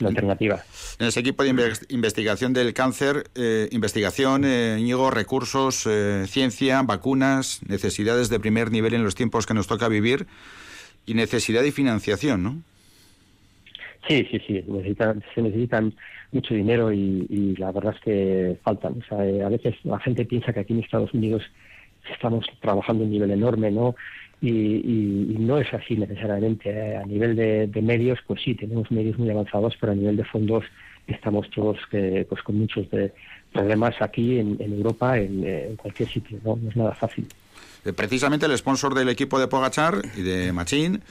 alternativa. 0.10 0.64
En 1.00 1.08
ese 1.08 1.20
equipo 1.20 1.44
de 1.44 1.74
investigación 1.90 2.54
del 2.54 2.74
cáncer, 2.74 3.26
eh, 3.36 3.68
investigación, 3.72 4.44
eh, 4.46 4.78
recursos, 5.12 5.88
eh, 5.88 6.26
ciencia, 6.28 6.82
vacunas, 6.84 7.62
necesidades 7.68 8.30
de 8.30 8.40
primer 8.40 8.72
nivel 8.72 8.94
en 8.94 9.04
los 9.04 9.16
tiempos 9.16 9.46
que 9.46 9.54
nos 9.54 9.68
toca 9.68 9.88
vivir 9.88 10.28
y 11.06 11.14
necesidad 11.14 11.62
de 11.62 11.72
financiación, 11.72 12.44
¿no? 12.44 12.62
Sí, 14.08 14.28
sí, 14.30 14.40
sí, 14.46 14.64
se 15.34 15.42
necesitan 15.42 15.94
mucho 16.34 16.54
dinero 16.54 16.92
y, 16.92 17.56
la 17.58 17.72
verdad 17.72 17.94
es 17.96 18.02
que 18.02 18.58
faltan. 18.64 19.00
O 19.00 19.06
sea, 19.08 19.26
eh, 19.26 19.44
a 19.44 19.50
veces 19.50 19.76
la 19.84 20.00
gente 20.00 20.26
piensa 20.26 20.52
que 20.52 20.60
aquí 20.60 20.74
en 20.74 20.80
Estados 20.80 21.14
Unidos 21.14 21.44
estamos 22.12 22.46
trabajando 22.60 23.04
a 23.04 23.06
un 23.06 23.12
nivel 23.12 23.32
enorme, 23.32 23.72
¿no? 23.72 23.96
Y, 24.44 25.36
no 25.40 25.58
es 25.58 25.74
así 25.74 25.96
necesariamente. 25.96 26.70
¿eh? 26.70 26.98
A 26.98 27.06
nivel 27.06 27.36
de, 27.36 27.82
medios, 27.82 28.20
pues 28.28 28.42
sí, 28.44 28.56
tenemos 28.56 28.92
medios 28.92 29.18
muy 29.18 29.30
avanzados, 29.30 29.76
pero 29.80 29.94
a 29.94 29.96
nivel 29.96 30.18
de 30.18 30.26
fondos 30.26 30.66
estamos 31.08 31.50
todos 31.50 31.78
eh, 31.92 32.26
pues 32.28 32.42
con 32.44 32.58
muchos 32.58 32.90
de 32.92 33.14
problemas 33.52 33.96
aquí 34.02 34.40
en, 34.40 34.58
Europa, 34.60 35.18
en, 35.18 35.76
cualquier 35.76 36.10
sitio, 36.10 36.40
¿no? 36.44 36.58
es 36.68 36.76
nada 36.76 36.94
fácil. 36.94 37.28
Eh, 37.86 37.94
precisamente 37.94 38.46
el 38.46 38.58
sponsor 38.58 38.94
del 38.94 39.10
equipo 39.10 39.40
de 39.40 39.48
Pogachar 39.48 40.02
y 40.16 40.22
de 40.22 40.52
Machín 40.54 41.02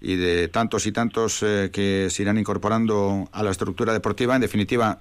y 0.00 0.16
de 0.16 0.48
tantos 0.48 0.86
y 0.86 0.92
tantos 0.92 1.40
que 1.40 2.08
se 2.08 2.22
irán 2.22 2.38
incorporando 2.38 3.28
a 3.32 3.42
la 3.42 3.50
estructura 3.50 3.92
deportiva, 3.92 4.34
en 4.34 4.40
definitiva, 4.40 5.00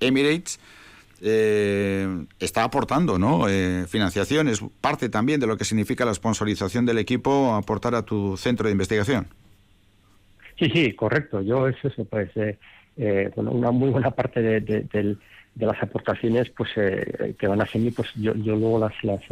Emirates, 0.00 0.58
eh, 1.26 2.26
está 2.38 2.64
aportando 2.64 3.18
¿no? 3.18 3.48
Eh, 3.48 3.86
financiación, 3.88 4.46
es 4.46 4.62
parte 4.82 5.08
también 5.08 5.40
de 5.40 5.46
lo 5.46 5.56
que 5.56 5.64
significa 5.64 6.04
la 6.04 6.12
sponsorización 6.12 6.84
del 6.84 6.98
equipo, 6.98 7.54
aportar 7.54 7.94
a 7.94 8.02
tu 8.02 8.36
centro 8.36 8.66
de 8.66 8.72
investigación. 8.72 9.26
Sí, 10.58 10.68
sí, 10.70 10.92
correcto. 10.92 11.40
Yo 11.40 11.66
es 11.66 11.76
eso, 11.82 12.04
pues 12.04 12.30
eh, 12.36 12.58
eh, 12.98 13.30
bueno, 13.34 13.52
una 13.52 13.70
muy 13.70 13.88
buena 13.88 14.10
parte 14.10 14.42
de, 14.42 15.16
las 15.56 15.82
aportaciones 15.82 16.50
pues 16.50 16.70
que 16.74 17.46
van 17.46 17.60
a 17.60 17.64
hacer 17.64 17.80
pues 17.94 18.08
yo, 18.16 18.34
yo 18.34 18.56
luego 18.56 18.78
las, 18.78 18.92
las, 19.02 19.22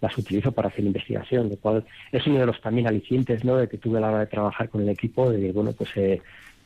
las 0.00 0.18
utilizo 0.18 0.52
para 0.52 0.68
hacer 0.68 0.84
investigación, 0.84 1.48
lo 1.48 1.56
cual 1.56 1.84
es 2.12 2.24
uno 2.26 2.38
de 2.38 2.46
los 2.46 2.60
también 2.60 2.86
alicientes 2.86 3.44
¿no? 3.44 3.56
de 3.56 3.68
que 3.68 3.78
tuve 3.78 3.98
a 3.98 4.02
la 4.02 4.10
hora 4.10 4.18
de 4.20 4.26
trabajar 4.26 4.68
con 4.68 4.82
el 4.82 4.88
equipo, 4.88 5.32
de 5.32 5.50
bueno, 5.52 5.72
pues 5.72 5.90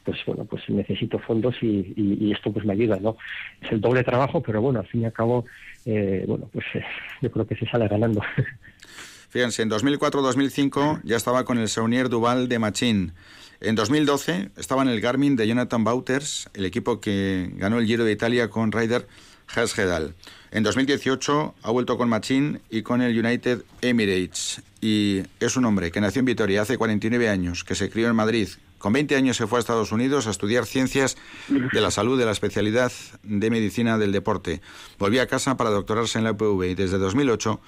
pues 0.09 0.24
bueno, 0.24 0.46
pues 0.46 0.62
necesito 0.68 1.18
fondos 1.18 1.54
y, 1.61 2.32
esto 2.32 2.50
pues 2.50 2.64
me 2.64 2.72
ayuda, 2.72 2.98
¿no? 2.98 3.18
Es 3.61 3.70
el 3.72 3.78
doble 3.78 4.02
trabajo, 4.02 4.42
pero 4.42 4.62
bueno, 4.62 4.80
al 4.80 4.86
fin 4.86 5.02
y 5.02 5.04
al 5.04 5.12
cabo, 5.12 5.44
eh, 5.84 6.24
bueno, 6.26 6.48
pues 6.50 6.64
eh, 6.72 6.82
yo 7.20 7.30
creo 7.30 7.46
que 7.46 7.54
se 7.56 7.66
sale 7.66 7.86
ganando. 7.88 8.22
Fíjense, 9.28 9.61
en 9.61 9.68
2004-2005 9.70 11.02
ya 11.04 11.16
estaba 11.16 11.44
con 11.44 11.59
el 11.59 11.68
Saunier 11.68 12.09
Duval 12.09 12.48
de 12.48 12.59
Machín. 12.59 13.12
En 13.61 13.74
2012 13.74 14.48
estaba 14.56 14.80
en 14.80 14.88
el 14.88 15.02
Garmin 15.02 15.36
de 15.36 15.46
Jonathan 15.46 15.84
Bauters, 15.84 16.48
el 16.54 16.64
equipo 16.64 17.02
que 17.02 17.50
ganó 17.56 17.78
el 17.78 17.86
Giro 17.86 18.04
de 18.04 18.12
Italia 18.12 18.48
con 18.48 18.72
Ryder 18.72 19.06
Hasgedal. 19.54 20.14
En 20.52 20.62
2018 20.62 21.54
ha 21.62 21.70
vuelto 21.70 21.98
con 21.98 22.09
Machín 22.09 22.62
y 22.70 22.80
con 22.80 23.02
el 23.02 23.18
United 23.18 23.62
Emirates. 23.82 24.62
Y 24.80 25.24
es 25.38 25.59
un 25.59 25.66
hombre 25.66 25.90
que 25.90 26.00
nació 26.00 26.20
en 26.20 26.26
Vitoria 26.26 26.62
hace 26.62 26.78
49 26.78 27.28
años, 27.28 27.62
que 27.62 27.74
se 27.74 27.90
crió 27.90 28.09
en 28.09 28.16
Madrid, 28.16 28.48
con 28.78 28.92
20 28.92 29.16
años 29.16 29.36
se 29.36 29.46
fue 29.46 29.58
a 29.58 29.60
Estados 29.60 29.92
Unidos 29.92 30.26
a 30.26 30.30
estudiar 30.30 30.66
ciencias 30.66 31.16
de 31.48 31.80
la 31.80 31.90
salud 31.90 32.18
de 32.18 32.24
la 32.24 32.32
especialidad 32.32 32.92
de 33.22 33.50
medicina 33.50 33.98
del 33.98 34.12
deporte. 34.12 34.60
Volvió 34.98 35.22
a 35.22 35.26
casa 35.26 35.56
para 35.56 35.70
doctorarse 35.70 36.18
en 36.18 36.24
la 36.24 36.32
UPV 36.32 36.70
y 36.70 36.74
desde 36.74 36.98
2008 36.98 37.60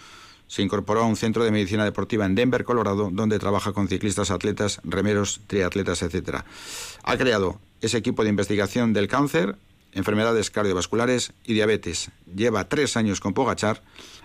se 0.46 0.62
incorporó 0.62 1.02
a 1.02 1.06
un 1.06 1.16
centro 1.16 1.44
de 1.44 1.52
medicina 1.52 1.84
deportiva 1.84 2.26
en 2.26 2.34
Denver, 2.34 2.64
Colorado, 2.64 3.11
donde 3.12 3.38
trabaja 3.38 3.72
con 3.72 3.86
ciclistas, 3.86 4.32
atletas, 4.32 4.80
remeros, 4.82 5.40
triatletas, 5.46 6.02
etc. 6.02 6.38
Ha 7.04 7.16
creado 7.16 7.61
ese 7.80 7.98
equipo 7.98 8.24
de 8.24 8.30
investigación 8.30 8.92
del 8.92 9.06
cáncer, 9.06 9.56
enfermedades 9.93 10.51
cardiovasculares 10.51 11.32
y 11.45 11.55
diabetes. 11.55 12.11
Lleva 12.34 12.68
tres 12.68 12.97
años 12.97 13.20
con 13.20 13.34
Pogachar 13.34 13.82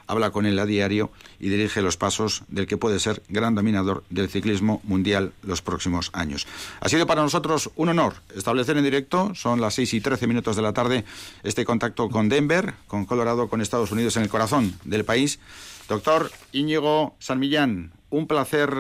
habla 0.08 0.32
con 0.32 0.46
él 0.46 0.58
a 0.60 0.66
diario 0.66 1.12
y 1.40 1.50
dirige 1.50 1.82
los 1.82 1.98
pasos 1.98 2.44
del 2.48 2.68
que 2.68 2.78
puede 2.78 3.00
ser 3.00 3.24
gran 3.30 3.56
dominador 3.56 4.04
del 4.10 4.30
ciclismo 4.30 4.82
mundial 4.84 5.34
los 5.44 5.62
próximos 5.62 6.10
años. 6.14 6.48
Ha 6.80 6.90
sido 6.90 7.08
para 7.08 7.22
nosotros 7.22 7.72
un 7.76 7.90
honor 7.90 8.16
establecer 8.36 8.78
en 8.78 8.84
directo, 8.84 9.34
son 9.36 9.62
las 9.62 9.76
6 9.76 9.96
y 9.96 10.02
13 10.02 10.28
minutos 10.28 10.56
de 10.56 10.62
la 10.62 10.74
tarde, 10.74 11.06
este 11.44 11.66
contacto 11.66 12.10
con 12.10 12.30
Denver, 12.30 12.74
con 12.88 13.06
Colorado, 13.06 13.50
con 13.50 13.62
Estados 13.62 13.92
Unidos 13.92 14.18
en 14.18 14.24
el 14.24 14.30
corazón 14.30 14.76
del 14.84 15.06
país. 15.06 15.40
Doctor 15.88 16.32
Íñigo 16.52 17.16
San 17.20 17.40
Millán, 17.40 17.92
un 18.10 18.28
placer 18.28 18.74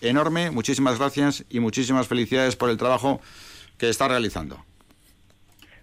enorme, 0.00 0.50
muchísimas 0.50 0.98
gracias 0.98 1.44
y 1.48 1.60
muchísimas 1.60 2.06
felicidades 2.06 2.56
por 2.56 2.70
el 2.70 2.76
trabajo 2.76 3.20
que 3.78 3.88
está 3.88 4.08
realizando. 4.08 4.62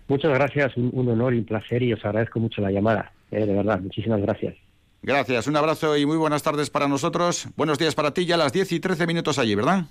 Muchas 0.08 0.32
gracias, 0.34 0.78
un, 0.78 1.08
honor 1.10 1.34
y 1.34 1.40
un 1.40 1.46
placer 1.46 1.84
y 1.84 1.94
os 1.94 2.04
agradezco 2.06 2.40
mucho 2.40 2.62
la 2.62 2.72
llamada, 2.72 3.12
eh, 3.32 3.46
de 3.46 3.54
verdad, 3.54 3.80
muchísimas 3.82 4.22
gracias. 4.22 4.56
Gracias, 5.02 5.48
un 5.48 5.56
abrazo 5.56 5.96
y 5.98 6.06
muy 6.06 6.18
buenas 6.18 6.44
tardes 6.44 6.70
para 6.70 6.88
nosotros. 6.88 7.48
Buenos 7.56 7.78
días 7.78 7.94
para 7.94 8.12
ti, 8.12 8.26
ya 8.26 8.36
a 8.36 8.38
las 8.38 8.54
10 8.54 8.72
y 8.72 8.80
13 8.80 9.06
minutos 9.06 9.38
allí, 9.38 9.56
¿verdad? 9.56 9.86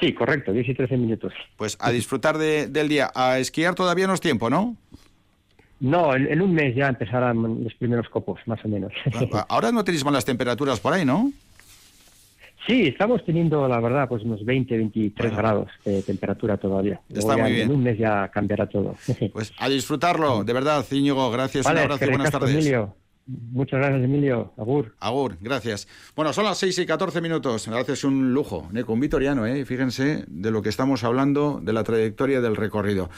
Sí, 0.00 0.14
correcto, 0.14 0.52
10 0.52 0.68
y 0.68 0.74
13 0.74 0.96
minutos. 0.96 1.32
Pues 1.56 1.76
a 1.78 1.90
disfrutar 1.90 2.38
del 2.38 2.88
día. 2.88 3.10
A 3.14 3.38
esquiar 3.38 3.74
todavía 3.74 4.06
no 4.06 4.14
es 4.14 4.20
tiempo, 4.20 4.48
¿no? 4.48 4.76
No, 5.78 6.14
en, 6.14 6.40
un 6.40 6.54
mes 6.54 6.74
ya 6.74 6.88
empezarán 6.88 7.64
los 7.64 7.74
primeros 7.74 8.08
copos, 8.08 8.40
más 8.46 8.64
o 8.64 8.68
menos. 8.68 8.92
Ah, 9.14 9.24
ah, 9.32 9.46
ahora 9.48 9.72
no 9.72 9.84
tenéis 9.84 10.04
malas 10.04 10.24
temperaturas 10.24 10.80
por 10.80 10.92
ahí, 10.92 11.04
¿no? 11.04 11.32
Sí, 12.66 12.88
estamos 12.88 13.24
teniendo, 13.24 13.66
la 13.66 13.80
verdad, 13.80 14.08
pues 14.08 14.22
unos 14.22 14.44
20, 14.44 14.76
23 14.76 15.36
grados 15.36 15.68
de 15.84 16.02
temperatura 16.02 16.56
todavía. 16.56 17.00
Está 17.08 17.36
muy 17.36 17.52
bien. 17.52 17.70
En 17.70 17.76
un 17.76 17.82
mes 17.82 17.98
ya 17.98 18.28
cambiará 18.28 18.68
todo. 18.68 18.94
Pues 19.32 19.52
a 19.58 19.68
disfrutarlo, 19.68 20.44
de 20.44 20.52
verdad, 20.52 20.84
Íñigo. 20.90 21.30
Gracias, 21.30 21.66
un 21.66 21.78
abrazo 21.78 22.04
y 22.04 22.08
buenas 22.08 22.30
tardes. 22.30 22.72
Muchas 23.26 23.78
gracias, 23.78 24.02
Emilio. 24.02 24.52
Agur. 24.56 24.94
Agur, 24.98 25.36
gracias. 25.40 25.86
Bueno, 26.16 26.32
son 26.32 26.44
las 26.44 26.58
6 26.58 26.80
y 26.80 26.86
14 26.86 27.20
minutos. 27.20 27.68
Gracias, 27.68 28.02
un 28.02 28.34
lujo. 28.34 28.68
Neco, 28.72 28.92
un 28.92 29.00
vitoriano, 29.00 29.46
¿eh? 29.46 29.64
Fíjense 29.64 30.24
de 30.26 30.50
lo 30.50 30.62
que 30.62 30.68
estamos 30.68 31.04
hablando, 31.04 31.60
de 31.62 31.72
la 31.72 31.84
trayectoria 31.84 32.40
del 32.40 32.56
recorrido. 32.56 33.08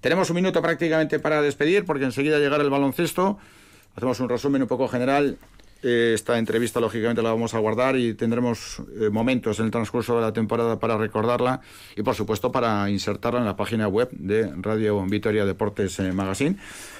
Tenemos 0.00 0.30
un 0.30 0.36
minuto 0.36 0.62
prácticamente 0.62 1.18
para 1.18 1.42
despedir, 1.42 1.84
porque 1.84 2.04
enseguida 2.04 2.38
llegará 2.38 2.62
el 2.62 2.70
baloncesto. 2.70 3.38
Hacemos 3.96 4.20
un 4.20 4.28
resumen 4.28 4.62
un 4.62 4.68
poco 4.68 4.86
general 4.88 5.38
eh, 5.82 6.12
esta 6.14 6.38
entrevista, 6.38 6.80
lógicamente, 6.80 7.22
la 7.22 7.30
vamos 7.30 7.54
a 7.54 7.58
guardar 7.58 7.96
y 7.96 8.14
tendremos 8.14 8.82
eh, 9.00 9.10
momentos 9.10 9.58
en 9.58 9.66
el 9.66 9.70
transcurso 9.70 10.16
de 10.16 10.22
la 10.22 10.32
temporada 10.32 10.78
para 10.78 10.96
recordarla 10.96 11.60
y, 11.96 12.02
por 12.02 12.14
supuesto, 12.14 12.50
para 12.50 12.88
insertarla 12.90 13.40
en 13.40 13.46
la 13.46 13.56
página 13.56 13.86
web 13.88 14.08
de 14.12 14.52
Radio 14.56 15.04
Vitoria 15.06 15.44
Deportes 15.44 15.98
eh, 15.98 16.12
Magazine. 16.12 16.56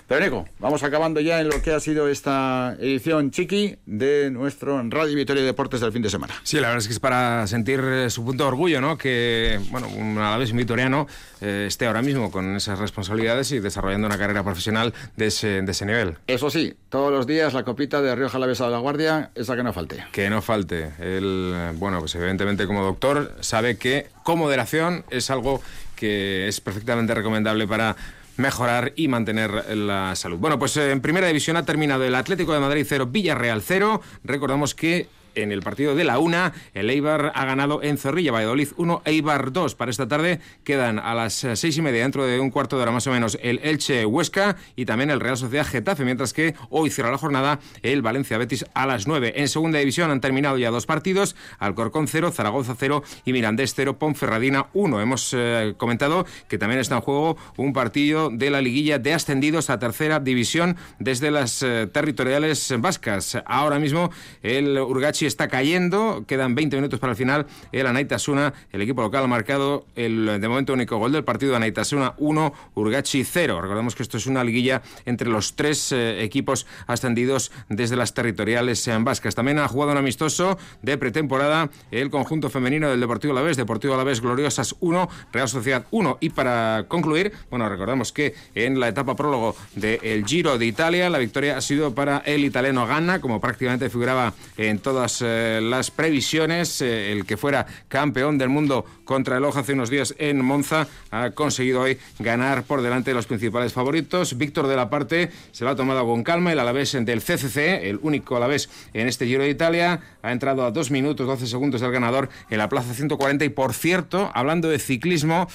Pero, 0.08 0.24
Nico, 0.24 0.48
vamos 0.60 0.84
acabando 0.84 1.18
ya 1.20 1.40
en 1.40 1.48
lo 1.48 1.60
que 1.60 1.72
ha 1.72 1.80
sido 1.80 2.08
esta 2.08 2.76
edición 2.78 3.32
chiqui 3.32 3.76
de 3.86 4.30
nuestro 4.30 4.80
Radio 4.88 5.16
Vitoria 5.16 5.42
Deportes 5.42 5.80
del 5.80 5.90
fin 5.90 6.02
de 6.02 6.10
semana. 6.10 6.32
Sí, 6.44 6.56
la 6.56 6.68
verdad 6.68 6.78
es 6.78 6.86
que 6.86 6.92
es 6.92 7.00
para 7.00 7.44
sentir 7.48 7.82
su 8.08 8.24
punto 8.24 8.44
de 8.44 8.48
orgullo, 8.48 8.80
¿no? 8.80 8.96
Que, 8.96 9.58
bueno, 9.70 9.88
un, 9.88 10.16
a 10.18 10.30
la 10.30 10.36
vez 10.36 10.52
un 10.52 10.58
vitoriano 10.58 11.08
esté 11.40 11.86
ahora 11.86 12.02
mismo 12.02 12.30
con 12.30 12.54
esas 12.54 12.78
responsabilidades 12.78 13.50
y 13.50 13.58
desarrollando 13.58 14.06
una 14.06 14.16
carrera 14.16 14.44
profesional 14.44 14.94
de 15.16 15.26
ese, 15.26 15.62
de 15.62 15.72
ese 15.72 15.84
nivel. 15.84 16.16
Eso 16.28 16.50
sí, 16.50 16.74
todos 16.88 17.12
los 17.12 17.26
días 17.26 17.52
la 17.52 17.64
copita 17.64 18.00
de 18.00 18.14
Rioja 18.14 18.38
Lavesa 18.38 18.66
de 18.66 18.70
la 18.70 18.78
Guardia, 18.78 19.30
esa 19.34 19.56
que 19.56 19.64
no 19.64 19.72
falte. 19.72 20.04
Que 20.12 20.30
no 20.30 20.40
falte. 20.40 20.92
Él, 21.00 21.72
bueno, 21.74 21.98
pues 21.98 22.14
evidentemente 22.14 22.68
como 22.68 22.84
doctor 22.84 23.34
sabe 23.40 23.76
que 23.76 24.06
comoderación 24.22 25.04
es 25.10 25.30
algo 25.30 25.60
que 25.96 26.46
es 26.46 26.60
perfectamente 26.60 27.14
recomendable 27.14 27.66
para 27.66 27.96
mejorar 28.36 28.92
y 28.96 29.08
mantener 29.08 29.76
la 29.76 30.14
salud. 30.16 30.38
Bueno, 30.38 30.58
pues 30.58 30.76
en 30.76 31.00
primera 31.00 31.26
división 31.26 31.56
ha 31.56 31.64
terminado 31.64 32.04
el 32.04 32.14
Atlético 32.14 32.52
de 32.52 32.60
Madrid 32.60 32.86
0, 32.88 33.06
Villarreal 33.06 33.62
0. 33.62 34.00
Recordamos 34.24 34.74
que 34.74 35.08
en 35.36 35.52
el 35.52 35.62
partido 35.62 35.94
de 35.94 36.04
la 36.04 36.18
una, 36.18 36.52
el 36.74 36.90
Eibar 36.90 37.32
ha 37.34 37.44
ganado 37.44 37.82
en 37.82 37.98
Zorrilla, 37.98 38.32
Valladolid 38.32 38.68
1, 38.76 39.02
Eibar 39.04 39.52
2. 39.52 39.74
Para 39.74 39.90
esta 39.90 40.08
tarde 40.08 40.40
quedan 40.64 40.98
a 40.98 41.14
las 41.14 41.46
seis 41.54 41.76
y 41.76 41.82
media, 41.82 42.02
dentro 42.02 42.24
de 42.24 42.40
un 42.40 42.50
cuarto 42.50 42.76
de 42.76 42.82
hora 42.82 42.92
más 42.92 43.06
o 43.06 43.10
menos, 43.10 43.38
el 43.42 43.60
Elche 43.62 44.04
Huesca 44.06 44.56
y 44.74 44.86
también 44.86 45.10
el 45.10 45.20
Real 45.20 45.36
Sociedad 45.36 45.66
Getafe, 45.66 46.04
mientras 46.04 46.32
que 46.32 46.54
hoy 46.70 46.90
cierra 46.90 47.10
la 47.10 47.18
jornada 47.18 47.60
el 47.82 48.02
Valencia 48.02 48.38
Betis 48.38 48.64
a 48.74 48.86
las 48.86 49.06
9. 49.06 49.34
En 49.36 49.48
segunda 49.48 49.78
división 49.78 50.10
han 50.10 50.20
terminado 50.20 50.58
ya 50.58 50.70
dos 50.70 50.86
partidos, 50.86 51.36
Alcorcón 51.58 52.08
0, 52.08 52.32
Zaragoza 52.32 52.74
0 52.78 53.02
y 53.24 53.32
Mirandés 53.32 53.74
0, 53.74 53.98
Ponferradina 53.98 54.66
1. 54.72 55.00
Hemos 55.00 55.34
eh, 55.36 55.74
comentado 55.76 56.26
que 56.48 56.58
también 56.58 56.80
está 56.80 56.96
en 56.96 57.00
juego 57.02 57.36
un 57.56 57.72
partido 57.72 58.30
de 58.30 58.50
la 58.50 58.60
liguilla 58.60 58.98
de 58.98 59.14
ascendidos 59.14 59.70
a 59.70 59.78
tercera 59.78 60.20
división 60.20 60.76
desde 60.98 61.30
las 61.30 61.62
eh, 61.62 61.86
territoriales 61.92 62.74
vascas. 62.78 63.38
Ahora 63.44 63.78
mismo 63.78 64.10
el 64.42 64.78
Urgachi 64.78 65.25
está 65.26 65.48
cayendo, 65.48 66.24
quedan 66.26 66.54
20 66.54 66.76
minutos 66.76 67.00
para 67.00 67.12
el 67.12 67.16
final. 67.16 67.46
El 67.72 67.86
Anaitasuna, 67.86 68.54
el 68.72 68.82
equipo 68.82 69.02
local, 69.02 69.24
ha 69.24 69.26
marcado 69.26 69.86
el 69.94 70.40
de 70.40 70.48
momento 70.48 70.72
único 70.72 70.96
gol 70.98 71.12
del 71.12 71.24
partido. 71.24 71.56
Anaitasuna 71.56 72.14
1, 72.18 72.52
Urgachi 72.74 73.24
0. 73.24 73.60
Recordemos 73.60 73.94
que 73.94 74.02
esto 74.02 74.16
es 74.16 74.26
una 74.26 74.44
liguilla 74.44 74.82
entre 75.04 75.28
los 75.28 75.56
tres 75.56 75.92
eh, 75.92 76.22
equipos 76.22 76.66
ascendidos 76.86 77.52
desde 77.68 77.96
las 77.96 78.14
territoriales 78.14 78.88
vascas. 79.00 79.34
También 79.34 79.58
ha 79.58 79.68
jugado 79.68 79.92
un 79.92 79.98
amistoso 79.98 80.58
de 80.82 80.98
pretemporada 80.98 81.70
el 81.90 82.10
conjunto 82.10 82.50
femenino 82.50 82.90
del 82.90 83.00
Deportivo 83.00 83.32
Alavés, 83.32 83.56
Deportivo 83.56 83.94
Alavés 83.94 84.20
Gloriosas 84.20 84.74
1, 84.80 85.08
Real 85.32 85.48
Sociedad 85.48 85.86
1. 85.90 86.18
Y 86.20 86.30
para 86.30 86.84
concluir, 86.88 87.32
bueno, 87.50 87.68
recordamos 87.68 88.12
que 88.12 88.34
en 88.54 88.80
la 88.80 88.88
etapa 88.88 89.16
prólogo 89.16 89.56
del 89.74 90.24
Giro 90.24 90.58
de 90.58 90.66
Italia, 90.66 91.10
la 91.10 91.18
victoria 91.18 91.56
ha 91.56 91.60
sido 91.60 91.94
para 91.94 92.18
el 92.18 92.44
italiano 92.44 92.86
Ganna, 92.86 93.20
como 93.20 93.40
prácticamente 93.40 93.90
figuraba 93.90 94.34
en 94.56 94.78
todas 94.78 95.15
eh, 95.22 95.60
las 95.62 95.90
previsiones. 95.90 96.80
Eh, 96.80 97.12
el 97.12 97.24
que 97.26 97.36
fuera 97.36 97.66
campeón 97.88 98.38
del 98.38 98.48
mundo 98.48 98.84
contra 99.04 99.36
el 99.36 99.44
Ojo 99.44 99.58
hace 99.58 99.72
unos 99.72 99.90
días 99.90 100.14
en 100.18 100.44
Monza 100.44 100.88
ha 101.10 101.30
conseguido 101.30 101.82
hoy 101.82 101.98
ganar 102.18 102.64
por 102.64 102.82
delante 102.82 103.10
de 103.10 103.14
los 103.14 103.26
principales 103.26 103.72
favoritos. 103.72 104.36
Víctor 104.36 104.66
de 104.66 104.76
la 104.76 104.90
Parte 104.90 105.30
se 105.52 105.64
lo 105.64 105.70
ha 105.70 105.76
tomado 105.76 106.04
con 106.06 106.22
calma. 106.22 106.52
El 106.52 106.58
Alavés 106.58 106.92
del 106.92 107.22
CCC, 107.22 107.88
el 107.88 107.98
único 108.02 108.36
Alavés 108.36 108.68
en 108.92 109.08
este 109.08 109.26
Giro 109.26 109.42
de 109.42 109.50
Italia, 109.50 110.00
ha 110.22 110.32
entrado 110.32 110.64
a 110.64 110.70
2 110.70 110.90
minutos 110.90 111.26
12 111.26 111.46
segundos 111.46 111.80
del 111.80 111.92
ganador 111.92 112.28
en 112.50 112.58
la 112.58 112.68
plaza 112.68 112.94
140. 112.94 113.44
Y 113.44 113.48
por 113.48 113.74
cierto, 113.74 114.30
hablando 114.34 114.68
de 114.68 114.78
ciclismo, 114.78 115.48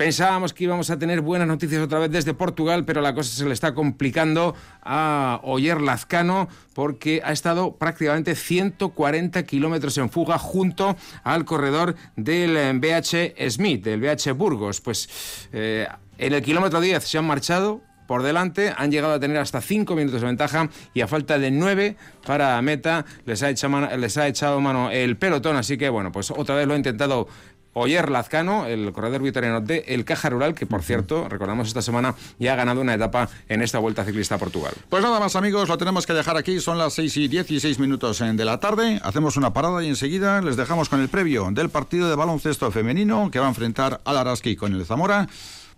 Pensábamos 0.00 0.54
que 0.54 0.64
íbamos 0.64 0.88
a 0.88 0.98
tener 0.98 1.20
buenas 1.20 1.46
noticias 1.46 1.82
otra 1.82 1.98
vez 1.98 2.10
desde 2.10 2.32
Portugal, 2.32 2.86
pero 2.86 3.02
la 3.02 3.14
cosa 3.14 3.36
se 3.36 3.44
le 3.44 3.52
está 3.52 3.74
complicando 3.74 4.54
a 4.80 5.40
Oyer 5.42 5.78
Lazcano 5.78 6.48
porque 6.72 7.20
ha 7.22 7.32
estado 7.32 7.76
prácticamente 7.76 8.34
140 8.34 9.42
kilómetros 9.42 9.98
en 9.98 10.08
fuga 10.08 10.38
junto 10.38 10.96
al 11.22 11.44
corredor 11.44 11.96
del 12.16 12.80
BH 12.80 13.50
Smith, 13.50 13.84
del 13.84 14.00
BH 14.00 14.32
Burgos. 14.32 14.80
Pues 14.80 15.46
eh, 15.52 15.86
en 16.16 16.32
el 16.32 16.40
kilómetro 16.40 16.80
10 16.80 17.04
se 17.04 17.18
han 17.18 17.26
marchado, 17.26 17.82
por 18.06 18.22
delante, 18.22 18.72
han 18.74 18.90
llegado 18.90 19.12
a 19.12 19.20
tener 19.20 19.36
hasta 19.36 19.60
5 19.60 19.94
minutos 19.94 20.22
de 20.22 20.26
ventaja 20.26 20.70
y 20.94 21.02
a 21.02 21.08
falta 21.08 21.38
de 21.38 21.50
9 21.50 21.96
para 22.26 22.60
meta 22.62 23.04
les 23.26 23.42
ha 23.42 23.50
echado 23.50 24.60
mano 24.62 24.90
el 24.90 25.18
pelotón, 25.18 25.56
así 25.56 25.76
que 25.76 25.90
bueno, 25.90 26.10
pues 26.10 26.30
otra 26.30 26.56
vez 26.56 26.66
lo 26.66 26.72
ha 26.72 26.76
intentado 26.76 27.28
Oyer 27.72 28.10
Lazcano, 28.10 28.66
el 28.66 28.92
corredor 28.92 29.22
vitoriano 29.22 29.60
de 29.60 29.84
El 29.88 30.04
Caja 30.04 30.30
Rural, 30.30 30.54
que 30.54 30.66
por 30.66 30.82
cierto, 30.82 31.28
recordamos 31.28 31.68
esta 31.68 31.82
semana, 31.82 32.14
ya 32.38 32.52
ha 32.52 32.56
ganado 32.56 32.80
una 32.80 32.94
etapa 32.94 33.28
en 33.48 33.62
esta 33.62 33.78
Vuelta 33.78 34.04
Ciclista 34.04 34.34
a 34.34 34.38
Portugal. 34.38 34.72
Pues 34.88 35.02
nada 35.02 35.20
más 35.20 35.36
amigos, 35.36 35.68
lo 35.68 35.78
tenemos 35.78 36.06
que 36.06 36.12
dejar 36.12 36.36
aquí, 36.36 36.60
son 36.60 36.78
las 36.78 36.94
6 36.94 37.16
y 37.16 37.28
16 37.28 37.78
minutos 37.78 38.18
de 38.20 38.44
la 38.44 38.58
tarde, 38.60 39.00
hacemos 39.02 39.36
una 39.36 39.52
parada 39.52 39.82
y 39.84 39.88
enseguida 39.88 40.40
les 40.42 40.56
dejamos 40.56 40.88
con 40.88 41.00
el 41.00 41.08
previo 41.08 41.48
del 41.52 41.68
partido 41.68 42.08
de 42.08 42.16
baloncesto 42.16 42.70
femenino 42.70 43.30
que 43.30 43.38
va 43.38 43.46
a 43.46 43.50
enfrentar 43.50 44.00
al 44.04 44.18
Araski 44.18 44.56
con 44.56 44.74
el 44.74 44.84
Zamora. 44.84 45.28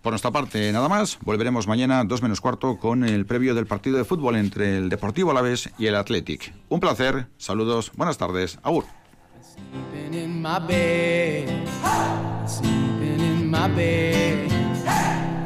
Por 0.01 0.11
nuestra 0.11 0.31
parte, 0.31 0.69
nada 0.73 0.89
más. 0.89 1.17
Volveremos 1.21 1.65
mañana, 1.65 2.03
dos 2.03 2.21
menos 2.21 2.41
cuarto, 2.41 2.77
con 2.77 3.05
el 3.05 3.25
previo 3.25 3.55
del 3.55 3.67
partido 3.67 3.97
de 3.97 4.03
fútbol 4.03 4.35
entre 4.35 4.77
el 4.77 4.89
Deportivo 4.89 5.31
Alavés 5.31 5.69
y 5.77 5.85
el 5.85 5.95
Athletic. 5.95 6.53
Un 6.67 6.81
placer, 6.81 7.27
saludos, 7.37 7.93
buenas 7.95 8.17
tardes, 8.17 8.59
Agur. 8.63 8.83
Sleeping 9.71 10.13
in 10.13 10.41
my 10.41 10.59
bed, 10.59 11.67
sleeping 12.47 13.19
in 13.19 13.49
my 13.49 13.67
bed. 13.67 15.22